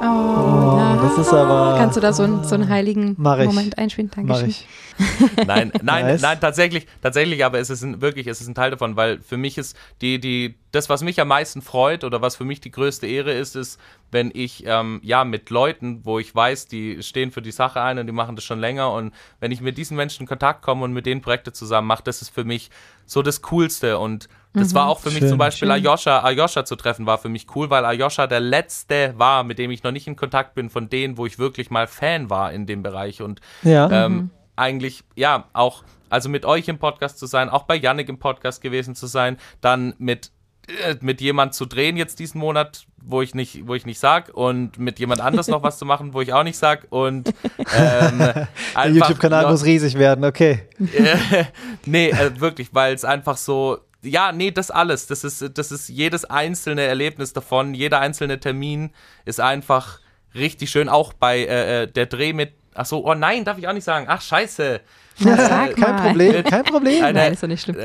Oh, 0.00 0.04
oh 0.04 0.98
das 1.02 1.26
ist 1.26 1.32
aber. 1.32 1.76
Kannst 1.78 1.96
du 1.96 2.00
da 2.00 2.12
so, 2.12 2.22
einen, 2.22 2.42
so 2.44 2.54
einen 2.54 2.68
heiligen 2.68 3.14
Moment 3.18 3.76
einspielen? 3.78 4.10
Dankeschön. 4.10 4.48
Ich. 4.48 4.66
Nein, 5.46 5.72
nein, 5.82 6.06
nice. 6.06 6.22
nein, 6.22 6.38
tatsächlich, 6.40 6.86
tatsächlich, 7.02 7.44
aber 7.44 7.58
es 7.58 7.68
ist 7.68 7.82
ein, 7.82 8.00
wirklich, 8.00 8.28
es 8.28 8.40
ist 8.40 8.46
ein 8.46 8.54
Teil 8.54 8.70
davon, 8.70 8.94
weil 8.94 9.20
für 9.20 9.36
mich 9.36 9.58
ist 9.58 9.76
die, 10.00 10.20
die, 10.20 10.54
das, 10.70 10.88
was 10.88 11.02
mich 11.02 11.20
am 11.20 11.28
meisten 11.28 11.62
freut 11.62 12.04
oder 12.04 12.22
was 12.22 12.36
für 12.36 12.44
mich 12.44 12.60
die 12.60 12.70
größte 12.70 13.06
Ehre 13.06 13.32
ist, 13.32 13.56
ist, 13.56 13.80
wenn 14.12 14.30
ich 14.32 14.64
ähm, 14.66 15.00
ja 15.02 15.24
mit 15.24 15.50
Leuten, 15.50 16.04
wo 16.04 16.20
ich 16.20 16.32
weiß, 16.32 16.68
die 16.68 17.02
stehen 17.02 17.32
für 17.32 17.42
die 17.42 17.50
Sache 17.50 17.80
ein 17.80 17.98
und 17.98 18.06
die 18.06 18.12
machen 18.12 18.36
das 18.36 18.44
schon 18.44 18.60
länger 18.60 18.92
und 18.92 19.12
wenn 19.40 19.50
ich 19.50 19.60
mit 19.60 19.78
diesen 19.78 19.96
Menschen 19.96 20.22
in 20.22 20.28
Kontakt 20.28 20.62
komme 20.62 20.84
und 20.84 20.92
mit 20.92 21.06
denen 21.06 21.22
Projekte 21.22 21.52
zusammen 21.52 21.88
mache, 21.88 22.04
das 22.04 22.22
ist 22.22 22.30
für 22.30 22.44
mich 22.44 22.70
so 23.04 23.20
das 23.22 23.42
Coolste 23.42 23.98
und 23.98 24.28
das 24.54 24.70
mhm, 24.70 24.76
war 24.76 24.88
auch 24.88 25.00
für 25.00 25.10
mich 25.10 25.26
zum 25.26 25.36
Beispiel 25.36 25.66
schön. 25.66 25.84
Ayosha, 25.84 26.22
Ayosha 26.22 26.64
zu 26.64 26.76
treffen, 26.76 27.06
war 27.06 27.18
für 27.18 27.28
mich 27.28 27.46
cool, 27.54 27.70
weil 27.70 27.84
Ayosha 27.84 28.28
der 28.28 28.40
letzte 28.40 29.14
war, 29.18 29.42
mit 29.42 29.58
dem 29.58 29.70
ich 29.72 29.82
noch 29.82 29.90
nicht 29.90 30.06
in 30.06 30.14
Kontakt 30.14 30.54
bin, 30.54 30.70
von 30.70 30.88
denen, 30.88 31.18
wo 31.18 31.26
ich 31.26 31.38
wirklich 31.38 31.70
mal 31.70 31.88
Fan 31.88 32.30
war 32.30 32.52
in 32.52 32.66
dem 32.66 32.82
Bereich. 32.82 33.20
Und 33.20 33.40
ja. 33.62 33.90
ähm, 33.90 34.12
mhm. 34.12 34.30
eigentlich, 34.54 35.02
ja, 35.16 35.48
auch, 35.52 35.82
also 36.08 36.28
mit 36.28 36.44
euch 36.44 36.68
im 36.68 36.78
Podcast 36.78 37.18
zu 37.18 37.26
sein, 37.26 37.48
auch 37.48 37.64
bei 37.64 37.74
Yannick 37.74 38.08
im 38.08 38.18
Podcast 38.18 38.62
gewesen 38.62 38.94
zu 38.94 39.08
sein, 39.08 39.38
dann 39.60 39.94
mit 39.98 40.30
äh, 40.66 40.96
mit 41.00 41.20
jemand 41.20 41.52
zu 41.52 41.66
drehen 41.66 41.96
jetzt 41.96 42.18
diesen 42.20 42.38
Monat, 42.38 42.86
wo 43.02 43.20
ich 43.20 43.34
nicht, 43.34 43.66
wo 43.66 43.74
ich 43.74 43.84
nicht 43.84 43.98
sag 43.98 44.30
und 44.32 44.78
mit 44.78 44.98
jemand 44.98 45.20
anders 45.20 45.48
noch 45.48 45.62
was 45.62 45.78
zu 45.78 45.84
machen, 45.84 46.14
wo 46.14 46.22
ich 46.22 46.32
auch 46.32 46.42
nicht 46.42 46.56
sag 46.56 46.86
und 46.88 47.34
ähm, 47.76 48.18
der 48.74 48.90
YouTube-Kanal 48.90 49.50
muss 49.50 49.64
riesig 49.64 49.98
werden, 49.98 50.24
okay. 50.24 50.62
nee, 51.84 52.08
äh, 52.08 52.40
wirklich, 52.40 52.68
weil 52.72 52.94
es 52.94 53.04
einfach 53.04 53.36
so 53.36 53.78
ja, 54.04 54.32
nee, 54.32 54.50
das 54.50 54.70
alles. 54.70 55.06
Das 55.06 55.24
ist, 55.24 55.58
das 55.58 55.72
ist 55.72 55.88
jedes 55.88 56.24
einzelne 56.24 56.82
Erlebnis 56.82 57.32
davon, 57.32 57.74
jeder 57.74 58.00
einzelne 58.00 58.40
Termin 58.40 58.90
ist 59.24 59.40
einfach 59.40 60.00
richtig 60.34 60.70
schön. 60.70 60.88
Auch 60.88 61.12
bei 61.12 61.38
äh, 61.40 61.82
äh 61.82 61.86
der 61.86 62.06
Dreh 62.06 62.32
mit. 62.32 62.52
Ach 62.74 62.86
so, 62.86 63.06
oh 63.06 63.14
nein, 63.14 63.44
darf 63.44 63.58
ich 63.58 63.68
auch 63.68 63.72
nicht 63.72 63.84
sagen. 63.84 64.06
Ach, 64.08 64.20
scheiße. 64.20 64.80
Ja, 65.18 65.68
kein 65.68 65.96
Problem, 65.96 66.44
kein 66.44 66.64
Problem. 66.64 67.04
Eine, 67.04 67.18
Nein, 67.20 67.32
ist 67.34 67.42
doch 67.42 67.48
nicht 67.48 67.62
schlimm. 67.62 67.76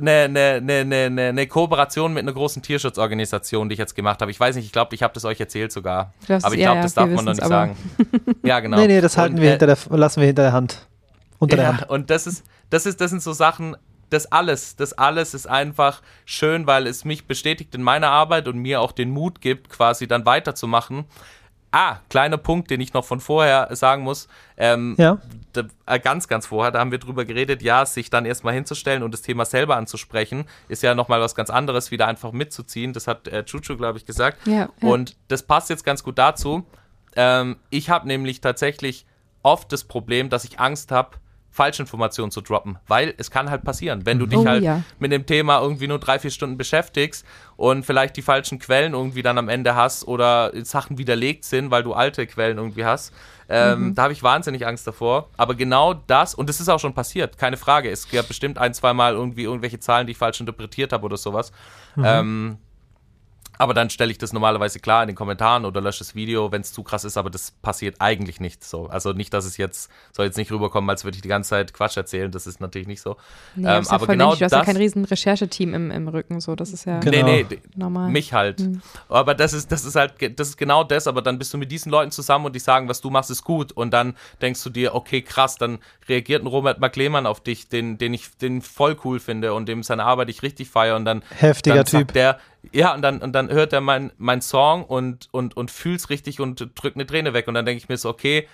Eine, 0.00 0.10
eine, 0.10 0.62
eine, 0.62 1.06
eine, 1.06 1.22
eine 1.28 1.46
Kooperation 1.48 2.12
mit 2.12 2.22
einer 2.22 2.32
großen 2.32 2.62
Tierschutzorganisation, 2.62 3.68
die 3.68 3.72
ich 3.72 3.78
jetzt 3.80 3.96
gemacht 3.96 4.20
habe. 4.20 4.30
Ich 4.30 4.38
weiß 4.38 4.54
nicht, 4.54 4.66
ich 4.66 4.72
glaube, 4.72 4.94
ich 4.94 5.02
habe 5.02 5.12
das 5.12 5.24
euch 5.24 5.40
erzählt 5.40 5.72
sogar. 5.72 6.14
aber 6.28 6.54
ich 6.54 6.60
glaube, 6.60 6.76
ja, 6.76 6.82
das 6.82 6.94
darf 6.94 7.10
man 7.10 7.24
noch 7.24 7.32
nicht 7.32 7.44
sagen. 7.44 7.76
ja, 8.44 8.60
genau. 8.60 8.76
Nee, 8.76 8.86
nee, 8.86 9.00
das 9.00 9.18
halten 9.18 9.36
und, 9.36 9.42
wir 9.42 9.50
hinter 9.50 9.66
der, 9.66 9.76
lassen 9.90 10.20
wir 10.20 10.26
hinter 10.28 10.42
der 10.42 10.52
Hand. 10.52 10.86
Unter 11.40 11.56
ja, 11.56 11.62
der 11.62 11.78
Hand. 11.78 11.90
Und 11.90 12.10
das 12.10 12.28
ist, 12.28 12.44
das 12.70 12.86
ist, 12.86 13.00
das 13.00 13.10
sind 13.10 13.22
so 13.22 13.32
Sachen, 13.32 13.76
das 14.10 14.30
alles, 14.32 14.76
das 14.76 14.92
alles 14.92 15.34
ist 15.34 15.46
einfach 15.46 16.02
schön, 16.24 16.66
weil 16.66 16.86
es 16.86 17.04
mich 17.04 17.26
bestätigt 17.26 17.74
in 17.74 17.82
meiner 17.82 18.10
Arbeit 18.10 18.48
und 18.48 18.58
mir 18.58 18.80
auch 18.80 18.92
den 18.92 19.10
Mut 19.10 19.40
gibt, 19.40 19.68
quasi 19.70 20.06
dann 20.06 20.26
weiterzumachen. 20.26 21.04
Ah, 21.70 21.96
kleiner 22.08 22.38
Punkt, 22.38 22.70
den 22.70 22.80
ich 22.80 22.94
noch 22.94 23.04
von 23.04 23.20
vorher 23.20 23.68
sagen 23.76 24.02
muss. 24.02 24.26
Ähm, 24.56 24.94
ja. 24.96 25.18
Da, 25.52 25.64
äh, 25.84 26.00
ganz, 26.00 26.26
ganz 26.26 26.46
vorher, 26.46 26.72
da 26.72 26.78
haben 26.78 26.90
wir 26.90 26.98
drüber 26.98 27.26
geredet, 27.26 27.60
ja, 27.60 27.84
sich 27.84 28.08
dann 28.08 28.24
erstmal 28.24 28.54
hinzustellen 28.54 29.02
und 29.02 29.12
das 29.12 29.20
Thema 29.20 29.44
selber 29.44 29.76
anzusprechen, 29.76 30.46
ist 30.68 30.82
ja 30.82 30.94
nochmal 30.94 31.20
was 31.20 31.34
ganz 31.34 31.50
anderes, 31.50 31.90
wieder 31.90 32.06
einfach 32.06 32.32
mitzuziehen. 32.32 32.94
Das 32.94 33.06
hat 33.06 33.28
äh, 33.28 33.44
Chuchu, 33.44 33.76
glaube 33.76 33.98
ich, 33.98 34.06
gesagt. 34.06 34.46
Ja, 34.46 34.52
ja. 34.52 34.68
Und 34.80 35.16
das 35.28 35.42
passt 35.42 35.68
jetzt 35.68 35.84
ganz 35.84 36.02
gut 36.02 36.16
dazu. 36.18 36.64
Ähm, 37.16 37.56
ich 37.68 37.90
habe 37.90 38.08
nämlich 38.08 38.40
tatsächlich 38.40 39.04
oft 39.42 39.70
das 39.70 39.84
Problem, 39.84 40.30
dass 40.30 40.44
ich 40.44 40.58
Angst 40.58 40.90
habe, 40.90 41.18
Falschinformationen 41.58 42.30
zu 42.30 42.40
droppen, 42.40 42.78
weil 42.86 43.14
es 43.18 43.32
kann 43.32 43.50
halt 43.50 43.64
passieren, 43.64 44.06
wenn 44.06 44.20
du 44.20 44.26
dich 44.26 44.38
oh, 44.38 44.46
halt 44.46 44.62
ja. 44.62 44.84
mit 45.00 45.10
dem 45.10 45.26
Thema 45.26 45.60
irgendwie 45.60 45.88
nur 45.88 45.98
drei, 45.98 46.20
vier 46.20 46.30
Stunden 46.30 46.56
beschäftigst 46.56 47.26
und 47.56 47.84
vielleicht 47.84 48.16
die 48.16 48.22
falschen 48.22 48.60
Quellen 48.60 48.92
irgendwie 48.92 49.22
dann 49.22 49.38
am 49.38 49.48
Ende 49.48 49.74
hast 49.74 50.06
oder 50.06 50.52
Sachen 50.64 50.98
widerlegt 50.98 51.44
sind, 51.44 51.72
weil 51.72 51.82
du 51.82 51.94
alte 51.94 52.28
Quellen 52.28 52.58
irgendwie 52.58 52.84
hast. 52.84 53.12
Ähm, 53.48 53.88
mhm. 53.88 53.94
Da 53.96 54.04
habe 54.04 54.12
ich 54.12 54.22
wahnsinnig 54.22 54.68
Angst 54.68 54.86
davor. 54.86 55.30
Aber 55.36 55.56
genau 55.56 55.94
das, 55.94 56.32
und 56.32 56.48
das 56.48 56.60
ist 56.60 56.68
auch 56.68 56.78
schon 56.78 56.94
passiert, 56.94 57.38
keine 57.38 57.56
Frage. 57.56 57.90
Es 57.90 58.08
gab 58.08 58.28
bestimmt 58.28 58.56
ein, 58.58 58.72
zwei 58.72 58.92
Mal 58.92 59.14
irgendwie 59.14 59.42
irgendwelche 59.42 59.80
Zahlen, 59.80 60.06
die 60.06 60.12
ich 60.12 60.18
falsch 60.18 60.38
interpretiert 60.38 60.92
habe 60.92 61.04
oder 61.06 61.16
sowas. 61.16 61.50
Mhm. 61.96 62.04
Ähm, 62.06 62.58
aber 63.58 63.74
dann 63.74 63.90
stelle 63.90 64.10
ich 64.10 64.18
das 64.18 64.32
normalerweise 64.32 64.78
klar 64.78 65.02
in 65.02 65.08
den 65.08 65.16
Kommentaren 65.16 65.64
oder 65.64 65.80
lösche 65.80 65.98
das 65.98 66.14
Video, 66.14 66.52
wenn 66.52 66.60
es 66.60 66.72
zu 66.72 66.82
krass 66.82 67.04
ist, 67.04 67.16
aber 67.16 67.28
das 67.28 67.50
passiert 67.50 67.96
eigentlich 67.98 68.40
nicht 68.40 68.64
so. 68.64 68.86
Also 68.86 69.12
nicht, 69.12 69.34
dass 69.34 69.44
es 69.44 69.56
jetzt, 69.56 69.90
soll 70.12 70.26
jetzt 70.26 70.38
nicht 70.38 70.52
rüberkommen, 70.52 70.88
als 70.88 71.04
würde 71.04 71.16
ich 71.16 71.22
die 71.22 71.28
ganze 71.28 71.50
Zeit 71.50 71.74
Quatsch 71.74 71.96
erzählen, 71.96 72.30
das 72.30 72.46
ist 72.46 72.60
natürlich 72.60 72.88
nicht 72.88 73.00
so. 73.00 73.16
Nee, 73.56 73.68
ähm, 73.68 73.84
aber 73.88 74.06
genau 74.06 74.34
Du 74.34 74.44
hast 74.44 74.52
das, 74.52 74.52
ja 74.52 74.64
kein 74.64 74.76
riesen 74.76 75.04
Rechercheteam 75.04 75.74
im, 75.74 75.90
im 75.90 76.08
Rücken, 76.08 76.40
so, 76.40 76.54
das 76.54 76.72
ist 76.72 76.84
ja 76.84 77.00
genau. 77.00 77.26
nee, 77.26 77.46
nee, 77.48 77.58
normal. 77.74 78.10
Mich 78.10 78.32
halt. 78.32 78.60
Mhm. 78.60 78.80
Aber 79.08 79.34
das 79.34 79.52
ist, 79.52 79.72
das 79.72 79.84
ist 79.84 79.96
halt, 79.96 80.14
das 80.38 80.50
ist 80.50 80.56
genau 80.56 80.84
das, 80.84 81.06
aber 81.06 81.20
dann 81.22 81.38
bist 81.38 81.52
du 81.52 81.58
mit 81.58 81.72
diesen 81.72 81.90
Leuten 81.90 82.12
zusammen 82.12 82.46
und 82.46 82.54
die 82.54 82.60
sagen, 82.60 82.88
was 82.88 83.00
du 83.00 83.10
machst, 83.10 83.30
ist 83.30 83.42
gut. 83.42 83.72
Und 83.72 83.92
dann 83.92 84.14
denkst 84.40 84.62
du 84.62 84.70
dir, 84.70 84.94
okay, 84.94 85.22
krass, 85.22 85.56
dann 85.56 85.78
reagiert 86.08 86.42
ein 86.42 86.46
Robert 86.46 86.80
McLehmann 86.80 87.26
auf 87.26 87.40
dich, 87.40 87.68
den, 87.68 87.98
den 87.98 88.14
ich 88.14 88.36
den 88.38 88.62
voll 88.62 88.96
cool 89.04 89.18
finde 89.18 89.54
und 89.54 89.68
dem 89.68 89.82
seine 89.82 90.04
Arbeit 90.04 90.28
ich 90.28 90.42
richtig 90.42 90.70
feiere 90.70 90.96
und 90.96 91.04
dann, 91.04 91.22
Heftiger 91.36 91.84
dann 91.84 91.86
Typ. 91.86 92.12
der, 92.12 92.38
ja, 92.72 92.94
und 92.94 93.02
dann, 93.02 93.20
und 93.20 93.32
dann 93.32 93.50
hört 93.50 93.72
er 93.72 93.80
mein, 93.80 94.12
mein 94.18 94.40
Song 94.40 94.84
und, 94.84 95.28
und, 95.30 95.56
und 95.56 95.70
fühlt's 95.70 96.10
richtig 96.10 96.40
und 96.40 96.70
drückt 96.74 96.96
eine 96.96 97.06
Träne 97.06 97.32
weg. 97.32 97.48
Und 97.48 97.54
dann 97.54 97.64
denke 97.64 97.82
ich 97.82 97.88
mir 97.88 97.96
so, 97.96 98.08
okay, 98.08 98.48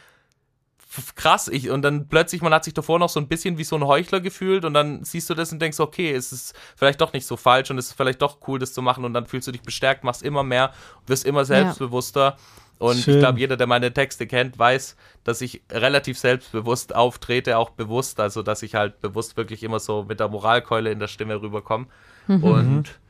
krass. 1.14 1.48
Ich, 1.48 1.70
und 1.70 1.82
dann 1.82 2.08
plötzlich, 2.08 2.42
man 2.42 2.52
hat 2.52 2.64
sich 2.64 2.74
davor 2.74 2.98
noch 2.98 3.08
so 3.08 3.18
ein 3.18 3.28
bisschen 3.28 3.58
wie 3.58 3.64
so 3.64 3.76
ein 3.76 3.84
Heuchler 3.84 4.20
gefühlt 4.20 4.64
und 4.64 4.74
dann 4.74 5.04
siehst 5.04 5.28
du 5.30 5.34
das 5.34 5.52
und 5.52 5.60
denkst, 5.60 5.80
okay, 5.80 6.12
es 6.12 6.32
ist 6.32 6.54
vielleicht 6.76 7.00
doch 7.00 7.12
nicht 7.12 7.26
so 7.26 7.36
falsch 7.36 7.70
und 7.70 7.78
es 7.78 7.88
ist 7.88 7.92
vielleicht 7.94 8.22
doch 8.22 8.38
cool, 8.46 8.58
das 8.58 8.72
zu 8.72 8.82
machen. 8.82 9.04
Und 9.04 9.14
dann 9.14 9.26
fühlst 9.26 9.48
du 9.48 9.52
dich 9.52 9.62
bestärkt, 9.62 10.04
machst 10.04 10.22
immer 10.22 10.42
mehr, 10.42 10.72
wirst 11.06 11.24
immer 11.24 11.44
selbstbewusster. 11.44 12.20
Ja. 12.20 12.36
Und 12.78 12.96
Schön. 12.96 13.14
ich 13.14 13.20
glaube, 13.20 13.38
jeder, 13.38 13.56
der 13.56 13.66
meine 13.66 13.92
Texte 13.92 14.26
kennt, 14.26 14.58
weiß, 14.58 14.96
dass 15.22 15.40
ich 15.40 15.62
relativ 15.70 16.18
selbstbewusst 16.18 16.94
auftrete, 16.94 17.56
auch 17.56 17.70
bewusst. 17.70 18.20
Also, 18.20 18.42
dass 18.42 18.62
ich 18.62 18.74
halt 18.74 19.00
bewusst 19.00 19.36
wirklich 19.36 19.62
immer 19.62 19.78
so 19.78 20.04
mit 20.04 20.20
der 20.20 20.28
Moralkeule 20.28 20.90
in 20.90 20.98
der 20.98 21.08
Stimme 21.08 21.40
rüberkomme. 21.40 21.86
Mhm. 22.26 22.44
Und 22.44 23.00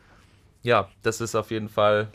ja, 0.64 0.88
das 1.02 1.20
ist 1.20 1.36
auf 1.36 1.52
jeden 1.52 1.68
Fall 1.68 2.08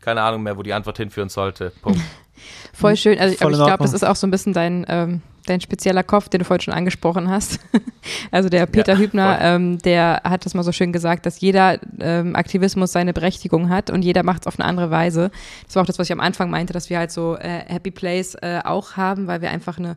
keine 0.00 0.22
Ahnung 0.22 0.42
mehr, 0.42 0.56
wo 0.56 0.62
die 0.62 0.72
Antwort 0.72 0.96
hinführen 0.96 1.28
sollte. 1.28 1.72
Punkt. 1.82 2.00
Voll 2.72 2.96
schön. 2.96 3.18
Also, 3.18 3.36
aber 3.40 3.50
ich 3.50 3.58
glaube, 3.58 3.82
das 3.82 3.92
ist 3.92 4.04
auch 4.04 4.14
so 4.14 4.26
ein 4.26 4.30
bisschen 4.30 4.52
dein, 4.52 4.86
ähm, 4.88 5.22
dein 5.46 5.60
spezieller 5.60 6.04
Kopf, 6.04 6.28
den 6.28 6.38
du 6.38 6.44
vorhin 6.44 6.60
schon 6.60 6.74
angesprochen 6.74 7.28
hast. 7.28 7.58
also 8.30 8.48
der 8.48 8.66
Peter 8.66 8.92
ja, 8.92 8.98
Hübner, 8.98 9.38
ähm, 9.40 9.78
der 9.78 10.20
hat 10.22 10.46
das 10.46 10.54
mal 10.54 10.62
so 10.62 10.70
schön 10.70 10.92
gesagt, 10.92 11.26
dass 11.26 11.40
jeder 11.40 11.80
ähm, 11.98 12.36
Aktivismus 12.36 12.92
seine 12.92 13.12
Berechtigung 13.12 13.70
hat 13.70 13.90
und 13.90 14.02
jeder 14.02 14.22
macht 14.22 14.42
es 14.42 14.46
auf 14.46 14.58
eine 14.58 14.68
andere 14.68 14.92
Weise. 14.92 15.32
Das 15.66 15.74
war 15.74 15.82
auch 15.82 15.86
das, 15.86 15.98
was 15.98 16.06
ich 16.06 16.12
am 16.12 16.20
Anfang 16.20 16.48
meinte, 16.48 16.72
dass 16.72 16.90
wir 16.90 16.98
halt 16.98 17.10
so 17.10 17.36
äh, 17.36 17.64
Happy 17.66 17.90
Place 17.90 18.36
äh, 18.36 18.60
auch 18.64 18.96
haben, 18.96 19.26
weil 19.26 19.42
wir 19.42 19.50
einfach 19.50 19.78
eine 19.78 19.96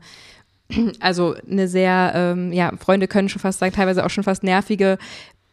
also 0.99 1.35
eine 1.49 1.67
sehr, 1.67 2.11
ähm, 2.15 2.51
ja, 2.51 2.71
Freunde 2.77 3.07
können 3.07 3.29
schon 3.29 3.41
fast 3.41 3.59
sagen, 3.59 3.73
teilweise 3.73 4.05
auch 4.05 4.09
schon 4.09 4.23
fast 4.23 4.43
nervige 4.43 4.97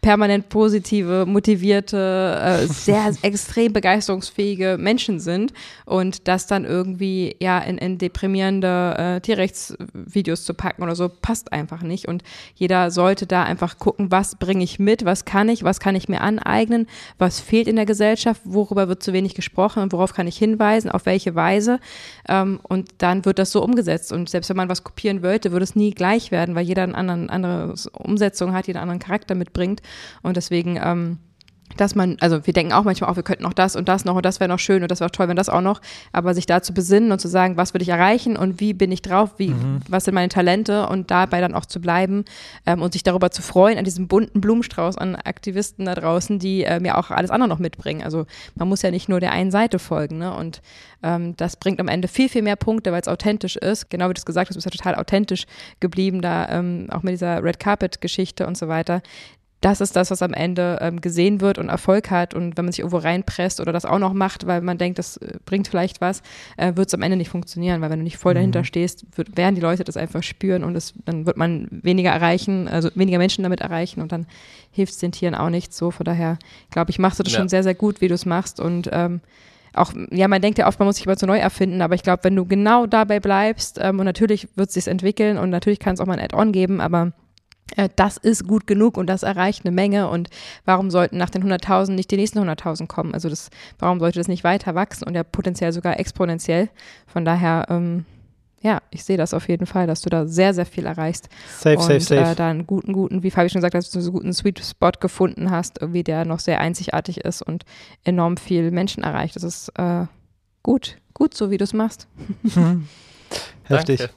permanent 0.01 0.49
positive, 0.49 1.26
motivierte, 1.26 2.38
äh, 2.40 2.66
sehr 2.66 3.12
extrem 3.22 3.72
begeisterungsfähige 3.72 4.76
Menschen 4.78 5.18
sind 5.18 5.53
und 5.86 6.28
das 6.28 6.46
dann 6.46 6.64
irgendwie 6.64 7.34
ja 7.40 7.59
in, 7.59 7.78
in 7.78 7.99
deprimierende 7.99 8.94
äh, 8.96 9.20
Tierrechtsvideos 9.20 10.44
zu 10.44 10.55
packen 10.55 10.84
oder 10.84 10.94
so 10.94 11.09
passt 11.09 11.53
einfach 11.53 11.82
nicht. 11.82 12.07
Und 12.07 12.22
jeder 12.55 12.92
sollte 12.92 13.26
da 13.26 13.42
einfach 13.42 13.78
gucken, 13.78 14.12
was 14.12 14.36
bringe 14.36 14.62
ich 14.62 14.78
mit, 14.78 15.05
was 15.05 15.24
kann 15.24 15.49
ich, 15.49 15.64
was 15.64 15.80
kann 15.80 15.96
ich 15.96 16.09
mir 16.09 16.20
aneignen, 16.20 16.86
was 17.18 17.40
fehlt 17.40 17.66
in 17.66 17.76
der 17.76 17.86
Gesellschaft, 17.86 18.40
worüber 18.44 18.88
wird 18.88 19.03
zu 19.03 19.12
wenig 19.12 19.34
gesprochen 19.34 19.82
und 19.82 19.92
worauf 19.92 20.14
kann 20.14 20.28
ich 20.28 20.38
hinweisen, 20.38 20.92
auf 20.92 21.07
welche 21.07 21.34
Weise. 21.34 21.80
Ähm, 22.28 22.61
und 22.62 22.88
dann 22.99 23.24
wird 23.24 23.40
das 23.40 23.51
so 23.51 23.64
umgesetzt. 23.64 24.12
Und 24.12 24.30
selbst 24.30 24.49
wenn 24.49 24.57
man 24.57 24.68
was 24.68 24.84
kopieren 24.84 25.24
wollte, 25.24 25.51
würde 25.51 25.64
es 25.64 25.74
nie 25.74 25.90
gleich 25.90 26.30
werden, 26.30 26.55
weil 26.55 26.66
jeder 26.66 26.84
eine 26.84 26.94
andere, 26.94 27.32
andere 27.32 27.74
Umsetzung 27.94 28.53
hat, 28.53 28.68
jeder 28.68 28.80
einen 28.80 28.90
anderen 28.90 29.07
Charakter 29.07 29.34
mitbringt 29.34 29.82
und 30.22 30.36
deswegen, 30.36 30.78
ähm, 30.82 31.18
dass 31.76 31.95
man, 31.95 32.16
also 32.20 32.47
wir 32.47 32.55
denken 32.55 32.72
auch 32.72 32.84
manchmal 32.84 33.11
auch, 33.11 33.16
wir 33.16 33.22
könnten 33.22 33.43
noch 33.43 33.53
das 33.53 33.76
und 33.76 33.89
das 33.89 34.05
noch 34.05 34.16
und 34.16 34.24
das 34.24 34.41
wäre 34.41 34.49
noch 34.49 34.59
schön 34.59 34.82
und 34.82 34.91
das 34.91 35.01
wäre 35.01 35.11
toll, 35.11 35.28
wenn 35.28 35.36
das 35.36 35.49
auch 35.49 35.61
noch, 35.61 35.80
aber 36.12 36.34
sich 36.34 36.47
da 36.47 36.62
zu 36.62 36.72
besinnen 36.72 37.12
und 37.12 37.20
zu 37.20 37.28
sagen, 37.28 37.57
was 37.57 37.74
will 37.74 37.82
ich 37.82 37.89
erreichen 37.89 38.36
und 38.36 38.61
wie 38.61 38.72
bin 38.72 38.91
ich 38.91 39.03
drauf, 39.03 39.34
wie, 39.36 39.51
mhm. 39.51 39.80
was 39.89 40.05
sind 40.05 40.14
meine 40.14 40.28
Talente 40.28 40.89
und 40.89 41.11
dabei 41.11 41.41
dann 41.41 41.55
auch 41.55 41.66
zu 41.66 41.80
bleiben 41.80 42.24
ähm, 42.66 42.82
und 42.82 42.93
sich 42.93 43.03
darüber 43.03 43.30
zu 43.30 43.43
freuen, 43.43 43.78
an 43.78 43.84
diesem 43.84 44.09
bunten 44.09 44.41
Blumenstrauß 44.41 44.99
an 44.99 45.16
Aktivisten 45.16 45.84
da 45.84 45.95
draußen, 45.95 46.39
die 46.39 46.64
äh, 46.64 46.80
mir 46.80 46.99
auch 46.99 47.11
alles 47.11 47.30
andere 47.30 47.49
noch 47.49 47.59
mitbringen. 47.59 48.03
Also 48.03 48.26
man 48.55 48.68
muss 48.68 48.82
ja 48.82 48.91
nicht 48.91 49.09
nur 49.09 49.20
der 49.20 49.32
einen 49.32 49.51
Seite 49.51 49.78
folgen, 49.78 50.18
ne? 50.18 50.34
Und 50.34 50.62
ähm, 51.03 51.36
das 51.36 51.57
bringt 51.57 51.80
am 51.80 51.86
Ende 51.86 52.09
viel, 52.09 52.28
viel 52.28 52.43
mehr 52.43 52.57
Punkte, 52.57 52.91
weil 52.91 53.01
es 53.01 53.09
authentisch 53.09 53.57
ist. 53.57 53.89
Genau 53.89 54.09
wie 54.09 54.14
du 54.14 54.18
es 54.18 54.26
gesagt 54.26 54.49
hast, 54.49 54.57
du 54.57 54.59
bist 54.59 54.66
ja 54.66 54.70
total 54.70 55.01
authentisch 55.01 55.47
geblieben, 55.78 56.22
da 56.22 56.49
ähm, 56.49 56.89
auch 56.91 57.05
mit 57.05 57.12
dieser 57.12 57.43
Red 57.43 57.61
Carpet-Geschichte 57.61 58.47
und 58.47 58.57
so 58.57 58.66
weiter 58.66 59.03
das 59.61 59.80
ist 59.80 59.96
das, 59.96 60.11
was 60.11 60.22
am 60.22 60.32
Ende 60.32 60.78
ähm, 60.80 61.00
gesehen 61.00 61.40
wird 61.40 61.59
und 61.59 61.68
Erfolg 61.68 62.11
hat. 62.11 62.32
Und 62.32 62.56
wenn 62.56 62.64
man 62.64 62.72
sich 62.72 62.80
irgendwo 62.80 62.98
reinpresst 62.98 63.61
oder 63.61 63.72
das 63.72 63.84
auch 63.84 63.98
noch 63.98 64.12
macht, 64.12 64.46
weil 64.46 64.61
man 64.61 64.78
denkt, 64.78 64.98
das 64.98 65.16
äh, 65.16 65.34
bringt 65.44 65.66
vielleicht 65.66 66.00
was, 66.00 66.22
äh, 66.56 66.76
wird 66.76 66.88
es 66.88 66.94
am 66.94 67.02
Ende 67.02 67.16
nicht 67.16 67.28
funktionieren, 67.28 67.80
weil 67.80 67.90
wenn 67.90 67.98
du 67.98 68.04
nicht 68.04 68.18
voll 68.18 68.34
mhm. 68.34 68.36
dahinter 68.36 68.64
stehst, 68.64 69.04
wird, 69.16 69.36
werden 69.36 69.56
die 69.56 69.61
Leute 69.61 69.82
das 69.82 69.96
einfach 69.96 70.22
spüren 70.22 70.62
und 70.62 70.76
es, 70.76 70.94
dann 71.04 71.26
wird 71.26 71.36
man 71.36 71.66
weniger 71.70 72.11
erreichen, 72.11 72.68
also 72.68 72.90
weniger 72.94 73.18
Menschen 73.18 73.42
damit 73.42 73.61
erreichen 73.61 74.00
und 74.00 74.12
dann 74.12 74.26
hilft 74.70 74.92
es 74.92 74.98
den 74.98 75.11
Tieren 75.11 75.34
auch 75.34 75.50
nicht 75.50 75.74
so. 75.74 75.90
Von 75.90 76.04
daher, 76.04 76.38
glaube 76.70 76.90
ich, 76.90 77.00
machst 77.00 77.18
du 77.18 77.24
das 77.24 77.32
ja. 77.32 77.40
schon 77.40 77.48
sehr, 77.48 77.64
sehr 77.64 77.74
gut, 77.74 78.00
wie 78.00 78.09
du 78.09 78.14
es 78.14 78.26
machst 78.26 78.61
und 78.61 78.88
ähm, 78.92 79.20
auch, 79.74 79.92
ja, 80.11 80.28
man 80.28 80.40
denkt 80.40 80.59
ja 80.59 80.66
oft, 80.66 80.78
man 80.78 80.86
muss 80.86 80.96
sich 80.96 81.06
immer 81.06 81.16
zu 81.16 81.26
neu 81.26 81.38
erfinden, 81.38 81.82
aber 81.82 81.94
ich 81.94 82.02
glaube, 82.02 82.24
wenn 82.24 82.36
du 82.36 82.46
genau 82.46 82.86
dabei 82.86 83.18
bleibst 83.20 83.78
ähm, 83.82 83.98
und 83.98 84.04
natürlich 84.04 84.48
wird 84.54 84.68
es 84.68 84.74
sich 84.74 84.86
entwickeln 84.86 85.36
und 85.36 85.50
natürlich 85.50 85.78
kann 85.80 85.94
es 85.94 86.00
auch 86.00 86.06
mal 86.06 86.18
ein 86.18 86.24
Add-on 86.24 86.52
geben, 86.52 86.80
aber 86.80 87.12
das 87.96 88.16
ist 88.16 88.46
gut 88.46 88.66
genug 88.66 88.96
und 88.96 89.06
das 89.06 89.22
erreicht 89.22 89.64
eine 89.64 89.74
Menge 89.74 90.08
und 90.08 90.30
warum 90.64 90.90
sollten 90.90 91.18
nach 91.18 91.30
den 91.30 91.44
100.000 91.44 91.92
nicht 91.92 92.10
die 92.10 92.16
nächsten 92.16 92.38
100.000 92.38 92.86
kommen? 92.86 93.14
Also 93.14 93.28
das, 93.28 93.50
warum 93.78 94.00
sollte 94.00 94.18
das 94.18 94.28
nicht 94.28 94.44
weiter 94.44 94.74
wachsen 94.74 95.04
und 95.04 95.14
ja 95.14 95.22
potenziell 95.22 95.72
sogar 95.72 95.98
exponentiell? 96.00 96.70
Von 97.06 97.24
daher, 97.24 97.66
ähm, 97.68 98.04
ja, 98.60 98.82
ich 98.90 99.04
sehe 99.04 99.16
das 99.16 99.34
auf 99.34 99.48
jeden 99.48 99.66
Fall, 99.66 99.86
dass 99.86 100.00
du 100.00 100.10
da 100.10 100.26
sehr, 100.26 100.52
sehr 100.52 100.66
viel 100.66 100.86
erreichst. 100.86 101.28
Safe, 101.58 101.76
und, 101.76 101.82
safe, 101.82 102.00
safe. 102.00 102.30
Äh, 102.32 102.34
da 102.34 102.50
einen 102.50 102.66
guten, 102.66 102.92
guten, 102.92 103.22
wie 103.22 103.30
Fabi 103.30 103.48
schon 103.48 103.60
gesagt 103.60 103.74
hat, 103.74 103.82
dass 103.82 103.90
du 103.90 104.00
so 104.00 104.10
einen 104.10 104.18
guten 104.18 104.32
Sweet 104.32 104.64
Spot 104.64 104.90
gefunden 104.98 105.50
hast, 105.50 105.80
irgendwie 105.80 106.02
der 106.02 106.24
noch 106.24 106.40
sehr 106.40 106.60
einzigartig 106.60 107.18
ist 107.18 107.42
und 107.42 107.64
enorm 108.04 108.36
viel 108.36 108.70
Menschen 108.70 109.04
erreicht. 109.04 109.36
Das 109.36 109.44
ist 109.44 109.68
äh, 109.76 110.06
gut, 110.62 110.96
gut 111.14 111.34
so, 111.34 111.50
wie 111.50 111.58
du 111.58 111.64
es 111.64 111.72
machst. 111.72 112.08
Heftig. 113.64 113.98
Danke. 113.98 114.14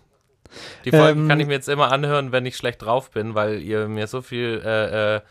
Die 0.86 0.92
Folgen 0.92 1.22
ähm, 1.22 1.28
kann 1.28 1.40
ich 1.40 1.48
mir 1.48 1.54
jetzt 1.54 1.70
immer 1.70 1.92
anhören, 1.92 2.32
wenn 2.32 2.46
ich 2.46 2.58
schlecht 2.58 2.82
drauf 2.82 3.12
bin, 3.12 3.36
weil 3.36 3.62
ihr 3.62 3.88
mir 3.88 4.08
so 4.08 4.22
viel 4.22 4.62
äh, 4.64 5.16
äh, 5.16 5.22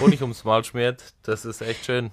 Honig 0.00 0.20
ums 0.22 0.44
Maul 0.44 0.64
schmiert. 0.64 1.02
Das 1.22 1.44
ist 1.44 1.62
echt 1.62 1.84
schön. 1.84 2.10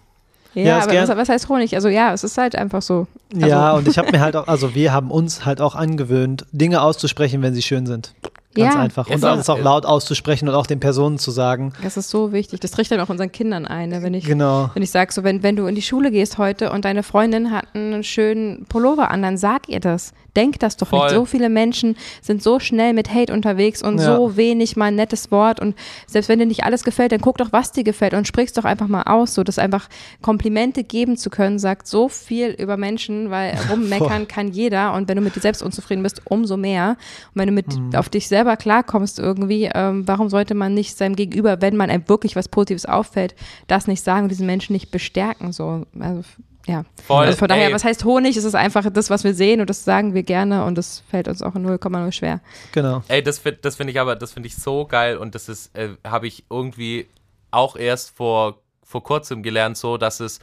Ja, 0.53 0.63
ja 0.63 0.83
aber 0.83 0.93
was, 0.93 1.09
was, 1.09 1.29
heißt 1.29 1.49
Honig? 1.49 1.75
Also 1.75 1.87
ja, 1.87 2.13
es 2.13 2.23
ist 2.23 2.37
halt 2.37 2.55
einfach 2.55 2.81
so. 2.81 3.07
Also. 3.33 3.47
Ja, 3.47 3.73
und 3.73 3.87
ich 3.87 3.97
habe 3.97 4.11
mir 4.11 4.19
halt 4.19 4.35
auch, 4.35 4.47
also 4.47 4.73
wir 4.73 4.91
haben 4.91 5.11
uns 5.11 5.45
halt 5.45 5.61
auch 5.61 5.75
angewöhnt, 5.75 6.45
Dinge 6.51 6.81
auszusprechen, 6.81 7.41
wenn 7.41 7.53
sie 7.53 7.61
schön 7.61 7.85
sind. 7.85 8.13
Ganz 8.57 8.73
ja. 8.73 8.81
einfach. 8.81 9.09
Und 9.09 9.23
alles 9.23 9.49
auch 9.49 9.59
laut 9.59 9.85
auszusprechen 9.85 10.47
und 10.49 10.55
auch 10.55 10.67
den 10.67 10.79
Personen 10.79 11.17
zu 11.17 11.31
sagen. 11.31 11.73
Das 11.83 11.97
ist 11.97 12.09
so 12.09 12.31
wichtig. 12.31 12.59
Das 12.59 12.71
tricht 12.71 12.91
dann 12.91 12.99
auch 12.99 13.09
unseren 13.09 13.31
Kindern 13.31 13.65
ein. 13.65 13.89
Ne? 13.89 14.01
Wenn 14.01 14.13
ich, 14.13 14.25
genau. 14.25 14.69
wenn 14.73 14.83
ich 14.83 14.91
sage, 14.91 15.13
so, 15.13 15.23
wenn, 15.23 15.43
wenn 15.43 15.55
du 15.55 15.67
in 15.67 15.75
die 15.75 15.81
Schule 15.81 16.11
gehst 16.11 16.37
heute 16.37 16.71
und 16.71 16.85
deine 16.85 17.03
Freundin 17.03 17.51
hat 17.51 17.65
einen 17.73 18.03
schönen 18.03 18.65
Pullover 18.65 19.11
an, 19.11 19.21
dann 19.21 19.37
sag 19.37 19.69
ihr 19.69 19.79
das. 19.79 20.13
Denk 20.37 20.59
das 20.59 20.77
doch 20.77 20.89
Voll. 20.89 21.05
nicht. 21.05 21.15
So 21.15 21.25
viele 21.25 21.49
Menschen 21.49 21.95
sind 22.21 22.43
so 22.43 22.59
schnell 22.59 22.93
mit 22.93 23.11
Hate 23.11 23.33
unterwegs 23.33 23.81
und 23.81 23.97
ja. 23.97 24.15
so 24.15 24.37
wenig 24.37 24.75
mal 24.75 24.85
ein 24.85 24.95
nettes 24.95 25.31
Wort. 25.31 25.59
Und 25.59 25.75
selbst 26.05 26.29
wenn 26.29 26.37
dir 26.37 26.45
nicht 26.45 26.63
alles 26.63 26.83
gefällt, 26.83 27.11
dann 27.11 27.21
guck 27.21 27.39
doch, 27.39 27.51
was 27.51 27.71
dir 27.71 27.83
gefällt 27.83 28.13
und 28.13 28.27
sprich's 28.27 28.53
doch 28.53 28.63
einfach 28.63 28.87
mal 28.87 29.01
aus. 29.01 29.33
So, 29.33 29.43
dass 29.43 29.57
einfach 29.57 29.89
Komplimente 30.21 30.83
geben 30.83 31.17
zu 31.17 31.31
können, 31.31 31.57
sagt 31.57 31.87
so 31.87 32.07
viel 32.07 32.49
über 32.51 32.77
Menschen, 32.77 33.31
weil 33.31 33.57
rummeckern 33.71 34.27
kann 34.27 34.49
jeder. 34.49 34.93
Und 34.93 35.09
wenn 35.09 35.15
du 35.15 35.23
mit 35.23 35.35
dir 35.35 35.41
selbst 35.41 35.63
unzufrieden 35.63 36.03
bist, 36.03 36.21
umso 36.25 36.55
mehr. 36.55 36.97
Und 37.33 37.41
wenn 37.41 37.47
du 37.47 37.53
mit 37.53 37.75
mhm. 37.75 37.95
auf 37.95 38.07
dich 38.09 38.27
selber 38.27 38.46
klarkommst 38.55 39.19
irgendwie, 39.19 39.69
ähm, 39.73 40.07
warum 40.07 40.29
sollte 40.29 40.53
man 40.53 40.73
nicht 40.73 40.95
seinem 40.95 41.15
Gegenüber, 41.15 41.61
wenn 41.61 41.75
man 41.75 41.89
einem 41.89 42.07
wirklich 42.07 42.35
was 42.35 42.47
Positives 42.47 42.85
auffällt, 42.85 43.35
das 43.67 43.87
nicht 43.87 44.03
sagen 44.03 44.23
und 44.23 44.29
diesen 44.29 44.45
Menschen 44.45 44.73
nicht 44.73 44.91
bestärken? 44.91 45.51
So, 45.51 45.85
also 45.99 46.23
ja. 46.67 46.83
Voll, 47.05 47.25
also 47.25 47.37
von 47.37 47.47
daher, 47.47 47.67
ey. 47.67 47.73
was 47.73 47.83
heißt 47.83 48.03
Honig? 48.03 48.35
Es 48.37 48.43
ist 48.43 48.55
einfach 48.55 48.89
das, 48.91 49.09
was 49.09 49.23
wir 49.23 49.33
sehen 49.33 49.61
und 49.61 49.69
das 49.69 49.83
sagen 49.83 50.13
wir 50.13 50.23
gerne 50.23 50.65
und 50.65 50.77
das 50.77 51.01
fällt 51.09 51.27
uns 51.27 51.41
auch 51.41 51.55
in 51.55 51.65
0,0 51.65 52.11
schwer. 52.11 52.41
Genau. 52.73 53.03
Ey, 53.07 53.23
das, 53.23 53.41
das 53.61 53.75
finde 53.75 53.91
ich 53.91 53.99
aber, 53.99 54.15
das 54.15 54.33
finde 54.33 54.47
ich 54.47 54.55
so 54.55 54.85
geil 54.85 55.17
und 55.17 55.33
das 55.33 55.49
ist, 55.49 55.75
äh, 55.75 55.89
habe 56.05 56.27
ich 56.27 56.45
irgendwie 56.49 57.07
auch 57.51 57.75
erst 57.75 58.15
vor, 58.15 58.61
vor 58.83 59.03
kurzem 59.03 59.43
gelernt, 59.43 59.77
so, 59.77 59.97
dass 59.97 60.19
es 60.19 60.39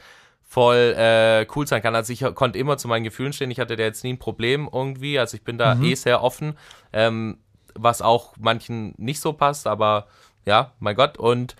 voll 0.47 0.95
äh, 0.97 1.45
cool 1.55 1.67
sein 1.67 1.81
kann. 1.81 1.95
Also 1.95 2.13
ich 2.13 2.23
konnte 2.35 2.57
immer 2.57 2.77
zu 2.77 2.87
meinen 2.87 3.03
Gefühlen 3.03 3.33
stehen. 3.33 3.51
Ich 3.51 3.59
hatte 3.59 3.75
da 3.75 3.83
jetzt 3.83 4.03
nie 4.03 4.13
ein 4.13 4.19
Problem 4.19 4.69
irgendwie. 4.71 5.19
Also 5.19 5.35
ich 5.35 5.43
bin 5.43 5.57
da 5.57 5.75
mhm. 5.75 5.83
eh 5.83 5.95
sehr 5.95 6.23
offen, 6.23 6.57
ähm, 6.93 7.37
was 7.75 8.01
auch 8.01 8.33
manchen 8.39 8.93
nicht 8.97 9.19
so 9.19 9.33
passt, 9.33 9.67
aber 9.67 10.07
ja, 10.45 10.71
mein 10.79 10.95
Gott. 10.95 11.17
Und 11.17 11.55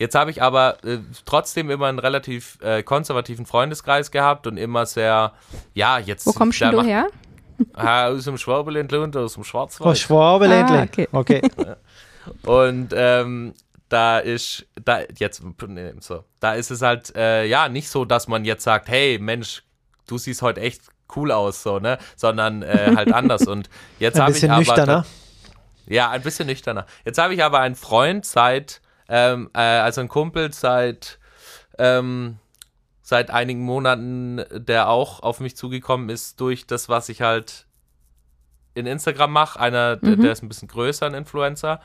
Jetzt 0.00 0.14
habe 0.14 0.30
ich 0.30 0.40
aber 0.40 0.82
äh, 0.82 0.96
trotzdem 1.26 1.68
immer 1.68 1.84
einen 1.84 1.98
relativ 1.98 2.58
äh, 2.62 2.82
konservativen 2.82 3.44
Freundeskreis 3.44 4.10
gehabt 4.10 4.46
und 4.46 4.56
immer 4.56 4.86
sehr, 4.86 5.34
ja, 5.74 5.98
jetzt. 5.98 6.26
Wo 6.26 6.32
kommst 6.32 6.60
du 6.62 6.82
her? 6.82 7.08
Ah, 7.74 8.06
aus 8.06 8.24
dem 8.24 8.38
Schwabeländle 8.38 9.02
und 9.02 9.14
aus 9.18 9.34
dem 9.34 9.44
Schwarzwald. 9.44 9.90
Oh, 9.90 9.94
Schwabeländle. 9.94 10.78
Ah, 10.78 10.82
okay. 10.84 11.08
okay. 11.12 11.42
und 12.46 12.94
ähm, 12.96 13.52
da 13.90 14.18
ist, 14.18 14.64
da, 14.82 15.00
jetzt, 15.18 15.42
so, 15.98 16.24
da 16.40 16.54
ist 16.54 16.70
es 16.70 16.80
halt, 16.80 17.14
äh, 17.14 17.44
ja, 17.44 17.68
nicht 17.68 17.90
so, 17.90 18.06
dass 18.06 18.28
man 18.28 18.46
jetzt 18.46 18.64
sagt, 18.64 18.88
hey, 18.88 19.18
Mensch, 19.20 19.62
du 20.06 20.16
siehst 20.16 20.40
heute 20.40 20.62
echt 20.62 20.80
cool 21.14 21.30
aus, 21.30 21.62
so, 21.62 21.78
ne, 21.78 21.98
sondern 22.16 22.62
äh, 22.62 22.92
halt 22.96 23.12
anders. 23.12 23.46
Und 23.46 23.68
jetzt 23.98 24.18
habe 24.18 24.32
ich 24.32 24.42
aber. 24.42 24.54
Ein 24.54 24.60
bisschen 24.60 24.74
nüchterner. 24.76 25.04
Ja, 25.90 26.10
ein 26.10 26.22
bisschen 26.22 26.46
nüchterner. 26.46 26.86
Jetzt 27.04 27.18
habe 27.18 27.34
ich 27.34 27.44
aber 27.44 27.60
einen 27.60 27.74
Freund 27.74 28.24
seit 28.24 28.80
ähm, 29.10 29.50
äh, 29.54 29.58
also 29.58 30.00
ein 30.00 30.08
Kumpel 30.08 30.52
seit, 30.52 31.18
ähm, 31.78 32.38
seit 33.02 33.30
einigen 33.30 33.60
Monaten, 33.62 34.42
der 34.52 34.88
auch 34.88 35.20
auf 35.20 35.40
mich 35.40 35.56
zugekommen 35.56 36.08
ist 36.08 36.40
durch 36.40 36.66
das, 36.66 36.88
was 36.88 37.08
ich 37.08 37.20
halt 37.20 37.66
in 38.74 38.86
Instagram 38.86 39.32
mache. 39.32 39.58
Einer, 39.58 39.96
mhm. 39.96 40.06
der, 40.06 40.16
der, 40.16 40.32
ist 40.32 40.42
ein 40.42 40.48
bisschen 40.48 40.68
größer, 40.68 41.06
ein 41.06 41.14
Influencer. 41.14 41.80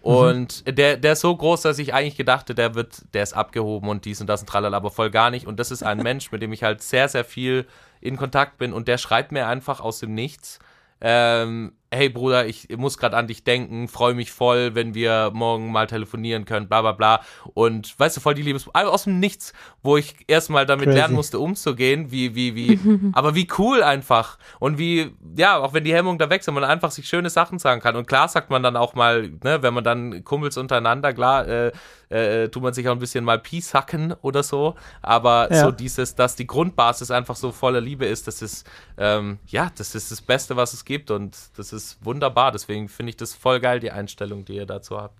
Und 0.00 0.66
mhm. 0.66 0.74
der, 0.74 0.96
der 0.96 1.12
ist 1.12 1.20
so 1.20 1.36
groß, 1.36 1.60
dass 1.60 1.78
ich 1.78 1.92
eigentlich 1.92 2.16
gedachte, 2.16 2.54
der 2.54 2.74
wird, 2.74 3.02
der 3.12 3.24
ist 3.24 3.34
abgehoben 3.34 3.90
und 3.90 4.06
dies 4.06 4.22
und 4.22 4.26
das 4.26 4.40
und 4.40 4.46
tralala, 4.48 4.78
aber 4.78 4.90
voll 4.90 5.10
gar 5.10 5.30
nicht. 5.30 5.46
Und 5.46 5.60
das 5.60 5.70
ist 5.70 5.82
ein 5.82 5.98
Mensch, 6.02 6.32
mit 6.32 6.40
dem 6.40 6.54
ich 6.54 6.62
halt 6.62 6.82
sehr, 6.82 7.10
sehr 7.10 7.26
viel 7.26 7.66
in 8.00 8.16
Kontakt 8.16 8.56
bin 8.56 8.72
und 8.72 8.88
der 8.88 8.96
schreibt 8.96 9.32
mir 9.32 9.46
einfach 9.46 9.80
aus 9.80 10.00
dem 10.00 10.14
Nichts. 10.14 10.60
Ähm, 11.02 11.74
hey 11.92 12.08
Bruder, 12.08 12.46
ich 12.46 12.68
muss 12.76 12.98
gerade 12.98 13.16
an 13.16 13.26
dich 13.26 13.42
denken, 13.42 13.88
freue 13.88 14.14
mich 14.14 14.30
voll, 14.30 14.74
wenn 14.74 14.94
wir 14.94 15.30
morgen 15.34 15.72
mal 15.72 15.88
telefonieren 15.88 16.44
können, 16.44 16.68
bla 16.68 16.82
bla 16.82 16.92
bla. 16.92 17.20
Und 17.54 17.98
weißt 17.98 18.16
du, 18.16 18.20
voll 18.20 18.34
die 18.34 18.42
Liebes... 18.42 18.68
Aus 18.72 19.04
dem 19.04 19.18
Nichts, 19.18 19.52
wo 19.82 19.96
ich 19.96 20.14
erstmal 20.28 20.66
damit 20.66 20.86
Crazy. 20.86 20.98
lernen 20.98 21.14
musste, 21.14 21.38
umzugehen, 21.40 22.12
wie, 22.12 22.34
wie, 22.34 22.54
wie, 22.54 22.78
aber 23.12 23.34
wie 23.34 23.48
cool 23.58 23.82
einfach. 23.82 24.38
Und 24.60 24.78
wie, 24.78 25.12
ja, 25.36 25.58
auch 25.58 25.72
wenn 25.72 25.84
die 25.84 25.92
Hemmung 25.92 26.18
da 26.18 26.30
weg 26.30 26.44
sind, 26.44 26.54
man 26.54 26.64
einfach 26.64 26.92
sich 26.92 27.08
schöne 27.08 27.28
Sachen 27.28 27.58
sagen 27.58 27.80
kann. 27.80 27.96
Und 27.96 28.06
klar 28.06 28.28
sagt 28.28 28.50
man 28.50 28.62
dann 28.62 28.76
auch 28.76 28.94
mal, 28.94 29.28
ne, 29.42 29.62
wenn 29.62 29.74
man 29.74 29.82
dann 29.82 30.22
Kumpels 30.22 30.56
untereinander, 30.56 31.12
klar, 31.12 31.48
äh, 31.48 31.72
äh, 32.10 32.48
tut 32.48 32.62
man 32.62 32.74
sich 32.74 32.88
auch 32.88 32.92
ein 32.92 32.98
bisschen 32.98 33.24
mal 33.24 33.38
Peace 33.38 33.72
hacken 33.72 34.14
oder 34.22 34.42
so. 34.42 34.74
Aber 35.00 35.48
ja. 35.50 35.64
so 35.64 35.70
dieses, 35.70 36.14
dass 36.14 36.36
die 36.36 36.46
Grundbasis 36.46 37.10
einfach 37.10 37.36
so 37.36 37.52
voller 37.52 37.80
Liebe 37.80 38.04
ist, 38.04 38.26
das 38.26 38.42
ist, 38.42 38.66
ähm, 38.98 39.38
ja, 39.46 39.70
das 39.76 39.94
ist 39.94 40.10
das 40.10 40.20
Beste, 40.20 40.56
was 40.56 40.72
es 40.72 40.84
gibt. 40.84 41.10
Und 41.10 41.36
das 41.56 41.72
ist 41.72 41.79
ist 41.84 42.04
wunderbar. 42.04 42.52
Deswegen 42.52 42.88
finde 42.88 43.10
ich 43.10 43.16
das 43.16 43.34
voll 43.34 43.60
geil, 43.60 43.80
die 43.80 43.90
Einstellung, 43.90 44.44
die 44.44 44.56
ihr 44.56 44.66
dazu 44.66 45.00
habt. 45.00 45.18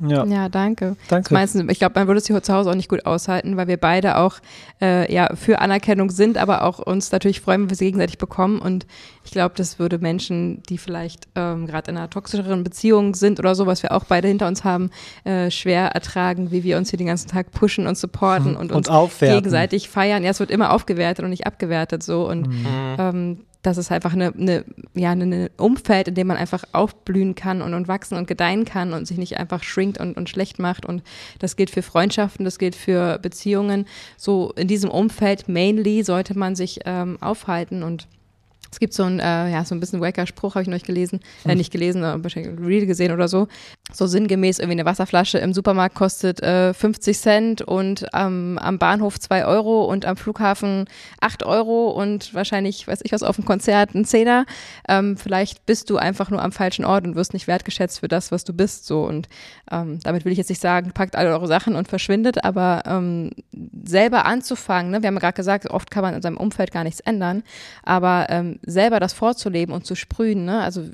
Ja. 0.00 0.24
ja, 0.26 0.48
danke. 0.48 0.96
Danke. 1.08 1.32
Meistens, 1.32 1.70
ich 1.70 1.78
glaube, 1.78 1.98
man 1.98 2.06
würde 2.06 2.18
es 2.18 2.26
hier 2.26 2.42
zu 2.42 2.52
Hause 2.52 2.70
auch 2.70 2.74
nicht 2.74 2.88
gut 2.88 3.06
aushalten, 3.06 3.56
weil 3.56 3.66
wir 3.66 3.78
beide 3.78 4.18
auch 4.18 4.36
äh, 4.80 5.12
ja 5.12 5.34
für 5.34 5.60
Anerkennung 5.60 6.10
sind, 6.10 6.36
aber 6.36 6.64
auch 6.64 6.78
uns 6.78 7.12
natürlich 7.12 7.40
freuen, 7.40 7.62
wenn 7.62 7.70
wir 7.70 7.76
sie 7.76 7.86
gegenseitig 7.86 8.18
bekommen. 8.18 8.58
Und 8.58 8.86
ich 9.24 9.30
glaube, 9.30 9.54
das 9.56 9.78
würde 9.78 9.98
Menschen, 9.98 10.62
die 10.64 10.78
vielleicht 10.78 11.28
ähm, 11.34 11.66
gerade 11.66 11.90
in 11.90 11.96
einer 11.96 12.10
toxischeren 12.10 12.62
Beziehung 12.62 13.14
sind 13.14 13.38
oder 13.38 13.54
so, 13.54 13.66
was 13.66 13.82
wir 13.82 13.92
auch 13.92 14.04
beide 14.04 14.28
hinter 14.28 14.48
uns 14.48 14.64
haben, 14.64 14.90
äh, 15.24 15.50
schwer 15.50 15.88
ertragen, 15.88 16.50
wie 16.50 16.62
wir 16.62 16.76
uns 16.76 16.90
hier 16.90 16.98
den 16.98 17.06
ganzen 17.06 17.28
Tag 17.28 17.50
pushen 17.52 17.86
und 17.86 17.96
supporten 17.96 18.50
hm. 18.50 18.56
und, 18.56 18.70
und 18.72 18.76
uns 18.76 18.88
aufwerten. 18.88 19.38
gegenseitig 19.38 19.88
feiern. 19.88 20.22
Ja, 20.22 20.30
es 20.30 20.40
wird 20.40 20.50
immer 20.50 20.72
aufgewertet 20.72 21.24
und 21.24 21.30
nicht 21.30 21.46
abgewertet 21.46 22.02
so. 22.02 22.28
Und 22.28 22.48
mhm. 22.48 22.66
ähm, 22.98 23.38
das 23.66 23.78
ist 23.78 23.90
einfach 23.90 24.12
eine, 24.12 24.32
eine, 24.32 24.64
ja, 24.94 25.10
ein 25.10 25.50
Umfeld, 25.56 26.06
in 26.06 26.14
dem 26.14 26.28
man 26.28 26.36
einfach 26.36 26.62
aufblühen 26.70 27.34
kann 27.34 27.62
und, 27.62 27.74
und 27.74 27.88
wachsen 27.88 28.16
und 28.16 28.28
gedeihen 28.28 28.64
kann 28.64 28.92
und 28.92 29.06
sich 29.06 29.18
nicht 29.18 29.38
einfach 29.38 29.64
schrinkt 29.64 29.98
und, 29.98 30.16
und 30.16 30.30
schlecht 30.30 30.60
macht. 30.60 30.86
Und 30.86 31.02
das 31.40 31.56
gilt 31.56 31.70
für 31.70 31.82
Freundschaften, 31.82 32.44
das 32.44 32.58
gilt 32.58 32.76
für 32.76 33.18
Beziehungen. 33.18 33.86
So 34.16 34.52
in 34.52 34.68
diesem 34.68 34.88
Umfeld 34.88 35.48
mainly 35.48 36.04
sollte 36.04 36.38
man 36.38 36.54
sich 36.54 36.80
ähm, 36.84 37.18
aufhalten 37.20 37.82
und 37.82 38.06
es 38.70 38.78
gibt 38.78 38.94
so 38.94 39.04
ein, 39.04 39.20
äh, 39.20 39.50
ja, 39.50 39.64
so 39.64 39.74
ein 39.74 39.80
bisschen 39.80 40.00
wacker 40.00 40.26
Spruch, 40.26 40.54
habe 40.54 40.62
ich 40.62 40.68
neulich 40.68 40.84
gelesen, 40.84 41.20
äh, 41.44 41.50
hm. 41.50 41.58
nicht 41.58 41.72
gelesen, 41.72 42.04
aber 42.04 42.22
wahrscheinlich 42.22 42.58
Reel 42.60 42.86
gesehen 42.86 43.12
oder 43.12 43.28
so. 43.28 43.48
So 43.92 44.06
sinngemäß 44.06 44.58
irgendwie 44.58 44.80
eine 44.80 44.84
Wasserflasche 44.84 45.38
im 45.38 45.52
Supermarkt 45.52 45.94
kostet 45.94 46.42
äh, 46.42 46.74
50 46.74 47.18
Cent 47.18 47.62
und 47.62 48.06
ähm, 48.14 48.58
am 48.60 48.78
Bahnhof 48.78 49.18
2 49.18 49.46
Euro 49.46 49.84
und 49.84 50.04
am 50.04 50.16
Flughafen 50.16 50.86
8 51.20 51.44
Euro 51.44 51.90
und 51.90 52.34
wahrscheinlich, 52.34 52.86
weiß 52.86 53.00
ich 53.02 53.12
was, 53.12 53.22
auf 53.22 53.36
dem 53.36 53.44
Konzert 53.44 53.94
ein 53.94 54.04
Zehner. 54.04 54.46
Ähm, 54.88 55.16
vielleicht 55.16 55.66
bist 55.66 55.90
du 55.90 55.96
einfach 55.96 56.30
nur 56.30 56.42
am 56.42 56.52
falschen 56.52 56.84
Ort 56.84 57.06
und 57.06 57.16
wirst 57.16 57.32
nicht 57.32 57.46
wertgeschätzt 57.46 58.00
für 58.00 58.08
das, 58.08 58.32
was 58.32 58.44
du 58.44 58.52
bist. 58.52 58.86
So 58.86 59.04
und 59.04 59.28
ähm, 59.70 59.98
damit 60.02 60.24
will 60.24 60.32
ich 60.32 60.38
jetzt 60.38 60.50
nicht 60.50 60.60
sagen, 60.60 60.92
packt 60.92 61.16
alle 61.16 61.30
eure 61.30 61.46
Sachen 61.46 61.76
und 61.76 61.88
verschwindet, 61.88 62.44
aber 62.44 62.82
ähm, 62.86 63.30
selber 63.84 64.24
anzufangen, 64.26 64.90
ne? 64.90 65.02
wir 65.02 65.08
haben 65.08 65.14
ja 65.14 65.20
gerade 65.20 65.36
gesagt, 65.36 65.70
oft 65.70 65.90
kann 65.90 66.02
man 66.02 66.14
in 66.14 66.22
seinem 66.22 66.36
Umfeld 66.36 66.72
gar 66.72 66.84
nichts 66.84 67.00
ändern, 67.00 67.42
aber 67.82 68.26
ähm, 68.28 68.55
selber 68.62 69.00
das 69.00 69.12
vorzuleben 69.12 69.74
und 69.74 69.86
zu 69.86 69.94
sprühen, 69.94 70.44
ne? 70.44 70.62
also 70.62 70.84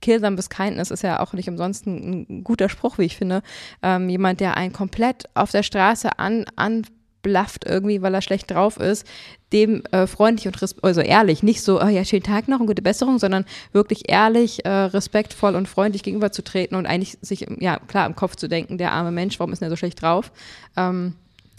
Kill 0.00 0.20
them 0.20 0.38
with 0.38 0.48
kindness 0.48 0.90
ist 0.90 1.02
ja 1.02 1.20
auch 1.20 1.32
nicht 1.34 1.48
umsonst 1.48 1.86
ein, 1.86 2.26
ein 2.28 2.44
guter 2.44 2.68
Spruch, 2.68 2.98
wie 2.98 3.04
ich 3.04 3.16
finde. 3.16 3.42
Ähm, 3.82 4.08
jemand, 4.08 4.40
der 4.40 4.56
einen 4.56 4.72
komplett 4.72 5.24
auf 5.34 5.50
der 5.50 5.62
Straße 5.62 6.18
an, 6.18 6.46
an 6.56 6.86
irgendwie, 7.22 8.00
weil 8.00 8.14
er 8.14 8.22
schlecht 8.22 8.50
drauf 8.50 8.78
ist, 8.78 9.06
dem 9.52 9.82
äh, 9.92 10.06
freundlich 10.06 10.46
und 10.46 10.74
also 10.82 11.02
ehrlich, 11.02 11.42
nicht 11.42 11.60
so, 11.60 11.78
oh 11.82 11.86
ja, 11.86 12.02
schönen 12.02 12.22
Tag 12.22 12.48
noch 12.48 12.60
und 12.60 12.66
gute 12.66 12.80
Besserung, 12.80 13.18
sondern 13.18 13.44
wirklich 13.72 14.08
ehrlich, 14.08 14.64
äh, 14.64 14.70
respektvoll 14.70 15.54
und 15.54 15.68
freundlich 15.68 16.02
gegenüberzutreten 16.02 16.78
und 16.78 16.86
eigentlich 16.86 17.18
sich, 17.20 17.46
ja, 17.58 17.78
klar 17.78 18.06
im 18.06 18.16
Kopf 18.16 18.36
zu 18.36 18.48
denken, 18.48 18.78
der 18.78 18.92
arme 18.92 19.10
Mensch, 19.10 19.38
warum 19.38 19.52
ist 19.52 19.60
er 19.60 19.68
so 19.68 19.76
schlecht 19.76 20.00
drauf? 20.00 20.32
Ähm, 20.78 21.14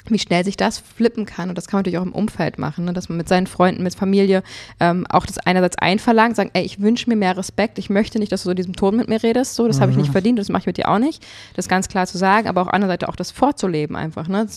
wie 0.09 0.19
schnell 0.19 0.43
sich 0.43 0.57
das 0.57 0.79
flippen 0.79 1.25
kann. 1.25 1.49
Und 1.49 1.57
das 1.57 1.67
kann 1.67 1.77
man 1.77 1.81
natürlich 1.81 1.99
auch 1.99 2.05
im 2.05 2.13
Umfeld 2.13 2.57
machen, 2.57 2.85
ne? 2.85 2.93
dass 2.93 3.09
man 3.09 3.17
mit 3.17 3.27
seinen 3.27 3.47
Freunden, 3.47 3.83
mit 3.83 3.95
Familie 3.95 4.43
ähm, 4.79 5.05
auch 5.09 5.25
das 5.25 5.37
einerseits 5.37 5.77
einverlangt, 5.77 6.35
sagen, 6.35 6.51
ey, 6.53 6.63
ich 6.63 6.81
wünsche 6.81 7.09
mir 7.09 7.15
mehr 7.15 7.37
Respekt, 7.37 7.77
ich 7.77 7.89
möchte 7.89 8.19
nicht, 8.19 8.31
dass 8.31 8.41
du 8.41 8.45
so 8.45 8.51
in 8.51 8.57
diesem 8.57 8.75
Ton 8.75 8.95
mit 8.95 9.07
mir 9.07 9.21
redest, 9.21 9.55
so, 9.55 9.67
das 9.67 9.77
mhm. 9.77 9.81
habe 9.81 9.91
ich 9.91 9.97
nicht 9.97 10.07
mhm. 10.09 10.13
verdient, 10.13 10.39
das 10.39 10.49
mache 10.49 10.61
ich 10.61 10.67
mit 10.67 10.77
dir 10.77 10.89
auch 10.89 10.99
nicht. 10.99 11.25
Das 11.55 11.67
ganz 11.67 11.87
klar 11.87 12.07
zu 12.07 12.17
sagen, 12.17 12.47
aber 12.47 12.61
auch 12.61 12.67
andererseits 12.67 13.03
auch 13.05 13.15
das 13.15 13.31
vorzuleben 13.31 13.95
einfach, 13.95 14.27
ne? 14.27 14.47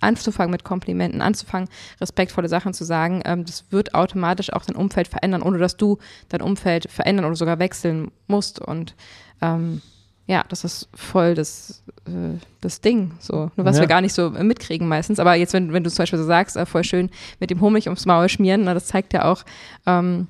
anzufangen 0.00 0.50
mit 0.50 0.64
Komplimenten, 0.64 1.22
anzufangen, 1.22 1.68
respektvolle 2.00 2.48
Sachen 2.48 2.74
zu 2.74 2.84
sagen, 2.84 3.22
ähm, 3.24 3.44
das 3.44 3.64
wird 3.70 3.94
automatisch 3.94 4.52
auch 4.52 4.64
dein 4.64 4.76
Umfeld 4.76 5.08
verändern, 5.08 5.42
ohne 5.42 5.58
dass 5.58 5.76
du 5.76 5.98
dein 6.28 6.42
Umfeld 6.42 6.90
verändern 6.90 7.26
oder 7.26 7.36
sogar 7.36 7.58
wechseln 7.58 8.10
musst 8.26 8.60
und 8.60 8.94
ähm, 9.42 9.82
ja, 10.30 10.44
das 10.48 10.62
ist 10.62 10.88
voll 10.94 11.34
das, 11.34 11.82
äh, 12.06 12.38
das 12.60 12.80
Ding, 12.80 13.10
so. 13.18 13.50
Nur 13.56 13.66
was 13.66 13.76
ja. 13.76 13.82
wir 13.82 13.88
gar 13.88 14.00
nicht 14.00 14.12
so 14.12 14.30
mitkriegen 14.30 14.86
meistens. 14.86 15.18
Aber 15.18 15.34
jetzt, 15.34 15.52
wenn, 15.54 15.72
wenn 15.72 15.82
du 15.82 15.90
zum 15.90 16.04
Beispiel 16.04 16.20
so 16.20 16.24
sagst, 16.24 16.56
äh, 16.56 16.66
voll 16.66 16.84
schön 16.84 17.10
mit 17.40 17.50
dem 17.50 17.60
Honig 17.60 17.88
ums 17.88 18.06
Maul 18.06 18.28
schmieren, 18.28 18.62
na, 18.62 18.72
das 18.72 18.86
zeigt 18.86 19.12
ja 19.12 19.24
auch, 19.24 19.42
ähm, 19.86 20.28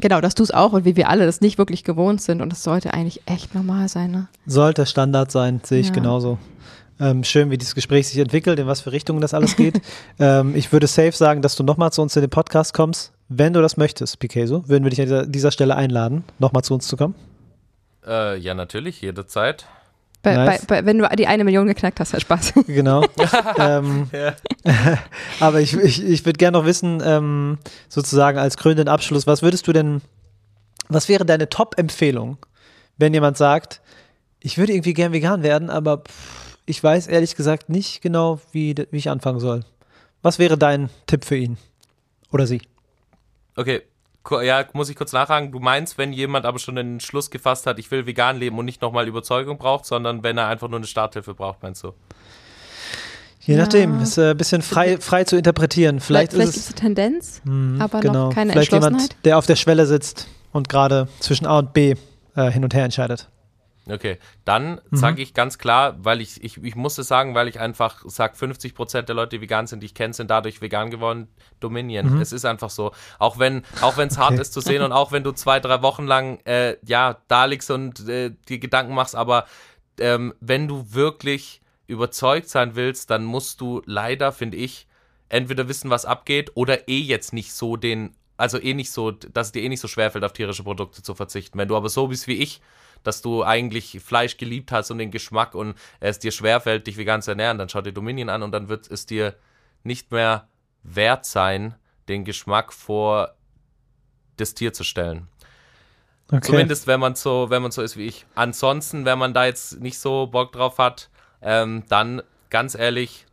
genau, 0.00 0.20
dass 0.20 0.34
du 0.34 0.42
es 0.42 0.50
auch 0.50 0.72
und 0.72 0.84
wie 0.84 0.96
wir 0.96 1.08
alle 1.08 1.26
das 1.26 1.40
nicht 1.40 1.58
wirklich 1.58 1.84
gewohnt 1.84 2.20
sind. 2.20 2.42
Und 2.42 2.50
das 2.50 2.64
sollte 2.64 2.92
eigentlich 2.92 3.22
echt 3.26 3.54
normal 3.54 3.88
sein, 3.88 4.10
ne? 4.10 4.26
Sollte 4.46 4.84
Standard 4.84 5.30
sein, 5.30 5.60
sehe 5.62 5.78
ich 5.78 5.88
ja. 5.88 5.94
genauso. 5.94 6.38
Ähm, 6.98 7.22
schön, 7.22 7.48
wie 7.52 7.58
dieses 7.58 7.76
Gespräch 7.76 8.08
sich 8.08 8.18
entwickelt, 8.18 8.58
in 8.58 8.66
was 8.66 8.80
für 8.80 8.90
Richtungen 8.90 9.20
das 9.20 9.32
alles 9.32 9.54
geht. 9.54 9.80
ähm, 10.18 10.56
ich 10.56 10.72
würde 10.72 10.88
safe 10.88 11.12
sagen, 11.12 11.40
dass 11.40 11.54
du 11.54 11.62
nochmal 11.62 11.92
zu 11.92 12.02
uns 12.02 12.16
in 12.16 12.22
den 12.22 12.30
Podcast 12.30 12.74
kommst. 12.74 13.12
Wenn 13.28 13.52
du 13.52 13.62
das 13.62 13.76
möchtest, 13.76 14.18
Picasso, 14.18 14.68
würden 14.68 14.82
wir 14.82 14.90
dich 14.90 15.02
an 15.02 15.30
dieser 15.30 15.52
Stelle 15.52 15.76
einladen, 15.76 16.24
nochmal 16.40 16.64
zu 16.64 16.74
uns 16.74 16.88
zu 16.88 16.96
kommen. 16.96 17.14
Äh, 18.06 18.38
ja, 18.38 18.54
natürlich, 18.54 19.00
jederzeit. 19.00 19.66
Bei, 20.22 20.34
nice. 20.34 20.66
bei, 20.66 20.82
bei, 20.82 20.86
wenn 20.86 20.98
du 20.98 21.08
die 21.16 21.26
eine 21.26 21.44
Million 21.44 21.66
geknackt 21.66 22.00
hast, 22.00 22.12
hat 22.12 22.22
Spaß. 22.22 22.54
Genau. 22.66 23.04
ähm, 23.58 24.10
aber 25.40 25.60
ich, 25.60 25.74
ich, 25.74 26.02
ich 26.02 26.24
würde 26.24 26.38
gerne 26.38 26.58
noch 26.58 26.64
wissen, 26.66 27.02
ähm, 27.04 27.58
sozusagen 27.88 28.38
als 28.38 28.56
krönenden 28.56 28.88
Abschluss, 28.88 29.26
was 29.26 29.42
würdest 29.42 29.66
du 29.68 29.72
denn, 29.72 30.02
was 30.88 31.08
wäre 31.08 31.24
deine 31.24 31.48
Top-Empfehlung, 31.48 32.38
wenn 32.96 33.14
jemand 33.14 33.36
sagt, 33.36 33.80
ich 34.40 34.58
würde 34.58 34.72
irgendwie 34.72 34.94
gern 34.94 35.12
vegan 35.12 35.42
werden, 35.42 35.70
aber 35.70 35.98
pff, 35.98 36.58
ich 36.66 36.82
weiß 36.82 37.06
ehrlich 37.06 37.36
gesagt 37.36 37.68
nicht 37.68 38.02
genau, 38.02 38.40
wie, 38.52 38.74
wie 38.90 38.98
ich 38.98 39.10
anfangen 39.10 39.40
soll. 39.40 39.64
Was 40.22 40.38
wäre 40.38 40.58
dein 40.58 40.90
Tipp 41.06 41.24
für 41.24 41.36
ihn 41.36 41.56
oder 42.32 42.46
sie? 42.46 42.62
Okay, 43.54 43.82
ja, 44.42 44.64
muss 44.72 44.88
ich 44.88 44.96
kurz 44.96 45.12
nachfragen, 45.12 45.52
du 45.52 45.58
meinst, 45.58 45.98
wenn 45.98 46.12
jemand 46.12 46.46
aber 46.46 46.58
schon 46.58 46.76
den 46.76 47.00
Schluss 47.00 47.30
gefasst 47.30 47.66
hat, 47.66 47.78
ich 47.78 47.90
will 47.90 48.06
vegan 48.06 48.38
leben 48.38 48.58
und 48.58 48.64
nicht 48.64 48.82
nochmal 48.82 49.06
Überzeugung 49.08 49.58
braucht, 49.58 49.86
sondern 49.86 50.22
wenn 50.22 50.38
er 50.38 50.48
einfach 50.48 50.68
nur 50.68 50.78
eine 50.78 50.86
Starthilfe 50.86 51.34
braucht, 51.34 51.62
meinst 51.62 51.84
du? 51.84 51.92
Je 53.40 53.54
ja. 53.54 53.60
nachdem, 53.60 54.00
ist 54.00 54.18
ein 54.18 54.32
äh, 54.32 54.34
bisschen 54.34 54.60
frei, 54.60 54.98
frei 54.98 55.22
zu 55.24 55.36
interpretieren. 55.36 56.00
Vielleicht, 56.00 56.32
vielleicht, 56.32 56.52
vielleicht 56.52 56.56
ist 56.56 56.62
es 56.64 56.74
eine 56.74 56.94
Tendenz, 56.94 57.40
mh, 57.44 57.84
aber 57.84 58.00
genau. 58.00 58.26
noch 58.26 58.34
keine 58.34 58.52
Vielleicht 58.52 58.72
jemand, 58.72 59.24
der 59.24 59.38
auf 59.38 59.46
der 59.46 59.56
Schwelle 59.56 59.86
sitzt 59.86 60.26
und 60.52 60.68
gerade 60.68 61.06
zwischen 61.20 61.46
A 61.46 61.58
und 61.58 61.72
B 61.72 61.94
äh, 62.34 62.50
hin 62.50 62.64
und 62.64 62.74
her 62.74 62.84
entscheidet. 62.84 63.28
Okay, 63.88 64.18
dann 64.44 64.80
mhm. 64.90 64.96
sage 64.96 65.22
ich 65.22 65.32
ganz 65.32 65.58
klar, 65.58 65.96
weil 65.98 66.20
ich, 66.20 66.42
ich, 66.42 66.62
ich 66.62 66.74
muss 66.74 66.98
es 66.98 67.06
sagen, 67.06 67.36
weil 67.36 67.46
ich 67.46 67.60
einfach 67.60 68.02
sage, 68.06 68.36
50% 68.36 69.02
der 69.02 69.14
Leute, 69.14 69.36
die 69.36 69.40
vegan 69.40 69.68
sind, 69.68 69.80
die 69.80 69.86
ich 69.86 69.94
kenne, 69.94 70.12
sind 70.12 70.28
dadurch 70.28 70.60
vegan 70.60 70.90
geworden. 70.90 71.28
Dominion. 71.60 72.14
Mhm. 72.14 72.20
Es 72.20 72.32
ist 72.32 72.44
einfach 72.44 72.70
so. 72.70 72.92
Auch 73.18 73.38
wenn 73.38 73.62
auch 73.82 73.96
wenn 73.96 74.08
es 74.08 74.18
hart 74.18 74.38
ist 74.38 74.52
zu 74.52 74.60
sehen 74.60 74.82
und 74.82 74.92
auch 74.92 75.12
wenn 75.12 75.22
du 75.22 75.32
zwei, 75.32 75.60
drei 75.60 75.82
Wochen 75.82 76.04
lang 76.04 76.40
äh, 76.44 76.76
ja 76.84 77.18
da 77.28 77.44
liegst 77.44 77.70
und 77.70 78.08
äh, 78.08 78.32
die 78.48 78.58
Gedanken 78.58 78.94
machst, 78.94 79.14
aber 79.14 79.46
ähm, 80.00 80.34
wenn 80.40 80.66
du 80.66 80.92
wirklich 80.92 81.60
überzeugt 81.86 82.48
sein 82.48 82.74
willst, 82.74 83.10
dann 83.10 83.24
musst 83.24 83.60
du 83.60 83.82
leider, 83.86 84.32
finde 84.32 84.56
ich, 84.56 84.86
entweder 85.28 85.68
wissen, 85.68 85.90
was 85.90 86.04
abgeht 86.04 86.52
oder 86.54 86.88
eh 86.88 86.98
jetzt 86.98 87.32
nicht 87.32 87.52
so 87.52 87.76
den, 87.76 88.14
also 88.36 88.60
eh 88.60 88.74
nicht 88.74 88.90
so, 88.90 89.10
dass 89.10 89.48
es 89.48 89.52
dir 89.52 89.62
eh 89.62 89.68
nicht 89.68 89.80
so 89.80 89.88
schwerfällt, 89.88 90.24
auf 90.24 90.32
tierische 90.32 90.62
Produkte 90.62 91.02
zu 91.02 91.14
verzichten. 91.14 91.58
Wenn 91.58 91.68
du 91.68 91.76
aber 91.76 91.88
so 91.88 92.08
bist 92.08 92.26
wie 92.26 92.34
ich, 92.34 92.60
dass 93.02 93.22
du 93.22 93.44
eigentlich 93.44 94.00
Fleisch 94.04 94.36
geliebt 94.36 94.72
hast 94.72 94.90
und 94.90 94.98
den 94.98 95.10
Geschmack 95.10 95.54
und 95.54 95.74
es 96.00 96.18
dir 96.18 96.32
schwerfällt, 96.32 96.86
dich 96.86 96.96
vegan 96.96 97.22
zu 97.22 97.30
ernähren, 97.30 97.58
dann 97.58 97.68
schau 97.68 97.80
dir 97.80 97.92
Dominion 97.92 98.28
an 98.28 98.42
und 98.42 98.52
dann 98.52 98.68
wird 98.68 98.90
es 98.90 99.06
dir 99.06 99.36
nicht 99.84 100.10
mehr 100.10 100.48
wert 100.82 101.24
sein, 101.24 101.74
den 102.08 102.24
Geschmack 102.24 102.72
vor 102.72 103.34
das 104.36 104.54
Tier 104.54 104.72
zu 104.72 104.84
stellen. 104.84 105.28
Okay. 106.30 106.40
Zumindest 106.40 106.86
wenn 106.86 107.00
man 107.00 107.14
so, 107.14 107.50
wenn 107.50 107.62
man 107.62 107.70
so 107.70 107.82
ist 107.82 107.96
wie 107.96 108.06
ich. 108.06 108.26
Ansonsten, 108.34 109.04
wenn 109.04 109.18
man 109.18 109.32
da 109.32 109.46
jetzt 109.46 109.80
nicht 109.80 109.98
so 109.98 110.26
Bock 110.26 110.52
drauf 110.52 110.78
hat, 110.78 111.08
ähm, 111.40 111.84
dann 111.88 112.22
ganz 112.50 112.74
ehrlich, 112.74 113.25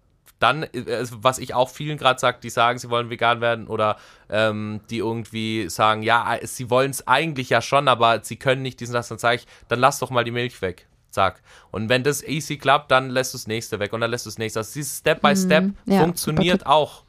dann, 0.43 0.63
äh, 0.63 1.05
was 1.11 1.39
ich 1.39 1.53
auch 1.53 1.69
vielen 1.69 1.97
gerade 1.97 2.19
sage, 2.19 2.39
die 2.43 2.49
sagen, 2.49 2.77
sie 2.77 2.89
wollen 2.89 3.09
vegan 3.09 3.39
werden 3.39 3.67
oder 3.67 3.95
ähm, 4.29 4.81
die 4.89 4.97
irgendwie 4.97 5.69
sagen, 5.69 6.03
ja, 6.03 6.35
äh, 6.35 6.45
sie 6.45 6.69
wollen 6.69 6.91
es 6.91 7.07
eigentlich 7.07 7.49
ja 7.49 7.61
schon, 7.61 7.87
aber 7.87 8.23
sie 8.23 8.35
können 8.35 8.61
nicht 8.61 8.79
diesen 8.81 8.93
das, 8.93 9.07
dann 9.07 9.17
sage 9.17 9.37
ich, 9.37 9.47
dann 9.69 9.79
lass 9.79 9.99
doch 9.99 10.09
mal 10.09 10.23
die 10.23 10.31
Milch 10.31 10.61
weg. 10.61 10.87
Zack. 11.09 11.41
Und 11.71 11.89
wenn 11.89 12.03
das 12.03 12.23
easy 12.23 12.57
klappt, 12.57 12.91
dann 12.91 13.09
lässt 13.09 13.33
du 13.33 13.37
das 13.37 13.47
nächste 13.47 13.79
weg 13.79 13.93
und 13.93 14.01
dann 14.01 14.11
lässt 14.11 14.25
du 14.25 14.31
das 14.31 14.37
nächste. 14.37 14.59
Also 14.59 14.73
dieses 14.73 14.97
Step 14.97 15.21
by 15.21 15.35
Step 15.35 15.63
mhm, 15.63 15.75
ja, 15.85 16.01
funktioniert 16.01 16.65
auch. 16.65 17.03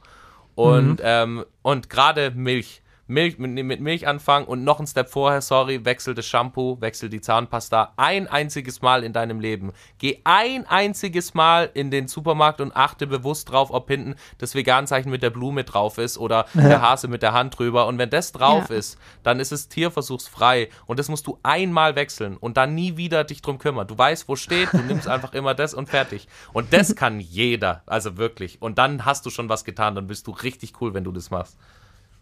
Und, 0.53 0.99
mhm. 0.99 0.99
ähm, 1.01 1.45
und 1.61 1.89
gerade 1.89 2.31
Milch. 2.31 2.81
Milch, 3.07 3.37
mit, 3.37 3.51
mit, 3.63 3.81
Milch 3.81 4.07
anfangen 4.07 4.47
und 4.47 4.63
noch 4.63 4.79
ein 4.79 4.87
Step 4.87 5.09
vorher, 5.09 5.41
sorry, 5.41 5.85
wechsel 5.85 6.15
das 6.15 6.25
Shampoo, 6.25 6.81
wechsel 6.81 7.07
die 7.09 7.21
Zahnpasta 7.21 7.93
ein 7.97 8.27
einziges 8.27 8.81
Mal 8.81 9.03
in 9.03 9.13
deinem 9.13 9.39
Leben. 9.39 9.73
Geh 9.99 10.21
ein 10.23 10.65
einziges 10.65 11.35
Mal 11.35 11.69
in 11.75 11.91
den 11.91 12.07
Supermarkt 12.07 12.61
und 12.61 12.75
achte 12.75 13.05
bewusst 13.05 13.51
drauf, 13.51 13.69
ob 13.69 13.89
hinten 13.89 14.15
das 14.39 14.55
Veganzeichen 14.55 15.11
mit 15.11 15.21
der 15.21 15.29
Blume 15.29 15.63
drauf 15.63 15.99
ist 15.99 16.17
oder 16.17 16.45
ja. 16.55 16.61
der 16.67 16.81
Hase 16.81 17.07
mit 17.07 17.21
der 17.21 17.33
Hand 17.33 17.59
drüber. 17.59 17.85
Und 17.85 17.99
wenn 17.99 18.09
das 18.09 18.31
drauf 18.31 18.69
ja. 18.69 18.77
ist, 18.77 18.97
dann 19.21 19.39
ist 19.39 19.51
es 19.51 19.69
tierversuchsfrei 19.69 20.69
und 20.87 20.97
das 20.97 21.07
musst 21.07 21.27
du 21.27 21.37
einmal 21.43 21.95
wechseln 21.95 22.37
und 22.37 22.57
dann 22.57 22.73
nie 22.73 22.97
wieder 22.97 23.23
dich 23.23 23.43
drum 23.43 23.59
kümmern. 23.59 23.85
Du 23.85 23.95
weißt, 23.95 24.27
wo 24.27 24.35
steht, 24.35 24.73
du 24.73 24.79
nimmst 24.79 25.07
einfach 25.07 25.33
immer 25.33 25.53
das 25.53 25.75
und 25.75 25.89
fertig. 25.89 26.27
Und 26.53 26.73
das 26.73 26.95
kann 26.95 27.19
jeder, 27.19 27.83
also 27.85 28.17
wirklich. 28.17 28.61
Und 28.63 28.79
dann 28.79 29.05
hast 29.05 29.27
du 29.27 29.29
schon 29.29 29.47
was 29.47 29.63
getan, 29.63 29.93
dann 29.93 30.07
bist 30.07 30.25
du 30.25 30.31
richtig 30.31 30.81
cool, 30.81 30.95
wenn 30.95 31.03
du 31.03 31.11
das 31.11 31.29
machst. 31.29 31.57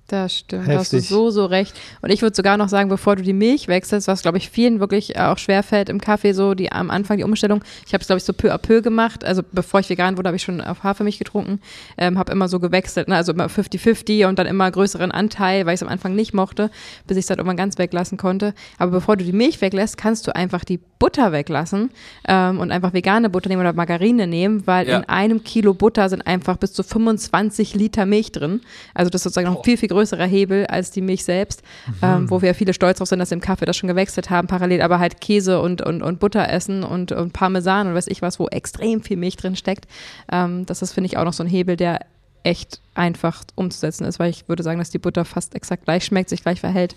Das 0.07 0.35
stimmt, 0.35 0.67
Heftig. 0.67 0.73
da 0.73 0.79
hast 0.79 0.93
du 0.93 0.99
so, 0.99 1.29
so 1.31 1.45
recht. 1.45 1.73
Und 2.01 2.09
ich 2.09 2.21
würde 2.21 2.35
sogar 2.35 2.57
noch 2.57 2.67
sagen, 2.67 2.89
bevor 2.89 3.15
du 3.15 3.23
die 3.23 3.31
Milch 3.31 3.69
wechselst, 3.69 4.09
was 4.09 4.21
glaube 4.21 4.37
ich 4.37 4.49
vielen 4.49 4.81
wirklich 4.81 5.17
auch 5.17 5.37
schwerfällt 5.37 5.87
im 5.87 6.01
Kaffee, 6.01 6.33
so 6.33 6.55
die 6.55 6.71
am 6.73 6.91
Anfang 6.91 7.17
die 7.17 7.23
Umstellung. 7.23 7.63
Ich 7.87 7.93
habe 7.93 8.01
es 8.01 8.07
glaube 8.07 8.17
ich 8.17 8.25
so 8.25 8.33
peu 8.33 8.53
à 8.53 8.57
peu 8.57 8.81
gemacht. 8.81 9.23
Also 9.23 9.43
bevor 9.49 9.79
ich 9.79 9.89
vegan 9.89 10.17
wurde, 10.17 10.27
habe 10.27 10.35
ich 10.35 10.43
schon 10.43 10.59
auf 10.59 10.83
Hafermilch 10.83 11.19
getrunken. 11.19 11.61
Ähm, 11.97 12.17
habe 12.17 12.33
immer 12.33 12.49
so 12.49 12.59
gewechselt, 12.59 13.07
ne? 13.07 13.15
also 13.15 13.31
immer 13.31 13.47
50-50 13.47 14.27
und 14.27 14.37
dann 14.37 14.45
immer 14.45 14.69
größeren 14.69 15.11
Anteil, 15.11 15.65
weil 15.65 15.73
ich 15.73 15.79
es 15.79 15.83
am 15.83 15.89
Anfang 15.89 16.15
nicht 16.15 16.33
mochte, 16.33 16.69
bis 17.07 17.15
ich 17.15 17.21
es 17.21 17.27
dann 17.27 17.37
irgendwann 17.37 17.57
ganz 17.57 17.77
weglassen 17.77 18.17
konnte. 18.17 18.53
Aber 18.77 18.91
bevor 18.91 19.15
du 19.15 19.23
die 19.23 19.31
Milch 19.31 19.61
weglässt, 19.61 19.97
kannst 19.97 20.27
du 20.27 20.35
einfach 20.35 20.65
die 20.65 20.79
Butter 20.99 21.31
weglassen 21.31 21.91
ähm, 22.27 22.59
und 22.59 22.71
einfach 22.71 22.93
vegane 22.93 23.29
Butter 23.29 23.49
nehmen 23.49 23.61
oder 23.61 23.73
Margarine 23.73 24.27
nehmen, 24.27 24.67
weil 24.67 24.87
ja. 24.87 24.97
in 24.97 25.05
einem 25.05 25.43
Kilo 25.43 25.73
Butter 25.73 26.09
sind 26.09 26.25
einfach 26.27 26.57
bis 26.57 26.73
zu 26.73 26.83
25 26.83 27.75
Liter 27.75 28.05
Milch 28.05 28.31
drin. 28.31 28.61
Also 28.93 29.09
das 29.09 29.19
ist 29.19 29.23
sozusagen 29.23 29.53
noch 29.53 29.63
viel, 29.63 29.77
viel 29.77 29.89
größerer 29.93 30.25
Hebel 30.25 30.65
als 30.67 30.91
die 30.91 31.01
Milch 31.01 31.23
selbst, 31.23 31.63
mhm. 31.87 31.93
ähm, 32.01 32.29
wo 32.29 32.41
wir 32.41 32.53
viele 32.53 32.73
stolz 32.73 32.97
drauf 32.97 33.07
sind, 33.07 33.19
dass 33.19 33.31
wir 33.31 33.35
im 33.35 33.41
Kaffee 33.41 33.65
das 33.65 33.77
schon 33.77 33.87
gewechselt 33.87 34.29
haben, 34.29 34.47
parallel 34.47 34.81
aber 34.81 34.99
halt 34.99 35.21
Käse 35.21 35.61
und, 35.61 35.81
und, 35.81 36.01
und 36.01 36.19
Butter 36.19 36.49
essen 36.49 36.83
und, 36.83 37.11
und 37.11 37.33
Parmesan 37.33 37.87
und 37.87 37.95
weiß 37.95 38.07
ich 38.07 38.21
was, 38.21 38.39
wo 38.39 38.47
extrem 38.47 39.01
viel 39.01 39.17
Milch 39.17 39.37
drin 39.37 39.55
steckt. 39.55 39.85
Ähm, 40.31 40.65
das 40.65 40.81
ist, 40.81 40.93
finde 40.93 41.07
ich, 41.07 41.17
auch 41.17 41.23
noch 41.23 41.33
so 41.33 41.43
ein 41.43 41.49
Hebel, 41.49 41.77
der 41.77 42.01
echt 42.43 42.81
einfach 42.93 43.43
umzusetzen 43.55 44.05
ist, 44.05 44.19
weil 44.19 44.29
ich 44.29 44.47
würde 44.49 44.63
sagen, 44.63 44.79
dass 44.79 44.89
die 44.89 44.99
Butter 44.99 45.25
fast 45.25 45.55
exakt 45.55 45.85
gleich 45.85 46.05
schmeckt, 46.05 46.29
sich 46.29 46.41
gleich 46.41 46.59
verhält. 46.59 46.95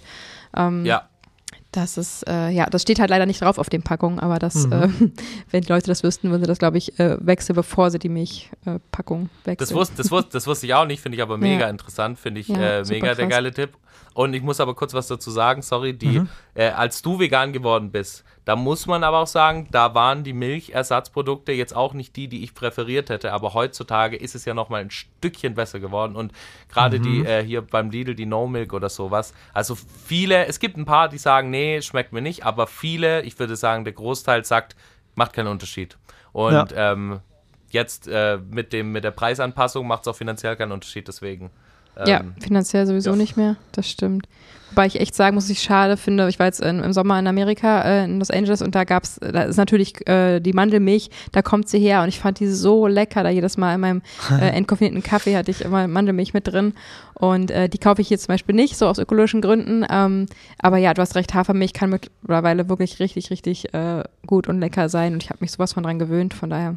Ähm, 0.57 0.85
ja. 0.85 1.09
Das 1.77 1.99
ist, 1.99 2.27
äh, 2.27 2.49
ja, 2.49 2.65
das 2.71 2.81
steht 2.81 2.99
halt 3.01 3.11
leider 3.11 3.27
nicht 3.27 3.43
drauf 3.43 3.59
auf 3.59 3.69
den 3.69 3.83
Packungen, 3.83 4.19
aber 4.19 4.39
das, 4.39 4.67
mhm. 4.67 4.73
äh, 4.73 4.89
wenn 5.51 5.61
die 5.61 5.69
Leute 5.69 5.89
das 5.89 6.03
wüssten, 6.03 6.31
würden 6.31 6.41
sie 6.41 6.47
das, 6.47 6.59
glaube 6.59 6.79
ich, 6.79 6.99
äh, 6.99 7.19
wechseln, 7.21 7.55
bevor 7.55 7.91
sie 7.91 7.99
die 7.99 8.09
Milchpackung 8.09 9.25
äh, 9.45 9.49
wechseln. 9.49 9.57
Das 9.59 9.75
wusste, 9.75 9.97
das, 9.97 10.11
wusste, 10.11 10.31
das 10.33 10.47
wusste 10.47 10.65
ich 10.65 10.73
auch 10.73 10.87
nicht, 10.87 11.03
finde 11.03 11.17
ich 11.17 11.23
aber 11.23 11.37
mega 11.37 11.65
ja. 11.65 11.69
interessant, 11.69 12.19
finde 12.19 12.41
ich 12.41 12.49
ja, 12.49 12.79
äh, 12.79 12.85
mega 12.85 13.09
krass. 13.09 13.17
der 13.19 13.27
geile 13.27 13.53
Tipp. 13.53 13.77
Und 14.15 14.33
ich 14.35 14.43
muss 14.43 14.61
aber 14.61 14.75
kurz 14.75 14.95
was 14.95 15.09
dazu 15.09 15.31
sagen, 15.31 15.63
sorry, 15.63 15.93
die, 15.93 16.21
mhm. 16.21 16.29
äh, 16.55 16.69
als 16.69 17.03
du 17.03 17.19
vegan 17.19 17.53
geworden 17.53 17.91
bist, 17.91 18.25
da 18.47 18.57
muss 18.57 18.87
man 18.87 19.05
aber 19.05 19.19
auch 19.19 19.27
sagen, 19.27 19.69
da 19.71 19.95
waren 19.95 20.25
die 20.25 20.33
Milchersatzprodukte 20.33 21.53
jetzt 21.53 21.75
auch 21.75 21.93
nicht 21.93 22.17
die, 22.17 22.29
die 22.29 22.45
ich 22.45 22.55
präferiert 22.55 23.11
hätte, 23.11 23.33
aber 23.33 23.55
heutzutage 23.55 24.17
ist 24.17 24.35
es 24.35 24.45
ja 24.45 24.55
nochmal 24.55 24.83
ein 24.83 24.91
Stückchen 24.91 25.55
besser 25.55 25.81
geworden 25.81 26.17
und 26.17 26.33
gerade 26.69 26.99
mhm. 26.99 27.03
die 27.03 27.27
äh, 27.27 27.45
hier 27.45 27.61
beim 27.61 27.91
Lidl, 27.91 28.15
die 28.15 28.25
No 28.25 28.47
Milk 28.47 28.73
oder 28.73 28.89
sowas, 28.89 29.35
also 29.53 29.75
viele, 29.75 30.47
es 30.47 30.61
gibt 30.61 30.77
ein 30.77 30.85
paar, 30.85 31.09
die 31.09 31.19
sagen, 31.19 31.51
nee, 31.51 31.83
schmeckt 31.83 32.13
mir 32.13 32.23
nicht, 32.23 32.47
aber 32.47 32.67
viele, 32.67 33.23
ich 33.23 33.39
würde 33.39 33.57
sagen, 33.57 33.85
der 33.85 33.95
Großteil 33.95 34.45
sagt, 34.45 34.77
macht 35.17 35.33
keinen 35.33 35.49
Unterschied. 35.49 35.99
Und 36.33 36.71
ja. 36.73 36.93
ähm, 36.93 37.21
jetzt 37.71 38.09
äh, 38.09 38.39
mit, 38.51 38.73
dem, 38.73 38.93
mit 38.93 39.05
der 39.05 39.11
Preisanpassung 39.11 39.87
macht 39.87 40.03
es 40.03 40.09
auch 40.09 40.17
finanziell 40.17 40.57
keinen 40.57 40.73
Unterschied, 40.73 41.09
deswegen. 41.09 41.51
Ja, 42.05 42.21
ähm, 42.21 42.35
finanziell 42.41 42.87
sowieso 42.87 43.11
ja. 43.11 43.17
nicht 43.17 43.37
mehr, 43.37 43.57
das 43.73 43.89
stimmt. 43.89 44.29
Wobei 44.71 44.87
ich 44.87 45.01
echt 45.01 45.15
sagen 45.15 45.37
muss, 45.37 45.49
ich 45.49 45.63
schade 45.63 45.97
finde, 45.97 46.29
ich 46.29 46.39
war 46.39 46.47
jetzt 46.47 46.61
in, 46.61 46.81
im 46.81 46.93
Sommer 46.93 47.19
in 47.19 47.27
Amerika, 47.27 47.83
äh, 47.83 48.05
in 48.05 48.19
Los 48.19 48.31
Angeles 48.31 48.63
und 48.63 48.75
da 48.75 48.85
gab 48.85 49.05
es, 49.05 49.19
da 49.21 49.43
ist 49.43 49.57
natürlich 49.57 50.07
äh, 50.09 50.41
die 50.41 50.53
Mandelmilch, 50.53 51.09
da 51.33 51.41
kommt 51.41 51.69
sie 51.69 51.79
her 51.79 52.03
und 52.03 52.09
ich 52.09 52.19
fand 52.19 52.41
die 52.41 52.49
so 52.49 52.87
lecker, 52.87 53.23
da 53.23 53.31
jedes 53.31 53.57
Mal 53.57 53.77
in 53.77 53.81
meinem 53.81 54.03
äh, 54.31 54.49
entkoffinierten 54.49 55.03
Kaffee 55.03 55.37
hatte 55.37 55.51
ich 55.51 55.63
immer 55.63 55.87
Mandelmilch 55.87 56.35
mit 56.35 56.49
drin 56.49 56.75
und 57.15 57.51
äh, 57.51 57.69
die 57.69 57.79
kaufe 57.79 58.03
ich 58.03 58.09
hier 58.09 58.19
zum 58.19 58.29
Beispiel 58.29 58.55
nicht, 58.55 58.77
so 58.77 58.89
aus 58.89 58.99
ökologischen 58.99 59.41
Gründen, 59.41 59.87
ähm, 59.89 60.27
aber 60.59 60.79
ja, 60.79 60.93
du 60.93 61.01
hast 61.01 61.15
recht, 61.15 61.33
Hafermilch 61.33 61.73
kann 61.73 61.91
mittlerweile 61.91 62.69
wirklich 62.69 62.99
richtig, 62.99 63.31
richtig 63.31 63.73
äh, 63.73 64.03
gut 64.27 64.49
und 64.49 64.61
lecker 64.61 64.89
sein 64.89 65.15
und 65.15 65.23
ich 65.23 65.31
habe 65.31 65.39
mich 65.41 65.53
sowas 65.53 65.73
von 65.73 65.85
dran 65.85 65.99
gewöhnt, 65.99 66.35
von 66.35 66.51
daher 66.51 66.77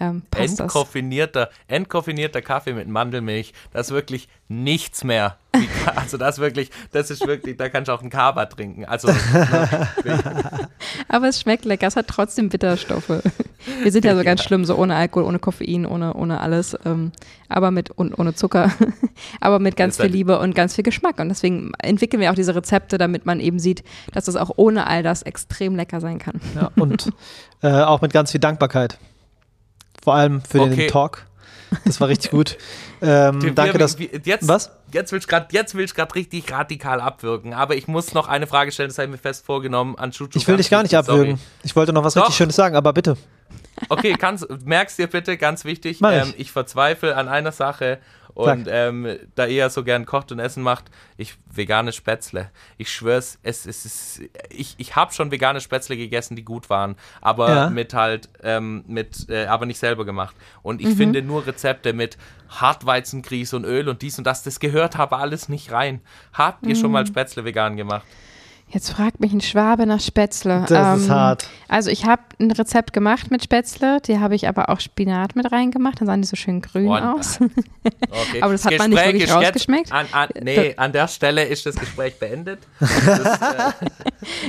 ähm, 0.00 0.22
entkoffinierter, 0.36 1.50
entkoffinierter 1.68 2.42
Kaffee 2.42 2.72
mit 2.72 2.88
Mandelmilch, 2.88 3.52
das 3.72 3.88
ist 3.88 3.92
wirklich 3.92 4.28
nichts 4.48 5.04
mehr. 5.04 5.38
Also 5.96 6.16
das 6.16 6.38
wirklich, 6.38 6.70
das 6.92 7.10
ist 7.10 7.26
wirklich, 7.26 7.56
da 7.56 7.68
kannst 7.68 7.88
du 7.88 7.92
auch 7.92 8.00
einen 8.00 8.10
Kaba 8.10 8.46
trinken. 8.46 8.84
Also, 8.86 9.08
ne, 9.08 9.88
Aber 11.08 11.28
es 11.28 11.40
schmeckt 11.40 11.64
lecker, 11.64 11.86
es 11.86 11.94
hat 11.94 12.08
trotzdem 12.08 12.48
Bitterstoffe. 12.48 13.22
Wir 13.82 13.92
sind 13.92 14.04
ja 14.04 14.16
so 14.16 14.24
ganz 14.24 14.42
schlimm, 14.42 14.64
so 14.64 14.74
ohne 14.76 14.96
Alkohol, 14.96 15.24
ohne 15.24 15.38
Koffein, 15.38 15.86
ohne, 15.86 16.14
ohne 16.14 16.40
alles, 16.40 16.76
ähm, 16.84 17.12
aber 17.48 17.70
mit 17.70 17.90
und 17.90 18.18
ohne 18.18 18.34
Zucker, 18.34 18.72
aber 19.40 19.58
mit 19.58 19.76
ganz 19.76 19.98
viel 19.98 20.10
Liebe 20.10 20.38
und 20.38 20.54
ganz 20.54 20.74
viel 20.74 20.84
Geschmack. 20.84 21.20
Und 21.20 21.28
deswegen 21.28 21.72
entwickeln 21.78 22.20
wir 22.20 22.30
auch 22.30 22.34
diese 22.34 22.54
Rezepte, 22.54 22.98
damit 22.98 23.26
man 23.26 23.38
eben 23.38 23.58
sieht, 23.58 23.84
dass 24.12 24.24
das 24.24 24.36
auch 24.36 24.50
ohne 24.56 24.86
all 24.86 25.02
das 25.02 25.22
extrem 25.22 25.76
lecker 25.76 26.00
sein 26.00 26.18
kann. 26.18 26.40
Ja, 26.54 26.70
und 26.76 27.12
äh, 27.62 27.70
auch 27.70 28.00
mit 28.00 28.12
ganz 28.12 28.32
viel 28.32 28.40
Dankbarkeit. 28.40 28.98
Vor 30.04 30.14
allem 30.14 30.42
für 30.42 30.60
okay. 30.60 30.76
den 30.76 30.90
Talk. 30.90 31.24
Das 31.84 32.00
war 32.00 32.08
richtig 32.08 32.30
gut. 32.30 32.56
Ähm, 33.02 33.42
wir, 33.42 33.52
danke, 33.52 33.76
dass. 33.76 33.98
Jetzt, 33.98 34.48
was? 34.48 34.70
Jetzt 34.90 35.12
will 35.12 35.18
ich 35.18 35.26
gerade 35.94 36.14
richtig 36.14 36.50
radikal 36.50 37.02
abwirken, 37.02 37.52
aber 37.52 37.76
ich 37.76 37.86
muss 37.86 38.14
noch 38.14 38.28
eine 38.28 38.46
Frage 38.46 38.72
stellen, 38.72 38.88
das 38.88 38.96
habe 38.96 39.06
ich 39.06 39.10
mir 39.10 39.18
fest 39.18 39.44
vorgenommen 39.44 39.96
an 39.96 40.10
Chuchu. 40.12 40.38
Ich 40.38 40.48
will 40.48 40.56
dich 40.56 40.70
gar 40.70 40.82
nicht 40.82 40.96
abwürgen. 40.96 41.36
Sorry. 41.36 41.48
Ich 41.64 41.76
wollte 41.76 41.92
noch 41.92 42.02
was 42.02 42.14
Doch. 42.14 42.22
richtig 42.22 42.36
Schönes 42.36 42.56
sagen, 42.56 42.76
aber 42.76 42.94
bitte. 42.94 43.18
Okay, 43.90 44.14
kannst, 44.18 44.46
merkst 44.64 44.98
dir 44.98 45.08
bitte, 45.08 45.36
ganz 45.36 45.66
wichtig, 45.66 46.00
ähm, 46.02 46.32
ich 46.38 46.50
verzweifle 46.50 47.14
an 47.14 47.28
einer 47.28 47.52
Sache 47.52 47.98
und 48.34 48.66
ähm, 48.68 49.16
da 49.36 49.46
ihr 49.46 49.70
so 49.70 49.84
gern 49.84 50.06
kocht 50.06 50.32
und 50.32 50.40
Essen 50.40 50.62
macht, 50.62 50.90
ich 51.16 51.34
vegane 51.46 51.92
Spätzle. 51.92 52.50
Ich 52.78 52.92
schwör's, 52.92 53.38
es, 53.42 53.64
es 53.64 53.84
ist, 53.84 54.22
ich, 54.50 54.74
ich 54.78 54.96
habe 54.96 55.12
schon 55.12 55.30
vegane 55.30 55.60
Spätzle 55.60 55.96
gegessen, 55.96 56.34
die 56.34 56.44
gut 56.44 56.68
waren, 56.68 56.96
aber 57.20 57.48
ja. 57.48 57.70
mit 57.70 57.94
halt, 57.94 58.28
ähm, 58.42 58.84
mit, 58.88 59.30
äh, 59.30 59.46
aber 59.46 59.66
nicht 59.66 59.78
selber 59.78 60.04
gemacht. 60.04 60.34
Und 60.62 60.80
ich 60.80 60.88
mhm. 60.88 60.96
finde 60.96 61.22
nur 61.22 61.46
Rezepte 61.46 61.92
mit 61.92 62.18
Hartweizengrieß 62.48 63.54
und 63.54 63.64
Öl 63.64 63.88
und 63.88 64.02
dies 64.02 64.18
und 64.18 64.26
das, 64.26 64.42
das 64.42 64.58
gehört 64.58 64.98
aber 64.98 65.18
alles 65.18 65.48
nicht 65.48 65.70
rein. 65.70 66.00
Habt 66.32 66.66
ihr 66.66 66.74
mhm. 66.74 66.80
schon 66.80 66.90
mal 66.90 67.06
Spätzle 67.06 67.44
vegan 67.44 67.76
gemacht? 67.76 68.06
Jetzt 68.74 68.90
fragt 68.90 69.20
mich 69.20 69.32
ein 69.32 69.40
Schwabe 69.40 69.86
nach 69.86 70.00
Spätzle. 70.00 70.64
Das 70.68 70.98
ähm, 70.98 71.04
ist 71.04 71.08
hart. 71.08 71.48
Also 71.68 71.90
ich 71.90 72.06
habe 72.06 72.22
ein 72.40 72.50
Rezept 72.50 72.92
gemacht 72.92 73.30
mit 73.30 73.44
Spätzle, 73.44 74.00
die 74.00 74.18
habe 74.18 74.34
ich 74.34 74.48
aber 74.48 74.68
auch 74.68 74.80
Spinat 74.80 75.36
mit 75.36 75.52
reingemacht, 75.52 76.00
dann 76.00 76.08
sahen 76.08 76.22
die 76.22 76.26
so 76.26 76.34
schön 76.34 76.60
grün 76.60 76.88
Und, 76.88 77.00
aus. 77.00 77.38
Okay. 77.84 78.40
aber 78.40 78.52
das 78.52 78.64
hat 78.64 78.72
Gespräch 78.72 78.78
man 78.78 78.90
nicht 78.90 79.04
wirklich 79.04 79.32
rausgeschmeckt. 79.32 79.92
An, 79.92 80.06
an, 80.10 80.28
nee, 80.42 80.74
an 80.76 80.90
der 80.90 81.06
Stelle 81.06 81.44
ist 81.44 81.66
das 81.66 81.76
Gespräch 81.76 82.18
beendet. 82.18 82.60
Das, 82.80 83.40
äh 83.40 83.72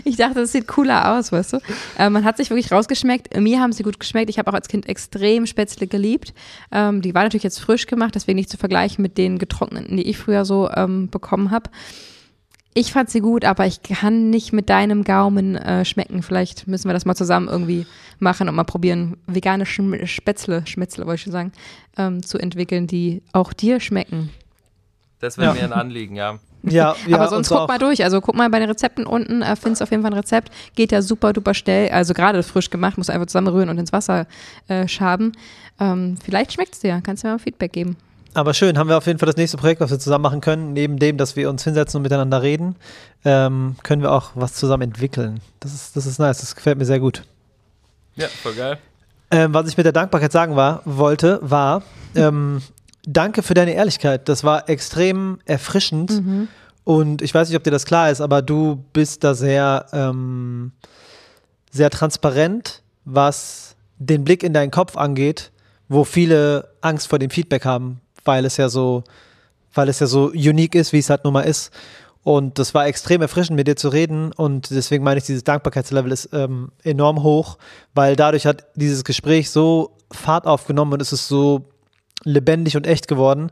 ich 0.05 0.15
dachte, 0.15 0.35
das 0.35 0.53
sieht 0.53 0.67
cooler 0.67 1.13
aus, 1.13 1.31
weißt 1.31 1.53
du. 1.53 1.57
Äh, 1.99 2.09
man 2.09 2.23
hat 2.23 2.37
sich 2.37 2.49
wirklich 2.49 2.71
rausgeschmeckt. 2.71 3.37
Mir 3.37 3.59
haben 3.59 3.73
sie 3.73 3.83
gut 3.83 3.99
geschmeckt. 3.99 4.29
Ich 4.29 4.39
habe 4.39 4.49
auch 4.49 4.55
als 4.55 4.69
Kind 4.69 4.87
extrem 4.87 5.45
Spätzle 5.45 5.87
geliebt. 5.87 6.33
Ähm, 6.71 7.01
die 7.01 7.13
waren 7.13 7.23
natürlich 7.23 7.43
jetzt 7.43 7.59
frisch 7.59 7.85
gemacht, 7.85 8.15
deswegen 8.15 8.37
nicht 8.37 8.49
zu 8.49 8.57
vergleichen 8.57 9.01
mit 9.01 9.17
den 9.17 9.37
getrockneten, 9.37 9.97
die 9.97 10.03
ich 10.03 10.17
früher 10.17 10.45
so 10.45 10.69
ähm, 10.71 11.09
bekommen 11.09 11.51
habe. 11.51 11.69
Ich 12.77 12.91
fand 12.91 13.09
sie 13.09 13.21
gut, 13.21 13.45
aber 13.45 13.65
ich 13.65 13.83
kann 13.83 14.29
nicht 14.29 14.51
mit 14.51 14.69
deinem 14.69 15.05
Gaumen 15.05 15.55
äh, 15.55 15.85
schmecken. 15.85 16.21
Vielleicht 16.21 16.67
müssen 16.67 16.89
wir 16.89 16.93
das 16.93 17.05
mal 17.05 17.15
zusammen 17.15 17.47
irgendwie 17.47 17.85
machen 18.19 18.49
und 18.49 18.55
mal 18.55 18.65
probieren, 18.65 19.15
vegane 19.27 19.65
Schm 19.65 20.05
Spätzle, 20.05 20.67
Schmätzle 20.67 21.05
wollte 21.05 21.15
ich 21.15 21.21
schon 21.21 21.31
sagen, 21.31 21.51
ähm, 21.97 22.21
zu 22.21 22.37
entwickeln, 22.37 22.85
die 22.85 23.23
auch 23.31 23.53
dir 23.53 23.79
schmecken. 23.79 24.29
Das 25.19 25.37
wäre 25.37 25.55
ja. 25.55 25.61
mir 25.61 25.63
ein 25.63 25.79
Anliegen, 25.79 26.17
ja. 26.17 26.39
Ja, 26.63 26.97
ja 27.07 27.15
aber 27.15 27.29
sonst 27.29 27.47
guck 27.47 27.59
auch. 27.59 27.67
mal 27.69 27.79
durch. 27.79 28.03
Also 28.03 28.19
guck 28.19 28.35
mal 28.35 28.49
bei 28.49 28.59
den 28.59 28.67
Rezepten 28.67 29.05
unten, 29.05 29.41
äh, 29.41 29.55
findest 29.55 29.81
auf 29.81 29.91
jeden 29.91 30.03
Fall 30.03 30.11
ein 30.11 30.17
Rezept. 30.17 30.51
Geht 30.75 30.91
ja 30.91 31.01
super 31.01 31.31
duper 31.31 31.53
schnell. 31.53 31.89
Also 31.91 32.13
gerade 32.13 32.43
frisch 32.43 32.69
gemacht, 32.69 32.97
musst 32.97 33.07
du 33.07 33.13
einfach 33.13 33.27
zusammenrühren 33.27 33.69
und 33.69 33.77
ins 33.77 33.93
Wasser 33.93 34.27
äh, 34.67 34.85
schaben. 34.85 35.31
Ähm, 35.79 36.17
vielleicht 36.21 36.51
schmeckt 36.51 36.73
es 36.73 36.81
dir. 36.81 36.99
Kannst 37.01 37.23
du 37.23 37.27
mir 37.27 37.35
mal 37.35 37.39
Feedback 37.39 37.71
geben. 37.71 37.95
Aber 38.35 38.53
schön, 38.53 38.77
haben 38.77 38.89
wir 38.89 38.97
auf 38.97 39.07
jeden 39.07 39.17
Fall 39.17 39.27
das 39.27 39.37
nächste 39.37 39.57
Projekt, 39.57 39.79
was 39.79 39.91
wir 39.91 39.97
zusammen 39.97 40.23
machen 40.23 40.41
können. 40.41 40.73
Neben 40.73 40.99
dem, 40.99 41.17
dass 41.17 41.37
wir 41.37 41.49
uns 41.49 41.63
hinsetzen 41.63 41.99
und 41.99 42.03
miteinander 42.03 42.41
reden, 42.41 42.75
ähm, 43.23 43.77
können 43.81 44.01
wir 44.01 44.11
auch 44.11 44.31
was 44.35 44.53
zusammen 44.53 44.83
entwickeln. 44.83 45.39
Das 45.61 45.73
ist, 45.73 45.95
das 45.95 46.05
ist 46.05 46.19
nice, 46.19 46.39
das 46.39 46.53
gefällt 46.53 46.77
mir 46.77 46.85
sehr 46.85 46.99
gut. 46.99 47.23
Ja, 48.15 48.27
voll 48.27 48.53
geil. 48.53 48.77
Ähm, 49.31 49.53
was 49.53 49.69
ich 49.69 49.77
mit 49.77 49.85
der 49.85 49.93
Dankbarkeit 49.93 50.33
sagen 50.33 50.57
war, 50.57 50.81
wollte, 50.83 51.39
war, 51.41 51.83
ähm, 52.13 52.61
danke 53.05 53.41
für 53.41 53.53
deine 53.53 53.73
Ehrlichkeit. 53.73 54.27
Das 54.27 54.43
war 54.43 54.67
extrem 54.67 55.39
erfrischend. 55.45 56.11
Mhm. 56.11 56.49
Und 56.83 57.21
ich 57.21 57.33
weiß 57.33 57.47
nicht, 57.47 57.57
ob 57.57 57.63
dir 57.63 57.71
das 57.71 57.85
klar 57.85 58.11
ist, 58.11 58.19
aber 58.19 58.41
du 58.41 58.83
bist 58.91 59.23
da 59.23 59.33
sehr, 59.33 59.85
ähm, 59.93 60.73
sehr 61.71 61.89
transparent, 61.89 62.83
was 63.05 63.77
den 63.97 64.25
Blick 64.25 64.43
in 64.43 64.51
deinen 64.51 64.71
Kopf 64.71 64.97
angeht, 64.97 65.51
wo 65.87 66.03
viele 66.03 66.69
Angst 66.81 67.07
vor 67.07 67.17
dem 67.17 67.29
Feedback 67.29 67.63
haben, 67.63 68.01
weil 68.25 68.45
es 68.45 68.57
ja 68.57 68.69
so, 68.69 69.03
weil 69.73 69.89
es 69.89 69.99
ja 69.99 70.07
so 70.07 70.25
unique 70.27 70.75
ist, 70.75 70.93
wie 70.93 70.99
es 70.99 71.09
halt 71.09 71.23
nun 71.23 71.33
mal 71.33 71.41
ist. 71.41 71.71
Und 72.23 72.57
das 72.57 72.73
war 72.73 72.87
extrem 72.87 73.21
erfrischend, 73.21 73.55
mit 73.55 73.67
dir 73.67 73.75
zu 73.75 73.89
reden. 73.89 74.31
Und 74.33 74.71
deswegen 74.71 75.03
meine 75.03 75.19
ich, 75.19 75.25
dieses 75.25 75.43
Dankbarkeitslevel 75.43 76.11
ist 76.11 76.29
ähm, 76.33 76.71
enorm 76.83 77.21
hoch, 77.21 77.59
weil 77.93 78.15
dadurch 78.15 78.47
hat 78.47 78.65
dieses 78.73 79.03
Gespräch 79.03 79.51
so 79.51 79.95
Fahrt 80.11 80.47
aufgenommen 80.47 80.93
und 80.93 81.01
es 81.01 81.13
ist 81.13 81.27
so 81.27 81.65
lebendig 82.23 82.77
und 82.77 82.87
echt 82.87 83.07
geworden. 83.07 83.51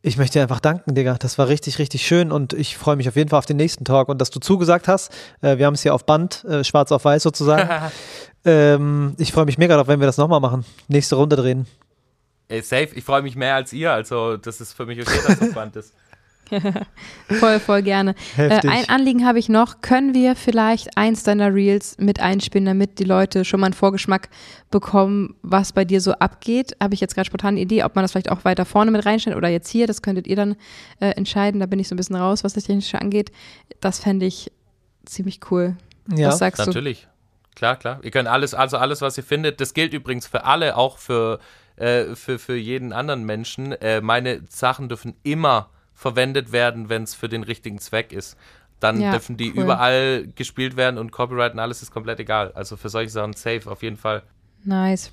Ich 0.00 0.16
möchte 0.16 0.38
dir 0.38 0.42
einfach 0.42 0.60
danken, 0.60 0.94
Digga. 0.94 1.16
Das 1.18 1.36
war 1.36 1.48
richtig, 1.48 1.78
richtig 1.78 2.06
schön 2.06 2.32
und 2.32 2.54
ich 2.54 2.78
freue 2.78 2.96
mich 2.96 3.08
auf 3.08 3.16
jeden 3.16 3.28
Fall 3.28 3.38
auf 3.38 3.46
den 3.46 3.58
nächsten 3.58 3.84
Talk 3.84 4.08
und 4.08 4.18
dass 4.18 4.30
du 4.30 4.40
zugesagt 4.40 4.88
hast. 4.88 5.12
Äh, 5.42 5.58
wir 5.58 5.66
haben 5.66 5.74
es 5.74 5.82
hier 5.82 5.94
auf 5.94 6.06
Band, 6.06 6.44
äh, 6.44 6.64
schwarz 6.64 6.92
auf 6.92 7.04
weiß 7.04 7.22
sozusagen. 7.22 7.68
ähm, 8.44 9.14
ich 9.18 9.32
freue 9.32 9.44
mich 9.44 9.58
mega 9.58 9.74
darauf, 9.74 9.86
wenn 9.86 10.00
wir 10.00 10.06
das 10.06 10.16
nochmal 10.16 10.40
machen. 10.40 10.64
Nächste 10.88 11.16
Runde 11.16 11.36
drehen. 11.36 11.66
Ey, 12.52 12.60
safe, 12.60 12.90
ich 12.94 13.02
freue 13.02 13.22
mich 13.22 13.34
mehr 13.34 13.54
als 13.54 13.72
ihr, 13.72 13.90
also 13.92 14.36
das 14.36 14.60
ist 14.60 14.74
für 14.74 14.84
mich 14.84 15.00
okay, 15.00 15.18
dass 15.26 15.38
das 15.38 15.54
Band 15.54 15.74
ist. 15.74 15.94
voll, 17.40 17.58
voll 17.60 17.80
gerne. 17.80 18.14
Äh, 18.36 18.60
ein 18.68 18.90
Anliegen 18.90 19.24
habe 19.24 19.38
ich 19.38 19.48
noch. 19.48 19.80
Können 19.80 20.12
wir 20.12 20.36
vielleicht 20.36 20.98
eins 20.98 21.22
deiner 21.22 21.54
Reels 21.54 21.96
mit 21.98 22.20
einspielen, 22.20 22.66
damit 22.66 22.98
die 22.98 23.04
Leute 23.04 23.46
schon 23.46 23.60
mal 23.60 23.68
einen 23.68 23.72
Vorgeschmack 23.72 24.28
bekommen, 24.70 25.34
was 25.40 25.72
bei 25.72 25.86
dir 25.86 26.02
so 26.02 26.12
abgeht? 26.12 26.76
Habe 26.78 26.92
ich 26.92 27.00
jetzt 27.00 27.14
gerade 27.14 27.26
spontan 27.26 27.54
eine 27.54 27.60
Idee, 27.60 27.84
ob 27.84 27.94
man 27.94 28.04
das 28.04 28.12
vielleicht 28.12 28.30
auch 28.30 28.44
weiter 28.44 28.66
vorne 28.66 28.90
mit 28.90 29.06
reinstellt 29.06 29.34
oder 29.34 29.48
jetzt 29.48 29.70
hier. 29.70 29.86
Das 29.86 30.02
könntet 30.02 30.26
ihr 30.26 30.36
dann 30.36 30.56
äh, 31.00 31.06
entscheiden. 31.12 31.58
Da 31.58 31.64
bin 31.64 31.78
ich 31.78 31.88
so 31.88 31.94
ein 31.94 31.96
bisschen 31.96 32.16
raus, 32.16 32.44
was 32.44 32.52
das 32.52 32.64
Technische 32.64 33.00
angeht. 33.00 33.32
Das 33.80 33.98
fände 33.98 34.26
ich 34.26 34.52
ziemlich 35.06 35.40
cool. 35.50 35.78
Ja, 36.14 36.28
was 36.28 36.38
sagst 36.38 36.66
natürlich. 36.66 37.04
Du? 37.04 37.08
Klar, 37.54 37.76
klar. 37.76 38.00
Ihr 38.02 38.10
könnt 38.10 38.28
alles, 38.28 38.52
also 38.52 38.76
alles, 38.76 39.00
was 39.00 39.16
ihr 39.16 39.24
findet. 39.24 39.60
Das 39.60 39.72
gilt 39.72 39.94
übrigens 39.94 40.26
für 40.26 40.44
alle, 40.44 40.76
auch 40.76 40.98
für, 40.98 41.38
äh, 41.76 42.14
für, 42.14 42.38
für 42.38 42.56
jeden 42.56 42.92
anderen 42.92 43.24
Menschen. 43.24 43.72
Äh, 43.72 44.00
meine 44.00 44.42
Sachen 44.48 44.88
dürfen 44.88 45.14
immer 45.22 45.70
verwendet 45.94 46.52
werden, 46.52 46.88
wenn 46.88 47.04
es 47.04 47.14
für 47.14 47.28
den 47.28 47.42
richtigen 47.42 47.78
Zweck 47.78 48.12
ist. 48.12 48.36
Dann 48.80 49.00
ja, 49.00 49.12
dürfen 49.12 49.36
die 49.36 49.52
cool. 49.52 49.62
überall 49.62 50.26
gespielt 50.34 50.76
werden 50.76 50.98
und 50.98 51.12
Copyright 51.12 51.52
und 51.52 51.60
alles 51.60 51.82
ist 51.82 51.92
komplett 51.92 52.18
egal. 52.18 52.52
Also 52.54 52.76
für 52.76 52.88
solche 52.88 53.10
Sachen 53.10 53.34
safe 53.34 53.70
auf 53.70 53.82
jeden 53.82 53.96
Fall. 53.96 54.22
Nice. 54.64 55.12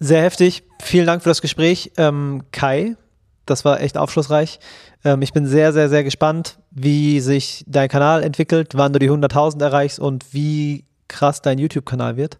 Sehr 0.00 0.22
heftig. 0.22 0.62
Vielen 0.80 1.06
Dank 1.06 1.22
für 1.22 1.28
das 1.28 1.42
Gespräch. 1.42 1.92
Ähm, 1.96 2.44
Kai, 2.52 2.96
das 3.44 3.64
war 3.64 3.80
echt 3.80 3.98
aufschlussreich. 3.98 4.60
Ähm, 5.04 5.22
ich 5.22 5.32
bin 5.32 5.46
sehr, 5.46 5.72
sehr, 5.72 5.88
sehr 5.88 6.04
gespannt, 6.04 6.58
wie 6.70 7.20
sich 7.20 7.64
dein 7.66 7.88
Kanal 7.88 8.22
entwickelt, 8.22 8.72
wann 8.74 8.92
du 8.92 8.98
die 8.98 9.10
100.000 9.10 9.62
erreichst 9.62 9.98
und 9.98 10.32
wie 10.32 10.84
krass 11.08 11.42
dein 11.42 11.58
YouTube-Kanal 11.58 12.16
wird. 12.16 12.38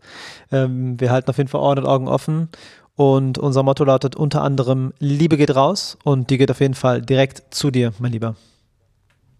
Ähm, 0.52 1.00
wir 1.00 1.10
halten 1.10 1.30
auf 1.30 1.38
jeden 1.38 1.48
Fall 1.48 1.60
Ohren 1.60 1.78
und 1.78 1.86
Augen 1.86 2.08
offen. 2.08 2.48
Und 2.98 3.38
unser 3.38 3.62
Motto 3.62 3.84
lautet 3.84 4.16
unter 4.16 4.42
anderem, 4.42 4.92
Liebe 4.98 5.36
geht 5.36 5.54
raus 5.54 5.96
und 6.02 6.30
die 6.30 6.36
geht 6.36 6.50
auf 6.50 6.58
jeden 6.58 6.74
Fall 6.74 7.00
direkt 7.00 7.54
zu 7.54 7.70
dir, 7.70 7.92
mein 8.00 8.10
Lieber. 8.10 8.34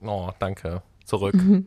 Oh, 0.00 0.30
danke. 0.38 0.80
Zurück. 1.04 1.34
Mhm. 1.34 1.66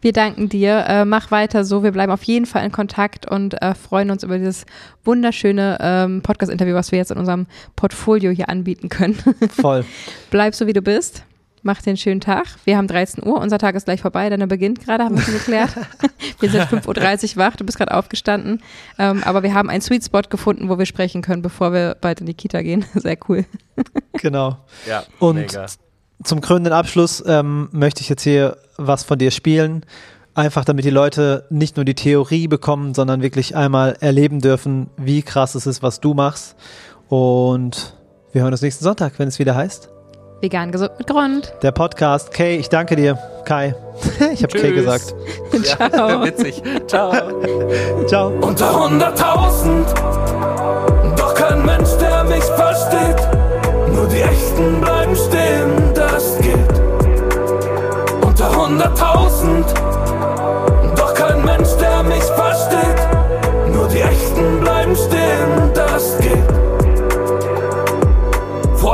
Wir 0.00 0.14
danken 0.14 0.48
dir. 0.48 0.86
Äh, 0.88 1.04
mach 1.04 1.30
weiter 1.30 1.66
so. 1.66 1.82
Wir 1.82 1.92
bleiben 1.92 2.10
auf 2.10 2.22
jeden 2.22 2.46
Fall 2.46 2.64
in 2.64 2.72
Kontakt 2.72 3.30
und 3.30 3.60
äh, 3.60 3.74
freuen 3.74 4.10
uns 4.10 4.22
über 4.22 4.38
dieses 4.38 4.64
wunderschöne 5.04 5.76
ähm, 5.82 6.22
Podcast-Interview, 6.22 6.74
was 6.74 6.92
wir 6.92 6.98
jetzt 6.98 7.10
in 7.10 7.18
unserem 7.18 7.46
Portfolio 7.76 8.30
hier 8.30 8.48
anbieten 8.48 8.88
können. 8.88 9.14
Voll. 9.50 9.84
Bleib 10.30 10.54
so, 10.54 10.66
wie 10.66 10.72
du 10.72 10.80
bist. 10.80 11.24
Mach 11.62 11.82
den 11.82 11.96
schönen 11.96 12.20
Tag. 12.20 12.46
Wir 12.64 12.76
haben 12.76 12.86
13 12.86 13.26
Uhr. 13.26 13.40
Unser 13.40 13.58
Tag 13.58 13.74
ist 13.74 13.84
gleich 13.84 14.00
vorbei. 14.00 14.28
Deiner 14.30 14.46
beginnt 14.46 14.80
gerade, 14.80 15.04
haben 15.04 15.16
wir 15.16 15.22
schon 15.22 15.34
geklärt. 15.34 15.70
wir 16.40 16.50
sind 16.50 16.62
5.30 16.62 17.32
Uhr 17.32 17.36
wach. 17.36 17.56
Du 17.56 17.64
bist 17.64 17.78
gerade 17.78 17.94
aufgestanden. 17.94 18.62
Ähm, 18.98 19.22
aber 19.24 19.42
wir 19.42 19.54
haben 19.54 19.70
einen 19.70 19.82
Sweet 19.82 20.04
Spot 20.04 20.22
gefunden, 20.22 20.68
wo 20.68 20.78
wir 20.78 20.86
sprechen 20.86 21.22
können, 21.22 21.42
bevor 21.42 21.72
wir 21.72 21.96
bald 22.00 22.20
in 22.20 22.26
die 22.26 22.34
Kita 22.34 22.62
gehen. 22.62 22.84
Sehr 22.94 23.18
cool. 23.28 23.44
genau. 24.12 24.58
Ja, 24.86 25.04
und 25.18 25.36
mega 25.36 25.66
zum 26.24 26.40
krönenden 26.40 26.72
Abschluss 26.72 27.22
ähm, 27.26 27.68
möchte 27.72 28.00
ich 28.00 28.08
jetzt 28.08 28.22
hier 28.22 28.56
was 28.76 29.04
von 29.04 29.18
dir 29.18 29.30
spielen. 29.30 29.84
Einfach 30.34 30.64
damit 30.64 30.84
die 30.84 30.90
Leute 30.90 31.46
nicht 31.50 31.76
nur 31.76 31.84
die 31.84 31.94
Theorie 31.94 32.48
bekommen, 32.48 32.94
sondern 32.94 33.22
wirklich 33.22 33.56
einmal 33.56 33.96
erleben 34.00 34.40
dürfen, 34.40 34.88
wie 34.96 35.22
krass 35.22 35.54
es 35.54 35.66
ist, 35.66 35.82
was 35.82 36.00
du 36.00 36.14
machst. 36.14 36.56
Und 37.08 37.94
wir 38.32 38.42
hören 38.42 38.52
uns 38.52 38.62
nächsten 38.62 38.84
Sonntag, 38.84 39.18
wenn 39.18 39.28
es 39.28 39.38
wieder 39.38 39.54
heißt. 39.54 39.90
Vegan 40.40 40.72
gesund 40.72 40.92
mit 40.98 41.06
Grund. 41.06 41.52
Der 41.62 41.72
Podcast. 41.72 42.32
Kay, 42.32 42.56
ich 42.56 42.68
danke 42.68 42.96
dir. 42.96 43.18
Kai. 43.44 43.74
ich 44.32 44.42
habe 44.42 44.58
Kay 44.58 44.72
gesagt. 44.72 45.14
Ciao. 45.62 46.08
Ja, 46.08 46.24
witzig. 46.24 46.62
Ciao. 46.86 47.12
Ciao. 48.06 48.28
Unter 48.40 48.70
100.000. 48.70 49.84
Doch 51.16 51.34
kein 51.34 51.64
Mensch, 51.64 51.90
der 52.00 52.24
mich 52.24 52.44
versteht. 52.44 53.28
Nur 53.92 54.08
die 54.08 54.20
Echten 54.20 54.80
bleiben 54.80 55.16
stehen 55.16 55.78
hunderttausend. 58.68 59.66
Doch 60.96 61.14
kein 61.14 61.44
Mensch, 61.44 61.70
der 61.80 62.02
mich 62.02 62.22
versteht. 62.22 63.72
Nur 63.72 63.88
die 63.88 64.00
Echten 64.00 64.60
bleiben 64.60 64.94
stehen, 64.94 65.72
das 65.74 66.18
geht 66.18 66.37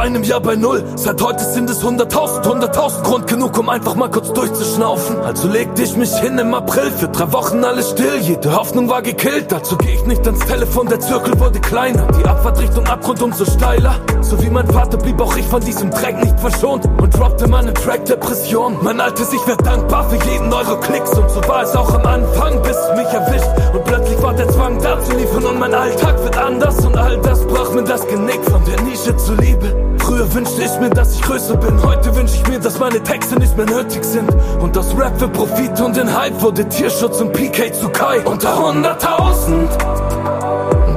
einem 0.04 0.22
Jahr 0.22 0.40
bei 0.40 0.54
Null. 0.54 0.84
Seit 0.96 1.22
heute 1.22 1.42
sind 1.42 1.70
es 1.70 1.82
100.000, 1.82 2.42
100.000 2.42 3.02
Grund 3.04 3.26
genug, 3.26 3.58
um 3.58 3.70
einfach 3.70 3.94
mal 3.94 4.10
kurz 4.10 4.30
durchzuschnaufen. 4.34 5.16
Also 5.22 5.48
legte 5.48 5.82
ich 5.82 5.96
mich 5.96 6.14
hin 6.18 6.36
im 6.36 6.52
April, 6.52 6.90
für 6.90 7.08
drei 7.08 7.32
Wochen 7.32 7.64
alles 7.64 7.90
still. 7.90 8.18
Jede 8.20 8.54
Hoffnung 8.54 8.90
war 8.90 9.00
gekillt, 9.00 9.50
dazu 9.50 9.78
geh 9.78 9.94
ich 9.94 10.04
nicht 10.04 10.26
ans 10.26 10.44
Telefon, 10.44 10.88
der 10.88 11.00
Zirkel 11.00 11.40
wurde 11.40 11.58
kleiner. 11.58 12.06
Die 12.18 12.24
Abfahrtrichtung 12.24 12.86
Abgrund 12.86 13.22
umso 13.22 13.46
steiler. 13.46 13.94
So 14.20 14.40
wie 14.42 14.50
mein 14.50 14.66
Vater 14.66 14.98
blieb 14.98 15.18
auch 15.22 15.34
ich 15.36 15.46
von 15.46 15.62
diesem 15.62 15.90
Dreck 15.90 16.22
nicht 16.22 16.38
verschont 16.38 16.84
und 17.00 17.18
droppte 17.18 17.48
meinen 17.48 17.74
Track 17.74 18.04
Depression. 18.04 18.76
Mein 18.82 19.00
altes 19.00 19.32
Ich 19.32 19.46
wär 19.46 19.56
dankbar 19.56 20.10
für 20.10 20.16
jeden 20.30 20.52
Euro 20.52 20.80
Klicks 20.80 21.16
und 21.16 21.30
so 21.30 21.40
war 21.48 21.62
es 21.62 21.74
auch 21.74 21.94
am 21.94 22.04
Anfang, 22.04 22.60
bis 22.62 22.76
es 22.76 22.96
mich 22.96 23.08
erwischt. 23.08 23.48
Und 23.72 23.84
plötzlich 23.84 24.22
war 24.22 24.34
der 24.34 24.50
Zwang 24.50 24.78
da 24.82 25.00
zu 25.00 25.16
liefern 25.16 25.46
und 25.46 25.58
mein 25.58 25.72
Alltag 25.72 26.22
wird 26.22 26.36
anders 26.36 26.84
und 26.84 26.94
all 26.94 27.16
das 27.22 27.40
brach 27.46 27.72
mir 27.72 27.84
das 27.84 28.06
Genick 28.06 28.44
von 28.44 28.62
der 28.66 28.82
Nische 28.82 29.16
zuliebe. 29.16 29.93
Früher 30.14 30.32
wünschte 30.32 30.62
ich 30.62 30.78
mir, 30.78 30.90
dass 30.90 31.12
ich 31.12 31.22
größer 31.22 31.56
bin. 31.56 31.82
Heute 31.82 32.14
wünsche 32.14 32.36
ich 32.36 32.46
mir, 32.46 32.60
dass 32.60 32.78
meine 32.78 33.02
Texte 33.02 33.34
nicht 33.34 33.56
mehr 33.56 33.66
nötig 33.66 34.04
sind. 34.04 34.30
Und 34.60 34.76
das 34.76 34.96
Rap 34.96 35.18
für 35.18 35.26
Profit 35.26 35.80
und 35.80 35.96
den 35.96 36.16
Hype 36.16 36.40
wurde 36.40 36.68
Tierschutz 36.68 37.20
und 37.20 37.32
PK 37.32 37.72
zu 37.72 37.88
Kai. 37.88 38.20
Unter 38.20 38.56
100.000. 38.56 39.66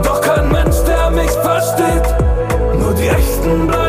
Doch 0.04 0.22
kein 0.22 0.52
Mensch, 0.52 0.76
der 0.86 1.10
mich 1.10 1.32
versteht. 1.32 2.16
Nur 2.80 2.94
die 2.94 3.08
Echten 3.08 3.66
bleiben. 3.66 3.87